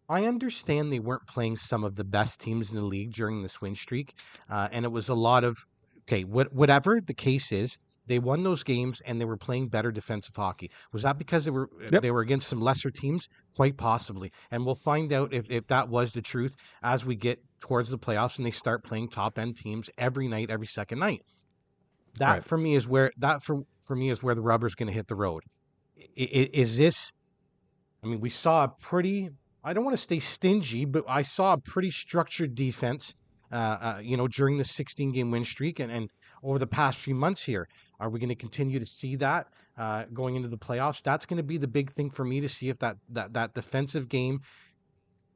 I 0.10 0.26
understand 0.26 0.92
they 0.92 1.00
weren't 1.00 1.28
playing 1.28 1.58
some 1.58 1.84
of 1.84 1.96
the 1.96 2.04
best 2.04 2.42
teams 2.42 2.72
in 2.72 2.78
the 2.78 2.84
league 2.84 3.14
during 3.14 3.44
this 3.44 3.62
win 3.62 3.76
streak, 3.76 4.16
uh, 4.50 4.68
and 4.72 4.84
it 4.84 4.92
was 4.92 5.08
a 5.08 5.14
lot 5.14 5.44
of 5.44 5.66
okay. 6.08 6.24
What, 6.24 6.52
whatever 6.52 7.00
the 7.00 7.14
case 7.14 7.52
is, 7.52 7.78
they 8.08 8.18
won 8.18 8.42
those 8.42 8.64
games 8.64 9.02
and 9.06 9.22
they 9.22 9.26
were 9.26 9.38
playing 9.38 9.68
better 9.68 9.92
defensive 9.92 10.36
hockey. 10.36 10.72
Was 10.92 11.04
that 11.04 11.20
because 11.20 11.46
they 11.46 11.52
were 11.52 11.70
yep. 11.92 12.02
they 12.02 12.10
were 12.10 12.22
against 12.22 12.48
some 12.48 12.60
lesser 12.60 12.90
teams? 12.90 13.30
Quite 13.56 13.78
possibly, 13.78 14.32
and 14.50 14.66
we'll 14.66 14.76
find 14.76 15.14
out 15.14 15.32
if, 15.32 15.50
if 15.52 15.68
that 15.68 15.90
was 15.90 16.12
the 16.12 16.22
truth 16.22 16.56
as 16.82 17.06
we 17.06 17.16
get 17.16 17.40
towards 17.60 17.92
the 17.92 18.00
playoffs 18.00 18.38
and 18.38 18.46
they 18.46 18.52
start 18.52 18.84
playing 18.84 19.10
top 19.10 19.38
end 19.38 19.58
teams 19.58 19.92
every 19.98 20.28
night, 20.28 20.50
every 20.50 20.66
second 20.66 20.98
night. 20.98 21.22
That 22.18 22.32
right. 22.32 22.44
for 22.44 22.58
me 22.58 22.74
is 22.74 22.88
where 22.88 23.12
that 23.20 23.44
for 23.44 23.62
for 23.86 23.96
me 23.96 24.10
is 24.10 24.24
where 24.24 24.34
the 24.34 24.42
rubber's 24.42 24.74
going 24.74 24.88
to 24.88 24.94
hit 24.94 25.08
the 25.08 25.16
road. 25.16 25.44
Is, 26.16 26.48
is 26.52 26.78
this? 26.78 27.14
I 28.04 28.08
mean, 28.08 28.22
we 28.22 28.32
saw 28.32 28.64
a 28.64 28.70
pretty 28.70 29.30
I 29.64 29.74
don't 29.74 29.84
want 29.84 29.98
to 29.98 30.02
stay 30.02 30.20
stingy, 30.20 30.86
but 30.86 31.04
I 31.08 31.24
saw 31.24 31.54
a 31.54 31.58
pretty 31.58 31.92
structured 31.92 32.56
defense, 32.56 33.16
uh, 33.52 33.56
uh, 33.56 34.00
you 34.02 34.16
know, 34.16 34.28
during 34.28 34.58
the 34.58 34.64
16 34.64 35.12
game 35.12 35.32
win 35.32 35.44
streak 35.44 35.80
and, 35.80 35.92
and 35.92 36.10
over 36.44 36.58
the 36.58 36.68
past 36.68 37.00
few 37.00 37.16
months 37.16 37.44
here. 37.44 37.68
Are 38.00 38.10
we 38.10 38.20
going 38.20 38.30
to 38.30 38.36
continue 38.36 38.80
to 38.80 38.86
see 38.86 39.18
that 39.18 39.48
uh, 39.78 40.06
going 40.14 40.36
into 40.36 40.48
the 40.48 40.58
playoffs? 40.58 41.02
That's 41.04 41.26
going 41.26 41.38
to 41.38 41.44
be 41.44 41.58
the 41.58 41.68
big 41.68 41.92
thing 41.92 42.10
for 42.10 42.24
me 42.24 42.40
to 42.40 42.48
see 42.48 42.70
if 42.70 42.80
that, 42.80 42.98
that, 43.10 43.34
that 43.34 43.54
defensive 43.54 44.08
game 44.08 44.42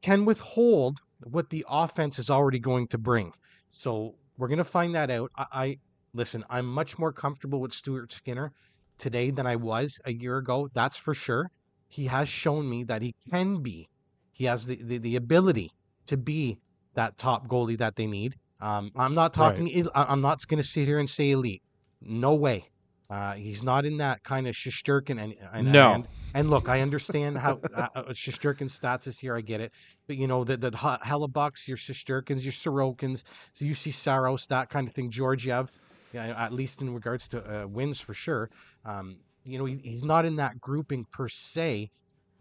can 0.02 0.24
withhold 0.24 1.00
what 1.24 1.50
the 1.50 1.66
offense 1.70 2.20
is 2.20 2.30
already 2.30 2.60
going 2.60 2.88
to 2.88 2.98
bring. 2.98 3.34
So 3.72 4.16
we're 4.38 4.48
going 4.48 4.58
to 4.60 4.64
find 4.64 4.96
that 4.96 5.12
out. 5.12 5.32
I, 5.36 5.46
I 5.52 5.78
listen, 6.14 6.46
I'm 6.50 6.66
much 6.66 6.98
more 6.98 7.12
comfortable 7.12 7.60
with 7.60 7.74
Stuart 7.74 8.14
Skinner 8.14 8.54
today 8.98 9.32
than 9.32 9.46
I 9.46 9.58
was 9.58 10.00
a 10.06 10.14
year 10.14 10.38
ago. 10.38 10.70
That's 10.74 10.96
for 10.96 11.14
sure. 11.14 11.52
He 11.90 12.06
has 12.06 12.30
shown 12.30 12.70
me 12.70 12.84
that 12.86 13.02
he 13.02 13.16
can 13.30 13.62
be 13.62 13.90
he 14.34 14.46
has 14.46 14.66
the, 14.66 14.76
the, 14.82 14.98
the 14.98 15.16
ability 15.16 15.72
to 16.08 16.18
be 16.18 16.60
that 16.96 17.18
top 17.18 17.48
goalie 17.48 17.78
that 17.78 17.96
they 17.96 18.08
need. 18.08 18.36
Um, 18.60 18.92
I'm 18.96 19.14
not 19.14 19.34
talking. 19.34 19.66
Right. 19.66 19.88
I'm 19.96 20.22
not 20.22 20.46
going 20.48 20.62
to 20.62 20.68
sit 20.68 20.88
here 20.88 21.00
and 21.00 21.10
say 21.10 21.32
elite. 21.32 21.62
No 22.02 22.34
way. 22.34 22.70
Uh, 23.10 23.34
he's 23.34 23.62
not 23.62 23.86
in 23.86 23.98
that 23.98 24.24
kind 24.24 24.48
of 24.48 24.56
Shesterkin 24.56 25.22
and, 25.22 25.36
and 25.52 25.72
no. 25.72 25.94
And, 25.94 26.08
and, 26.34 26.50
look, 26.50 26.68
I 26.68 26.82
understand 26.82 27.38
how 27.38 27.60
uh, 27.76 27.88
uh 27.94 28.04
stats 28.06 29.08
is 29.08 29.20
here. 29.20 29.36
I 29.36 29.42
get 29.42 29.62
it, 29.62 29.72
but 30.08 30.18
you 30.18 30.26
know 30.26 30.44
the 30.44 30.58
the 30.58 30.72
Hellebuycks, 30.72 31.68
your 31.68 31.78
Shesterkins, 31.78 32.44
your 32.44 32.54
Sorokins, 32.54 33.22
so 33.52 33.66
you 33.66 33.76
see 33.76 33.92
Saros, 33.92 34.48
that 34.48 34.70
kind 34.70 34.88
of 34.88 34.94
thing. 34.96 35.12
Georgiev, 35.12 35.72
yeah, 36.12 36.34
at 36.44 36.54
least 36.54 36.82
in 36.82 36.92
regards 36.92 37.28
to 37.30 37.64
uh, 37.64 37.68
wins 37.68 38.00
for 38.00 38.16
sure. 38.16 38.50
Um, 38.86 39.18
you 39.44 39.60
know, 39.60 39.66
he, 39.66 39.80
he's 39.84 40.04
not 40.04 40.26
in 40.26 40.38
that 40.38 40.60
grouping 40.60 41.06
per 41.12 41.28
se, 41.28 41.92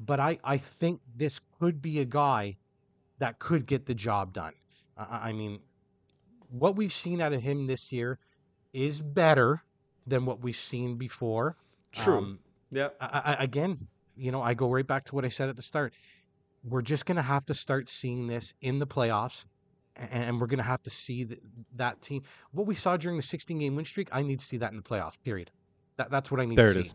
but 0.05 0.21
I, 0.21 0.39
I 0.43 0.57
think 0.57 1.01
this 1.15 1.41
could 1.59 1.81
be 1.81 2.01
a 2.01 2.05
guy 2.05 2.57
that 3.19 3.39
could 3.39 3.67
get 3.67 3.87
the 3.87 3.95
job 3.95 4.33
done. 4.33 4.55
Uh, 4.97 5.07
I 5.09 5.33
mean, 5.33 5.61
what 6.51 6.77
we've 6.77 6.93
seen 6.93 7.21
out 7.21 7.33
of 7.33 7.41
him 7.43 7.67
this 7.67 7.93
year 7.93 8.19
is 8.73 9.01
better 9.01 9.63
than 10.07 10.27
what 10.27 10.41
we've 10.41 10.57
seen 10.57 10.97
before. 10.97 11.57
True. 11.93 12.19
Um, 12.19 12.39
yeah. 12.71 12.89
I, 13.01 13.37
I, 13.39 13.45
again, 13.45 13.87
you 14.17 14.33
know, 14.33 14.43
I 14.43 14.55
go 14.55 14.69
right 14.69 14.87
back 14.87 15.05
to 15.07 15.15
what 15.15 15.25
I 15.25 15.29
said 15.29 15.49
at 15.49 15.57
the 15.57 15.63
start. 15.63 15.95
We're 16.65 16.83
just 16.83 17.07
going 17.07 17.17
to 17.17 17.23
have 17.23 17.45
to 17.47 17.55
start 17.55 17.89
seeing 17.89 18.27
this 18.27 18.55
in 18.61 18.79
the 18.79 18.87
playoffs, 18.87 19.45
and 19.97 20.41
we're 20.41 20.47
going 20.47 20.59
to 20.59 20.65
have 20.65 20.83
to 20.83 20.91
see 20.91 21.25
the, 21.25 21.39
that 21.77 22.01
team. 22.03 22.23
What 22.53 22.67
we 22.67 22.75
saw 22.75 22.97
during 22.97 23.17
the 23.17 23.23
16 23.23 23.59
game 23.59 23.77
win 23.77 23.85
streak, 23.85 24.09
I 24.13 24.23
need 24.23 24.39
to 24.39 24.45
see 24.45 24.57
that 24.59 24.71
in 24.71 24.77
the 24.77 24.83
playoffs. 24.83 25.23
Period. 25.23 25.51
That, 25.97 26.11
that's 26.11 26.31
what 26.31 26.41
I 26.41 26.45
need 26.45 26.59
there 26.59 26.69
to 26.69 26.75
see. 26.75 26.75
There 26.75 26.83
it 26.83 26.87
is. 26.87 26.95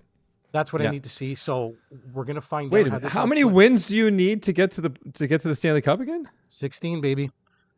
That's 0.57 0.73
what 0.73 0.81
yeah. 0.81 0.87
I 0.87 0.91
need 0.91 1.03
to 1.03 1.09
see. 1.09 1.35
So 1.35 1.75
we're 2.13 2.23
gonna 2.23 2.41
find 2.41 2.71
Wait 2.71 2.87
out. 2.87 3.03
Wait, 3.03 3.03
how, 3.03 3.21
how 3.21 3.25
many 3.27 3.43
play. 3.43 3.53
wins 3.53 3.87
do 3.89 3.95
you 3.95 4.09
need 4.09 4.41
to 4.43 4.53
get 4.53 4.71
to 4.71 4.81
the 4.81 4.89
to 5.13 5.27
get 5.27 5.41
to 5.41 5.49
the 5.49 5.53
Stanley 5.53 5.81
Cup 5.81 5.99
again? 5.99 6.27
Sixteen, 6.49 6.99
baby. 6.99 7.29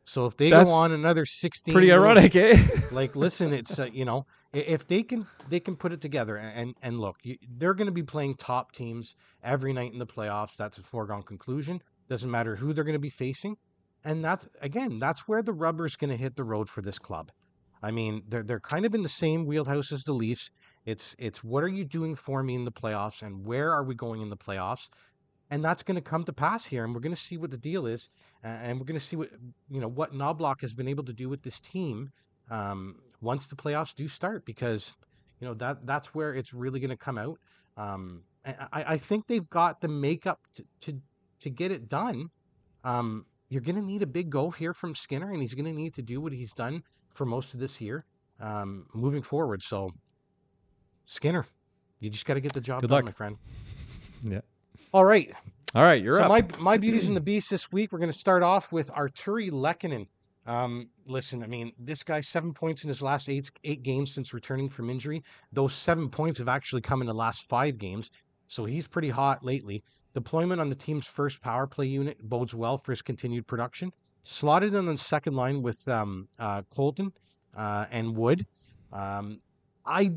So 0.06 0.26
if 0.26 0.38
they 0.38 0.50
That's 0.50 0.70
go 0.70 0.72
on 0.72 0.94
another 0.94 1.26
sixteen, 1.26 1.74
pretty 1.74 1.92
ironic, 1.92 2.38
eh? 2.38 2.58
like, 2.92 3.18
listen, 3.18 3.52
it's 3.52 3.78
uh, 3.78 3.90
you 3.92 4.06
know, 4.06 4.26
if 4.54 4.88
they 4.88 5.04
can 5.04 5.28
they 5.50 5.60
can 5.60 5.76
put 5.76 5.92
it 5.92 6.00
together 6.00 6.38
and 6.38 6.74
and 6.82 7.02
look, 7.02 7.18
you, 7.24 7.38
they're 7.58 7.74
going 7.74 7.88
to 7.88 7.92
be 7.92 8.04
playing 8.04 8.36
top 8.36 8.72
teams 8.72 9.18
every 9.44 9.74
night 9.74 9.92
in 9.92 10.00
the 10.00 10.08
playoffs. 10.08 10.56
That's 10.56 10.78
a 10.78 10.84
foregone 10.84 11.24
conclusion. 11.24 11.82
Doesn't 12.08 12.32
matter 12.32 12.56
who 12.56 12.72
they're 12.72 12.86
going 12.86 12.94
to 12.94 13.00
be 13.00 13.10
facing, 13.10 13.58
and 14.06 14.24
that's 14.24 14.48
again, 14.62 15.00
that's 15.00 15.28
where 15.28 15.44
the 15.44 15.52
rubber's 15.52 15.98
going 15.98 16.12
to 16.12 16.18
hit 16.18 16.38
the 16.38 16.46
road 16.46 16.70
for 16.70 16.82
this 16.82 16.98
club. 16.98 17.30
I 17.84 17.92
mean, 17.92 18.24
they're 18.30 18.44
they're 18.44 18.62
kind 18.62 18.86
of 18.86 18.96
in 18.96 19.04
the 19.04 19.10
same 19.10 19.46
wheelhouse 19.46 19.92
as 19.92 20.06
the 20.06 20.14
Leafs. 20.14 20.52
It's 20.90 21.16
it's 21.20 21.44
what 21.44 21.64
are 21.64 21.70
you 21.80 21.86
doing 21.86 22.16
for 22.16 22.42
me 22.42 22.56
in 22.56 22.66
the 22.66 22.72
playoffs, 22.72 23.22
and 23.22 23.46
where 23.46 23.72
are 23.72 23.84
we 23.84 23.94
going 23.94 24.22
in 24.22 24.30
the 24.30 24.38
playoffs, 24.38 24.90
and 25.52 25.64
that's 25.64 25.84
going 25.84 25.96
to 25.96 26.02
come 26.02 26.24
to 26.24 26.34
pass 26.34 26.66
here, 26.66 26.84
and 26.84 26.94
we're 26.94 27.00
going 27.02 27.16
to 27.16 27.22
see 27.22 27.38
what 27.38 27.52
the 27.52 27.58
deal 27.58 27.86
is, 27.86 28.10
and 28.44 28.80
we're 28.80 28.86
going 28.86 29.00
to 29.00 29.06
see 29.06 29.16
what 29.16 29.30
you 29.70 29.80
know 29.80 29.88
what 29.88 30.14
Knoblauch 30.14 30.62
has 30.62 30.74
been 30.74 30.88
able 30.88 31.04
to 31.04 31.14
do 31.14 31.30
with 31.30 31.44
this 31.44 31.60
team 31.60 32.10
um, 32.50 32.96
once 33.22 33.48
the 33.48 33.56
playoffs 33.56 33.94
do 33.94 34.08
start, 34.08 34.46
because 34.46 34.96
you 35.40 35.48
know 35.48 35.54
that 35.56 35.86
that's 35.86 36.16
where 36.16 36.34
it's 36.34 36.54
really 36.54 36.80
going 36.80 36.90
to 36.90 36.98
come 36.98 37.18
out. 37.18 37.38
Um, 37.78 38.24
I, 38.46 38.84
I 38.94 38.98
think 38.98 39.28
they've 39.28 39.50
got 39.50 39.82
the 39.82 39.88
makeup 39.88 40.40
to 40.56 40.66
to, 40.82 41.02
to 41.42 41.50
get 41.50 41.72
it 41.72 41.88
done. 41.88 42.30
Um, 42.84 43.26
you're 43.50 43.62
going 43.62 43.76
to 43.76 43.86
need 43.86 44.02
a 44.02 44.08
big 44.08 44.30
go 44.30 44.50
here 44.50 44.74
from 44.74 44.96
Skinner, 44.96 45.32
and 45.32 45.42
he's 45.42 45.54
going 45.54 45.66
to 45.66 45.74
need 45.74 45.94
to 45.96 46.02
do 46.02 46.20
what 46.22 46.34
he's 46.34 46.54
done 46.54 46.84
for 47.10 47.26
most 47.26 47.54
of 47.54 47.60
this 47.60 47.82
year 47.82 48.06
um, 48.40 48.86
moving 48.94 49.22
forward. 49.22 49.62
So, 49.62 49.92
Skinner, 51.10 51.48
you 52.00 52.12
just 52.12 52.26
got 52.26 52.36
to 52.36 52.40
get 52.40 52.54
the 52.54 52.62
job 52.62 52.82
Good 52.82 52.92
done, 52.92 52.98
luck. 52.98 53.06
my 53.06 53.12
friend. 53.12 53.38
Yeah. 54.24 54.42
All 54.94 55.04
right. 55.04 55.34
All 55.74 55.82
right, 55.82 56.02
you're 56.04 56.18
so 56.18 56.24
up. 56.24 56.30
My, 56.30 56.46
my 56.60 56.78
beauties 56.78 57.08
and 57.08 57.18
the 57.18 57.22
beast 57.22 57.50
this 57.50 57.72
week, 57.72 57.92
we're 57.92 57.98
going 57.98 58.12
to 58.12 58.18
start 58.18 58.44
off 58.44 58.72
with 58.72 58.92
Artturi 58.92 59.50
Lehkonen. 59.50 60.06
Um, 60.46 60.90
listen, 61.08 61.42
I 61.42 61.48
mean, 61.48 61.72
this 61.80 62.04
guy 62.04 62.22
seven 62.22 62.54
points 62.54 62.84
in 62.84 62.90
his 62.90 63.02
last 63.02 63.28
eight 63.28 63.50
eight 63.64 63.82
games 63.82 64.14
since 64.14 64.36
returning 64.36 64.70
from 64.70 64.90
injury. 64.92 65.24
Those 65.52 65.74
seven 65.74 66.10
points 66.10 66.38
have 66.38 66.48
actually 66.48 66.82
come 66.82 67.02
in 67.02 67.08
the 67.08 67.14
last 67.14 67.44
five 67.50 67.80
games, 67.80 68.12
so 68.48 68.66
he's 68.66 68.88
pretty 68.88 69.10
hot 69.10 69.44
lately. 69.44 69.84
Deployment 70.14 70.62
on 70.62 70.70
the 70.70 70.76
team's 70.76 71.08
first 71.08 71.42
power 71.42 71.66
play 71.66 71.88
unit 71.88 72.18
bodes 72.22 72.54
well 72.54 72.78
for 72.78 72.92
his 72.92 73.02
continued 73.02 73.48
production 73.48 73.92
slotted 74.22 74.76
in 74.76 74.86
the 74.86 74.98
second 74.98 75.34
line 75.34 75.64
with 75.64 75.88
um, 75.88 76.28
uh, 76.38 76.62
Colton 76.70 77.14
uh, 77.58 77.86
and 77.92 78.16
Wood. 78.16 78.46
Um, 78.94 79.42
I 79.86 80.12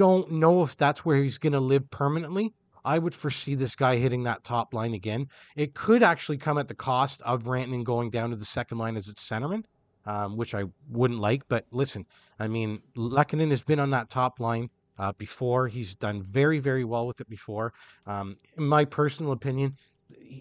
don't 0.00 0.32
know 0.32 0.62
if 0.62 0.78
that's 0.78 1.04
where 1.04 1.22
he's 1.22 1.36
going 1.36 1.52
to 1.52 1.60
live 1.60 1.90
permanently. 1.90 2.54
I 2.86 2.98
would 2.98 3.14
foresee 3.14 3.54
this 3.54 3.76
guy 3.76 3.96
hitting 3.96 4.22
that 4.22 4.44
top 4.44 4.72
line 4.72 4.94
again. 4.94 5.28
It 5.56 5.74
could 5.74 6.02
actually 6.02 6.38
come 6.38 6.56
at 6.56 6.68
the 6.68 6.74
cost 6.74 7.20
of 7.20 7.42
Rantanen 7.42 7.84
going 7.84 8.08
down 8.08 8.30
to 8.30 8.36
the 8.36 8.46
second 8.46 8.78
line 8.78 8.96
as 8.96 9.08
its 9.08 9.28
centerman, 9.28 9.64
um, 10.06 10.38
which 10.38 10.54
I 10.54 10.64
wouldn't 10.88 11.20
like. 11.20 11.42
But 11.50 11.66
listen, 11.70 12.06
I 12.38 12.48
mean, 12.48 12.80
Lehkonen 12.96 13.50
has 13.50 13.62
been 13.62 13.78
on 13.78 13.90
that 13.90 14.08
top 14.08 14.40
line 14.40 14.70
uh, 14.98 15.12
before. 15.18 15.68
He's 15.68 15.94
done 15.94 16.22
very, 16.22 16.60
very 16.60 16.86
well 16.86 17.06
with 17.06 17.20
it 17.20 17.28
before. 17.28 17.74
Um, 18.06 18.38
in 18.56 18.64
my 18.64 18.86
personal 18.86 19.32
opinion, 19.32 19.76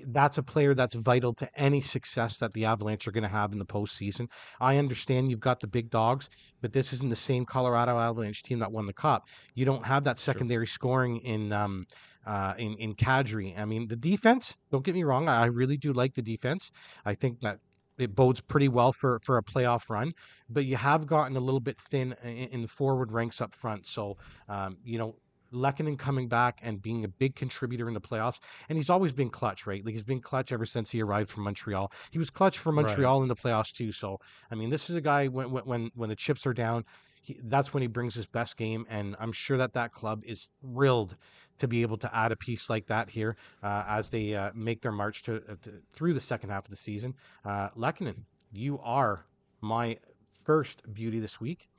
that's 0.07 0.38
a 0.38 0.43
player 0.43 0.74
that's 0.74 0.95
vital 0.95 1.34
to 1.36 1.49
any 1.59 1.82
success 1.82 2.38
that 2.38 2.53
the 2.53 2.65
Avalanche 2.65 3.07
are 3.07 3.11
going 3.11 3.24
to 3.24 3.30
have 3.30 3.51
in 3.51 3.59
the 3.59 3.65
postseason. 3.65 4.28
I 4.59 4.78
understand 4.78 5.30
you've 5.30 5.39
got 5.39 5.59
the 5.59 5.67
big 5.67 5.89
dogs, 5.89 6.30
but 6.61 6.74
this 6.74 6.93
isn't 6.93 7.09
the 7.09 7.15
same 7.15 7.45
Colorado 7.45 7.97
Avalanche 7.99 8.43
team 8.43 8.59
that 8.59 8.72
won 8.72 8.86
the 8.86 8.93
cup. 8.93 9.28
You 9.53 9.65
don't 9.65 9.86
have 9.86 10.03
that 10.05 10.17
secondary 10.17 10.67
scoring 10.67 11.17
in 11.17 11.53
um, 11.53 11.86
uh, 12.26 12.53
in 12.57 12.76
in 12.76 12.95
Kadri. 12.95 13.57
I 13.57 13.65
mean, 13.65 13.88
the 13.88 13.95
defense. 13.95 14.55
Don't 14.72 14.84
get 14.84 14.95
me 14.95 15.03
wrong. 15.03 15.30
I 15.30 15.45
really 15.45 15.78
do 15.78 15.93
like 15.93 16.15
the 16.15 16.22
defense. 16.22 16.72
I 17.05 17.15
think 17.15 17.41
that 17.41 17.59
it 17.97 18.15
bodes 18.15 18.41
pretty 18.41 18.70
well 18.70 18.93
for 18.93 19.20
for 19.24 19.38
a 19.38 19.43
playoff 19.43 19.89
run. 19.89 20.11
But 20.49 20.65
you 20.65 20.78
have 20.78 21.05
gotten 21.05 21.38
a 21.38 21.41
little 21.41 21.59
bit 21.59 21.80
thin 21.80 22.15
in, 22.24 22.30
in 22.30 22.61
the 22.63 22.67
forward 22.67 23.11
ranks 23.11 23.41
up 23.41 23.53
front. 23.53 23.86
So 23.86 24.17
um, 24.47 24.78
you 24.84 24.97
know 24.97 25.15
Lehkonen 25.53 25.97
coming 25.97 26.27
back 26.27 26.59
and 26.61 26.81
being 26.81 27.03
a 27.03 27.07
big 27.07 27.35
contributor 27.35 27.87
in 27.87 27.93
the 27.93 28.01
playoffs. 28.01 28.39
And 28.67 28.77
he's 28.77 28.89
always 28.89 29.13
been 29.13 29.29
clutch, 29.29 29.65
right? 29.65 29.83
Like 29.83 29.93
he's 29.93 30.03
been 30.03 30.21
clutch 30.21 30.51
ever 30.51 30.65
since 30.65 30.91
he 30.91 31.01
arrived 31.01 31.29
from 31.29 31.43
Montreal. 31.43 31.91
He 32.11 32.19
was 32.19 32.29
clutch 32.29 32.57
for 32.57 32.71
Montreal 32.71 33.19
right. 33.19 33.23
in 33.23 33.29
the 33.29 33.35
playoffs 33.35 33.71
too. 33.71 33.91
So 33.91 34.19
I 34.51 34.55
mean, 34.55 34.69
this 34.69 34.89
is 34.89 34.95
a 34.95 35.01
guy 35.01 35.27
when 35.27 35.51
when 35.51 35.91
when 35.95 36.09
the 36.09 36.15
chips 36.15 36.45
are 36.45 36.53
down, 36.53 36.85
he, 37.21 37.39
that's 37.43 37.73
when 37.73 37.81
he 37.81 37.87
brings 37.87 38.15
his 38.15 38.25
best 38.25 38.57
game. 38.57 38.85
And 38.89 39.15
I'm 39.19 39.31
sure 39.31 39.57
that 39.57 39.73
that 39.73 39.93
club 39.93 40.23
is 40.25 40.49
thrilled 40.61 41.15
to 41.59 41.67
be 41.67 41.81
able 41.81 41.97
to 41.97 42.15
add 42.15 42.31
a 42.31 42.35
piece 42.35 42.69
like 42.69 42.87
that 42.87 43.09
here 43.09 43.35
uh, 43.61 43.83
as 43.87 44.09
they 44.09 44.33
uh, 44.33 44.51
make 44.55 44.81
their 44.81 44.91
march 44.91 45.23
to, 45.23 45.37
uh, 45.37 45.55
to, 45.61 45.73
through 45.91 46.13
the 46.13 46.19
second 46.19 46.49
half 46.49 46.65
of 46.65 46.69
the 46.69 46.77
season. 46.77 47.13
Uh, 47.45 47.69
Lehkonen, 47.77 48.23
you 48.51 48.79
are 48.79 49.25
my 49.61 49.97
first 50.29 50.81
beauty 50.93 51.19
this 51.19 51.39
week. 51.41 51.69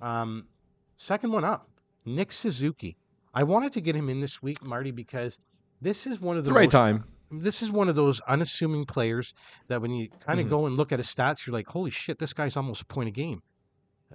Um, 0.00 0.46
second 0.96 1.32
one 1.32 1.44
up, 1.44 1.68
Nick 2.04 2.32
Suzuki. 2.32 2.96
I 3.34 3.44
wanted 3.44 3.72
to 3.72 3.80
get 3.80 3.96
him 3.96 4.08
in 4.08 4.20
this 4.20 4.42
week, 4.42 4.62
Marty, 4.62 4.90
because 4.90 5.38
this 5.80 6.06
is 6.06 6.20
one 6.20 6.36
of 6.36 6.44
the, 6.44 6.50
the 6.50 6.54
right 6.54 6.70
time. 6.70 7.04
This 7.30 7.62
is 7.62 7.72
one 7.72 7.88
of 7.88 7.94
those 7.94 8.20
unassuming 8.20 8.84
players 8.84 9.32
that 9.68 9.80
when 9.80 9.92
you 9.92 10.08
kind 10.20 10.38
of 10.38 10.46
mm-hmm. 10.46 10.54
go 10.54 10.66
and 10.66 10.76
look 10.76 10.92
at 10.92 10.98
his 10.98 11.06
stats, 11.06 11.46
you're 11.46 11.54
like, 11.54 11.66
holy 11.66 11.90
shit, 11.90 12.18
this 12.18 12.34
guy's 12.34 12.56
almost 12.56 12.82
a 12.82 12.86
point 12.86 13.08
a 13.08 13.12
game. 13.12 13.42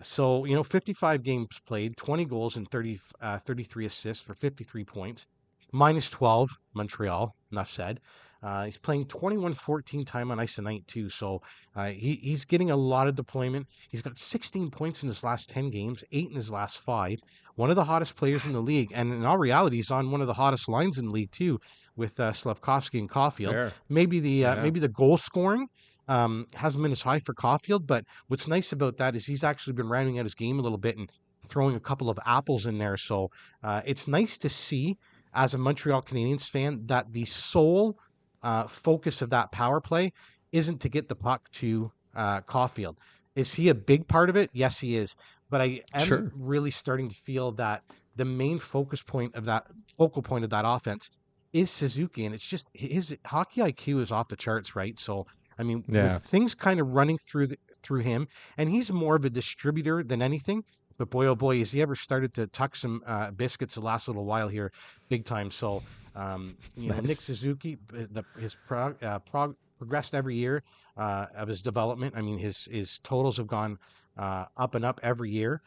So, 0.04 0.46
you 0.46 0.54
know, 0.54 0.64
55 0.64 1.24
games 1.24 1.60
played, 1.66 1.98
20 1.98 2.26
goals 2.26 2.56
and 2.56 2.70
30, 2.70 3.00
uh, 3.20 3.40
33 3.40 3.88
assists 3.88 4.24
for 4.24 4.36
53 4.36 4.84
points, 4.84 5.26
minus 5.72 6.10
12, 6.10 6.50
Montreal, 6.74 7.36
enough 7.52 7.70
said. 7.70 8.00
Uh, 8.44 8.66
he's 8.66 8.78
playing 8.78 9.06
21 9.06 9.54
14 9.54 10.06
time 10.06 10.32
on 10.32 10.40
ice 10.40 10.56
tonight, 10.56 10.84
too. 10.88 11.10
So 11.10 11.42
uh, 11.76 11.88
he, 11.88 12.20
he's 12.22 12.46
getting 12.46 12.70
a 12.70 12.76
lot 12.76 13.08
of 13.08 13.16
deployment. 13.16 13.68
He's 13.90 14.02
got 14.02 14.18
16 14.18 14.70
points 14.70 15.02
in 15.02 15.10
his 15.10 15.24
last 15.24 15.50
10 15.50 15.72
games, 15.72 16.04
eight 16.12 16.30
in 16.30 16.36
his 16.36 16.52
last 16.52 16.80
five. 16.80 17.20
One 17.56 17.72
of 17.72 17.76
the 17.76 17.84
hottest 17.84 18.16
players 18.16 18.46
in 18.46 18.54
the 18.54 18.62
league. 18.62 18.92
And 18.94 19.12
in 19.12 19.26
all 19.26 19.40
reality, 19.40 19.78
he's 19.78 19.90
on 19.90 20.12
one 20.12 20.22
of 20.22 20.28
the 20.28 20.36
hottest 20.36 20.70
lines 20.70 21.00
in 21.00 21.06
the 21.06 21.12
league, 21.12 21.32
too, 21.32 21.60
with 21.96 22.20
uh, 22.20 22.32
Slafkovsky 22.32 23.00
and 23.00 23.10
Caufield. 23.10 23.52
Fair. 23.52 23.74
Maybe 23.90 24.20
the, 24.20 24.46
uh, 24.46 24.56
yeah. 24.56 24.62
maybe 24.62 24.80
the 24.80 24.88
goal 24.88 25.18
scoring 25.18 25.68
um, 26.08 26.46
hasn't 26.54 26.84
been 26.84 26.92
as 26.92 27.02
high 27.02 27.20
for 27.20 27.34
Caufield, 27.34 27.88
but 27.88 28.06
what's 28.28 28.48
nice 28.48 28.72
about 28.72 28.98
that 28.98 29.16
is 29.16 29.26
he's 29.26 29.44
actually 29.44 29.74
been 29.74 29.90
rounding 29.90 30.20
out 30.20 30.26
his 30.26 30.36
game 30.36 30.60
a 30.60 30.62
little 30.62 30.78
bit 30.78 30.98
and 30.98 31.12
throwing 31.46 31.76
a 31.76 31.80
couple 31.80 32.10
of 32.10 32.20
apples 32.26 32.66
in 32.66 32.78
there. 32.78 32.98
So 32.98 33.32
uh, 33.64 33.82
it's 33.86 34.08
nice 34.08 34.38
to 34.40 34.50
see, 34.50 34.98
as 35.38 35.54
a 35.54 35.58
Montreal 35.58 36.02
Canadiens 36.02 36.50
fan, 36.50 36.82
that 36.88 37.14
the 37.14 37.24
sole 37.26 37.98
uh, 38.44 38.68
focus 38.68 39.22
of 39.22 39.30
that 39.30 39.52
power 39.52 39.80
play 39.80 40.12
isn't 40.52 40.82
to 40.82 40.90
get 40.90 41.08
the 41.08 41.16
puck 41.16 41.50
to 41.52 41.92
uh, 42.16 42.42
Caufield. 42.42 42.98
Is 43.36 43.54
he 43.54 43.70
a 43.70 43.76
big 43.76 44.08
part 44.08 44.30
of 44.30 44.36
it? 44.36 44.50
Yes, 44.52 44.80
he 44.80 44.98
is. 44.98 45.16
But 45.50 45.62
I 45.62 45.82
am 45.94 46.08
sure. 46.08 46.32
really 46.36 46.72
starting 46.72 47.08
to 47.08 47.16
feel 47.16 47.52
that 47.54 47.84
the 48.16 48.26
main 48.26 48.58
focus 48.58 49.04
point 49.04 49.36
of 49.36 49.46
that 49.46 49.68
focal 49.98 50.24
point 50.24 50.44
of 50.44 50.50
that 50.50 50.64
offense 50.66 51.12
is 51.54 51.70
Suzuki, 51.70 52.26
and 52.26 52.34
it's 52.34 52.46
just 52.46 52.70
his 52.74 53.16
hockey 53.26 53.62
IQ 53.62 54.02
is 54.02 54.12
off 54.12 54.28
the 54.28 54.36
charts, 54.36 54.76
right? 54.76 54.98
So 55.00 55.28
I 55.58 55.64
mean, 55.64 55.84
yeah. 55.88 56.16
with 56.16 56.24
things 56.24 56.54
kind 56.56 56.80
of 56.80 56.88
running 56.88 57.18
through 57.18 57.48
the, 57.48 57.58
through 57.82 58.02
him, 58.02 58.28
and 58.58 58.70
he's 58.70 58.92
more 58.92 59.16
of 59.16 59.26
a 59.26 59.30
distributor 59.30 60.04
than 60.04 60.22
anything. 60.22 60.64
But 60.98 61.10
boy, 61.10 61.28
oh 61.28 61.36
boy, 61.36 61.60
has 61.60 61.72
he 61.72 61.82
ever 61.82 61.96
started 61.96 62.34
to 62.36 62.48
tuck 62.48 62.76
some 62.76 63.02
uh, 63.06 63.32
biscuits 63.32 63.76
the 63.76 63.82
last 63.82 64.08
little 64.08 64.26
while 64.26 64.48
here, 64.48 64.72
big 65.10 65.26
time. 65.26 65.52
So, 65.52 65.84
um, 66.16 66.56
you 66.76 66.90
nice. 66.90 66.98
know, 66.98 67.04
Nick 67.04 67.18
Suzuki, 67.18 67.78
the, 67.90 68.26
his 68.40 68.56
prog, 68.68 69.02
uh, 69.04 69.20
prog, 69.20 69.56
progressed 69.78 70.16
every 70.16 70.36
year 70.36 70.64
uh, 70.98 71.28
of 71.36 71.48
his 71.48 71.62
development. 71.62 72.16
I 72.18 72.22
mean, 72.22 72.40
his 72.40 72.68
his 72.72 73.00
totals 73.00 73.38
have 73.38 73.48
gone 73.48 73.78
uh, 74.18 74.46
up 74.58 74.76
and 74.76 74.84
up 74.84 75.00
every 75.04 75.30
year. 75.32 75.62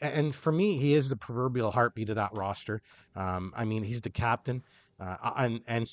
And 0.00 0.34
for 0.34 0.52
me, 0.52 0.76
he 0.76 0.94
is 0.94 1.08
the 1.08 1.16
proverbial 1.16 1.70
heartbeat 1.70 2.08
of 2.08 2.16
that 2.16 2.30
roster. 2.34 2.82
Um, 3.14 3.52
I 3.56 3.64
mean, 3.64 3.82
he's 3.82 4.00
the 4.00 4.10
captain, 4.10 4.62
uh, 5.00 5.16
and 5.36 5.60
and 5.66 5.90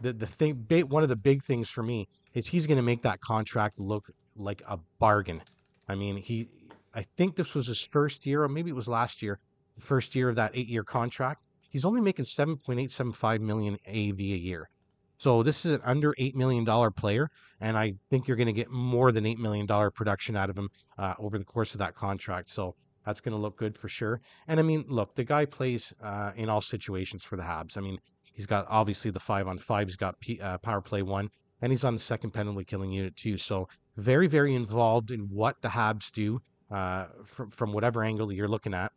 the 0.00 0.12
the 0.12 0.26
thing 0.26 0.66
one 0.88 1.02
of 1.02 1.08
the 1.08 1.16
big 1.16 1.42
things 1.42 1.68
for 1.68 1.82
me 1.82 2.08
is 2.34 2.46
he's 2.46 2.66
going 2.66 2.76
to 2.76 2.82
make 2.82 3.02
that 3.02 3.20
contract 3.20 3.78
look 3.78 4.10
like 4.36 4.62
a 4.66 4.78
bargain. 4.98 5.42
I 5.88 5.94
mean, 5.94 6.16
he 6.16 6.48
I 6.94 7.02
think 7.16 7.36
this 7.36 7.54
was 7.54 7.66
his 7.66 7.80
first 7.80 8.26
year, 8.26 8.42
or 8.42 8.48
maybe 8.48 8.70
it 8.70 8.76
was 8.76 8.88
last 8.88 9.22
year, 9.22 9.38
the 9.74 9.80
first 9.80 10.14
year 10.14 10.28
of 10.28 10.36
that 10.36 10.52
eight 10.54 10.68
year 10.68 10.84
contract. 10.84 11.42
He's 11.70 11.84
only 11.84 12.00
making 12.00 12.26
seven 12.26 12.56
point 12.56 12.80
eight 12.80 12.90
seven 12.90 13.12
five 13.12 13.40
million 13.40 13.78
AV 13.88 14.18
a 14.18 14.22
year. 14.22 14.68
So 15.16 15.42
this 15.42 15.64
is 15.64 15.72
an 15.72 15.80
under 15.84 16.14
eight 16.18 16.34
million 16.34 16.64
dollar 16.64 16.90
player, 16.90 17.30
and 17.60 17.78
I 17.78 17.94
think 18.10 18.26
you're 18.26 18.36
going 18.36 18.46
to 18.46 18.52
get 18.52 18.70
more 18.70 19.12
than 19.12 19.24
eight 19.24 19.38
million 19.38 19.66
dollar 19.66 19.90
production 19.90 20.36
out 20.36 20.50
of 20.50 20.58
him 20.58 20.68
uh, 20.98 21.14
over 21.18 21.38
the 21.38 21.44
course 21.44 21.74
of 21.74 21.78
that 21.78 21.94
contract. 21.94 22.50
So 22.50 22.74
that's 23.06 23.20
going 23.20 23.34
to 23.34 23.40
look 23.40 23.56
good 23.56 23.76
for 23.76 23.88
sure. 23.88 24.20
And 24.46 24.60
I 24.60 24.62
mean, 24.62 24.84
look, 24.88 25.14
the 25.14 25.24
guy 25.24 25.44
plays 25.44 25.92
uh, 26.02 26.32
in 26.36 26.48
all 26.48 26.60
situations 26.60 27.24
for 27.24 27.36
the 27.36 27.42
Habs. 27.42 27.76
I 27.76 27.80
mean, 27.80 27.98
He's 28.32 28.46
got 28.46 28.66
obviously 28.68 29.10
the 29.10 29.20
five 29.20 29.46
on 29.46 29.58
five. 29.58 29.88
He's 29.88 29.96
got 29.96 30.18
P, 30.20 30.40
uh, 30.40 30.58
power 30.58 30.80
play 30.80 31.02
one, 31.02 31.30
and 31.60 31.70
he's 31.70 31.84
on 31.84 31.94
the 31.94 32.00
second 32.00 32.30
penalty 32.30 32.64
killing 32.64 32.90
unit 32.90 33.14
too. 33.14 33.36
So 33.36 33.68
very, 33.96 34.26
very 34.26 34.54
involved 34.54 35.10
in 35.10 35.28
what 35.28 35.60
the 35.60 35.68
Habs 35.68 36.10
do 36.10 36.40
uh, 36.72 37.06
from 37.24 37.50
from 37.50 37.72
whatever 37.72 38.02
angle 38.02 38.32
you're 38.32 38.48
looking 38.48 38.74
at, 38.74 38.92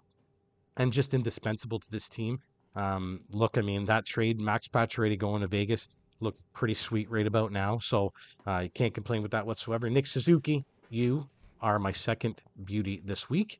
and 0.78 0.94
just 0.94 1.14
indispensable 1.14 1.80
to 1.80 1.92
this 1.92 2.10
team. 2.10 2.40
Um, 2.76 3.22
look, 3.30 3.58
I 3.58 3.62
mean 3.62 3.86
that 3.86 4.06
trade, 4.06 4.40
Max 4.40 4.68
Pacioretty 4.68 5.18
going 5.18 5.42
to 5.42 5.48
Vegas 5.48 5.88
looks 6.20 6.44
pretty 6.54 6.74
sweet 6.74 7.10
right 7.10 7.28
about 7.28 7.52
now. 7.52 7.78
So 7.80 8.14
uh, 8.48 8.62
you 8.64 8.70
can't 8.70 8.94
complain 8.94 9.22
with 9.22 9.32
that 9.32 9.46
whatsoever. 9.46 9.90
Nick 9.90 10.08
Suzuki, 10.08 10.66
you 10.90 11.28
are 11.62 11.80
my 11.80 11.92
second 11.92 12.42
beauty 12.64 13.02
this 13.04 13.30
week. 13.30 13.60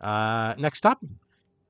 Uh, 0.00 0.54
next 0.58 0.86
up, 0.86 1.02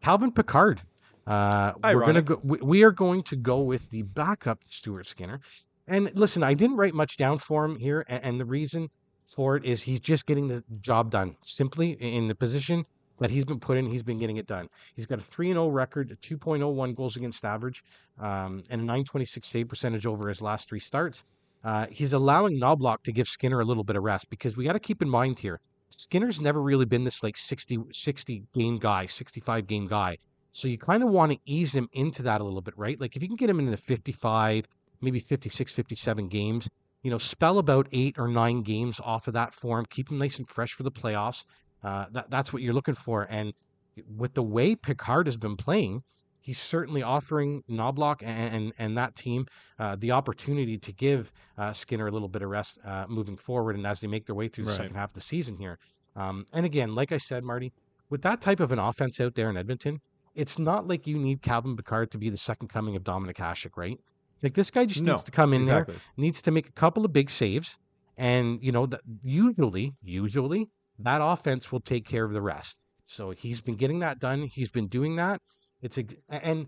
Calvin 0.02 0.32
Pickard. 0.32 0.82
Uh, 1.26 1.72
we're 1.84 2.00
gonna 2.00 2.22
go. 2.22 2.40
We, 2.42 2.58
we 2.58 2.82
are 2.82 2.90
going 2.90 3.22
to 3.24 3.36
go 3.36 3.60
with 3.60 3.90
the 3.90 4.02
backup 4.02 4.60
Stuart 4.66 5.06
Skinner. 5.06 5.40
And 5.86 6.10
listen, 6.14 6.42
I 6.42 6.54
didn't 6.54 6.76
write 6.76 6.94
much 6.94 7.16
down 7.16 7.38
for 7.38 7.64
him 7.64 7.76
here, 7.76 8.04
and, 8.08 8.22
and 8.24 8.40
the 8.40 8.44
reason 8.44 8.90
for 9.28 9.56
it 9.56 9.64
is 9.64 9.82
he's 9.82 10.00
just 10.00 10.26
getting 10.26 10.48
the 10.48 10.64
job 10.80 11.10
done. 11.10 11.36
Simply 11.42 11.92
in 11.92 12.28
the 12.28 12.34
position 12.34 12.84
that 13.20 13.30
he's 13.30 13.44
been 13.44 13.60
put 13.60 13.76
in, 13.76 13.86
he's 13.86 14.02
been 14.02 14.18
getting 14.18 14.36
it 14.36 14.46
done. 14.46 14.68
He's 14.94 15.06
got 15.06 15.18
a 15.18 15.22
3 15.22 15.48
0 15.48 15.68
record, 15.68 16.16
2.01 16.22 16.94
goals 16.94 17.16
against 17.16 17.44
average, 17.44 17.84
um, 18.18 18.62
and 18.70 18.80
a 18.80 18.84
926 18.84 19.46
save 19.46 19.68
percentage 19.68 20.06
over 20.06 20.28
his 20.28 20.40
last 20.40 20.68
three 20.68 20.80
starts. 20.80 21.22
Uh, 21.64 21.86
he's 21.90 22.12
allowing 22.12 22.60
Knoblauch 22.60 23.02
to 23.02 23.12
give 23.12 23.26
Skinner 23.26 23.60
a 23.60 23.64
little 23.64 23.84
bit 23.84 23.96
of 23.96 24.02
rest 24.02 24.30
because 24.30 24.56
we 24.56 24.64
got 24.64 24.74
to 24.74 24.80
keep 24.80 25.02
in 25.02 25.08
mind 25.08 25.40
here 25.40 25.60
Skinner's 25.90 26.40
never 26.40 26.60
really 26.60 26.84
been 26.84 27.04
this 27.04 27.22
like 27.22 27.36
60, 27.36 27.78
60 27.92 28.44
game 28.54 28.78
guy, 28.78 29.06
65 29.06 29.66
game 29.66 29.86
guy. 29.86 30.18
So 30.52 30.68
you 30.68 30.78
kind 30.78 31.02
of 31.02 31.10
want 31.10 31.32
to 31.32 31.38
ease 31.44 31.74
him 31.74 31.88
into 31.92 32.22
that 32.22 32.40
a 32.40 32.44
little 32.44 32.60
bit, 32.60 32.76
right? 32.76 33.00
Like 33.00 33.16
if 33.16 33.22
you 33.22 33.28
can 33.28 33.36
get 33.36 33.50
him 33.50 33.58
into 33.58 33.76
55, 33.76 34.66
maybe 35.00 35.20
56, 35.20 35.72
57 35.72 36.28
games, 36.28 36.68
you 37.02 37.10
know, 37.10 37.18
spell 37.18 37.58
about 37.58 37.88
eight 37.92 38.18
or 38.18 38.28
nine 38.28 38.62
games 38.62 39.00
off 39.02 39.28
of 39.28 39.34
that 39.34 39.54
form, 39.54 39.86
keep 39.88 40.08
them 40.08 40.18
nice 40.18 40.38
and 40.38 40.48
fresh 40.48 40.72
for 40.72 40.82
the 40.82 40.90
playoffs. 40.90 41.44
Uh, 41.82 42.06
that, 42.12 42.30
that's 42.30 42.52
what 42.52 42.62
you're 42.62 42.74
looking 42.74 42.94
for. 42.94 43.26
And 43.30 43.52
with 44.16 44.34
the 44.34 44.42
way 44.42 44.74
Pickard 44.74 45.26
has 45.26 45.36
been 45.36 45.56
playing, 45.56 46.02
he's 46.40 46.58
certainly 46.58 47.02
offering 47.02 47.62
Knoblauch 47.70 48.22
and, 48.22 48.54
and, 48.54 48.72
and 48.78 48.98
that 48.98 49.14
team 49.14 49.46
uh, 49.78 49.96
the 49.96 50.12
opportunity 50.12 50.78
to 50.78 50.92
give 50.92 51.32
uh, 51.56 51.72
Skinner 51.72 52.06
a 52.06 52.10
little 52.10 52.28
bit 52.28 52.42
of 52.42 52.48
rest 52.48 52.78
uh, 52.84 53.06
moving 53.08 53.36
forward 53.36 53.76
and 53.76 53.86
as 53.86 54.00
they 54.00 54.08
make 54.08 54.26
their 54.26 54.34
way 54.34 54.48
through 54.48 54.64
the 54.64 54.70
right. 54.70 54.76
second 54.76 54.96
half 54.96 55.10
of 55.10 55.14
the 55.14 55.20
season 55.20 55.56
here. 55.56 55.78
Um, 56.16 56.46
and 56.52 56.66
again, 56.66 56.94
like 56.94 57.12
I 57.12 57.18
said, 57.18 57.44
Marty, 57.44 57.72
with 58.10 58.22
that 58.22 58.40
type 58.40 58.60
of 58.60 58.72
an 58.72 58.78
offense 58.78 59.20
out 59.20 59.34
there 59.34 59.50
in 59.50 59.56
Edmonton, 59.56 60.00
it's 60.34 60.58
not 60.58 60.86
like 60.86 61.06
you 61.06 61.18
need 61.18 61.42
Calvin 61.42 61.76
Pickard 61.76 62.10
to 62.12 62.18
be 62.18 62.30
the 62.30 62.36
second 62.36 62.68
coming 62.68 62.96
of 62.96 63.04
Dominik 63.04 63.36
Hasek, 63.36 63.76
right? 63.76 63.98
Like 64.42 64.54
this 64.54 64.70
guy 64.70 64.84
just 64.84 65.02
no, 65.02 65.12
needs 65.12 65.24
to 65.24 65.30
come 65.30 65.52
in 65.52 65.62
exactly. 65.62 65.94
there, 65.94 66.02
needs 66.16 66.42
to 66.42 66.50
make 66.50 66.68
a 66.68 66.72
couple 66.72 67.04
of 67.04 67.12
big 67.12 67.30
saves, 67.30 67.76
and 68.16 68.62
you 68.62 68.72
know, 68.72 68.86
that 68.86 69.00
usually, 69.22 69.94
usually 70.02 70.68
that 70.98 71.20
offense 71.22 71.72
will 71.72 71.80
take 71.80 72.06
care 72.06 72.24
of 72.24 72.32
the 72.32 72.42
rest. 72.42 72.78
So 73.04 73.30
he's 73.30 73.60
been 73.60 73.76
getting 73.76 74.00
that 74.00 74.18
done. 74.18 74.42
He's 74.44 74.70
been 74.70 74.88
doing 74.88 75.16
that. 75.16 75.40
It's 75.80 75.98
a, 75.98 76.04
and 76.28 76.66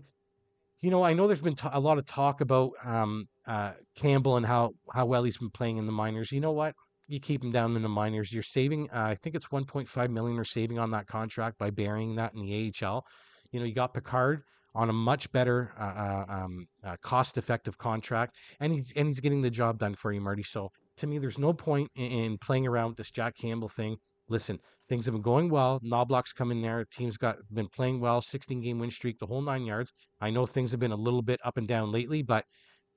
you 0.81 0.89
know, 0.89 1.03
I 1.03 1.13
know 1.13 1.27
there's 1.27 1.41
been 1.41 1.55
t- 1.55 1.67
a 1.71 1.79
lot 1.79 1.97
of 1.97 2.05
talk 2.05 2.41
about 2.41 2.71
um, 2.83 3.27
uh, 3.45 3.73
Campbell 3.95 4.37
and 4.37 4.45
how 4.45 4.71
how 4.93 5.05
well 5.05 5.23
he's 5.23 5.37
been 5.37 5.51
playing 5.51 5.77
in 5.77 5.85
the 5.85 5.91
minors. 5.91 6.31
You 6.31 6.39
know 6.41 6.51
what? 6.51 6.75
You 7.07 7.19
keep 7.19 7.43
him 7.43 7.51
down 7.51 7.75
in 7.75 7.81
the 7.81 7.89
minors. 7.89 8.33
You're 8.33 8.43
saving. 8.43 8.89
Uh, 8.89 9.03
I 9.03 9.15
think 9.15 9.35
it's 9.35 9.47
1.5 9.47 10.09
million 10.09 10.39
or 10.39 10.45
saving 10.45 10.79
on 10.79 10.91
that 10.91 11.07
contract 11.07 11.57
by 11.57 11.69
burying 11.69 12.15
that 12.15 12.33
in 12.33 12.41
the 12.41 12.73
AHL. 12.83 13.05
You 13.51 13.59
know, 13.59 13.65
you 13.65 13.75
got 13.75 13.93
Pickard 13.93 14.43
on 14.73 14.89
a 14.89 14.93
much 14.93 15.31
better, 15.31 15.73
uh, 15.79 15.83
uh 15.83 16.25
um, 16.29 16.67
uh, 16.83 16.95
cost-effective 17.01 17.77
contract, 17.77 18.35
and 18.59 18.73
he's 18.73 18.91
and 18.95 19.07
he's 19.07 19.19
getting 19.19 19.41
the 19.41 19.49
job 19.49 19.79
done 19.79 19.95
for 19.95 20.11
you, 20.11 20.21
Marty. 20.21 20.43
So 20.43 20.69
to 20.97 21.07
me, 21.07 21.19
there's 21.19 21.37
no 21.39 21.53
point 21.53 21.89
in, 21.95 22.11
in 22.11 22.37
playing 22.37 22.67
around 22.67 22.89
with 22.89 22.97
this 22.97 23.11
Jack 23.11 23.35
Campbell 23.35 23.69
thing. 23.69 23.97
Listen, 24.29 24.59
things 24.87 25.05
have 25.05 25.13
been 25.13 25.21
going 25.21 25.49
well. 25.49 25.79
Knoblauch's 25.81 26.31
come 26.31 26.51
in 26.51 26.61
there. 26.61 26.85
Team's 26.85 27.17
got 27.17 27.37
been 27.53 27.67
playing 27.67 27.99
well. 27.99 28.21
16 28.21 28.61
game 28.61 28.79
win 28.79 28.91
streak, 28.91 29.19
the 29.19 29.25
whole 29.25 29.41
nine 29.41 29.65
yards. 29.65 29.91
I 30.21 30.29
know 30.29 30.45
things 30.45 30.71
have 30.71 30.79
been 30.79 30.91
a 30.91 30.95
little 30.95 31.21
bit 31.21 31.39
up 31.43 31.57
and 31.57 31.67
down 31.67 31.91
lately, 31.91 32.21
but 32.21 32.45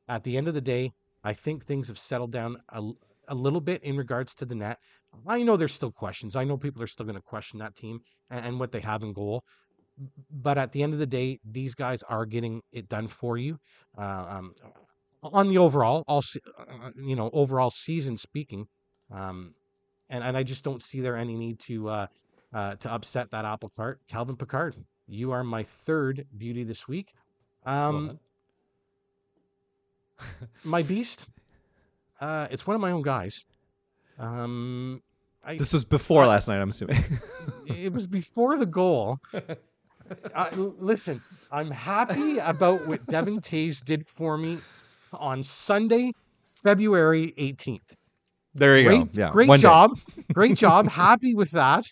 at 0.08 0.22
the 0.22 0.36
end 0.36 0.48
of 0.48 0.54
the 0.54 0.60
day, 0.60 0.92
I 1.24 1.32
think 1.32 1.64
things 1.64 1.88
have 1.88 1.98
settled 1.98 2.30
down 2.30 2.56
a, 2.68 2.82
a 3.28 3.34
little 3.34 3.60
bit 3.60 3.82
in 3.82 3.96
regards 3.96 4.34
to 4.34 4.44
the 4.44 4.54
net. 4.54 4.78
I 5.26 5.42
know 5.42 5.56
there's 5.56 5.72
still 5.72 5.92
questions. 5.92 6.36
I 6.36 6.44
know 6.44 6.56
people 6.56 6.82
are 6.82 6.88
still 6.88 7.06
going 7.06 7.16
to 7.16 7.22
question 7.22 7.58
that 7.60 7.74
team 7.74 8.00
and, 8.30 8.44
and, 8.44 8.60
what 8.60 8.72
they 8.72 8.80
have 8.80 9.02
in 9.02 9.12
goal. 9.12 9.44
But 10.30 10.58
at 10.58 10.72
the 10.72 10.82
end 10.82 10.92
of 10.92 10.98
the 10.98 11.06
day, 11.06 11.38
these 11.44 11.74
guys 11.74 12.02
are 12.04 12.26
getting 12.26 12.62
it 12.72 12.88
done 12.88 13.06
for 13.06 13.38
you. 13.38 13.58
Uh, 13.96 14.24
um, 14.28 14.54
on 15.22 15.48
the 15.48 15.58
overall, 15.58 16.04
all 16.06 16.22
uh, 16.58 16.90
you 16.96 17.16
know, 17.16 17.30
overall 17.32 17.70
season 17.70 18.16
speaking, 18.16 18.66
um, 19.10 19.54
and 20.10 20.22
and 20.22 20.36
I 20.36 20.42
just 20.42 20.64
don't 20.64 20.82
see 20.82 21.00
there 21.00 21.16
any 21.16 21.36
need 21.36 21.58
to 21.60 21.88
uh, 21.88 22.06
uh, 22.52 22.74
to 22.76 22.92
upset 22.92 23.30
that 23.30 23.44
apple 23.44 23.70
cart. 23.74 24.00
Calvin 24.08 24.36
Pickard, 24.36 24.76
you 25.06 25.32
are 25.32 25.44
my 25.44 25.62
third 25.62 26.26
beauty 26.36 26.64
this 26.64 26.86
week. 26.86 27.14
Um, 27.64 28.18
my 30.62 30.82
beast, 30.84 31.26
uh, 32.20 32.48
it's 32.50 32.66
one 32.66 32.74
of 32.74 32.80
my 32.80 32.90
own 32.90 33.02
guys. 33.02 33.44
Um, 34.18 35.02
I, 35.42 35.56
this 35.56 35.72
was 35.72 35.84
before 35.84 36.26
last 36.26 36.48
night, 36.48 36.60
I'm 36.60 36.70
assuming. 36.70 37.02
it 37.66 37.92
was 37.92 38.06
before 38.06 38.58
the 38.58 38.66
goal. 38.66 39.20
Uh, 40.34 40.50
listen, 40.78 41.22
I'm 41.50 41.70
happy 41.70 42.38
about 42.38 42.86
what 42.86 43.06
Devon 43.06 43.40
Toews 43.40 43.84
did 43.84 44.06
for 44.06 44.36
me 44.36 44.58
on 45.12 45.42
Sunday, 45.42 46.12
February 46.44 47.34
18th. 47.38 47.94
There 48.54 48.78
you 48.78 48.84
great, 48.84 49.12
go. 49.12 49.20
Yeah. 49.20 49.30
Great 49.30 49.60
job. 49.60 49.98
great 50.32 50.56
job. 50.66 50.88
Happy 50.88 51.34
with 51.34 51.50
that. 51.52 51.84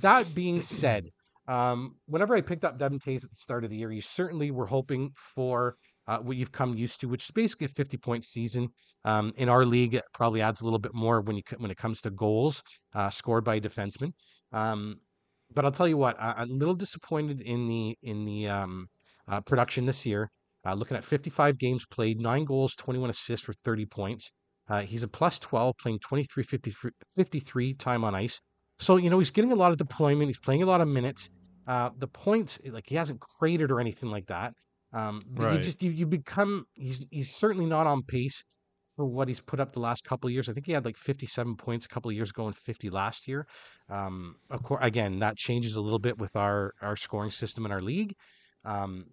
That 0.00 0.34
being 0.34 0.60
said, 0.60 1.10
um, 1.46 1.96
whenever 2.06 2.36
I 2.36 2.42
picked 2.42 2.64
up 2.64 2.78
Devon 2.78 2.98
Toews 2.98 3.24
at 3.24 3.30
the 3.30 3.36
start 3.36 3.64
of 3.64 3.70
the 3.70 3.76
year, 3.76 3.90
you 3.90 4.02
certainly 4.02 4.50
were 4.50 4.66
hoping 4.66 5.10
for 5.14 5.76
uh, 6.06 6.18
what 6.18 6.36
you've 6.36 6.52
come 6.52 6.74
used 6.74 7.00
to, 7.00 7.08
which 7.08 7.24
is 7.24 7.30
basically 7.30 7.66
a 7.66 7.68
50 7.68 7.96
point 7.96 8.24
season. 8.24 8.68
Um, 9.04 9.32
in 9.36 9.48
our 9.48 9.64
league, 9.64 9.94
it 9.94 10.04
probably 10.12 10.42
adds 10.42 10.60
a 10.60 10.64
little 10.64 10.78
bit 10.78 10.94
more 10.94 11.20
when 11.20 11.36
you 11.36 11.42
when 11.58 11.70
it 11.70 11.76
comes 11.76 12.00
to 12.02 12.10
goals 12.10 12.62
uh, 12.94 13.10
scored 13.10 13.44
by 13.44 13.56
a 13.56 13.60
defenseman. 13.60 14.12
Um, 14.52 14.96
but 15.54 15.64
I'll 15.64 15.72
tell 15.72 15.88
you 15.88 15.96
what, 15.96 16.16
I, 16.20 16.42
am 16.42 16.50
a 16.50 16.54
little 16.54 16.74
disappointed 16.74 17.40
in 17.40 17.66
the 17.66 17.96
in 18.02 18.24
the 18.24 18.48
um, 18.48 18.88
uh, 19.26 19.40
production 19.40 19.86
this 19.86 20.04
year. 20.04 20.30
Uh, 20.66 20.74
looking 20.74 20.96
at 20.96 21.04
55 21.04 21.56
games 21.56 21.86
played, 21.86 22.20
nine 22.20 22.44
goals, 22.44 22.74
21 22.74 23.10
assists 23.10 23.44
for 23.44 23.52
30 23.52 23.86
points. 23.86 24.32
Uh, 24.68 24.80
he's 24.80 25.02
a 25.02 25.08
plus 25.08 25.38
12, 25.38 25.74
playing 25.80 25.98
23, 26.00 26.42
53, 26.42 26.90
53 27.14 27.74
time 27.74 28.04
on 28.04 28.14
ice. 28.14 28.40
So, 28.78 28.96
you 28.96 29.08
know, 29.08 29.18
he's 29.18 29.30
getting 29.30 29.52
a 29.52 29.56
lot 29.56 29.72
of 29.72 29.78
deployment. 29.78 30.28
He's 30.28 30.38
playing 30.38 30.62
a 30.62 30.66
lot 30.66 30.80
of 30.80 30.88
minutes. 30.88 31.30
Uh, 31.66 31.90
the 31.96 32.08
points, 32.08 32.58
like 32.66 32.84
he 32.86 32.96
hasn't 32.96 33.20
cratered 33.20 33.70
or 33.70 33.80
anything 33.80 34.10
like 34.10 34.26
that. 34.26 34.52
Um, 34.92 35.22
right. 35.34 35.54
you 35.54 35.58
just, 35.60 35.82
you, 35.82 35.90
you 35.90 36.06
become, 36.06 36.64
he's, 36.74 37.04
he's 37.10 37.34
certainly 37.34 37.66
not 37.66 37.86
on 37.86 38.02
pace 38.02 38.44
for 38.98 39.06
what 39.06 39.28
he's 39.28 39.40
put 39.40 39.60
up 39.60 39.72
the 39.72 39.78
last 39.78 40.02
couple 40.02 40.26
of 40.26 40.34
years. 40.34 40.48
I 40.48 40.52
think 40.52 40.66
he 40.66 40.72
had 40.72 40.84
like 40.84 40.96
57 40.96 41.54
points 41.54 41.86
a 41.86 41.88
couple 41.88 42.08
of 42.08 42.16
years 42.16 42.30
ago 42.30 42.46
and 42.46 42.56
50 42.56 42.90
last 42.90 43.28
year. 43.28 43.46
Um, 43.88 44.34
of 44.50 44.64
course, 44.64 44.84
again, 44.84 45.20
that 45.20 45.36
changes 45.36 45.76
a 45.76 45.80
little 45.80 46.00
bit 46.00 46.18
with 46.18 46.34
our, 46.34 46.74
our 46.82 46.96
scoring 46.96 47.30
system 47.30 47.64
in 47.64 47.70
our 47.70 47.80
league. 47.80 48.12
Um, 48.64 49.04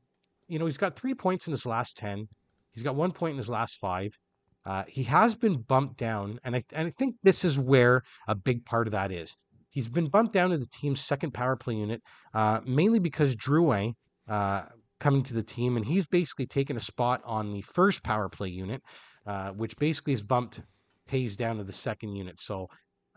you 0.47 0.57
know, 0.57 0.65
he's 0.65 0.79
got 0.79 0.95
three 0.95 1.13
points 1.13 1.45
in 1.45 1.51
his 1.51 1.67
last 1.67 1.97
10. 1.97 2.27
He's 2.71 2.81
got 2.81 2.95
one 2.95 3.11
point 3.11 3.33
in 3.33 3.37
his 3.37 3.47
last 3.47 3.77
five. 3.77 4.17
Uh, 4.65 4.85
he 4.87 5.03
has 5.03 5.35
been 5.35 5.61
bumped 5.61 5.97
down, 5.97 6.39
and 6.43 6.55
I, 6.55 6.63
and 6.73 6.87
I 6.87 6.89
think 6.89 7.17
this 7.21 7.45
is 7.45 7.59
where 7.59 8.01
a 8.27 8.33
big 8.33 8.65
part 8.65 8.87
of 8.87 8.91
that 8.93 9.11
is. 9.11 9.37
He's 9.69 9.87
been 9.87 10.07
bumped 10.07 10.33
down 10.33 10.49
to 10.49 10.57
the 10.57 10.65
team's 10.65 10.99
second 10.99 11.35
power 11.35 11.55
play 11.55 11.75
unit, 11.75 12.01
uh, 12.33 12.61
mainly 12.65 12.97
because 12.97 13.35
Drouin 13.35 13.93
uh, 14.27 14.63
coming 14.99 15.21
to 15.21 15.35
the 15.35 15.43
team, 15.43 15.77
and 15.77 15.85
he's 15.85 16.07
basically 16.07 16.47
taken 16.47 16.75
a 16.75 16.79
spot 16.79 17.21
on 17.23 17.51
the 17.51 17.61
first 17.61 18.01
power 18.01 18.29
play 18.29 18.49
unit, 18.49 18.81
uh, 19.25 19.51
which 19.51 19.75
basically 19.77 20.13
has 20.13 20.23
bumped 20.23 20.61
Toews 21.09 21.35
down 21.35 21.57
to 21.57 21.63
the 21.63 21.73
second 21.73 22.15
unit. 22.15 22.39
So 22.39 22.67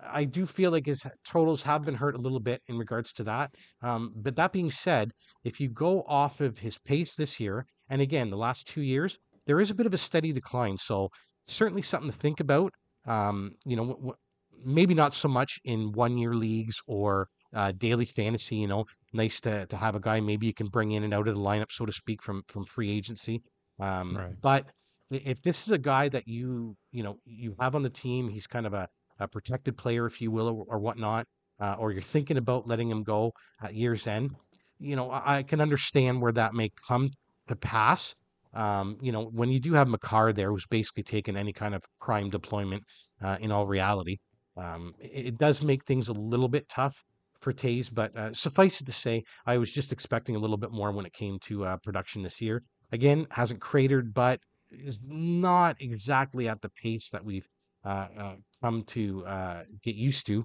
I 0.01 0.25
do 0.25 0.47
feel 0.47 0.71
like 0.71 0.87
his 0.87 1.05
totals 1.25 1.63
have 1.63 1.85
been 1.85 1.95
hurt 1.95 2.15
a 2.15 2.19
little 2.19 2.41
bit 2.41 2.63
in 2.69 2.79
regards 2.79 3.13
to 3.15 3.25
that. 3.25 3.55
Um, 3.83 4.13
but 4.15 4.37
that 4.37 4.53
being 4.53 4.71
said, 4.71 5.13
if 5.45 5.61
you 5.61 5.69
go 5.69 6.03
off 6.07 6.41
of 6.41 6.59
his 6.59 6.79
pace 6.79 7.15
this 7.15 7.41
year, 7.41 7.67
and 7.89 8.01
again, 8.01 8.31
the 8.31 8.37
last 8.37 8.67
two 8.67 8.83
years, 8.83 9.19
there 9.47 9.61
is 9.61 9.71
a 9.71 9.75
bit 9.75 9.87
of 9.87 9.95
a 9.95 9.99
steady 9.99 10.33
decline. 10.33 10.77
So 10.79 11.09
certainly 11.47 11.83
something 11.83 12.11
to 12.11 12.17
think 12.17 12.41
about. 12.41 12.73
Um, 13.07 13.53
you 13.65 13.77
know, 13.77 13.87
w- 13.87 13.99
w- 13.99 14.17
maybe 14.65 14.95
not 14.95 15.15
so 15.15 15.29
much 15.29 15.59
in 15.65 15.93
one 15.93 16.19
year 16.19 16.35
leagues 16.35 16.81
or 16.87 17.29
uh, 17.55 17.73
daily 17.73 18.05
fantasy. 18.05 18.57
You 18.57 18.69
know, 18.69 18.85
nice 19.13 19.41
to 19.41 19.67
to 19.67 19.77
have 19.77 19.97
a 19.97 20.01
guy 20.01 20.21
maybe 20.21 20.47
you 20.47 20.55
can 20.55 20.69
bring 20.69 20.93
in 20.93 21.05
and 21.05 21.15
out 21.15 21.29
of 21.29 21.35
the 21.35 21.41
lineup, 21.41 21.71
so 21.73 21.87
to 21.87 21.93
speak, 21.93 22.23
from 22.23 22.43
from 22.49 22.65
free 22.67 22.91
agency. 22.91 23.43
Um, 23.81 24.17
right. 24.17 24.35
But 24.41 24.67
if 25.11 25.43
this 25.43 25.67
is 25.67 25.73
a 25.73 25.79
guy 25.79 26.09
that 26.09 26.27
you 26.27 26.77
you 26.93 27.03
know 27.03 27.19
you 27.25 27.55
have 27.61 27.75
on 27.75 27.83
the 27.83 27.91
team, 27.91 28.29
he's 28.29 28.47
kind 28.47 28.67
of 28.67 28.75
a, 28.75 28.89
a 29.19 29.29
protected 29.29 29.77
player, 29.77 30.07
if 30.07 30.21
you 30.21 30.31
will, 30.31 30.49
or, 30.49 30.65
or 30.69 30.79
whatnot, 30.79 31.27
uh, 31.61 31.77
or 31.79 31.93
you're 31.93 32.03
thinking 32.03 32.37
about 32.37 32.67
letting 32.67 32.91
him 32.91 33.03
go 33.03 33.33
at 33.63 33.75
year's 33.75 34.07
end. 34.07 34.33
You 34.79 34.97
know, 34.97 35.11
I, 35.11 35.39
I 35.39 35.43
can 35.43 35.61
understand 35.61 36.23
where 36.23 36.33
that 36.33 36.55
may 36.55 36.71
come 36.87 37.11
to 37.49 37.57
pass. 37.57 38.15
Um, 38.55 38.97
you 39.03 39.13
know, 39.13 39.25
when 39.25 39.51
you 39.51 39.61
do 39.61 39.75
have 39.75 39.89
Makar 39.89 40.33
there, 40.33 40.51
who's 40.51 40.67
basically 40.67 41.03
taken 41.03 41.37
any 41.37 41.53
kind 41.53 41.75
of 41.75 41.85
prime 42.01 42.31
deployment 42.31 42.83
uh, 43.23 43.37
in 43.41 43.53
all 43.53 43.67
reality, 43.67 44.19
um, 44.57 44.95
it, 44.99 45.27
it, 45.27 45.39
does 45.39 45.63
make 45.63 45.85
things 45.85 46.09
a 46.09 46.13
little 46.13 46.49
bit 46.49 46.69
tough 46.69 47.03
for 47.41 47.53
Toews. 47.53 47.93
But 47.93 48.17
uh, 48.17 48.33
suffice 48.33 48.81
it 48.81 48.87
to 48.87 48.93
say, 48.93 49.23
I 49.47 49.59
was 49.59 49.71
just 49.71 49.93
expecting 49.93 50.35
a 50.35 50.39
little 50.39 50.57
bit 50.57 50.73
more 50.73 50.91
when 50.93 51.07
it 51.07 51.13
came 51.13 51.39
to 51.45 51.65
uh, 51.65 51.77
production 51.85 52.23
this 52.23 52.41
year. 52.41 52.63
Again, 52.91 53.27
hasn't 53.31 53.61
cratered, 53.61 54.15
but 54.15 54.41
is 54.71 55.01
not 55.09 55.77
exactly 55.81 56.49
at 56.49 56.63
the 56.63 56.69
pace 56.69 57.11
that 57.11 57.25
we've 57.25 57.49
uh, 57.85 58.09
uh, 58.19 58.35
come 58.61 58.83
to 58.83 59.25
uh, 59.27 59.63
get 59.83 59.95
used 59.95 60.27
to. 60.27 60.45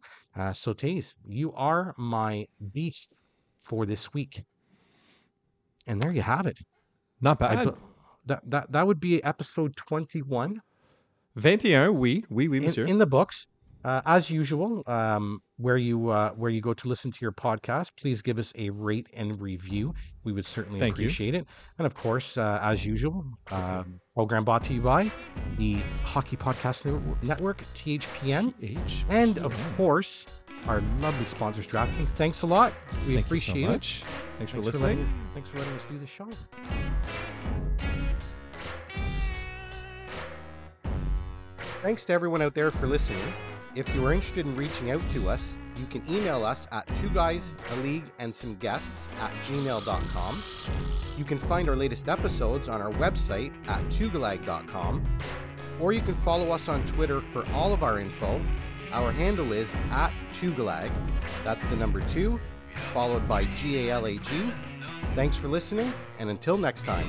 so, 0.54 0.74
Toews, 0.74 1.14
you 1.28 1.52
are 1.54 1.94
my 1.98 2.48
beast 2.72 3.14
for 3.60 3.86
this 3.86 4.14
week. 4.14 4.44
And 5.88 6.02
there 6.02 6.12
you 6.12 6.22
have 6.22 6.46
it. 6.46 6.60
Not 7.20 7.40
bad 7.40 7.74
that 8.26 8.42
that 8.50 8.72
that 8.72 8.88
would 8.88 9.00
be 9.00 9.24
episode 9.24 9.76
21 9.76 10.62
21 11.36 11.98
oui 11.98 12.24
oui 12.30 12.48
oui 12.48 12.60
monsieur 12.60 12.84
in, 12.84 12.92
in 12.92 12.98
the 12.98 13.06
books 13.06 13.48
uh, 13.84 14.02
as 14.06 14.30
usual 14.30 14.84
um, 14.88 15.42
where 15.58 15.78
you 15.78 16.10
uh, 16.10 16.32
where 16.32 16.50
you 16.52 16.62
go 16.62 16.74
to 16.74 16.88
listen 16.88 17.12
to 17.12 17.20
your 17.22 17.32
podcast 17.32 17.92
please 18.00 18.22
give 18.22 18.38
us 18.40 18.54
a 18.58 18.70
rate 18.70 19.08
and 19.14 19.40
review. 19.42 19.94
We 20.24 20.32
would 20.32 20.46
certainly 20.46 20.80
Thank 20.80 20.96
appreciate 20.96 21.34
you. 21.34 21.42
it. 21.42 21.48
And 21.78 21.86
of 21.86 21.94
course 21.94 22.38
uh, 22.38 22.60
as 22.62 22.86
usual 22.86 23.26
um, 23.52 24.00
program 24.14 24.46
brought 24.46 24.64
to 24.66 24.74
you 24.74 24.82
by 24.82 25.12
the 25.58 25.82
hockey 26.04 26.38
podcast 26.38 26.86
network 27.24 27.62
thpn 27.62 28.54
TH- 28.60 29.06
and 29.10 29.40
of 29.40 29.56
course 29.78 30.44
our 30.68 30.82
lovely 31.02 31.26
sponsors 31.26 31.70
draftkings. 31.70 32.10
Thanks 32.10 32.42
a 32.44 32.48
lot. 32.48 32.74
We 33.06 33.16
Thank 33.16 33.26
appreciate 33.26 33.68
so 33.68 33.74
it. 33.74 33.82
thanks, 33.82 34.04
thanks 34.38 34.52
for 34.54 34.60
listening. 34.62 34.82
for 34.82 34.88
letting, 34.88 35.30
thanks 35.34 35.50
for 35.50 35.58
letting 35.60 35.74
us 35.74 35.86
do 35.86 35.98
the 35.98 36.08
show. 36.08 36.30
Thanks 41.82 42.06
to 42.06 42.14
everyone 42.14 42.42
out 42.42 42.54
there 42.54 42.72
for 42.72 42.88
listening. 42.88 43.20
If 43.76 43.96
you 43.96 44.06
are 44.06 44.14
interested 44.14 44.46
in 44.46 44.56
reaching 44.56 44.92
out 44.92 45.02
to 45.12 45.30
us, 45.30 45.56
you 45.78 45.88
can 45.88 46.04
email 46.08 46.46
us 46.46 46.68
at 46.72 46.86
two 46.98 47.10
guys, 47.10 47.56
a 47.72 47.76
league, 47.78 48.04
and 48.20 48.34
some 48.34 48.54
guests 48.56 49.08
at 49.20 49.32
gmail.com. 49.46 50.44
You 51.18 51.26
can 51.26 51.40
find 51.40 51.68
our 51.68 51.76
latest 51.76 52.08
episodes 52.08 52.70
on 52.70 52.82
our 52.82 52.92
website 52.92 53.52
at 53.68 53.84
twogalag.com, 53.86 55.18
or 55.82 55.92
you 55.92 56.02
can 56.02 56.14
follow 56.18 56.52
us 56.52 56.68
on 56.68 56.86
Twitter 56.86 57.20
for 57.20 57.50
all 57.52 57.74
of 57.74 57.82
our 57.82 58.00
info. 58.00 58.40
Our 58.92 59.12
handle 59.12 59.54
is 59.54 59.74
at 59.90 60.14
twogalag. 60.34 60.92
That's 61.44 61.66
the 61.66 61.76
number 61.76 62.02
two, 62.10 62.40
followed 62.94 63.28
by 63.28 63.46
G 63.46 63.90
A 63.90 63.94
L 63.94 64.06
A 64.06 64.18
G. 64.18 64.52
Thanks 65.16 65.36
for 65.36 65.48
listening, 65.48 65.92
and 66.20 66.30
until 66.30 66.60
next 66.60 66.86
time. 66.86 67.08